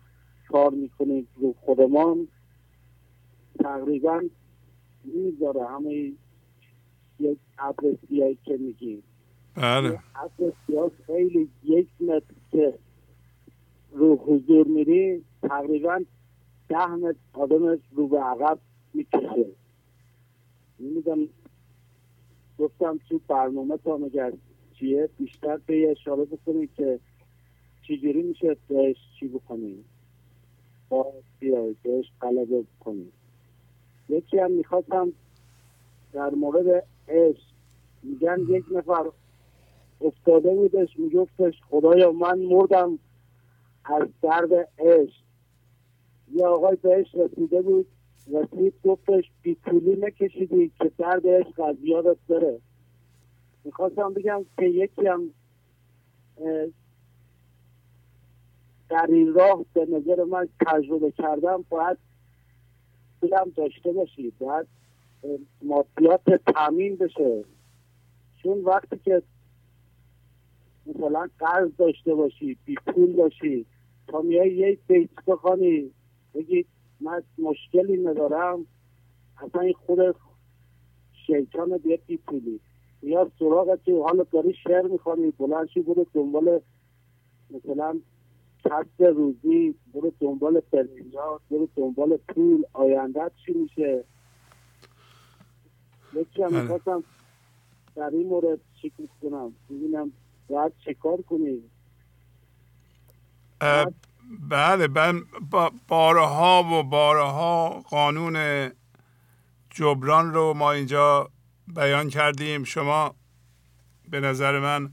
[0.54, 2.28] کار می‌کنیم رو خودمان.
[3.58, 4.22] تقریبا
[5.04, 6.12] می‌ذاره همه
[7.20, 9.02] یک عبر سیاهی که میگیم.
[9.54, 9.98] بله.
[10.14, 12.74] عبر سیاه خیلی یک متر که
[13.92, 16.00] رو حضور میری تقریبا
[16.68, 18.58] ده متر آدمش رو به عقب
[18.94, 19.46] می‌کشه.
[20.80, 21.28] نمی‌دونم
[22.58, 24.32] گفتم تو برنامه تا مگر
[24.74, 27.00] چیه؟ بیشتر به اشاره بکنید که
[27.82, 29.93] چجوری میشه بهش چی بکنید
[30.94, 33.12] با بیایید بهش غلبه بکنید
[34.08, 35.12] یکی هم می‌خواستم
[36.12, 37.42] در مورد عشق.
[38.02, 39.10] میگن یک نفر
[40.00, 42.98] افتاده بودش میگفتش خدایا من مردم
[43.84, 45.22] از درد عشق.
[46.32, 47.86] یه آقای بهش رسیده بود
[48.32, 52.60] رسید گفتش بیتولی نکشیدی که درد عشق از یادت بره.
[53.64, 55.30] می‌خواستم بگم که یکی هم
[58.94, 61.98] در این راه به نظر من تجربه کردم باید
[63.20, 64.66] دلم داشته باشی باید
[65.62, 66.20] مادیات
[66.54, 67.44] تامین بشه.
[68.42, 69.22] چون وقتی که
[70.86, 73.66] مثلا قرض داشته باشی بی پول باشی
[74.08, 75.90] تا میای یک بیت بخوانی
[76.34, 76.64] بگی
[77.00, 78.66] من مشکلی ندارم.
[79.42, 80.16] اصلا این خود
[81.26, 82.60] شیطان بیاد بی پولی.
[83.02, 86.60] یا سراغ تو حالا داری شعر می‌خوانی بلند شی برو دنبال
[87.50, 88.00] مثلا
[88.64, 94.04] کسب روزی برو دنبال پرینجات برو دنبال پول آیندت چی میشه؟
[96.12, 97.04] یکی هم می‌خواستم
[97.96, 100.12] در این مورد شکل کنم ببینم
[100.48, 101.70] باید چه کار کنیم
[104.48, 105.22] بله من
[105.88, 108.70] بارها و بارها قانون
[109.70, 111.30] جبران رو ما اینجا
[111.74, 112.64] بیان کردیم.
[112.64, 113.14] شما
[114.10, 114.92] به نظر من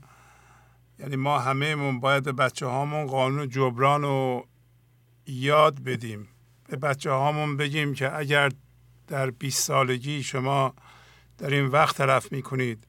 [1.02, 4.46] یعنی ما همهمون باید به بچه هامون قانون جبران رو
[5.26, 6.28] یاد بدیم.
[6.68, 8.50] به بچه هامون بگیم که اگر
[9.06, 10.74] در 20 سالگی شما
[11.38, 12.86] در این وقت تلف می‌کنید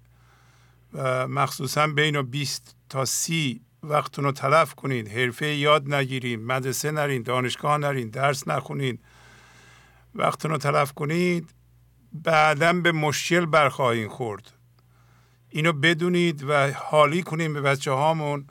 [0.93, 7.23] و مخصوصا بین 20 تا 30 وقتتون رو تلف کنید حرفه یاد نگیرید مدرسه نرین
[7.23, 9.03] دانشگاه نرین درس نخونید
[10.15, 11.53] وقتتون رو تلف کنید
[12.13, 14.51] بعدا به مشکل برخواهید خورد.
[15.55, 18.45] اینو بدونید و حالی کنیم به بچه هامون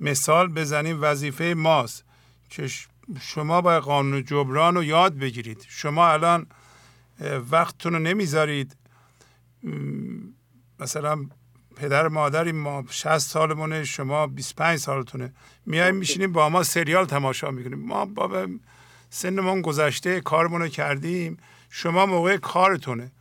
[0.00, 2.04] مثال بزنیم وظیفه ماست
[2.50, 2.70] که
[3.20, 5.66] شما باید قانون جبران رو یاد بگیرید.
[5.68, 6.46] شما الان
[7.50, 8.76] وقتتون رو نمی‌ذارید.
[10.80, 11.26] مثلا
[11.76, 15.32] پدر مادری ما 60 سالمونه شما 25 سالتونه.
[15.66, 17.78] میایم میشینیم با ما سریال تماشا می‌کنیم.
[17.78, 18.46] ما با
[19.10, 21.36] سنمون گذشته کارمون رو کردیم.
[21.70, 23.12] شما موقع کارتونه.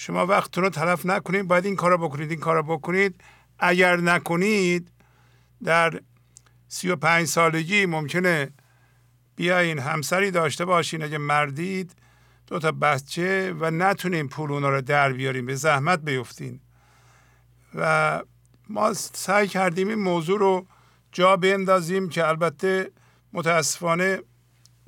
[0.00, 3.20] شما وقتتون رو تلف نکنید باید این کار بکنید این کار بکنید.
[3.58, 4.92] اگر نکنید
[5.64, 6.00] در
[6.68, 8.50] سی و پنج سالگی ممکنه
[9.36, 11.92] بیاین همسری داشته باشین اگه مردید
[12.46, 16.60] دو تا بچه و نتونین پول اونا رو در بیاریم به زحمت بیفتین.
[17.74, 18.22] و
[18.68, 20.66] ما سعی کردیم این موضوع رو
[21.12, 22.90] جا بندازیم که البته
[23.32, 24.18] متاسفانه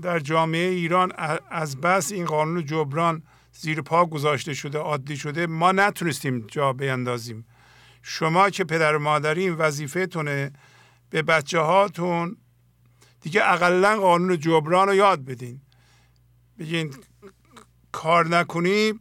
[0.02, 1.12] در جامعه ایران
[1.50, 3.22] از بس این قانون جبران
[3.60, 7.46] زیر پا گذاشته شده عادی شده ما نتونستیم جا بیندازیم
[8.02, 10.52] شما که پدر و مادری این وظیفه تونه
[11.10, 12.36] به بچه هاتون
[13.20, 15.60] دیگه اقلا قانون جبران رو یاد بدین.
[16.58, 16.94] بگین
[17.92, 18.92] کار نکنی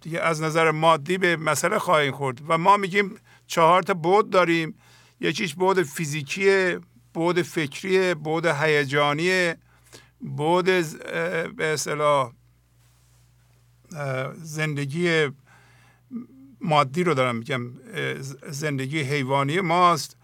[0.00, 2.42] دیگه از نظر مادی به مسئله خواهیم خورد.
[2.48, 3.16] و ما میگیم
[3.46, 4.78] چهار تا بود داریم.
[5.20, 6.78] یکیش بود فیزیکی
[7.14, 9.54] بود فکری بود هیجانی
[10.20, 10.64] بود
[11.56, 12.32] به اصطلاح
[14.42, 15.28] زندگی
[16.60, 17.72] مادی رو دارم میگم
[18.48, 20.16] زندگی حیوانی ماست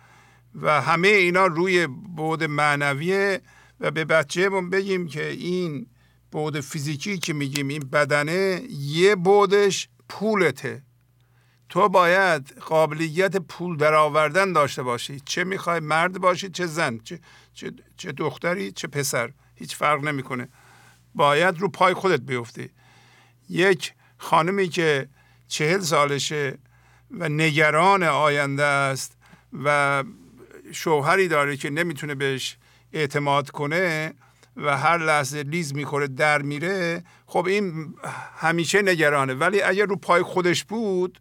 [0.54, 3.40] و همه اینا روی بود معنویه
[3.80, 5.86] و به بچهمون بگیم که این
[6.32, 10.82] بود فیزیکی که میگیم این بدنه یه بودش پولته.
[11.68, 15.20] تو باید قابلیت پول درآوردن داشته باشی.
[15.24, 17.20] چه می‌خوای مرد باشی چه زن چه,
[17.54, 19.32] چه, چه دختری چه پسر.
[19.54, 20.48] هیچ فرق نمی‌کنه.
[21.14, 22.70] باید رو پای خودت بیفتی.
[23.50, 25.08] یک خانمی که
[25.48, 26.58] چهل سالشه
[27.10, 29.16] و نگران آینده است
[29.64, 30.04] و
[30.72, 32.56] شوهری داره که نمی‌تونه بهش
[32.92, 34.14] اعتماد کنه
[34.56, 37.94] و هر لحظه لیز می‌خوره در میره خب این
[38.36, 39.34] همیشه نگرانه.
[39.34, 41.20] ولی اگر رو پای خودش بود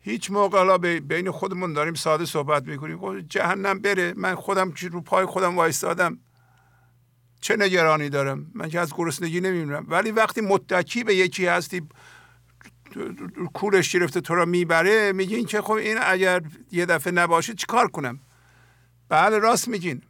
[0.00, 2.98] هیچ موقع حالا بین خودمون داریم ساده صحبت می‌کنیم.
[2.98, 6.18] خب جهنم بره من خودم رو پای خودم وایستادم.
[7.40, 9.86] چه نگرانی دارم؟ من که از گرسنگی نمیمیرم.
[9.88, 11.82] ولی وقتی متکی به یکی هستی
[13.54, 18.20] کورش گرفته تو را می‌بره میگین که خب این اگر یه دفعه نباشه چیکار کنم؟
[19.08, 20.02] بله راست میگین.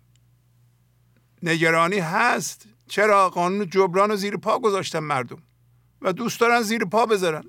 [1.43, 2.67] نگرانی هست.
[2.89, 5.43] چرا؟ قانون جبران رو زیر پا گذاشتن مردم
[6.03, 7.45] و دوست دارن زیر پا بذارن.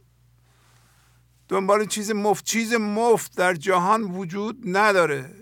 [1.48, 5.36] دنبال چیز مفت چیز مفت در جهان وجود نداره.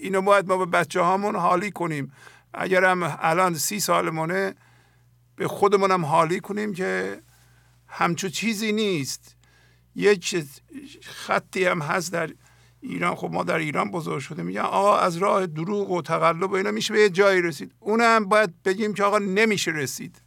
[0.00, 2.12] اینو باید ما به بچه هامون حالی کنیم.
[2.56, 4.54] اگر هم الان سی سالمونه
[5.36, 7.20] به خودمون هم حالی کنیم که
[7.88, 9.36] همچو چیزی نیست.
[9.94, 10.46] یک
[11.02, 12.30] خطی هم هست در
[12.80, 13.14] ایران.
[13.14, 16.70] خب ما در ایران بزرگ شده میگن آقا از راه دروغ و تقلب و اینا
[16.70, 17.74] میشه به یه جایی رسید.
[17.80, 20.22] اونم باید بگیم که آقا نمیشه رسید.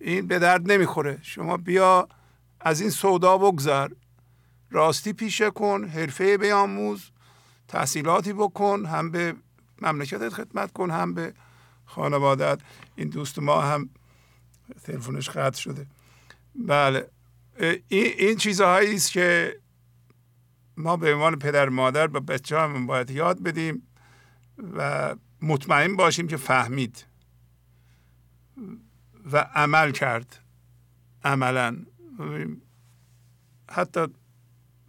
[0.00, 1.18] این به درد نمی‌خوره.
[1.22, 2.08] شما بیا
[2.60, 3.88] از این سودا بگذر.
[4.70, 7.10] راستی پیشه کن حرفه بیاموز
[7.68, 9.34] تحصیلاتی بکن هم به
[9.82, 11.34] مملکتت خدمت کن هم به
[11.84, 12.60] خانوادت
[12.96, 13.90] این دوست ما هم
[14.84, 15.86] تلفنش قطع شده.
[16.54, 17.10] بله.
[17.58, 19.60] این, این چیزهایی است که
[20.76, 23.82] ما به عنوان پدر مادر به بچه هم باید یاد بدیم
[24.76, 27.04] و مطمئن باشیم که فهمید
[29.32, 30.40] و عمل کرد.
[31.24, 31.76] عملا.
[33.70, 34.06] حتی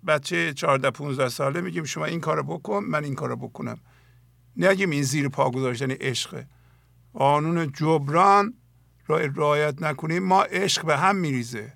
[0.07, 3.77] بچه 14 15 ساله میگیم شما این کارو بکن من این کارو بکنم.
[4.57, 6.47] نگیم این زیر پا گذاشتن عشقه
[7.13, 8.53] قانون جبران
[9.07, 11.73] را رعایت نکنیم ما عشق به هم میریزه.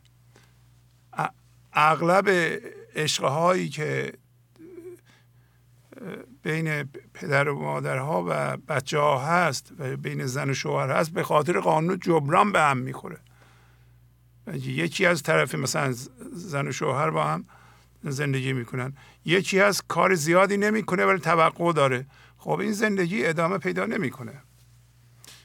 [1.74, 2.30] اغلب
[2.96, 4.14] عشقهایی که
[6.44, 6.84] بین
[7.14, 11.60] پدر و مادرها و بچه ها هست و بین زن و شوهر هست به خاطر
[11.60, 13.18] قانون جبران به هم می‌خوره.
[14.54, 15.94] یکی از طرف مثلا
[16.34, 17.46] زن و شوهر با هم
[18.04, 18.94] زندگی می‌کنن.
[19.26, 22.06] یکی از کار زیادی نمی‌کنه ولی توقع داره.
[22.40, 24.42] خب این زندگی ادامه پیدا نمی‌کنه.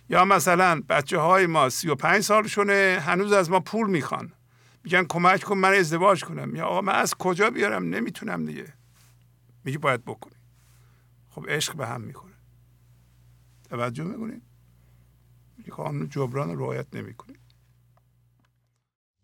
[0.09, 4.33] یا مثلا بچه های ما سی و پنج سالشونه هنوز از ما پول می‌خوان.
[4.85, 6.57] میگن کمک کن من ازدواج کنم.
[6.57, 8.73] یا آقا من از کجا بیارم؟ نمی‌تونم دیگه.
[9.65, 10.35] میگه باید بکنی.
[11.31, 12.35] خب عشق به هم می‌کنه
[13.71, 14.43] توجه می‌کنید
[15.71, 17.34] قانون جبران رو رعایت نمی‌کنید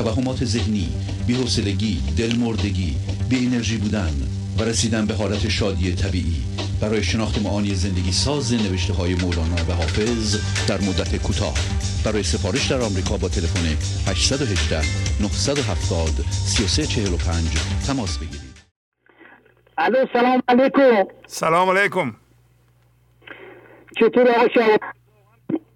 [0.00, 0.88] توهمات ذهنی
[1.26, 2.96] بی‌حوصلگی دلمردگی
[3.30, 4.14] بی انرژی بودن
[4.58, 6.42] و رسیدن به حالت شادی طبیعی.
[6.80, 10.36] برای شناخت معانی زندگی ساز نوشته های مولانا و حافظ
[10.68, 11.54] در مدت کوتاه.
[12.04, 13.66] برای سفارش در آمریکا با تلفن
[14.10, 14.80] 818
[15.20, 17.44] 970 3345
[17.86, 18.40] تماس بگیرید.
[19.78, 21.04] الو سلام علیکم.
[21.26, 22.16] سلام علیکم.
[23.96, 24.78] چطور آقا شما؟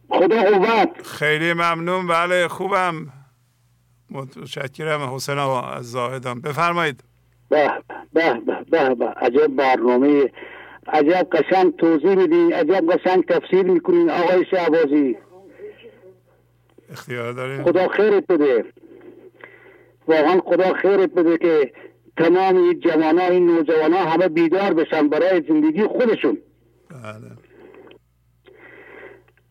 [0.09, 1.07] خدا قوت.
[1.07, 2.07] خیلی ممنون.
[2.07, 3.14] بله خوبم.
[4.11, 5.01] متشکرم.
[5.15, 6.41] حسین آقا از زاهدان.
[6.41, 7.05] بفرمایید.
[7.49, 7.73] به
[8.13, 10.31] به به به عجب برنامه.
[10.87, 14.11] عجب قشنگ توضیح میدین عجب قشنگ تفسیر می‌کنین.
[14.11, 15.17] آقای شعبازی
[16.91, 17.65] اختیار داریم.
[17.65, 18.65] خدا خیرت بده.
[20.09, 21.73] واقعا خدا خیرت بده که
[22.17, 26.39] تمام این جوان ها این نوجوان ها همه بیدار بشن برای زندگی خودشون.
[26.91, 27.31] بله.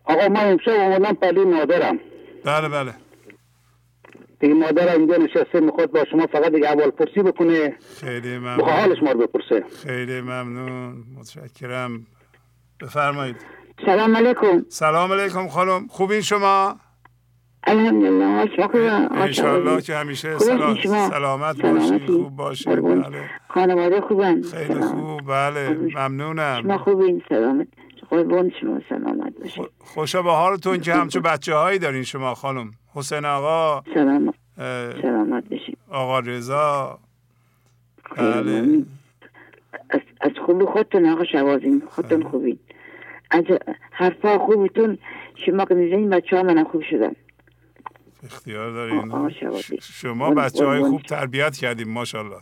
[0.04, 2.00] آقا من امشب اومدم پلی مادرم.
[2.46, 2.94] بله بله.
[4.44, 7.76] دیگه مادر اینجا نشسته می‌خواد با شما فقط دیگه اول پرسی بکنه.
[8.02, 9.64] خیلی بخواه ممنون حالش ما رو بپرسه.
[9.84, 11.04] خیلی ممنون.
[11.18, 12.06] متشکرم.
[12.82, 13.36] بفرمایید.
[13.86, 14.66] سلام علیکم.
[14.70, 15.88] سلام علیکم خانم.
[15.88, 16.76] خوبین شما؟
[17.68, 18.50] الحمدلله.
[18.56, 18.70] شما
[19.12, 22.74] انشالله که همیشه سلام شما؟ سلامت سلامتی؟ باشین خوب باشین.
[22.74, 23.02] قربون.
[23.02, 25.22] بله خانواده خوبن؟ خیلی خوب.
[25.28, 25.90] بله.
[25.90, 26.78] شما ممنونم.
[26.78, 27.68] خوبین؟ سلامت.
[28.10, 28.82] قربون شما.
[28.90, 29.66] سلامت باشین.
[29.80, 32.72] خوشا به حالتون که همچون بچه هایی دارین شما خانم.
[32.94, 33.84] حسین آقا.
[33.94, 35.44] سلامت اه، سلامت
[35.90, 37.00] آقا رضا.
[38.18, 38.84] بله.
[39.90, 42.60] از, از خوبی خودتون آقا شوازین خودتون خوبین
[43.32, 43.44] از
[43.92, 44.98] حرفا خوبتون
[45.46, 47.12] شما که می‌زنین بچه ها منم خوب شدن
[48.24, 49.30] اختیار دارین.
[49.82, 50.84] شما بچه های.
[50.84, 52.42] خوب تربیت کردیم ماشاءالله.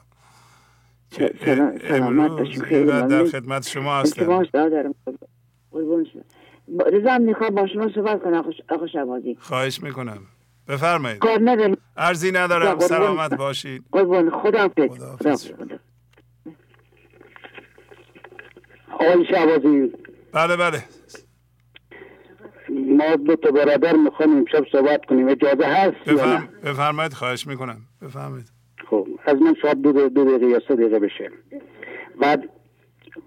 [1.46, 3.26] سلام- امروز در.
[3.26, 4.26] خدمت شما من هستم
[6.92, 9.38] رضا هم می‌خواد با شما صحبت کنه ش- آقا شوازی.
[9.40, 10.20] خواهش می‌کنم.
[10.72, 11.24] بفرمایید.
[11.98, 12.80] ارزی ندارم.
[12.80, 13.84] سلامت باشید
[14.44, 15.52] خدا حافظ.
[18.92, 19.94] آقای شعبازی
[20.34, 20.84] بله بله.
[22.70, 25.28] ما دو تا برادر می‌خوایم امشب صحبت کنیم.
[25.28, 26.50] اجازه هست؟ بفرم...
[26.64, 27.14] بفرمایید.
[27.14, 27.78] خواهش می‌کنم.
[28.02, 28.52] بفرمایید.
[28.90, 31.32] خب از من شاید دو, دو دقیقه یا سه دقیقه بشه.
[32.22, 32.50] بعد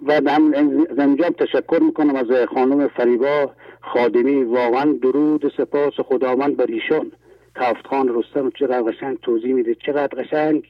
[0.02, 0.54] بعد هم
[0.90, 4.44] از انجام تشکر می‌کنم از خانم فریبا خادمی.
[4.44, 7.12] واقعا درود و سپاس خداوند بر ایشان.
[7.54, 10.62] تفت خان رستم چقدر قشنگ توضیح میده چقدر قشنگ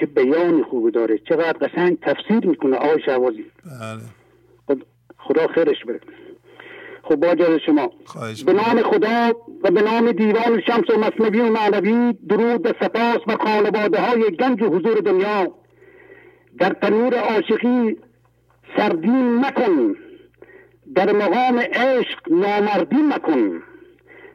[0.00, 4.78] چه بیانی خوبی داره چقدر قشنگ تفسیر می‌کنه آقای شعبازی بله.
[5.18, 6.00] خدا خیرش بره
[7.02, 7.90] خب با شما.
[8.46, 9.32] به نام خدا
[9.62, 14.36] و به نام دیوان شمس و مصنوی و معنوی درود و سپاس و خانواده های
[14.36, 15.54] گنج و حضور دنیا.
[16.58, 17.96] در تنور عاشقی
[18.76, 19.94] سردی مکن.
[20.94, 23.62] در مقام عشق نامردی مکن.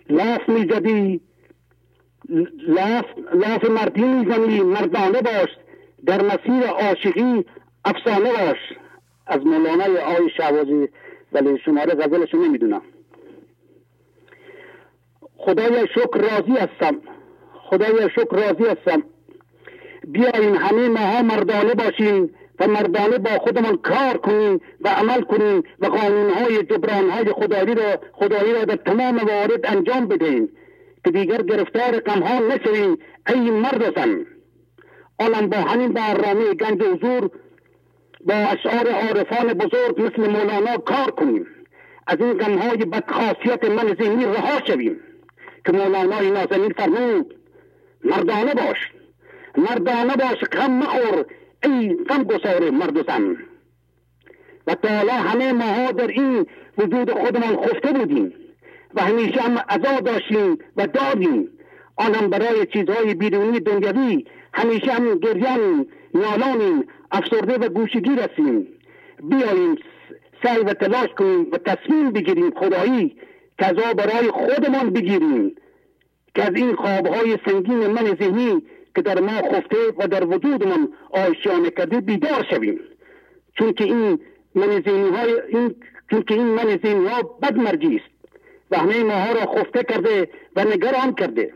[0.09, 1.21] لاف می‌زدی
[2.67, 5.49] لاف, لاف مردی می‌زنی مردانه باش.
[6.05, 7.45] در مسیر عاشقی
[7.85, 8.57] افسانه باش.
[9.27, 10.89] از مولانای آقای شعبازی
[11.33, 12.81] ولی شماره غزلشو نمی‌دونم.
[15.37, 16.95] خدایا شکر راضی هستم.
[17.53, 19.03] خدایا شکر راضی هستم.
[20.07, 25.85] بیاین همه ماها مردانه باشیم و مردانه با خودمان کار کنیم و عمل کنیم و
[25.85, 30.49] قانونهای جبرانهای خدایی را خدایی را در تمام موارد انجام بدهیم.
[31.05, 32.97] که دیگر گرفتار غمها نشویم
[33.27, 34.25] ای مرد و زن
[35.19, 37.29] آنم با همین برنامه گنج حضور
[38.25, 41.47] با اشعار عارفان بزرگ مثل مولانا کار کنیم.
[42.07, 44.99] از این غمهای بدخاصیت من ذهنی رها شویم
[45.65, 47.35] که مولانای نازنین فرمود
[48.03, 48.77] مردانه باش
[49.57, 51.25] مردانه باش غم مخور
[51.63, 53.37] ای غم گسار مرد و زن
[54.67, 56.45] و تا همه ماها در این
[56.77, 58.33] وجود خودمان خفته بودیم.
[58.93, 61.49] و همیشه هم عذا داشتیم و دادیم
[61.95, 68.67] آنم برای چیزهای بیرونی دنیوی همیشه هم گریانیم نالانیم افسرده و گوشگیر هستیم.
[69.23, 69.75] بیاییم
[70.43, 73.15] سعی و تلاش کنیم و تصمیم بگیریم خدایی
[73.59, 75.55] عذا برای خودمان بگیریم.
[76.35, 78.61] که از این خوابهای سنگین من ذهنی
[78.95, 82.79] که در ما خفته و در وجودمان آشیانه کرده بیدار شویم.
[83.57, 84.19] چون که این
[84.55, 85.75] من ذهنی های این
[86.09, 88.18] چون که این من ذهنی ها بد مرجی است.
[88.71, 91.53] و همه ماها را خفته کرده و نگران کرده.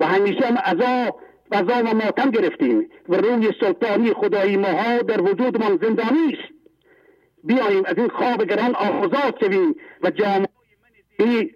[0.00, 1.16] و همیشه هم عذا
[1.52, 6.54] غذا و ماتم گرفتیم و روی سلطانی خدایی ماها در وجودمان زندانی است.
[7.44, 11.50] بیاییم از این خواب گران آزاد شویم و جامعه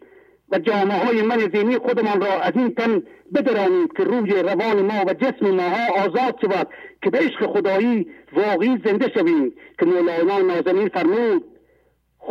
[0.51, 3.03] و جامعه های من زینی خودمان را از این تن
[3.35, 6.69] بدرانیم که روی روان ما و جسم ماها آزاد شود
[7.03, 11.45] که به عشق خدایی واقعی زنده شویم که مولانا نازنین فرمود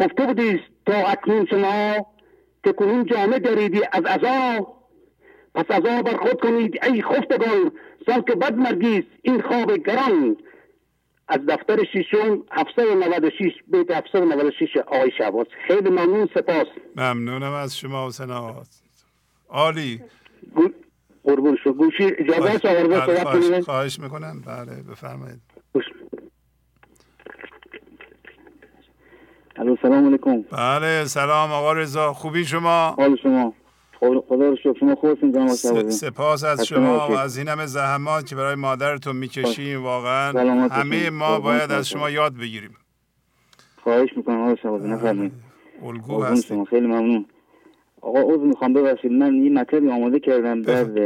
[0.01, 2.05] خفته بودیست تا اکنون شما
[2.67, 4.77] که کنون جامعه دریدی از عذاب
[5.55, 7.71] پس عذاب بر خود کنید ای خفتگان
[8.05, 10.37] سال که بد مرگیست این خواب گران.
[11.27, 16.67] از دفتر شیشم 796 بیت 796 آقای شعباز خیلی ممنون سپاس.
[16.95, 18.29] ممنونم از شما حسین
[19.49, 20.01] عالی.
[21.23, 21.73] قربون شو.
[21.73, 24.41] گوشی اجازه بله، خواهش, خواهش می‌کنم.
[24.45, 25.41] بله بفرمایید.
[29.57, 30.41] سلام علیکم.
[30.41, 32.13] بله سلام آقا رضا.
[32.13, 33.53] خوبی شما؟ حال شما.
[33.99, 34.73] خدا رو شکر.
[34.79, 35.47] شما خوبتون
[35.89, 40.31] سپاس از شما و از این همه زحمات که برای مادرتون می‌کشیم واقعا
[40.69, 42.75] همه ما باید از شما یاد بگیریم.
[43.83, 45.31] خواهش می‌کنم آقا شما نفرمایید.
[45.85, 46.65] الگو هستیم.
[46.65, 47.25] خیلی ممنون.
[48.01, 49.11] آقا عضو می‌خوام ببخشید.
[49.11, 50.61] من یه مطلبی آماده کردم.
[50.61, 50.97] بعد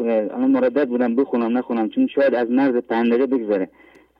[0.00, 1.16] الان مردد بودم.
[1.16, 1.88] بخونم نخونم.
[1.88, 3.70] چون شاید از مرز پنج بگذره.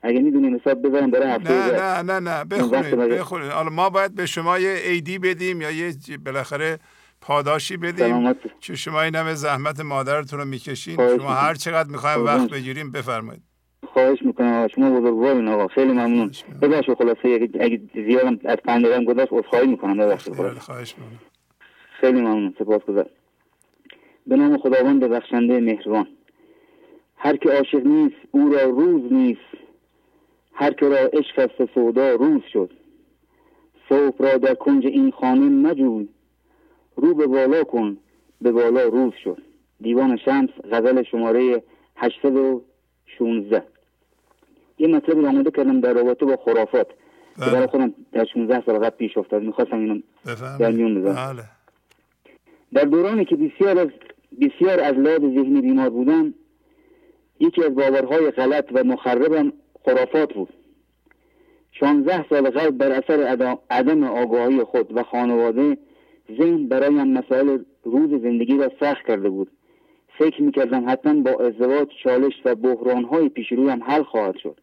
[0.03, 2.43] اگه می‌دونیم حساب بذارم برای هفته نه نه نه نه.
[2.45, 3.49] بخونید بخونید.
[3.49, 5.93] حالا ما باید به شما یه ایدی بدیم یا یه
[6.25, 6.79] بالاخره
[7.21, 8.33] پاداشی بدیم.
[8.59, 10.95] که شما این همه زحمت مادرتون رو می‌کشین.
[10.95, 13.41] شما هر چقدر می‌خوایم وقت بگیریم بفرمایید.
[13.93, 14.67] خواهش می‌کنم.
[14.75, 15.67] شما بزرگوارین آقا.
[15.67, 16.31] خیلی ممنون.
[16.61, 19.33] ببخشید خلاصه اگه زیادم از پندرم گذاشت.
[19.33, 19.97] عذرخواهی می‌کنم.
[19.97, 21.19] ببخشید خواهش می‌کنم.
[22.01, 22.55] خیلی ممنون.
[22.59, 23.09] سپاسگزار
[24.27, 26.07] به نام خداوند بخشنده مهربان.
[27.17, 29.62] هر که عاشق نیست او را روز نیست.
[30.53, 32.71] هر که را عشق است سودا روز شد.
[33.89, 36.07] صبح را در کنج این خانه مجوی.
[36.95, 37.97] رو به بالا کن
[38.41, 39.41] به بالا روز شد.
[39.81, 41.63] دیوان شمس غزل شماره
[41.95, 43.63] 816
[44.77, 46.87] یه مطلبی آماده کردم در رابطه با خرافات.
[47.35, 49.43] که برای خودم در 16 سال قبل پیش افتاد.
[49.43, 49.99] می‌خواستم اینو
[50.59, 51.33] در میون بذارم.
[51.33, 51.43] بله.
[52.73, 53.87] در دورانی که بسیار از
[54.41, 56.33] بسیار از لحاظ ذهنی بیمار بودم
[57.39, 59.53] یکی از باورهای غلط و مخربم
[59.85, 60.49] خرافات بود.
[61.71, 63.23] شانزده سال قبل بر اثر
[63.69, 65.77] عدم آگاهی خود و خانواده
[66.37, 69.51] ذهن برایم مسائل روز زندگی را سخت کرده بود.
[70.17, 74.59] فکر می‌کردم حتما با ازدواج چالش و بحرانهای پیش رویم حل خواهد شد.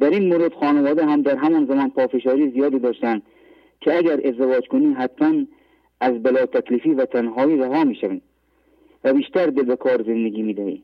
[0.00, 3.22] در این مورد خانواده هم در همان زمان پافشاری زیادی داشتند
[3.80, 5.44] که اگر ازدواج کنی حتما
[6.00, 8.20] از بلا تکلیفی و تنهایی رها می‌شوی
[9.04, 10.82] و بیشتر دل به کار زندگی می‌دهی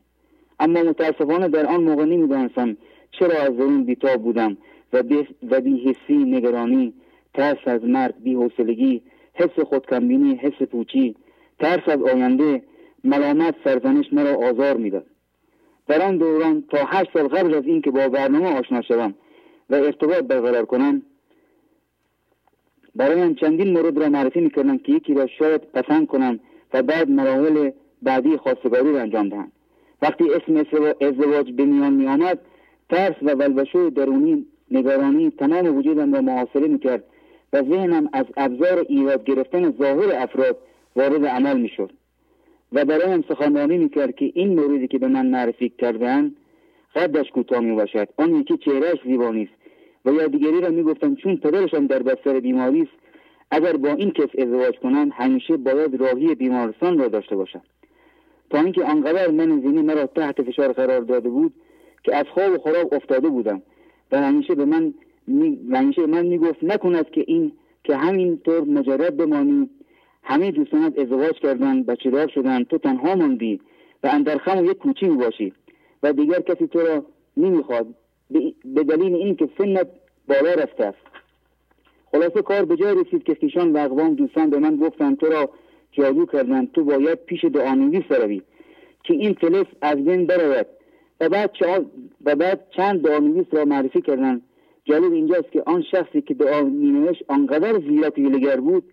[0.59, 2.77] اما متاسفانه در آن موقع نمی‌دانستم
[3.19, 4.57] چرا از درون بیتاب بودم
[4.93, 5.03] و
[5.49, 6.93] و بیحسی نگرانی
[7.33, 9.01] ترس از مرگ بیحوصلگی
[9.33, 11.15] حس خودکمبینی حس پوچی
[11.59, 12.63] ترس از آینده
[13.03, 15.05] ملامت سرزنش مرا آزار می‌داد.
[15.87, 19.13] در آن دوران تا هشت سال قبل از اینکه با برنامه آشنا شوم
[19.69, 21.01] و ارتباط برقرار کنم
[22.95, 26.39] من چندین مورد را معرفی می‌کردم که یکی را شاید پسند کنم
[26.73, 27.71] و بعد مراحل
[28.01, 29.51] بعدی خواستگاری را انجام دهم.
[30.01, 30.65] وقتی اسم
[31.01, 32.39] ازدواج به میان میآمد
[32.89, 37.03] ترس و ولوشه درونی نگرانی تمام وجودم را محاصره می‌کرد
[37.53, 40.57] و ذهنم از ابزار ایراد گرفتن ظاهر افراد
[40.95, 41.91] وارد عمل می‌شد.
[42.71, 46.35] و برایم سخنرانی می‌کرد که این موردی که به من معرفی کردن
[46.95, 48.07] قدش کوتاه می‌باشد.
[48.17, 49.33] آن یکی چهرهش زیبا
[50.05, 52.91] و یا دیگری را می‌گفتم چون پدرشان در بستر بیماری است
[53.51, 57.61] اگر با این کس ازدواج کنند همیشه باید راهی بیمارستان را داشته باشد
[58.49, 61.53] تا اینکه آنقدر من زینی مرا تحت فشار قرار داده بود
[62.05, 63.61] که از خواب و خراب افتاده بودم.
[64.11, 64.93] و همیشه به من
[65.27, 65.59] می...
[65.71, 67.51] همیشه من می‌گفت نکند که این
[67.83, 69.69] که همین طور مجرد بمانی.
[70.23, 73.61] همه دوستانت ازدواج کردن بچه دار شدن تو تنها ماندی
[74.03, 75.53] و اندرخم و یک کوچی باشی
[76.03, 77.05] و دیگر کسی تو را
[77.37, 77.87] نمی‌خواد.
[78.65, 79.87] به دلیل این که سنت
[80.27, 80.97] بالا رفته است.
[82.11, 85.49] خلاصه کار به جای رسید که خیشان و اقوام دوستان به من گفتن تو را
[85.91, 88.41] جادو کردن تو باید پیش دعانویس بروی
[89.03, 90.67] که این فلس از بین برود.
[91.19, 91.51] و بعد,
[92.25, 94.41] و بعد چند دعانویس را معرفی کردن
[94.85, 98.83] جالب اینجاست که آن شخصی که دعا مینوشت آنقدر زیرک ویلگر بود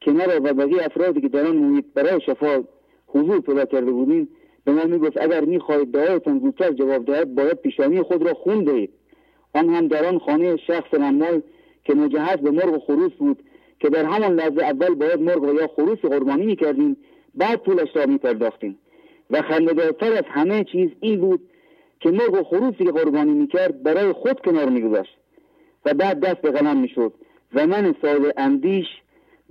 [0.00, 2.64] که مرا و بقیه افرادی که در آن محیط برای شفا
[3.06, 4.28] حضور پیدا کرده بودیم
[4.64, 8.90] به من می‌گفت اگر می‌خواهید دعایتان زودتر جواب دهد باید پیشانی خود را خون دهید.
[9.54, 11.42] آن هم در آن خانه شخص رمال
[11.84, 13.42] که مجهز به مرغ و خروس بود
[13.80, 16.96] که در همان لحظه اول باید مرغ و یا خروس قربانی می‌کردیم
[17.34, 18.78] بعد پولش را میپرداختیم.
[19.30, 21.40] و خندهدارتر از همه چیز این بود
[22.00, 25.16] که مرغ و خروسی که قربانی می‌کرد برای خود کنار میگذاشت
[25.84, 27.12] و بعد دست به قلم می‌شد
[27.54, 28.86] و من سال اندیش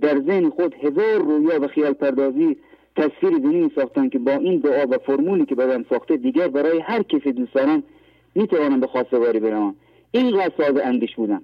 [0.00, 2.56] در ذهن خود هزار رویا و خیال پردازی
[2.96, 7.02] تصویر ذهنی ساختن که با این دعا و فرمولی که بدم ساخته دیگر برای هر
[7.02, 7.82] کسی دوست دارم
[8.34, 9.74] می‌توانم به خواستگاری برم
[10.10, 11.42] اینقدر ساز اندیش بودم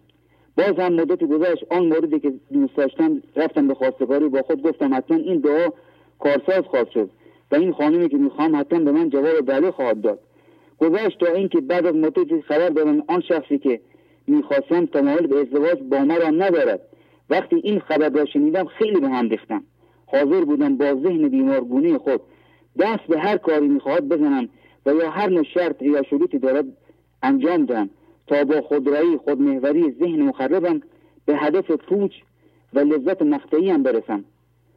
[0.57, 4.95] باز هم مدت گذشت آن موردی که دوست داشتم رفتم به خواستگاری با خود گفتم
[4.95, 5.69] حتما این دعا
[6.19, 7.11] کارساز خواهد شد
[7.53, 10.19] و این خانمی که می‌خوام حتما به من جواب بله خواهد داد.
[10.85, 13.03] گذشت تا اینکه بعد از مدت خبر دادم.
[13.09, 13.81] آن شخصی که
[14.27, 16.81] می‌خواستم تمایل به ازدواج با مرا ندارد.
[17.31, 19.65] وقتی این خبر را شنیدم خیلی به هم ریختم.
[20.07, 22.21] حاضر بودم با ذهن بیمارگونه خود
[22.79, 24.49] دست به هر کاری می‌خواهد بزنم
[24.87, 26.65] و یا هر نوع شرط یا شروطی دارد
[27.23, 27.91] انجام دهم.
[28.27, 30.81] تا با خودرایی خودمهوری ذهن مخربم
[31.27, 32.13] به هدف پوچ
[32.75, 34.25] و لذت مقطعی هم برسم.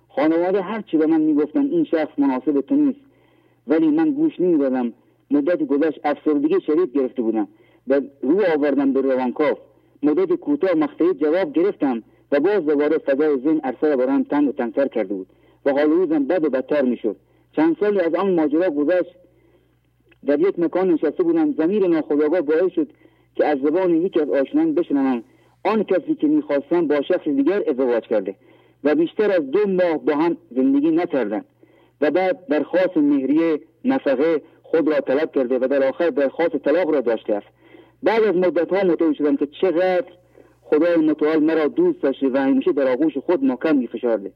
[0.10, 3.00] خانواده هرچی به من می‌گفتن این شخص مناسب تو نیست.
[3.68, 4.94] ولی من گوش نمی‌دادم.
[5.32, 7.48] مدت گذشت افسردگی شدید گرفته بودم.
[7.88, 9.58] و رو آوردم به روانکاف
[10.04, 14.88] مدت کوتاه مقطعی جواب گرفتم و باز دوباره فضای ذهن عرصه برام تنگ و تنگتر
[14.88, 15.28] کرده بود
[15.66, 17.16] و حال روزم بد و بدتر می‌شد.
[17.56, 19.16] چند سالی از آن ماجرا گذشت.
[20.26, 21.52] در یک مکان نشسته بودم.
[21.52, 22.88] زمیر ناخودآگاه باعث شد
[23.36, 25.24] که از زبان یکی از آشنان بشنوم.
[25.66, 28.36] آن کسی که می‌خواستم با شخص دیگر ازدواج کرده
[28.84, 31.46] و بیشتر از دو ماه با هم زندگی نکردند
[32.02, 37.02] و بعد درخواست مهریه نفقه خود را طلب کرده و در آخر درخواست طلاق را
[37.02, 37.48] داشته است.
[38.04, 40.06] بعد از مدت ها متوجه شدم که چقدر
[40.62, 44.32] خدای متعال مرا دوست داشته و همیشه در آغوش خود محکم میفشارده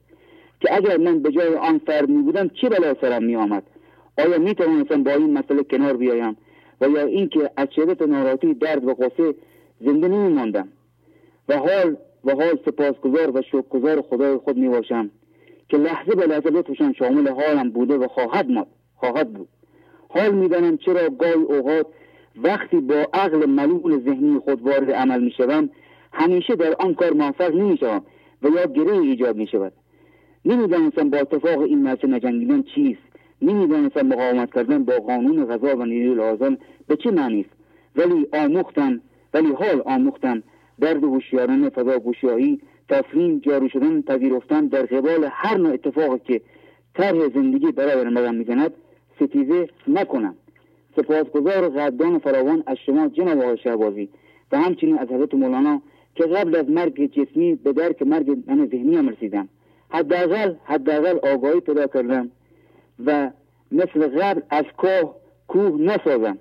[0.59, 3.63] که اگر من به جای آن فرد می بودم چه بلا سرم می آمد
[4.17, 6.37] آیا می توانستم با این مسئله کنار بیایم
[6.81, 9.35] و یا اینکه از شدت ناراحتی درد و قصه
[9.81, 10.67] زنده نمی ماندم
[11.49, 15.11] و حال و حال سپاسگزار و شکرگزار خدای خود می باشم
[15.69, 19.47] که لحظه به لحظه لطفشان شامل حالم بوده و خواهد ماد خواهد بود.
[20.13, 21.87] حال می‌دانم چرا گاهی اوقات
[22.43, 25.69] وقتی با عقل ملول ذهنی خود وارد عمل می شوم
[26.13, 28.01] همیشه در آن کار موفق نمی شوم
[28.43, 29.73] و یا گره ایجاد می شود
[30.45, 33.01] نمی‌دانستم با اتفاق این مرچه نجنگیدن چیست.
[33.41, 36.57] نمی‌دانستم مقاومت کردن با قانون غذا و نیروی لازم
[36.87, 37.49] به چه معنی است.
[37.95, 39.01] ولی آموختن
[39.33, 40.43] ولی حال آموختن
[40.79, 46.41] درد هوشیارانه فضا گوشایی تسلیم جارو شدن پذیرفتن در قبال هر نوع اتفاقی که
[46.93, 48.71] طرح زندگی برای رقم می‌زند
[49.21, 50.35] ستیزه نکنم.
[50.95, 54.09] سپاسگزار قدردان فراوان از شما جناب آقای شهبازی
[54.51, 55.81] و همچنین از حضرت مولانا
[56.15, 59.49] که قبل از مرگ جسمی به درک مرگ من ذهنی هم رسیدم.
[59.89, 62.31] حداقل حداقل آگاهی پیدا کردم
[63.05, 63.31] و
[63.71, 65.15] مثل قبل از کوه
[65.47, 66.37] کوه نسازم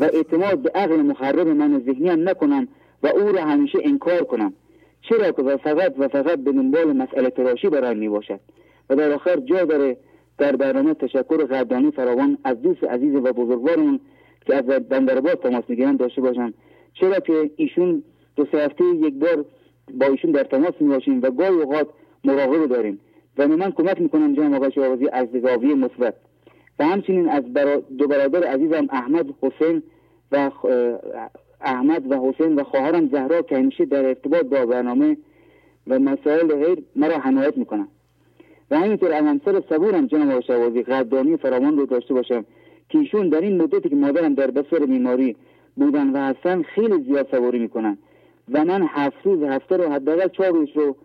[0.00, 2.68] و اعتماد به عقل مخرب من ذهنی هم نکنم
[3.02, 4.52] و او را همیشه انکار کنم.
[5.08, 8.40] چرا که فقط و فقط به دنبال مسئله تراشی برای می باشد
[8.90, 9.96] و در آخر جا داره
[10.38, 14.00] در برنامه تشکر قدردانی فراوان از دوست عزیز و بزرگوارمون
[14.46, 16.54] که از بندرباد تماس می‌گیرن داشته باشم
[16.94, 18.02] چرا که ایشون
[18.36, 19.44] دو سه هفته یک بار
[19.94, 21.88] با ایشون در تماس می باشیم و گاهی اوقات
[22.24, 23.00] مراقبه داریم.
[23.38, 26.14] و من کمک می‌کنم جناب آقای شعبازی از زاویه مثبت.
[26.78, 29.82] و همچنین از برا دو برادر عزیزم احمد حسین
[30.32, 30.50] و
[31.60, 35.16] احمد و حسین و خواهرم زهرا که همیشه در ارتباط با برنامه
[35.86, 37.88] و مسائل غیر مرا حمایت می‌کنم
[38.70, 42.44] و همینطور از همسر صبورم جناب آقای شعبازی قدردانی فراوان رو داشته باشم
[42.88, 45.36] که ایشون در این مدتی که مادرم در بسر بیماری
[45.76, 47.98] بودن و هستن خیلی زیاد صبوری می‌کنن.
[48.52, 50.96] و من هفت روز هفته رو حداقل چهار روز رو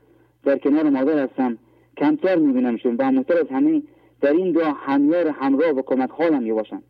[0.44, 1.58] در کنار مادر هستم.
[1.98, 3.82] کمتر میبینمشون و مهمتر از همه
[4.22, 6.82] در این دو همیار همراه و کمک حالم می‌باشن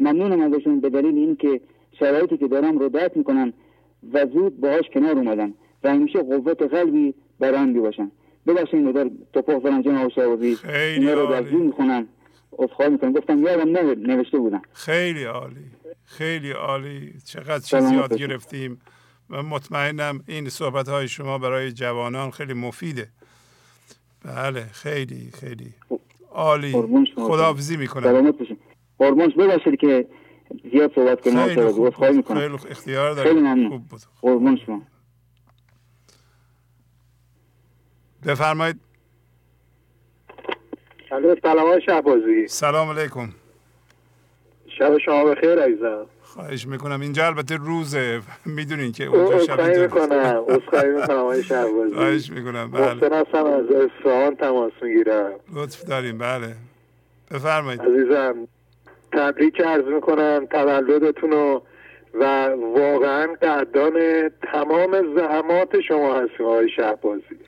[0.00, 1.60] ممنونم ازشون به دلیل اینکه
[1.98, 3.52] شرایطی که دارم رو درک می‌کنن
[4.12, 5.54] و زود باهاش کنار اومدن
[5.84, 8.10] و همیشه قوت قلبی برام بیباشن
[8.46, 12.08] ببخشید مدار توپاق زنم جناب شعبازی اینا رو در زیر می‌خونم
[12.58, 13.68] اصخال می‌کنم گفتم یادم
[14.10, 15.70] نوشته بودم خیلی عالی.
[16.04, 17.14] خیلی عالی.
[17.24, 18.80] چقدر چیز یاد گرفتیم.
[19.30, 23.08] و مطمئنم این صحبت های شما برای جوانان خیلی مفیده.
[24.24, 25.74] بله خیلی خیلی
[26.30, 26.72] عالی.
[27.16, 28.32] خداحافظی می‌کنم.
[28.98, 30.06] قربانش ببخشید که
[30.72, 31.46] زیاد صحبت کنم.
[31.46, 34.00] خیلی خوب اختیار دارید خوب بود.
[34.22, 34.82] قربان شما.
[38.26, 38.76] بفرمایید.
[41.42, 42.48] سلام های شهبازی.
[42.48, 43.28] سلام علیکم.
[44.78, 46.06] شب شما بخیر عزیزم.
[46.22, 47.00] خواهش می‌کنم.
[47.00, 48.20] اینجا البته روزه.
[48.46, 50.44] می‌دونین که اونجا شب اصخایی می‌کنم.
[50.48, 51.94] اصخایی می‌کنم آقای شهبازی.
[51.94, 52.70] خواهش می‌کنم.
[52.70, 52.94] بله.
[52.94, 55.32] محسن هستم از اصفهان تماس می‌گیرم.
[55.54, 56.54] لطف داریم بله.
[57.30, 57.80] بفرمایید.
[57.82, 58.48] عزیزم
[59.12, 61.62] تبریک عرض می‌کنم تولدتون رو
[62.14, 67.38] و واقعا قدردان تمام زحمات شما هستیم آقای شهبازی.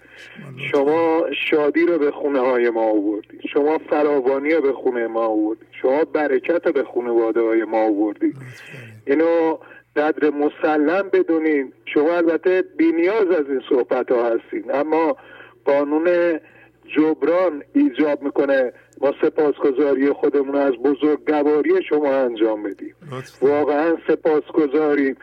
[0.72, 3.40] شما شادی رو به خونه های ما آوردید.
[3.52, 5.68] شما فراوانی رو به خونه ما آوردید.
[5.82, 8.36] شما برکت رو به خانواده های ما آوردید.
[9.06, 9.58] اینو
[9.96, 11.72] قدر مسلم بدونین.
[11.94, 14.74] شما البته بینیاز از این صحبت ها هستین.
[14.74, 15.16] اما
[15.64, 16.38] قانون
[16.96, 18.72] جبران ایجاب می‌کنه.
[19.00, 22.94] ما سپاسگزاری خودمون از بزرگواری شما انجام بدیم.
[23.42, 25.16] واقعا سپاسگزاریم.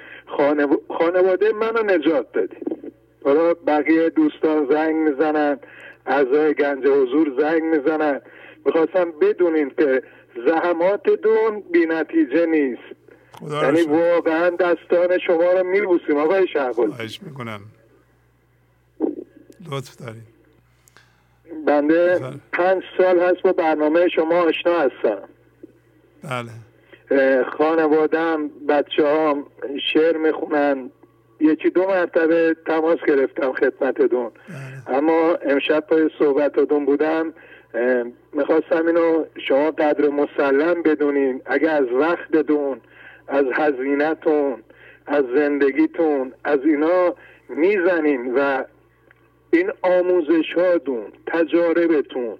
[0.97, 2.82] خانواده منو نجات دادیم
[3.23, 5.59] حالا بقیه دوستان زنگ می‌زنن
[6.05, 8.21] اعضای گنج حضور زنگ می‌زنن.
[8.65, 10.03] می‌خواستم بدونین که
[10.47, 12.83] زحمات دون بی نتیجه نیست
[13.51, 16.89] یعنی واقعا دستان شما رو میبوسیم آقای شهباز.
[16.89, 17.61] خواهش می‌کنم.
[19.71, 20.27] لطف داریم
[21.67, 22.19] بنده
[22.53, 25.17] پنج سال هست با برنامه شما آشنا هستم.
[26.23, 27.43] بله.
[27.57, 29.45] خانوادم بچه هم
[29.93, 30.89] شعر می‌خونن.
[31.43, 34.97] یکی دو مرتبه تماس گرفتم خدمت دون بله.
[34.97, 37.33] اما امشب پای صحبت دون بودم
[38.33, 41.41] می‌خواستم اینو شما قدر مسلم بدونین.
[41.45, 42.81] اگه از وقت دون
[43.27, 44.63] از هزینهتون
[45.07, 47.15] از زندگیتون از اینا
[47.49, 48.63] می‌زنین و
[49.51, 52.37] این آموزش هاتون تجاربتون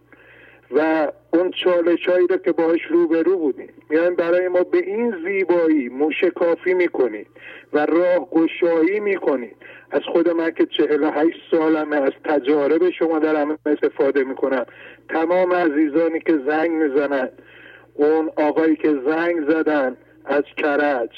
[0.72, 5.90] و اون چالش هایی رو که باش روبرو بودیم یعنی برای ما به این زیبایی
[5.90, 7.27] موشکافی می‌کنید.
[7.73, 9.55] و راه گشایی می‌کنید
[9.91, 14.65] از خود من که چهل هشت سالمه از تجارب شما دارم استفاده می‌کنم.
[15.09, 17.29] تمام عزیزانی که زنگ می‌زنن
[17.93, 21.09] اون آقایی که زنگ زدن از کرج.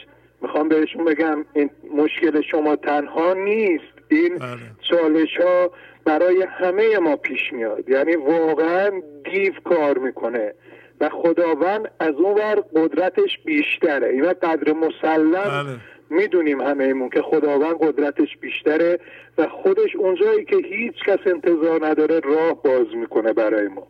[0.42, 3.84] می‌خوام بهشون بگم این مشکل شما تنها نیست.
[4.08, 4.58] این بله.
[4.90, 5.72] چالش ها
[6.06, 7.90] برای همه ما پیش میاد.
[7.90, 9.02] یعنی واقعا
[9.32, 10.54] دیو کار می‌کنه.
[11.02, 14.08] و خداوند از اون ور قدرتش بیشتره.
[14.08, 15.78] اینا قدر مسلم بله.
[16.10, 19.00] می‌دونیم همه ایمون که خداوند قدرتش بیشتره
[19.38, 23.88] و خودش اونجایی که هیچ کس انتظار نداره راه باز می‌کنه برای ما.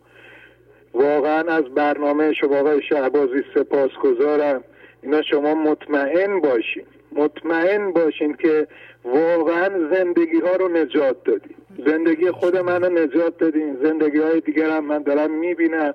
[0.94, 4.64] واقعا از برنامه شما آقای شهبازی سپاس گذارم
[5.02, 6.84] اینا شما مطمئن باشین.
[7.12, 8.66] مطمئن باشین که
[9.04, 14.70] واقعا زندگی ها رو نجات دادیم زندگی خود من رو نجات دادیم زندگی های دیگر
[14.70, 15.94] هم من دارم می‌بینم.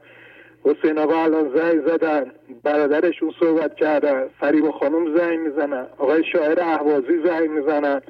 [0.63, 2.31] حسین آقا الان زنگ زدن.
[2.63, 4.27] برادرشون صحبت کردن.
[4.39, 5.85] فریب خانم زنگ می‌زنن.
[5.97, 8.01] آقای شاعر احوازی زنگ می‌زنن.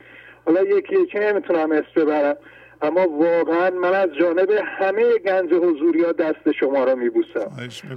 [0.45, 2.35] حالا یکی یکی نمی‌تونم اسم ببرم.
[2.81, 7.51] اما واقعا من از جانب همه گنج حضوری ها دست شما رو میبوسم.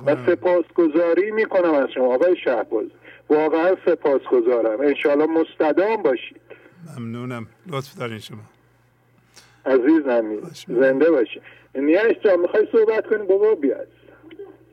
[0.07, 2.87] و سپاسگزاری می‌کنم از شما آقای شهباز.
[3.31, 4.81] واقعا سپاسگزارم.
[4.81, 6.41] انشالله مستدام باشید.
[6.99, 7.47] ممنونم.
[7.67, 8.39] لطف دارین شما.
[9.67, 10.25] عزیزم
[10.69, 11.41] زنده باشی
[11.75, 13.89] نیاش جان می‌خوای صحبت کنی؟ بابا بیاد.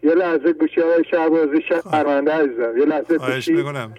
[0.03, 2.77] یه لحظه گوشی های شهبازی شهرمنده عزیزم.
[2.77, 3.53] یه لحظه گوشی.
[3.53, 3.93] می‌کنم.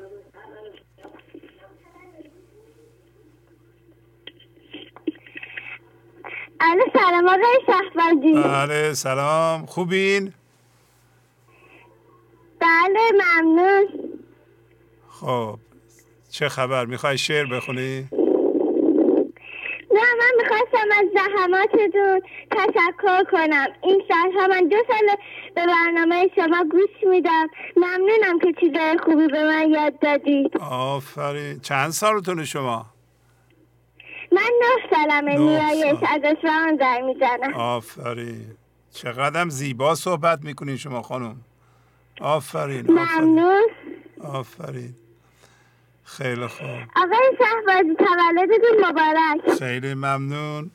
[6.93, 8.35] سلام آقای شهبازی.
[8.35, 9.67] بله سلام.
[9.67, 10.33] خوبین؟
[12.61, 13.89] بله ممنون.
[15.09, 15.59] خب
[16.31, 18.09] چه خبر؟ می‌خوای شعر بخونی؟
[19.93, 23.67] نه من می‌خواستم از زحماتتون تشکر کنم.
[23.83, 25.17] این سالها من دو سال
[25.55, 27.47] به برنامه شما گوش میدم.
[27.77, 30.57] ممنونم که چیزای خوبی به من یاد دادید.
[30.71, 31.61] آفرین.
[31.61, 32.87] چند سالتون شما؟
[34.33, 35.39] من نه سالمه.
[35.39, 38.57] نیایش از اصفهان در می‌زنم آفرین.
[38.91, 41.37] چقدر زیبا صحبت می‌کنین شما خانم.
[42.21, 42.91] آفرین.
[42.91, 43.63] ممنون.
[44.25, 44.95] آفرین.
[46.17, 46.67] خیلی خوب.
[46.97, 49.59] آقای شهبازی تولدتون مبارک.
[49.59, 50.71] خیلی ممنون.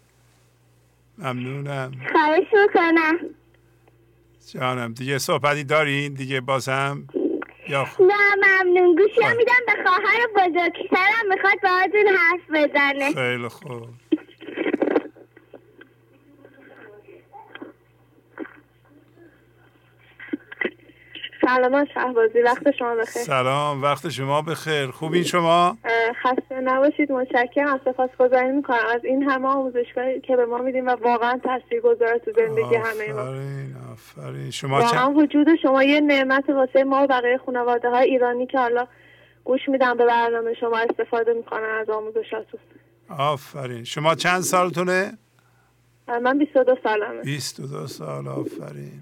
[1.17, 1.91] ممنونم.
[2.11, 3.17] خواهش می‌کنم.
[4.53, 7.07] جانم دیگه صحبتی دارین دیگه بازم؟
[7.69, 8.01] یا خ...
[8.01, 8.95] نه ممنون.
[8.95, 13.13] گوشی میدم به خواهر بزرگترم می‌خواد باهاتون حرف بزنه.
[13.13, 13.87] خیلی خوب.
[21.47, 22.41] سلام شهبازی.
[22.41, 23.23] وقت شما بخیر.
[23.23, 24.91] سلام وقت شما بخیر.
[24.91, 25.77] خوبین شما؟
[26.23, 27.79] خسته نباشید متشکرم.
[27.85, 28.77] سپاسگزاری می‌کنم.
[28.95, 31.39] از این همه آموزشگاهی که به ما میدیم و واقعا
[31.83, 33.21] گذاره تو زندگی همه ما.
[33.21, 34.51] آفرین آفرین.
[34.51, 38.87] شما واقعا وجود شما یه نعمت واسه ما و بقیه خانواده های ایرانی که حالا
[39.43, 42.59] گوش میدم به برنامه شما استفاده می‌کنن از آموزشاتون.
[43.17, 43.83] آفرین.
[43.83, 45.17] شما چند سالتونه؟
[46.07, 47.21] من 22 سالمه.
[47.21, 48.27] 22 سال.
[48.27, 49.01] آفرین.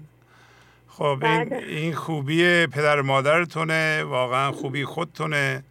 [0.98, 1.56] خب این, بله.
[1.56, 5.64] این خوبی پدر مادرتونه واقعا خوبی خودتونه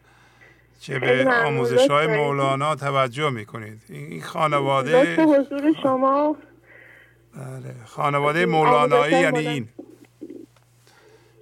[0.82, 3.82] که به آموزش های مولانا توجه می‌کنید.
[3.90, 6.36] این خانواده حضور شما.
[7.36, 9.70] بله خانواده مولانایی یعنی این.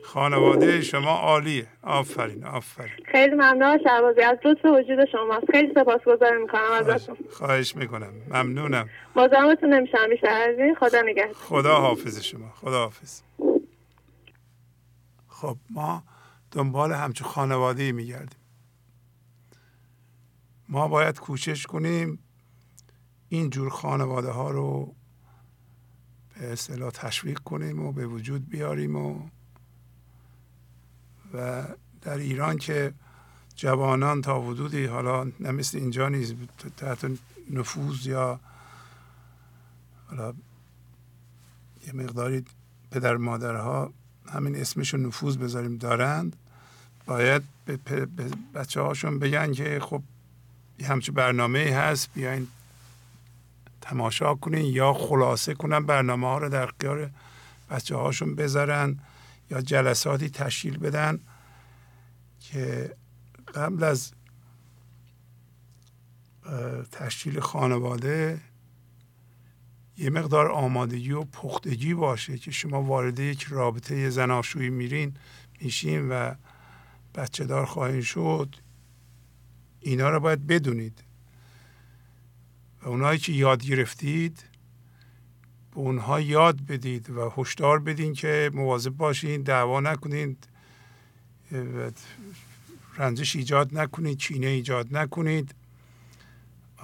[0.04, 1.68] خانواده شما عالیه.
[1.84, 2.92] آفرین آفرین.
[3.12, 7.18] خیلی ممنون شعبازی از لطف وجود شما خیلی سپاسگزار می‌کنم ازتون.
[7.32, 8.14] خواهش می‌کنم.
[8.30, 8.90] ممنونم.
[9.16, 10.10] مزاحمتون نمیشم.
[10.10, 10.76] بیشتر از این.
[10.76, 11.34] خدا نگهدار.
[11.34, 12.50] خدا حافظ شما.
[12.62, 13.22] خدا حافظ.
[15.44, 16.04] خب ما
[16.52, 18.40] دنبال همچون خانواده میگردیم.
[20.70, 22.20] ما باید کوشش کنیم
[23.30, 24.96] این جور خانواده ها رو
[26.36, 29.30] به اصطلاح تشویق کنیم و به وجود بیاریم و
[31.34, 31.68] و
[32.02, 32.94] در ایران که
[33.56, 36.36] جوانان تا حدودی حالا مثل اینجا نیست
[36.78, 37.12] تحت
[37.50, 38.40] نفوذ یا
[40.08, 40.34] حالا
[41.88, 42.46] یه مقداری
[42.92, 43.94] پدر مادرها
[44.32, 46.36] همین اسمشون نفوذ بذاریم دارند.
[47.06, 47.78] باید به,
[48.56, 50.04] بچه هاشون بگن که خب
[50.84, 52.48] همچون برنامه هست بیاین
[53.82, 57.10] تماشا کنین یا خلاصه کنن برنامه ها رو در اختیار
[57.70, 59.00] بچه هاشون بذارن
[59.52, 61.20] یا جلساتی تشکیل بدن
[62.40, 62.96] که
[63.56, 64.12] قبل از
[66.92, 68.42] تشکیل خانواده
[69.98, 75.14] یه مقدار آمادگی و پختگی باشه که شما وارد یک رابطه زناشویی میرین
[75.62, 76.34] میشین و
[77.16, 78.56] بچه دار خواهید شد.
[79.80, 81.04] اینا رو باید بدونید.
[82.82, 84.44] و اونایی که یاد گرفتید
[85.72, 90.48] به اونها یاد بدید و هشدار بدین که مواظب باشین دعوا نکنید
[92.98, 95.56] رنجش ایجاد نکنید چینه ایجاد نکنید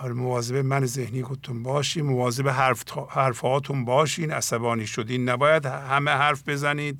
[0.08, 5.30] مواظب من ذهنی خودتون باشین مواظب حرف حرفهاتون باشین عصبانی شدین.
[5.30, 7.00] نباید همه حرف بزنید.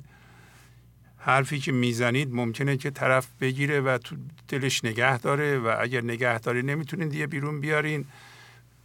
[1.18, 4.16] حرفی که می‌زنید ممکنه که طرف بگیره و تو
[4.48, 8.04] دلش نگه داره و اگر نگه داره نمی‌تونین دیگه بیرون بیارین.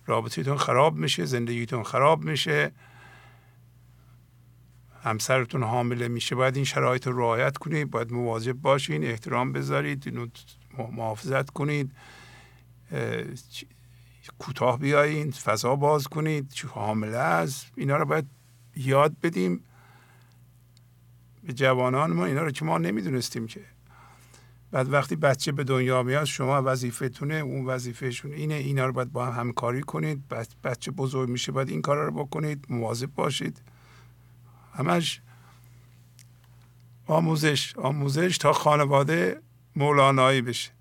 [0.06, 2.72] رابطتون خراب میشه زندگیتون خراب میشه.
[5.04, 6.36] همسرتون حامله میشه.
[6.36, 7.92] باید این شرایط رو رعایت کنید.
[7.92, 10.28] باید مواظب باشین احترام بذارید اینو
[10.92, 11.92] محافظت کنید.
[14.40, 17.72] کوتاه بیایین فضا باز کنید چه حامله است.
[17.76, 18.26] اینا رو باید
[18.76, 19.64] یاد بدیم.
[21.44, 23.62] به جوانان ما اینا رو که ما نمی‌دونستیم که.
[24.72, 29.26] بعد وقتی بچه به دنیا میاد شما وظیفتونه اون وظیفهشون اینه اینا رو باید با
[29.26, 30.24] هم همکاری کنید.
[30.64, 32.66] بچه بزرگ میشه باید این کارا رو بکنید.
[32.70, 33.62] مواظب باشید.
[34.74, 35.22] همش
[37.08, 39.42] آموزش آموزش تا خانواده
[39.76, 40.75] مولانایی بشه.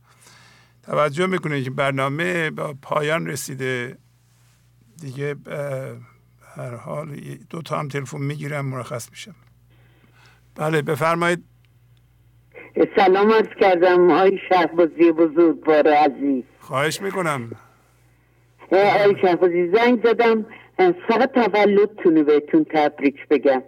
[0.86, 3.96] توجه می‌کنید که برنامه با پایان رسیده.
[5.00, 5.36] دیگه
[6.56, 7.16] هر حال
[7.50, 9.34] دو تا هم تلفن می‌گیرم مرخص میشم.
[10.54, 11.44] بله بفرمایید.
[12.96, 16.44] سلام عرض کردم آی شهبازی بزرگوار عزیز.
[16.60, 17.50] خواهش می‌کنم.
[18.72, 20.46] آی شهبازی زنگ زدم.
[21.08, 23.62] فقط تولدتونو بهتون تبریک بگم.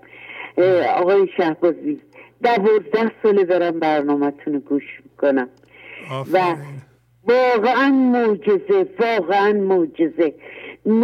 [0.96, 2.02] آقای شهبازی
[2.42, 5.48] دوازده ساله دارم برنامهتون گوش می‌کنم.
[6.32, 6.56] و
[7.28, 10.34] واقعا معجزه واقعا معجزه.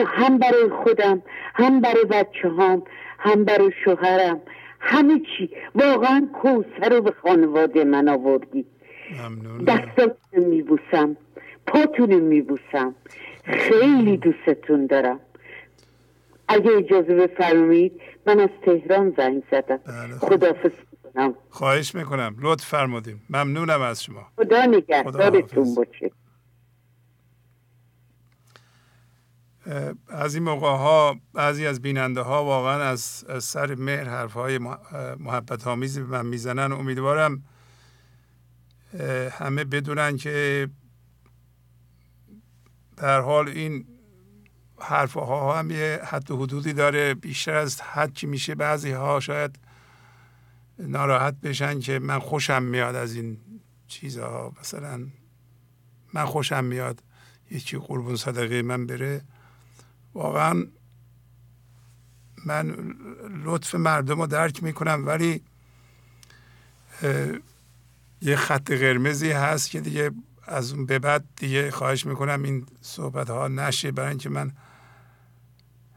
[0.07, 1.23] هم برای خودم
[1.55, 2.83] هم برای بچه هم
[3.19, 4.41] هم برای شوهرم.
[4.81, 5.51] همه چی.
[5.75, 8.65] واقعا کوسه رو به خانواده من آوردی.
[9.67, 11.17] دستاتون میبوسم.
[11.67, 12.95] پاتون میبوسم.
[13.45, 15.21] خیلی دوستتون دارم.
[16.49, 19.81] اگه اجازه بفرمایید من از تهران زنگ زدم.
[19.87, 20.71] بله خدافز
[21.15, 22.37] کنم خواهش می‌کنم.
[22.39, 24.33] لطف فرمودیم ممنونم از شما.
[24.37, 26.11] خدا نگهدارتون باشه.
[30.09, 34.59] از این موقع ها بعضی از بیننده ها واقعا از, سر مهر حرف های
[35.19, 37.43] محبت آمیزی به من می‌زنن امیدوارم
[39.31, 40.69] همه بدونن که
[42.97, 43.87] در حال این
[44.79, 47.15] حرف ها هم یه حد و حدودی داره.
[47.15, 49.59] بیشتر از حد که میشه بعضی ها شاید
[50.79, 53.39] ناراحت بشن که من خوشم میاد از این
[53.89, 55.07] چیزها مثلا
[56.13, 57.03] من خوشم میاد
[57.51, 59.23] یکی قربون صدقه من بره.
[60.15, 60.67] واقعا
[62.47, 62.77] من
[63.45, 65.43] لطف مردم رو درک می‌کنم ولی
[68.23, 70.11] یه خط قرمزی هست که دیگه
[70.47, 74.53] از اون به بعد دیگه خواهش می‌کنم این صحبت ها نشه برای اینکه من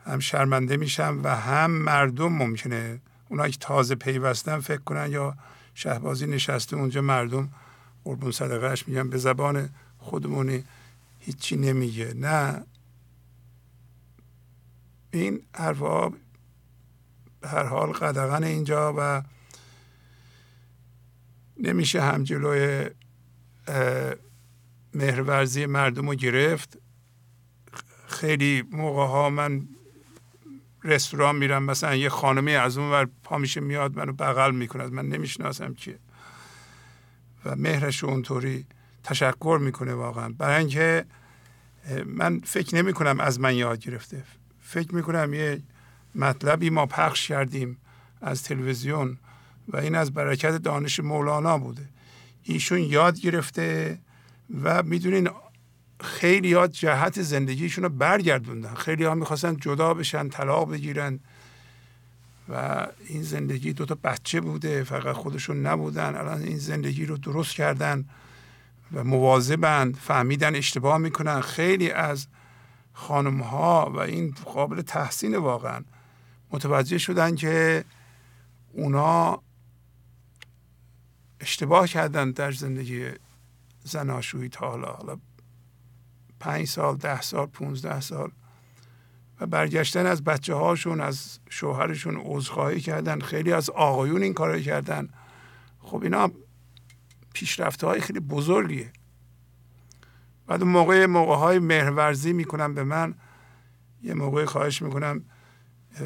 [0.06, 3.02] هم شرمنده میشم و هم مردم ممکنه
[3.36, 5.38] اونایی که تازه پیوستن فکر کنن یا
[5.74, 7.50] شهبازی نشسته اونجا مردم
[8.04, 10.64] قربون صدقهش میگن به زبان خودمونی
[11.20, 12.14] هیچی نمیگه.
[12.14, 12.66] نه.
[15.12, 16.14] این حرفها
[17.42, 19.24] به هر حال قدغن اینجا و
[21.58, 22.90] نمیشه هم جلوی
[24.94, 26.78] مهرورزی مردم رو گرفت.
[28.08, 29.68] خیلی موقع ها من
[30.86, 35.06] رستوران میرم مثلا یه خانمی از اون ور پا میشه میاد منو بغل می‌کنه من
[35.06, 36.00] نمی‌شناسم که
[37.46, 38.66] و مهرش اونطوری
[39.04, 40.30] تشکر می‌کنه واقعا.
[40.38, 41.06] برای اینکه
[42.06, 44.24] من فکر نمی کنم از من یاد گرفته.
[44.62, 45.62] فکر می‌کنم یه
[46.16, 47.78] مطلبی ما پخش کردیم
[48.22, 49.18] از تلویزیون
[49.68, 51.90] و این از برکت دانش مولانا بوده.
[52.44, 54.00] ایشون یاد گرفته
[54.64, 55.30] و می‌دونین
[56.02, 58.74] خیلی ها جهت زندگیشون رو برگردوندن.
[58.74, 61.20] خیلی ها می‌خواستن جدا بشن طلاق بگیرن
[62.50, 66.16] و این زندگی دو تا بچه بوده فقط خودشون نبودن.
[66.16, 68.06] الان این زندگی رو درست کردن
[68.94, 71.42] و مواظبند فهمیدن اشتباه می‌کنن.
[71.42, 72.28] خیلی از
[72.94, 75.84] خانم ها و این قابل تحسین واقعا
[76.52, 77.84] متوجه شدن که
[78.74, 79.42] اونا
[81.40, 83.06] اشتباه کردن در زندگی
[83.84, 85.18] زناشویی تا حالا
[86.46, 88.32] پنج سال ده سال پونزده سال
[89.40, 95.10] و برگشتن از بچه هاشون از شوهرشون عذرخواهی کردن خیلی از آقایون این کار کردن.
[95.80, 96.32] خب اینا
[97.34, 98.92] پیشرفته های خیلی بزرگیه.
[100.48, 103.16] بعد موقع موقع های مهرورزی می‌کنم به من
[104.04, 105.22] یه موقع خواهش می‌کنم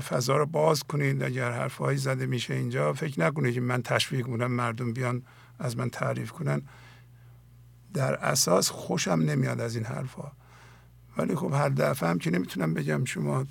[0.09, 4.51] فضا رو باز کنید اگر حرفهایی زده میشه اینجا فکر نکنید که من تشویق کنم
[4.51, 5.23] مردم بیان
[5.59, 6.61] از من تعریف کنن.
[7.93, 10.31] در اساس خوشم نمیاد از این حرفها
[11.17, 13.45] ولی خب هر دفعه هم که نمی‌تونم بگم شما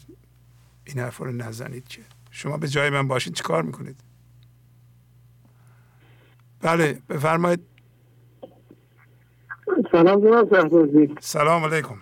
[0.85, 2.03] این حرف رو نزنید که.
[2.31, 4.01] شما به جای من باشید چی کار می‌کنید؟
[6.61, 7.61] بله بفرمایید.
[9.93, 11.97] سلام جناب سلام علیکم.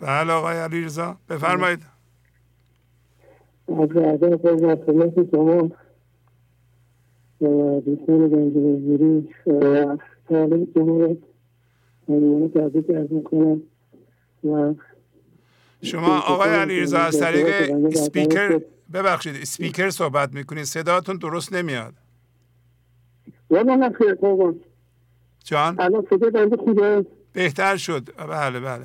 [0.00, 1.89] بله آقای علی رضا بفرمایید.
[3.70, 4.36] از ادب
[4.86, 5.70] خدمت شما
[7.80, 9.28] دوستان گنج وزیری
[10.28, 11.16] طالب جمهورت
[12.08, 13.62] مهمانه تبریک ارز می‌کنم
[14.44, 14.74] و
[15.82, 18.60] شما آقای علیرضا از طریق اسپیکر
[18.92, 21.94] ببخشید اسپیکر صحبت می‌کنید صداتون درست نمیاد
[25.44, 28.08] جان؟ الان صدا بنده خوبه؟ بهتر شد.
[28.28, 28.84] بله بله.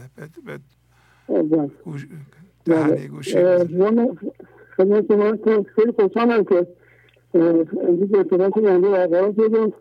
[1.85, 2.07] گوش
[2.65, 3.33] دهنه گوشی
[4.77, 5.37] خدمت شما
[5.75, 6.67] خیلی خوشحالم که
[7.33, 9.73] امروز ارتباط بنده برقرار شدم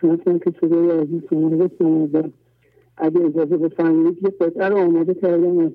[0.00, 2.32] چون که صدای عزیز شما رو بشنم
[2.96, 5.72] اگه اجازه بفرمایید یه قطعه رو آماده کردم از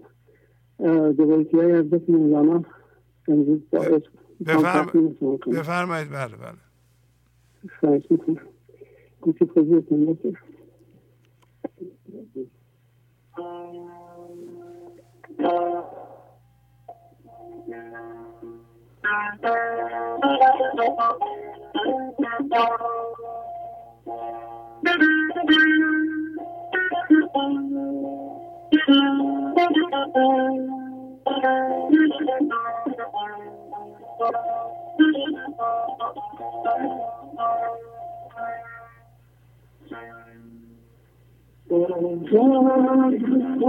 [1.16, 2.64] دوبایتی های از دست مولانا
[3.28, 3.60] امروز
[5.48, 6.58] بفرمایید بله بله.
[7.80, 8.38] خواهش می‌کنم.
[9.22, 10.34] گوشی خوزیتون باشه
[19.04, 19.10] 在
[42.30, 43.22] 什么时
[43.62, 43.68] 候，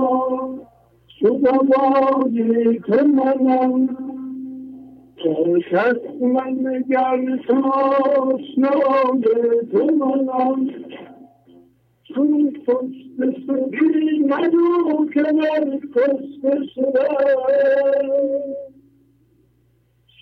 [1.09, 1.73] 说到
[2.29, 2.35] 底
[2.87, 4.14] 怎么样？
[5.25, 9.23] منم کس من نگر تاشنای
[9.73, 10.71] تو منم.
[12.03, 17.09] چون پشت سبی ندو که من کشته شده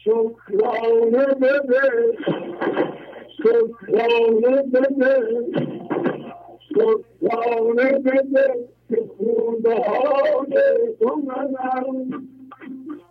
[0.04, 2.16] شکرانه بده
[3.36, 5.14] شکرانه بده.
[6.68, 12.31] شکرانه بده که خونده های تو منم.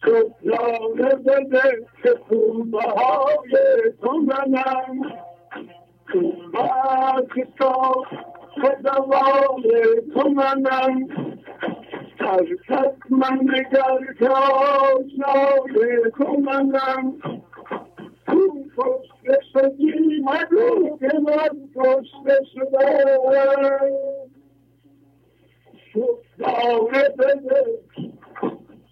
[0.00, 3.52] شکرانه بده که خوبه های
[4.02, 5.12] تو منم
[6.12, 7.92] خوبه تا
[8.62, 11.08] خدوای تو منم
[12.20, 17.14] هر کس من نگر تاشنای تو منم
[18.26, 22.86] تو کشته شدی مگو که من کشته شده
[25.92, 27.78] شکرانه بده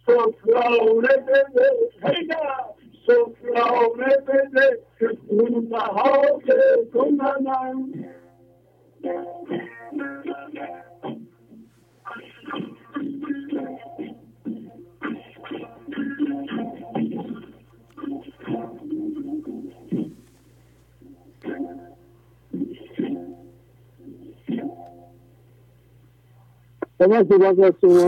[0.06, 1.72] سفرانه بده
[3.06, 6.28] سفرانه بده که خونه های
[6.92, 7.10] تو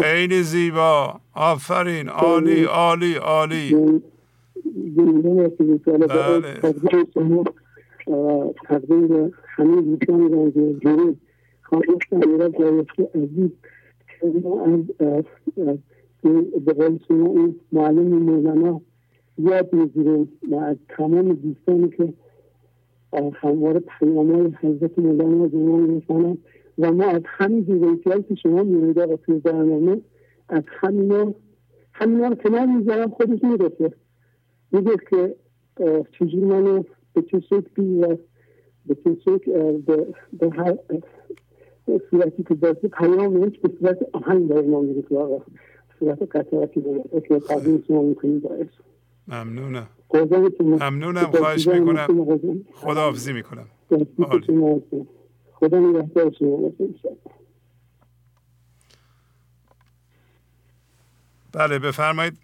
[0.03, 1.21] خیلی زیبا.
[1.35, 2.09] آفرین.
[2.09, 3.77] عالی عالی عالی.
[6.07, 6.73] بله.
[8.69, 11.17] تقدیم همه دوستان رنگ جنوب
[11.63, 13.51] خواهش امیرا جایسته عزیز
[14.43, 14.85] ما از
[16.65, 18.81] به قول شما اون معلم مولانا
[19.39, 22.13] یاد می‌گیریم و از تمام دوستانی که
[23.35, 26.39] هموار پیام های حضرت مولانا زمان می‌کنم
[26.79, 30.01] و ما از همین دیویتی که شما میرید آقا توی برنامه
[30.49, 31.35] از همینا
[31.93, 33.93] همینا رو کنار می‌ذارم خودش می‌رسه.
[34.73, 35.37] میگه که
[36.13, 36.83] چجور منو
[37.15, 38.17] به چه شکلی و
[38.87, 39.79] به چه شکل
[40.33, 40.77] به هر
[42.11, 45.43] صورتی که داشته پیامش به صورت آهنگ داره ما می‌رسه آقا
[45.99, 48.67] صورت قطعاتی داره که قبول شما می‌کنید باعث
[49.29, 49.89] ممنونم.
[50.61, 51.25] ممنونم.
[51.25, 52.65] خواهش می‌کنم.
[52.75, 53.67] خدا حافظی می‌کنم
[55.61, 56.73] خدا نگهدار شما
[61.53, 62.39] بله بفرمایید.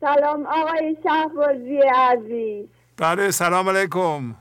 [0.00, 2.66] سلام آقای شهبازی عزیز.
[2.96, 4.34] بله سلام علیکم.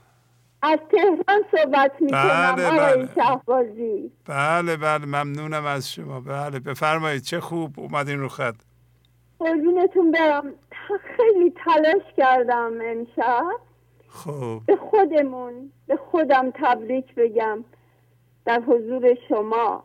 [0.61, 3.09] از تهران صحبت می کنم بله آقای بله.
[3.15, 4.11] شهبازی.
[4.25, 6.19] بله بله ممنونم از شما.
[6.19, 8.55] بله بفرمایید چه خوب اومدین رو خط.
[9.39, 10.43] قربونتون برم.
[11.17, 13.70] خیلی تلاش کردم امشب.
[14.11, 14.61] خب.
[14.65, 17.63] به خودمون به خودم تبریک بگم
[18.45, 19.83] در حضور شما.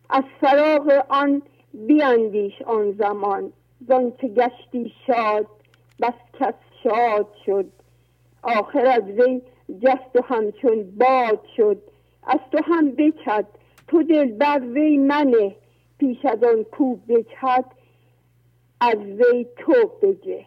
[0.10, 1.42] از فراغ آن
[1.74, 3.54] بیاندیش آن زمان.
[3.88, 5.48] زان که گشتی شاد
[6.02, 7.72] بس کس شاد شد.
[8.44, 9.42] آخر از وی
[9.82, 11.82] جست و همچون باد شد.
[12.28, 13.46] از تو هم بکد
[13.88, 15.56] تو دل بر وی منه.
[15.98, 17.66] پیش از آن کو بکد
[18.82, 20.46] از وی تو بجه.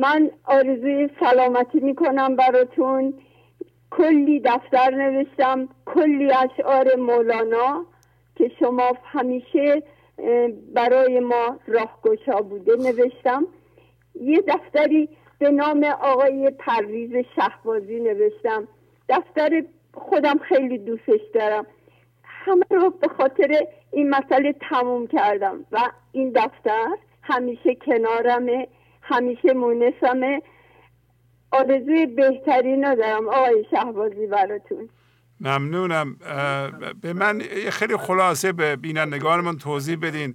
[0.00, 3.14] من آرزوی سلامتی می‌کنم براتون.
[3.90, 5.68] کلی دفتر نوشتم.
[5.86, 7.84] کلی اشعار مولانا
[8.36, 9.82] که شما همیشه
[10.74, 13.46] برای ما راهگشا بوده نوشتم.
[14.20, 18.68] یه دفتری به نام آقای پرویز شهبازی نوشتم.
[19.08, 19.64] دفتر
[19.94, 21.66] خودم خیلی دوستش دارم.
[22.22, 25.78] همه رو به خاطر این مسئله تموم کردم و
[26.12, 26.88] این دفتر
[27.22, 28.68] همیشه کنارمه.
[29.10, 30.42] همیشه مونسمه
[31.50, 34.88] آرزوی بهتری ندارم آقای شهبازی براتون.
[35.40, 36.16] ممنونم.
[37.02, 37.40] به من
[37.70, 40.34] خیلی خلاصه به بینندگانمون توضیح بدین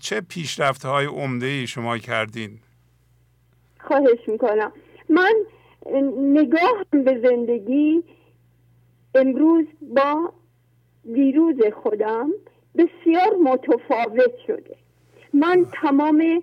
[0.00, 2.58] چه پیشرفت های عمده ای شما کردین؟
[3.80, 4.72] خواهش می‌کنم.
[5.08, 5.34] من
[6.18, 8.04] نگاه به زندگی
[9.14, 10.32] امروز با
[11.14, 12.30] دیروز خودم
[12.76, 14.76] بسیار متفاوت شده.
[15.34, 16.42] من تمام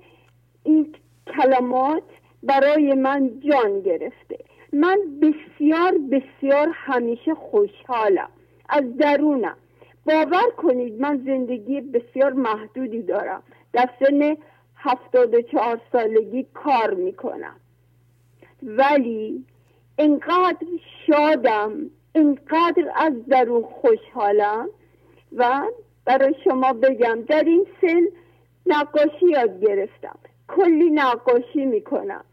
[0.64, 0.96] این
[1.38, 2.04] کلمات
[2.44, 4.38] برای من جان گرفته.
[4.74, 8.30] من بسیار بسیار همیشه خوشحالم.
[8.70, 9.58] از درونم.
[10.06, 13.44] باور کنید من زندگی بسیار محدودی دارم.
[13.74, 14.38] در سن
[14.76, 17.56] هفتاد و چهار سالگی کار می‌کنم.
[18.64, 19.46] ولی
[19.98, 20.68] انقدر
[21.08, 21.72] شادم
[22.16, 24.70] انقدر از درون خوشحالم
[25.36, 25.64] و
[26.06, 28.02] برای شما بگم در این سن
[28.66, 30.20] نقاشی یاد گرفتم.
[30.56, 32.26] کلی نقاشی می‌کنم.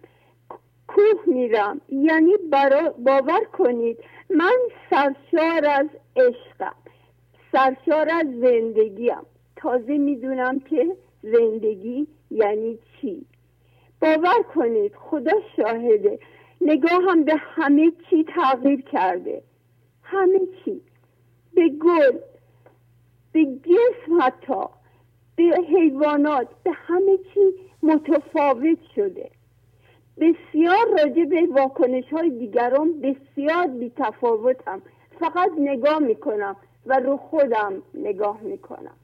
[0.89, 1.81] کوه میرم.
[1.89, 3.99] یعنی برا باور کنید
[4.31, 4.59] من
[4.91, 6.75] سرشار از عشقم.
[7.53, 9.27] سرشار از زندگیم.
[9.57, 13.27] تازه می‌دونم که زندگی یعنی چی.
[14.01, 16.19] باور کنید خدا شاهده.
[16.61, 19.43] نگاهم به همه چی تغییر کرده.
[20.03, 20.81] همه چی.
[21.55, 22.19] به گل
[23.33, 24.80] به جسم حتی.
[25.49, 29.31] به حیوانات به همه چی متفاوت شده.
[30.20, 34.83] بسیار راجع به واکنش های دیگران بسیار بی تفاوتم
[35.20, 38.97] فقط نگاه می‌کنم و رو خودم نگاه می‌کنم.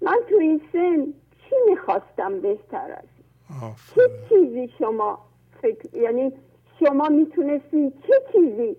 [0.00, 1.06] من تو این سن
[1.48, 3.08] چی می‌خواستم بهتر از
[3.94, 5.18] چه چیزی شما
[5.62, 6.32] فکر یعنی
[6.78, 8.76] شما می‌تونستین چه چیزی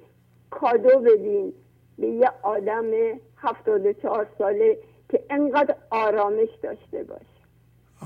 [0.49, 1.53] کادو بدین
[1.97, 2.85] به یه آدم
[3.37, 4.77] هفتاد چهار ساله
[5.09, 7.25] که انقدر آرامش داشته باشه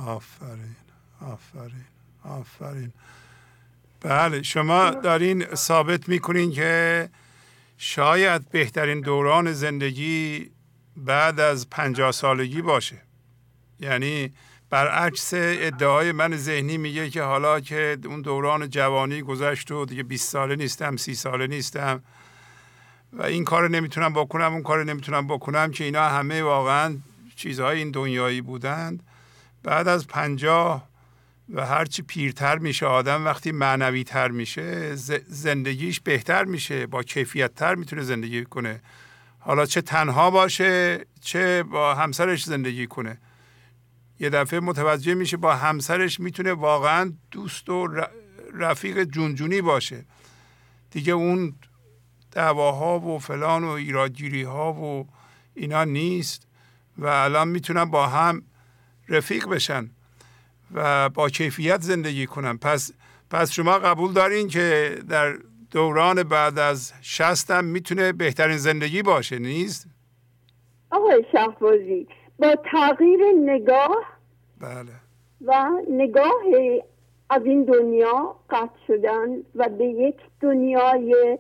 [0.08, 0.76] آفرین
[1.22, 1.86] آفرین
[2.24, 2.94] آفرین.
[4.02, 7.10] بله شما دارین ثابت می‌کنین که
[7.78, 10.52] شاید بهترین دوران زندگی
[10.98, 12.98] بعد از پنجاه سالگی باشه.
[13.80, 14.34] یعنی
[14.70, 20.30] برعکس ادعای من ذهنی میگه که حالا که اون دوران جوانی گذشت و دیگه 20
[20.30, 22.04] ساله نیستم سی ساله نیستم
[23.14, 26.98] و این کار نمی‌تونم بکنم اون کار نمی‌تونم بکنم که اینا همه واقعا
[27.36, 29.04] چیزهای این دنیایی بودند.
[29.64, 30.88] بعد از پنجاه
[31.54, 34.96] و هرچی پیرتر میشه آدم وقتی معنوی تر میشه
[35.28, 38.82] زندگیش بهتر میشه با کیفیت تر می‌تونه زندگی کنه.
[39.40, 43.18] حالا چه تنها باشه چه با همسرش زندگی کنه.
[44.20, 47.88] یه دفعه متوجه میشه با همسرش می‌تونه واقعا دوست و
[48.54, 50.06] رفیق جونجونی باشه.
[50.92, 51.54] دیگه اون
[52.32, 55.08] دعواها و فلان و ایرادگیری ها و
[55.54, 56.48] اینا نیست
[56.98, 58.42] و الان می‌تونن با هم
[59.10, 59.90] رفیق بشن
[60.74, 62.94] و با کیفیت زندگی کنن پس
[63.30, 65.34] پس شما قبول دارین که در
[65.72, 69.88] دوران بعد از شستم می‌تونه بهترین زندگی باشه نیست؟
[70.92, 72.08] آقای شهبازی
[72.40, 74.06] با تغییر نگاه
[74.60, 74.92] بله
[75.46, 76.42] و نگاه
[77.30, 81.38] از این دنیا قطع شدن و به یک دنیای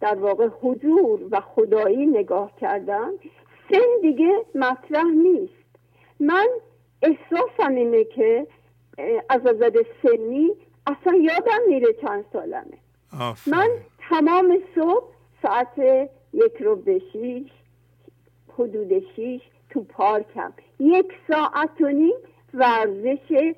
[0.00, 3.10] در واقع حضور و خدایی نگاه کردن
[3.70, 5.52] سن دیگه مطرح نیست.
[6.20, 6.48] من
[7.02, 8.46] احساسم اینه که
[9.28, 10.50] از نظر سنی
[10.86, 12.78] اصلا یادم میره چند سالمه.
[13.46, 13.68] من
[14.10, 15.04] تمام صبح
[15.42, 15.78] ساعت
[16.32, 17.50] یک رو به شیش
[18.58, 20.52] حدود شیش تو پارکم.
[20.80, 22.14] یک ساعت و نیم
[22.54, 23.54] ورزش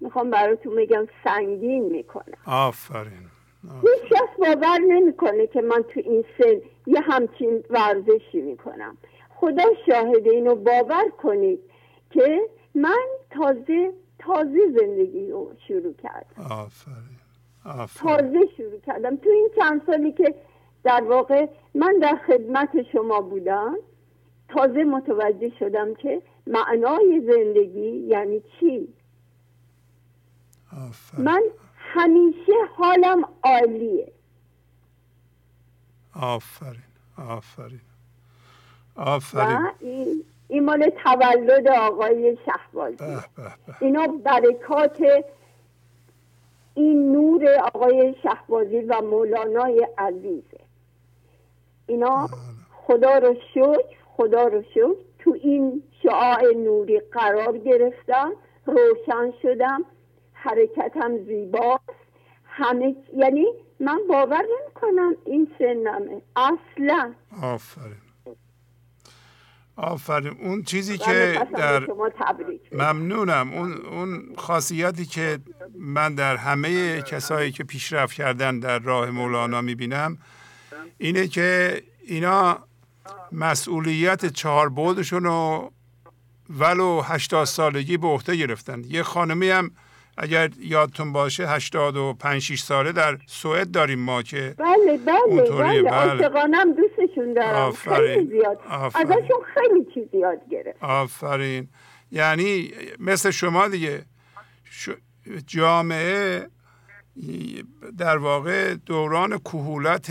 [0.00, 2.38] می‌خوام براتون بگم سنگین می‌کنم.
[2.46, 3.30] آفرین.
[3.62, 8.96] هیچ کس باور نمی‌کنه که من تو این سن یه همچین ورزشی می‌کنم.
[9.30, 11.60] خدا شاهد اینو باور کنید
[12.10, 12.40] که
[12.74, 16.42] من تازه تازه زندگی رو شروع کردم.
[16.50, 17.86] آفرین.
[17.96, 19.16] تازه شروع کردم.
[19.16, 20.34] تو این چند سالی که
[20.84, 23.76] در واقع من در خدمت شما بودم
[24.48, 28.88] تازه متوجه شدم که معنای زندگی یعنی چی؟
[30.88, 31.24] آفرین.
[31.24, 31.42] من
[31.94, 34.12] همیشه حالم عالیه.
[36.14, 36.80] آفرین
[37.18, 37.80] آفرین.
[38.96, 39.70] آفرین.
[39.80, 43.18] این, این مال تولد آقای شهبازی.
[43.80, 45.24] اینا برکات
[46.74, 50.60] این نور آقای شهبازی و مولانای عزیزه.
[51.86, 52.28] اینا
[52.72, 58.32] خدا رو شکر خدا رو شکر تو این شعاع نوری قرار گرفتم
[58.66, 59.84] روشن شدم.
[60.42, 61.82] حرکتم زیباست.
[62.46, 63.46] همه یعنی
[63.80, 66.22] من باور نمی کنم این سنمه.
[66.36, 67.12] اصلا.
[67.42, 67.94] آفرین.
[69.76, 70.36] آفرین.
[70.40, 71.86] اون چیزی که در
[72.72, 73.52] ممنونم.
[73.52, 75.38] اون اون خاصیتی که
[75.78, 80.18] من در همه کسایی که پیشرفت کردن در راه مولانا می‌بینم
[80.98, 82.58] اینه که اینا
[83.32, 85.72] مسئولیت چهار بودشون رو
[86.58, 88.84] ولو هشتاد سالگی به عهده گرفتن.
[88.84, 89.70] یه خانمی هم
[90.22, 95.82] اگر یادتون باشه هشتاد و پنج شیش ساله در سوئد داریم ما که بله بله
[95.82, 96.64] بله, بله.
[96.64, 98.14] دوستشون دارم آفرین.
[98.14, 99.06] خیلی زیاد آفرین.
[99.06, 101.68] ازشون خیلی چیز یاد گرفت آفرین
[102.12, 104.02] یعنی مثل شما دیگه
[105.46, 106.46] جامعه
[107.98, 110.10] در واقع دوران کهولت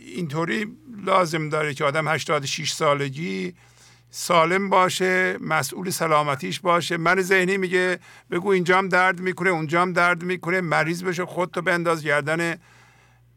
[0.00, 0.66] اینطوری
[1.04, 3.54] لازم داره که آدم 86 سالگی
[4.10, 6.96] سالم باشه مسئول سلامتیش باشه.
[6.96, 7.98] من ذهنی میگه
[8.30, 10.60] بگو اینجام درد می‌کنه اونجام درد می‌کنه.
[10.60, 12.56] مریض بشه خودتو بنداز گردن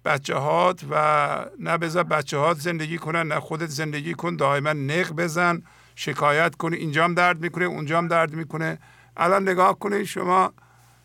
[0.06, 4.36] بچه هات و نه بذار بچه هات زندگی کنن نه خودت زندگی کن.
[4.36, 5.62] دائما نق بزن
[5.96, 8.80] شکایت کنی اینجام درد می‌کنه اونجام درد می‌کنه.
[9.18, 10.54] الان نگاه کنید شما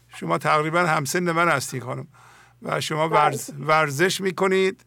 [0.08, 2.06] شما تقریبا همسن من هستی خانم.
[2.62, 4.80] و شما ورز، ورزش می‌کنید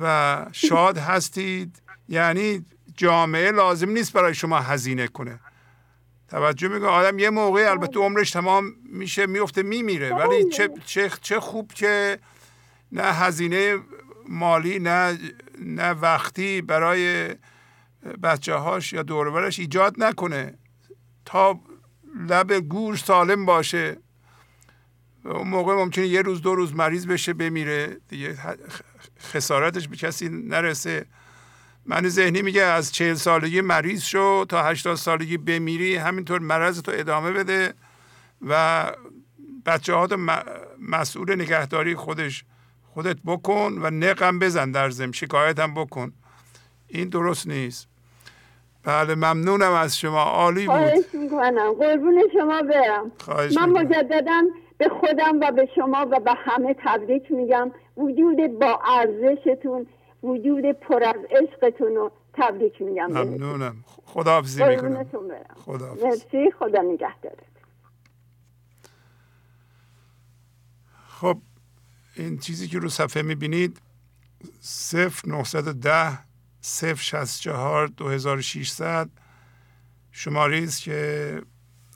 [0.00, 1.82] و شاد هستید.
[2.08, 2.64] یعنی
[2.96, 5.40] جامعه لازم نیست برای شما هزینه کنه.
[6.28, 10.14] توجه می‌کنه آدم یه موقع البته عمرش تمام میشه میفته میمیره.
[10.14, 12.18] ولی چه, چه, چه خوب که
[12.92, 13.78] نه هزینه
[14.28, 15.18] مالی نه
[15.58, 17.34] نه وقتی برای
[18.22, 20.58] بچه هاش یا دورورش ایجاد نکنه.
[21.24, 21.60] تا
[22.28, 23.96] لب گور سالم باشه.
[25.24, 27.96] اون موقع ممکنه یه روز دو روز مریض بشه بمیره.
[28.08, 28.38] دیگه
[29.20, 31.06] خسارتش به کسی نرسه.
[31.86, 36.92] من ذهنی میگه از چهل سالگی مریض شو تا هشتاد سالگی بمیری همینطور مرض تو
[36.94, 37.74] ادامه بده
[38.48, 38.84] و
[39.66, 40.08] بچه ها
[40.88, 42.44] مسئول نگهداری خودش
[42.94, 46.12] خودت بکن و نقم بزن در زم شکایت هم بکن.
[46.88, 47.88] این درست نیست.
[48.82, 50.22] بله ممنونم از شما.
[50.22, 50.76] عالی بود.
[50.76, 51.72] خواهش می‌کنم.
[51.72, 53.12] قربون شما برم.
[53.56, 54.42] من مجددا
[54.78, 57.70] به خودم و به شما و به همه تبریک میگم.
[57.96, 59.86] وجود با ارزشتون
[60.24, 63.84] وجود پر از عشقتون رو تبریک میگم ممنونم.
[63.86, 65.04] خداحافظی می‌کنم.
[65.54, 66.50] خدا مرسی.
[66.58, 67.54] خدا نگهدارت
[71.08, 71.38] خب
[72.16, 73.80] این چیزی که رو صفحه می‌بینید
[74.60, 76.18] صفر 910
[76.60, 79.10] صفر 64 2600
[80.12, 81.42] شماره است که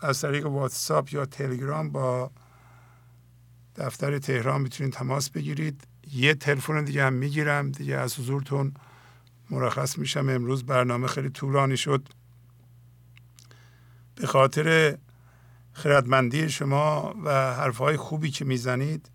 [0.02, 2.30] از طریق واتساپ یا تلگرام با
[3.76, 5.87] دفتر تهران می‌تونید تماس بگیرید.
[6.12, 7.70] یه تلفن دیگه هم می‌گیرم.
[7.70, 8.74] دیگه از حضورتون
[9.50, 10.28] مرخص میشم.
[10.28, 12.08] امروز برنامه خیلی طولانی شد.
[14.14, 14.98] به خاطر
[15.72, 19.10] خردمندی شما و حرفهای خوبی که می‌زنید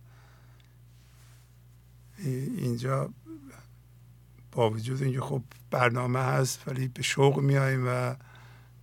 [2.58, 3.10] اینجا
[4.52, 8.16] با وجود اینکه خب برنامه هست ولی به شوق میاییم و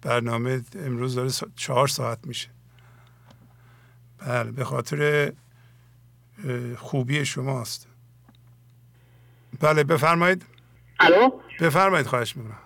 [0.02, 2.48] برنامه امروز داره چهار ساعت میشه.
[4.18, 5.32] بله به خاطر
[6.76, 7.86] خوبی شماست.
[9.60, 10.46] بله بفرمایید.
[11.00, 11.30] الو؟
[11.60, 12.58] بفرمایید خواهش می‌کنم.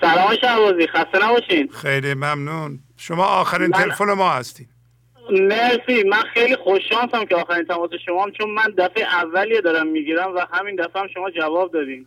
[0.00, 1.68] سلام شهبازی خسته نباشین.
[1.68, 2.80] خیلی ممنون.
[2.96, 4.66] شما آخرین تلفن ما هستین.
[5.30, 10.34] مرسی من خیلی خوششانسم که آخرین تماس شما هم چون من دفعه اولیه دارم می‌گیرم
[10.36, 12.06] و همین دفعه هم شما جواب دادین.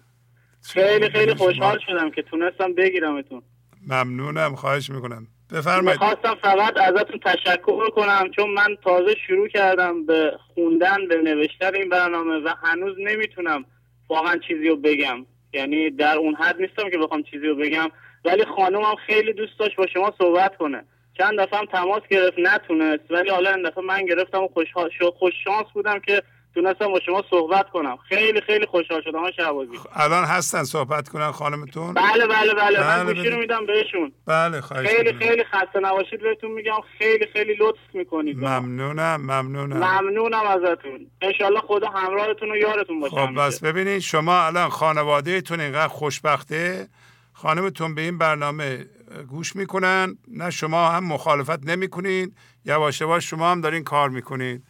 [0.63, 3.41] خیلی خیلی خوشحال شدم که تونستم بگیرمتون.
[3.87, 5.27] ممنونم خواهش می‌کنم.
[5.53, 6.01] بفرمایید.
[6.01, 11.89] می‌خواستم فقط ازتون تشکر کنم چون من تازه شروع کردم به خوندن به نوشتن این
[11.89, 13.65] برنامه و هنوز نمی‌تونم
[14.13, 15.25] واقعا چیزی رو بگم.
[15.53, 17.89] یعنی در اون حد نیستم که بخوام چیزی رو بگم.
[18.25, 20.83] ولی خانومم خیلی دوست داشت با شما صحبت کنه.
[21.17, 23.03] چند دفعه هم تماس گرفت نتونست.
[23.09, 26.23] ولی حالا این دفعه من گرفتم و خوشحال خوش شانس بودم که
[26.55, 27.97] تونستم با شما صحبت کنم.
[28.09, 33.03] خیلی خیلی خوشحال شدم شعبازی الان هستن صحبت کنن خانمتون؟ بله بله بله, بله.
[33.03, 34.11] من گوشی رو میدم بهشون.
[34.25, 36.21] بله خواهش خیلی خیلی خسته نباشید.
[36.21, 38.37] بهتون میگم خیلی خیلی لطف می‌کنید.
[38.37, 39.77] ممنونم ممنونم.
[39.77, 41.07] ممنونم ازتون.
[41.21, 46.87] انشالله خدا همراهتون و یارتون باشه خب بس ببینید شما الان خانوادهتون اینقدر خوشبخته.
[47.33, 48.85] خانمتون به این برنامه
[49.27, 50.17] گوش می‌کنن.
[50.27, 54.63] نه شما هم مخالفت نمی‌کنید یواش یواش شما هم دارین کار می‌کنید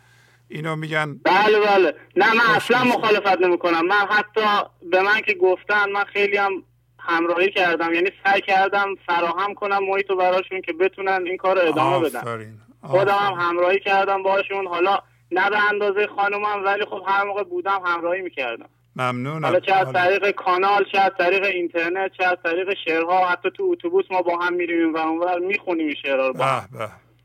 [0.49, 1.95] اینو میگن بله بله.
[2.15, 3.85] نه من اصلا مخالفت نمی‌کنم.
[3.85, 6.63] من حتی به من که گفتن من خیلی هم
[6.99, 7.93] همراهی کردم.
[7.93, 12.57] یعنی سعی کردم فراهم کنم محیط رو براشون که بتونن این کار رو ادامه بدن.
[12.81, 14.99] خودم هم همراهی کردم باشون حالا
[15.31, 18.69] نه به اندازه خانومم ولی خب هر موقع بودم همراهی می‌کردم.
[18.95, 19.45] ممنونم.
[19.45, 23.63] حالا چه از طریق کانال چه از طریق اینترنت چه از طریق شعرها حتی تو
[23.71, 26.69] اتوبوس ما با هم میریم و اونور می‌خونیم این شعرها رو با هم.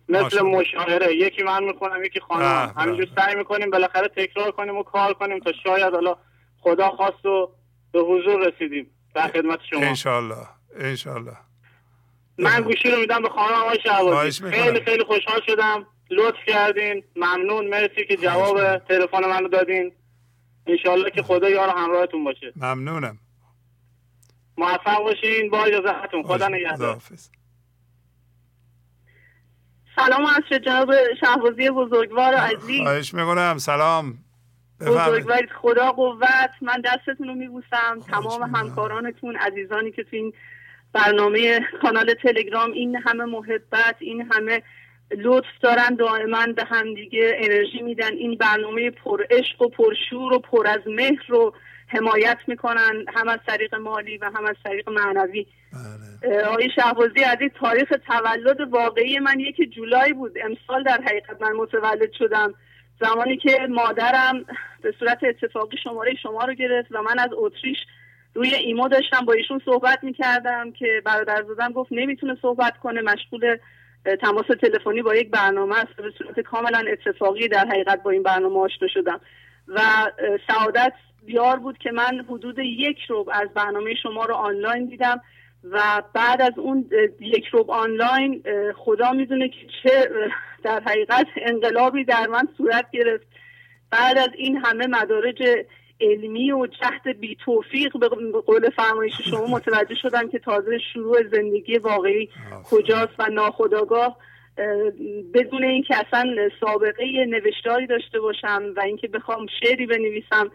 [0.09, 2.75] مثل مشاهره یکی من می‌خونم یکی خانم.
[2.77, 6.17] همینجور سعی می‌کنیم بالاخره تکرار کنیم و کار کنیم تا شاید حالا
[6.61, 7.51] خدا خواست و
[7.93, 9.81] به حضور رسیدیم در خدمت شما.
[9.81, 10.47] انشالله
[10.77, 11.37] انشالله
[12.39, 15.87] من گوشی رو میدم به خانم آقای شعبازی خیلی خیلی خوشحال شدم.
[16.11, 17.05] لطف کردین.
[17.17, 17.69] ممنون.
[17.69, 19.93] مرسی که جواب تلفن منو دادین.
[20.67, 22.53] انشالله که خدا یار همراهتون باشه.
[22.57, 23.19] ممنونم.
[24.59, 25.51] موفق باشین.
[25.51, 26.23] با اجازهتون.
[26.23, 26.99] خدا نگهدار.
[29.99, 32.83] سلام از جناب شهبازی بزرگوار عزیز.
[32.83, 33.59] خواهش می‌کنم.
[33.59, 34.19] سلام.
[34.81, 36.51] بزرگوارید خدا قوت.
[36.63, 38.01] من دستتون رو میبوسم.
[38.11, 40.33] تمام همکارانتون عزیزانی که تو این
[40.93, 44.63] برنامه کانال تلگرام این همه محبت این همه
[45.17, 48.13] لطف دارن دائما به همدیگه انرژی میدن.
[48.13, 51.55] این برنامه پر عشق و پرشور و پر از مهر رو
[51.87, 53.05] حمایت می‌کنن.
[53.15, 55.47] هم از طریق مالی و هم از طریق معنوی.
[55.73, 56.43] بله.
[56.43, 60.33] آقای شهبازی عزیز تاریخ تولد واقعی من یک جولای بود.
[60.45, 62.55] امسال در حقیقت من متولد شدم.
[63.01, 64.45] زمانی که مادرم
[64.83, 67.79] به صورت اتفاقی شماره شما رو گرفت و من از اتریش
[68.35, 69.25] روی ایمو داشتم.
[69.25, 73.57] با ایشون صحبت می‌کردم که برادرزادم گفت نمی‌تونه صحبت کنه مشغول
[74.21, 78.59] تماس تلفنی با یک برنامه است به صورت کاملا اتفاقی در حقیقت با این برنامه
[78.61, 79.21] آشنا شدم.
[79.69, 79.81] و
[80.49, 80.93] سعادت
[81.27, 85.21] بیار بود که من حدود یک روب از برنامه شما رو آنلاین دیدم.
[85.65, 88.43] و بعد از اون یک روب آنلاین
[88.77, 90.11] خدا می‌دونه که چه
[90.63, 93.27] در حقیقت انقلابی در من صورت گرفت.
[93.91, 95.43] بعد از این همه مدارج
[96.01, 98.09] علمی و جهد بی توفیق به
[98.41, 102.29] قول فرمایش شما متوجه شدم که تازه شروع زندگی واقعی
[102.71, 104.17] کجاست و ناخداگاه
[105.35, 110.51] بدون اینکه اصلا سابقه نوشتاری داشته باشم و اینکه بخوام شعری بنویسم.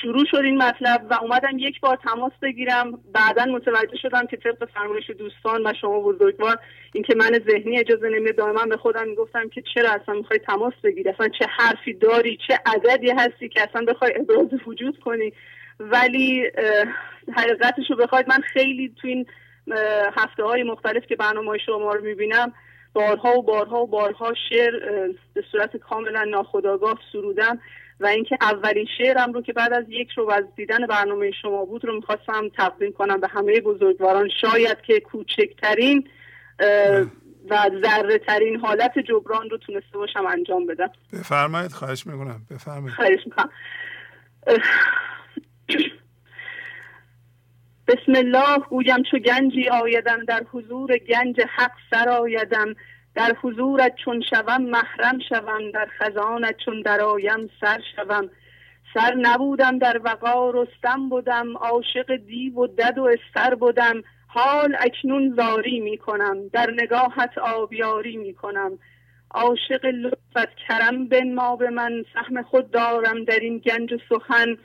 [0.00, 2.98] شروع شد این مطلب و اومدم یک بار تماس بگیرم.
[3.12, 6.56] بعدا متوجه شدم که طبق فرمایش دوستان و شما بزرگوار
[6.92, 11.10] اینکه من ذهنی اجازه نمیده دائما به خودم می‌گفتم که چرا اصلا می‌خوای تماس بگیری؟
[11.10, 15.32] اصلا چه حرفی داری؟ چه عددی هستی که اصلا بخوای ابراز وجود کنی؟
[15.80, 16.50] ولی
[17.36, 19.26] حقیقتش رو بخواید من خیلی تو این
[20.16, 22.52] هفته های مختلف که برنامه شما رو می‌بینم
[22.92, 24.72] بارها و بارها و بارها شعر
[25.34, 27.58] به صورت کاملا ناخودآگاه سرودم.
[28.02, 31.84] و اینکه اولین شعرم رو که بعد از یک رو از دیدن برنامه شما بود
[31.84, 34.28] رو می‌خواستم تقدیم کنم به همه بزرگواران.
[34.40, 36.08] شاید که کوچکترین
[37.50, 40.90] و ذره ترین حالت جبران رو تونسته باشم انجام بدم.
[41.12, 42.40] بفرمایید خواهش می‌کنم.
[42.50, 42.94] بفرمایید.
[42.94, 43.50] خواهش می‌کنم.
[47.88, 52.74] بسم الله گویم چو گنجی آیدم در حضور گنج حق سر آیدم.
[53.14, 58.30] در حضورت چون شوم محرم شوم در خزانت چون درآیم سر شوم.
[58.94, 65.34] سر نبودم در وقا رستم بودم عاشق دیو و دد و استر بودم حال اکنون
[65.36, 68.78] زاری می کنم در نگاهت آبیاری می کنم.
[69.30, 74.56] عاشق لطفت کرم بن ما به من سهم خود دارم در این گنج سخن.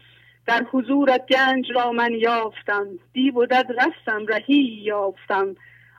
[0.47, 5.55] در حضورت گنج را من یافتم دیو و دد رستم رهی یافتم.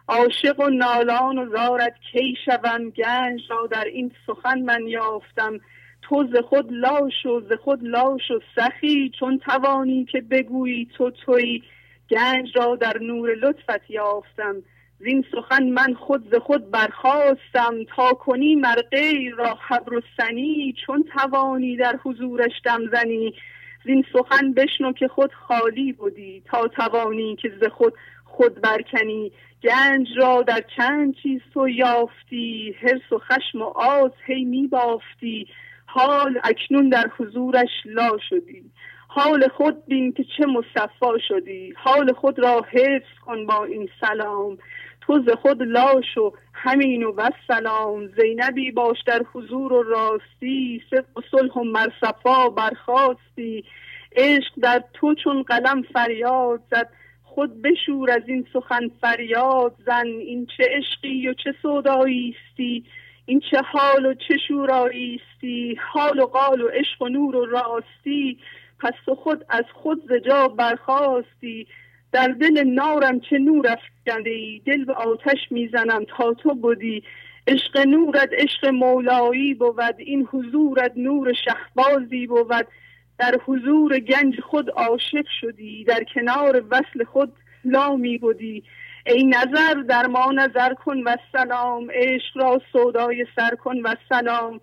[0.08, 5.60] عاشق و نالان و زارت کی شوم؟ گنج را در این سخن من یافتم.
[6.02, 11.10] تو ز خود لاش و ز خود لاش و سخی چون توانی که بگویی تو
[11.10, 11.62] توی
[12.10, 14.54] گنج را در نور لطفت یافتم.
[14.98, 21.04] زین سخن من خود ز خود برخواستم تا کنی مرقی را حبر و سنی چون
[21.14, 23.34] توانی در حضورش دم زنی.
[23.84, 26.42] زین سخن بشنو که خود خالی بودی.
[26.46, 27.94] تا توانی که ز خود
[28.38, 32.76] خود برکنی گنج را در چند چیز تو یافتی.
[32.80, 35.46] حرس و خشم و آز هی می بافتی.
[35.86, 38.70] حال اکنون در حضورش لا شدی.
[39.08, 41.74] حال خود بین که چه مصفا شدی.
[41.76, 44.58] حال خود را حفظ کن با این سلام.
[45.00, 50.82] تو ز خود لاش و همین و سلام زینبی باش در حضور و راستی.
[50.90, 53.64] صدق و صلح و مرصفا برخواستی
[54.16, 56.88] عشق در تو چون قلم فریاد زد.
[57.38, 62.84] خود بشور از این سخن فریاد زن این چه عشقی و چه سوداییستی؟
[63.26, 68.38] این چه حال و چه شوراییستی؟ حال و قال و عشق و نور و راستی؟
[68.80, 71.66] پس تو خود از خود زجا برخواستی
[72.12, 77.02] در دل نارم چه نور افکنده ای دل به آتش می‌زنم تا تو بودی
[77.46, 82.66] عشق نورت عشق مولایی بود این حضورت نور شهبازی بود.
[83.18, 87.32] در حضور گنج خود عاشق شدی در کنار وصل خود
[87.64, 88.62] لامی بودی
[89.06, 94.60] ای نظر در ما نظر کن و سلام عشق را سودای سر کن و سلام.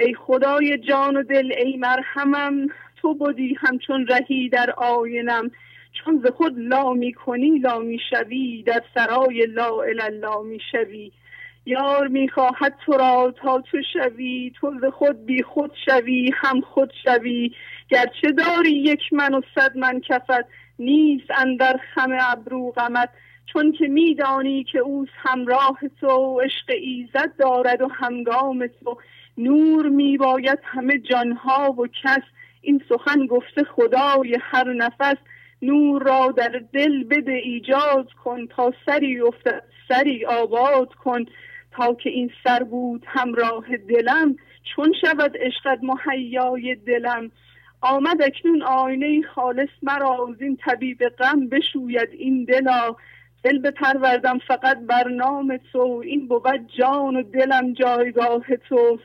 [0.00, 5.50] ای خدای جان و دل ای مرحمم تو بودی همچون رهی در آینم.
[5.92, 11.12] چون ز خود لا می کنی لا می شوی در سرای لا الا می شوی.
[11.66, 16.92] یار می‌خواهد تو را تا تو شوی تو ز خود بی خود شوی هم خود
[17.04, 17.50] شوی.
[17.88, 20.46] گرچه داری یک من و صد من کفت
[20.78, 23.08] نیست اندر خم ابرو غمت.
[23.52, 28.98] چون که میدانی که اوس همراه تو عشق ایزد دارد و همگام تو.
[29.38, 32.22] نور میباید همه جانها و کس.
[32.60, 35.16] این سخن گفته خدای هر نفس.
[35.62, 41.24] نور را در دل بده ایجاد کن تا سری افتد سری آباد کن.
[41.76, 44.36] که این سر بود همراه دلم
[44.74, 47.30] چون شود عشقت مهیای دلم.
[47.80, 52.96] آمد اکنون آینه خالص مرا این طبیب غم بشوید این دلا.
[53.42, 58.98] دل بپروردم فقط بر نام تو این بود جان و دلم جایگاه تو.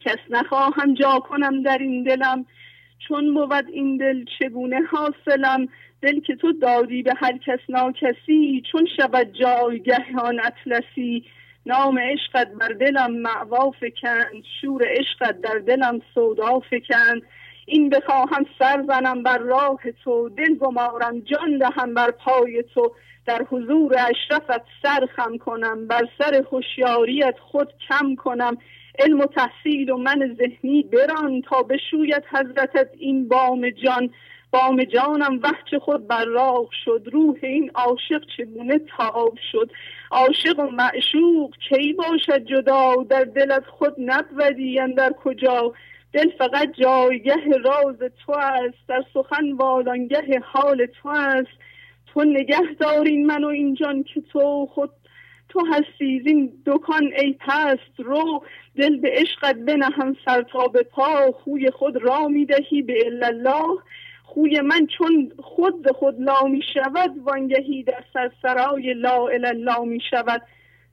[0.00, 2.46] کس نخواهم جا کنم در این دلم
[3.08, 5.68] چون بود این دل چگونه حاصلم؟
[6.02, 11.24] دل که تو دادی به هر کس ناکسی چون شود جایگه آن اطلسی.
[11.66, 17.22] نام عشقت بر دلم معوا فکند شور عشقت در دلم سودا فکند.
[17.66, 22.92] این بخواهم سر زنم بر راه تو دل گمارم جان دهم بر پای تو.
[23.26, 28.56] در حضور اشرفت سر خم کنم بر سر خوشیاریت خود کم کنم.
[28.98, 34.10] علم و تحصیل و من ذهنی بران تا بشوید حضرتت این بام جان.
[34.52, 39.70] بام جانم وحچ خود براق شد روح این عاشق چگونه تاب شد؟
[40.10, 45.72] عاشق و معشوق کی باشد جدا؟ در دلت خود نبودی در کجا؟
[46.12, 51.50] دل فقط جایگه راز تو است در سخن والانگه حال تو است.
[52.06, 54.90] تو نگه دارین من و این جان که تو خود
[55.48, 58.44] تو هستی این دکان ای پست رو.
[58.76, 63.78] دل به عشقت بنهم سر تا به پا خوی خود را می‌دهی به الله.
[64.34, 70.00] خوی من چون خود به خود لا می شود وانگهی در سرسرای لا الله می
[70.10, 70.42] شود.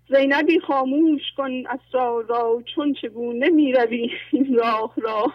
[0.09, 5.33] زینبی خاموش کن اسرار را چون چگونه می روی این راه را؟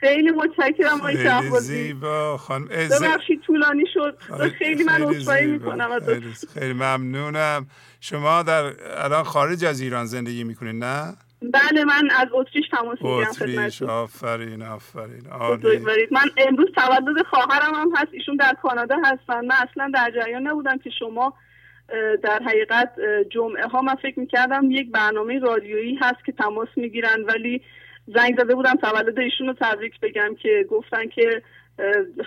[0.00, 2.68] خیلی متشکرم آقای خیلی زیبا خانم.
[2.68, 4.18] ببخشید طولانی شد.
[4.58, 7.66] خیلی من عذرخواهی می‌کنم خیلی, خیلی ممنونم.
[8.00, 8.72] شما در
[9.04, 14.62] الان خارج از ایران زندگی می‌کنید نه؟ بله من از اتریش تماس می‌گیرم اتریش آفرین
[14.62, 15.22] آفرین.
[16.10, 18.08] من امروز تولد خواهرم هم هست.
[18.12, 19.44] ایشون در کانادا هستن.
[19.46, 21.34] من اصلا در جریان نبودم که شما
[22.22, 22.92] در حقیقت
[23.30, 27.24] جمعه ها من فکر می‌کردم یک برنامه رادیویی هست که تماس می‌گیرن.
[27.24, 27.62] ولی
[28.06, 31.42] زنگ زده بودم تولد ایشون رو تبریک بگم که گفتن که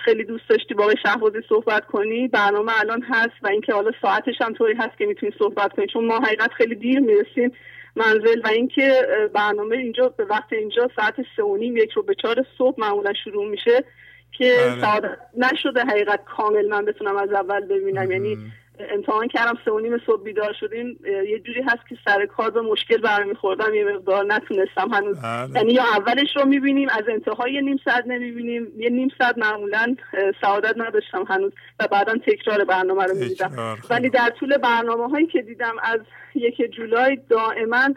[0.04, 2.28] خیلی دوست داشتی با آقای شهبازی صحبت کنی.
[2.28, 5.86] برنامه الان هست و اینکه حالا ساعتش هم طوری هست که می‌تونی صحبت کنی.
[5.86, 7.52] چون ما حقیقت خیلی دیر می‌رسیم.
[7.96, 12.14] منزل و اینکه برنامه اینجا به وقت اینجا ساعت سه و نیم یک رو به
[12.14, 13.84] چهار صبح معمولا شروع میشه
[14.32, 14.80] که بله.
[14.80, 18.38] سعادت نشده حقیقت کامل من بتونم از اول ببینم یعنی
[18.80, 20.98] امتحان کردم سه و نیم صبح بیدار شدیم.
[21.04, 25.22] یه جوری هست که سر کار به مشکل برمی خوردم یه مقدار نتونستم هنوز.
[25.22, 25.50] بله.
[25.54, 28.72] یعنی یا اولش رو می‌بینیم از انتهای یه نیم ساعت نمی‌بینیم.
[28.76, 29.96] یه نیم ساعت معمولا
[30.40, 33.76] سعادت نداشتم هنوز و بعدا تکرار برنامه رو می‌دیدم.
[33.90, 36.00] ولی در طول برنامه هایی که دیدم از
[36.34, 37.94] یک جولای دائما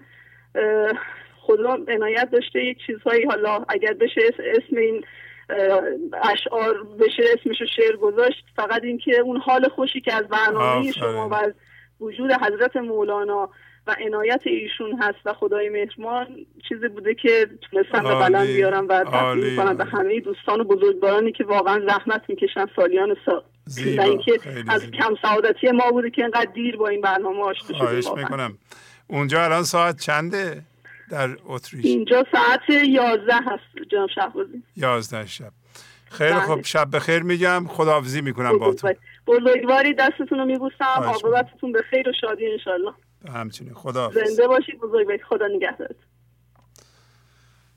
[1.37, 2.65] خدا عنایت داشته.
[2.65, 5.03] یک چیزهایی حالا اگر بشه اسم این
[6.23, 8.45] اشعار بشه اسمشو شعر گذاشت.
[8.55, 11.53] فقط اینکه اون حال خوشی که از برنامه شما و از
[11.99, 13.49] وجود حضرت مولانا
[13.87, 16.27] و عنایت ایشون هست و خدای مهرمان
[16.69, 21.31] چیزی بوده که تونستم به بلند بیارم و تقدیم کنم به همه دوستان و بزرگوارانی
[21.31, 23.43] که واقعا زحمت می‌کشن سالیان سال
[23.97, 28.17] و اینکه از کم سعادتی ما بوده که اینقدر دیر با این برنامه آشنا شدیم.
[28.17, 28.57] می‌کنم.
[29.07, 30.61] اونجا الان ساعت چنده؟
[31.09, 31.85] در اتریش.
[31.85, 34.63] اینجا ساعت 11 هست جناب شهبازی.
[34.75, 35.51] 11 شب.
[36.05, 36.41] خیلی بله.
[36.41, 37.67] خوب شب بخیر میگم.
[37.67, 38.93] خداحافظی می‌کنم با تو
[39.27, 40.85] بزرگواری دستتون رو میبوسم.
[40.85, 42.93] عاقبتتون به خیر و شادی انشالله
[43.33, 43.73] همچنین.
[43.73, 45.19] خدا زنده باشید بزرگواری.
[45.23, 45.95] خدا نگهدارت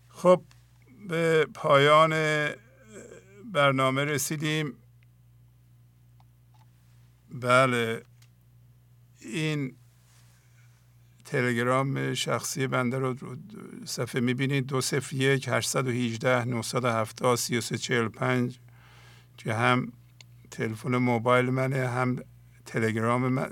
[0.08, 0.42] خب
[1.08, 2.14] به پایان
[3.52, 4.74] برنامه رسیدیم.
[7.30, 8.02] بله.
[9.20, 9.76] این
[11.32, 13.16] تلگرام شخصی بنده رو
[13.84, 14.66] صفحه می‌بینید.
[14.66, 18.58] دو صفر یک هشتصد و هیجده نهصد هفتاد سی و سه چهل پنج.
[19.36, 19.92] که هم
[20.50, 22.18] تلفن موبایل منه هم
[22.66, 23.48] تلگرام من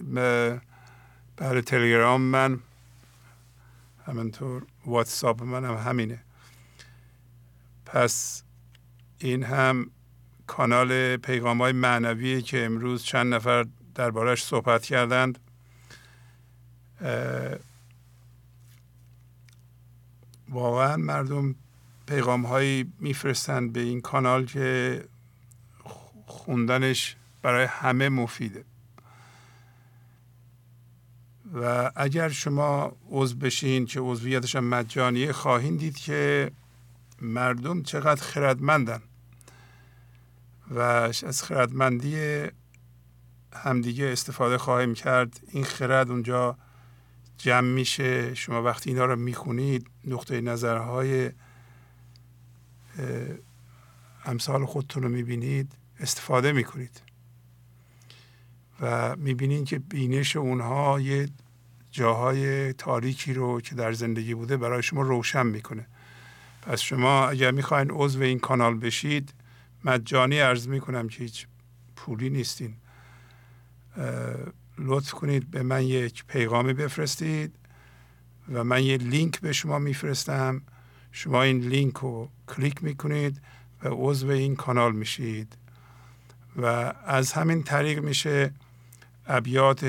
[1.36, 2.60] برای تلگرام من.
[4.07, 6.23] همینطور واتساپ من هم همینه.
[7.86, 8.42] پس
[9.18, 9.91] این هم
[10.47, 15.39] کانال پیغام های معنویه که امروز چند نفر دربارش صحبت کردند.
[20.50, 21.54] واقعا مردم
[22.06, 25.04] پیغام هایی میفرستند به این کانال که
[26.26, 28.64] خوندنش برای همه مفیده.
[31.54, 36.50] و اگر شما عضو بشین که عضویتش هم مجانیه خواهید دید که
[37.20, 39.02] مردم چقدر خردمندن
[40.70, 42.44] و از خردمندی
[43.52, 45.40] همدیگه استفاده خواهیم کرد.
[45.52, 46.56] این خرد اونجا
[47.42, 48.34] جمع میشه.
[48.34, 51.30] شما وقتی اینا رو می‌خونید نقطه نظرهای
[54.24, 57.02] امثال خودتون رو می‌بینید استفاده می‌کنید.
[58.80, 61.28] و می‌بینید که بینش اونها یه
[61.90, 65.86] جاهای تاریکی رو که در زندگی بوده برای شما روشن می‌کنه.
[66.62, 69.34] پس شما اگر می‌خواین عضو این کانال بشید
[69.84, 71.46] مجانی عرض می‌کنم که هیچ
[71.96, 72.74] پولی نیستین.
[74.81, 77.55] لطف کنید به من یک پیغامی بفرستید
[78.52, 80.62] و من یه لینک به شما میفرستم.
[81.12, 83.41] شما این لینک رو کلیک می‌کنید
[83.83, 85.57] و عضو این کانال میشید.
[86.57, 86.65] و
[87.07, 88.52] از همین طریق میشه
[89.26, 89.84] ابیات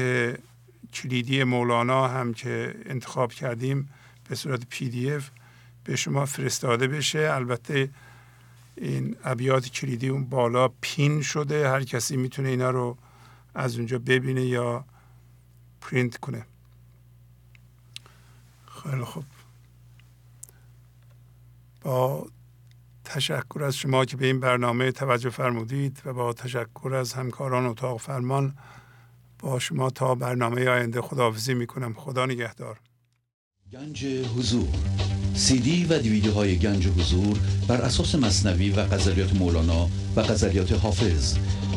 [0.94, 3.90] کلیدی مولانا هم که انتخاب کردیم
[4.30, 5.30] به صورت PDF
[5.84, 7.30] به شما فرستاده بشه.
[7.34, 7.90] البته
[8.76, 11.70] این ابیات کلیدی اون بالا pin شده.
[11.70, 12.98] هر کسی می‌تونه اینا رو
[13.56, 14.86] از اونجا ببینه یا
[15.82, 16.46] پرینت کنه.
[18.84, 19.24] خیلی خوب.
[21.82, 22.28] با
[23.06, 28.00] تشکر از شما که به این برنامه توجه فرمودید و با تشکر از همکاران اتاق
[28.00, 28.58] فرمان
[29.40, 31.94] با شما تا برنامه آینده خداحافظی می‌کنم.
[31.94, 32.80] خدا نگهدار.
[33.72, 34.68] گنج حضور.
[35.36, 40.72] سی دی و دیویدیو های گنج حضور بر اساس مصنوی و غزلیات مولانا و غزلیات
[40.72, 41.38] حافظ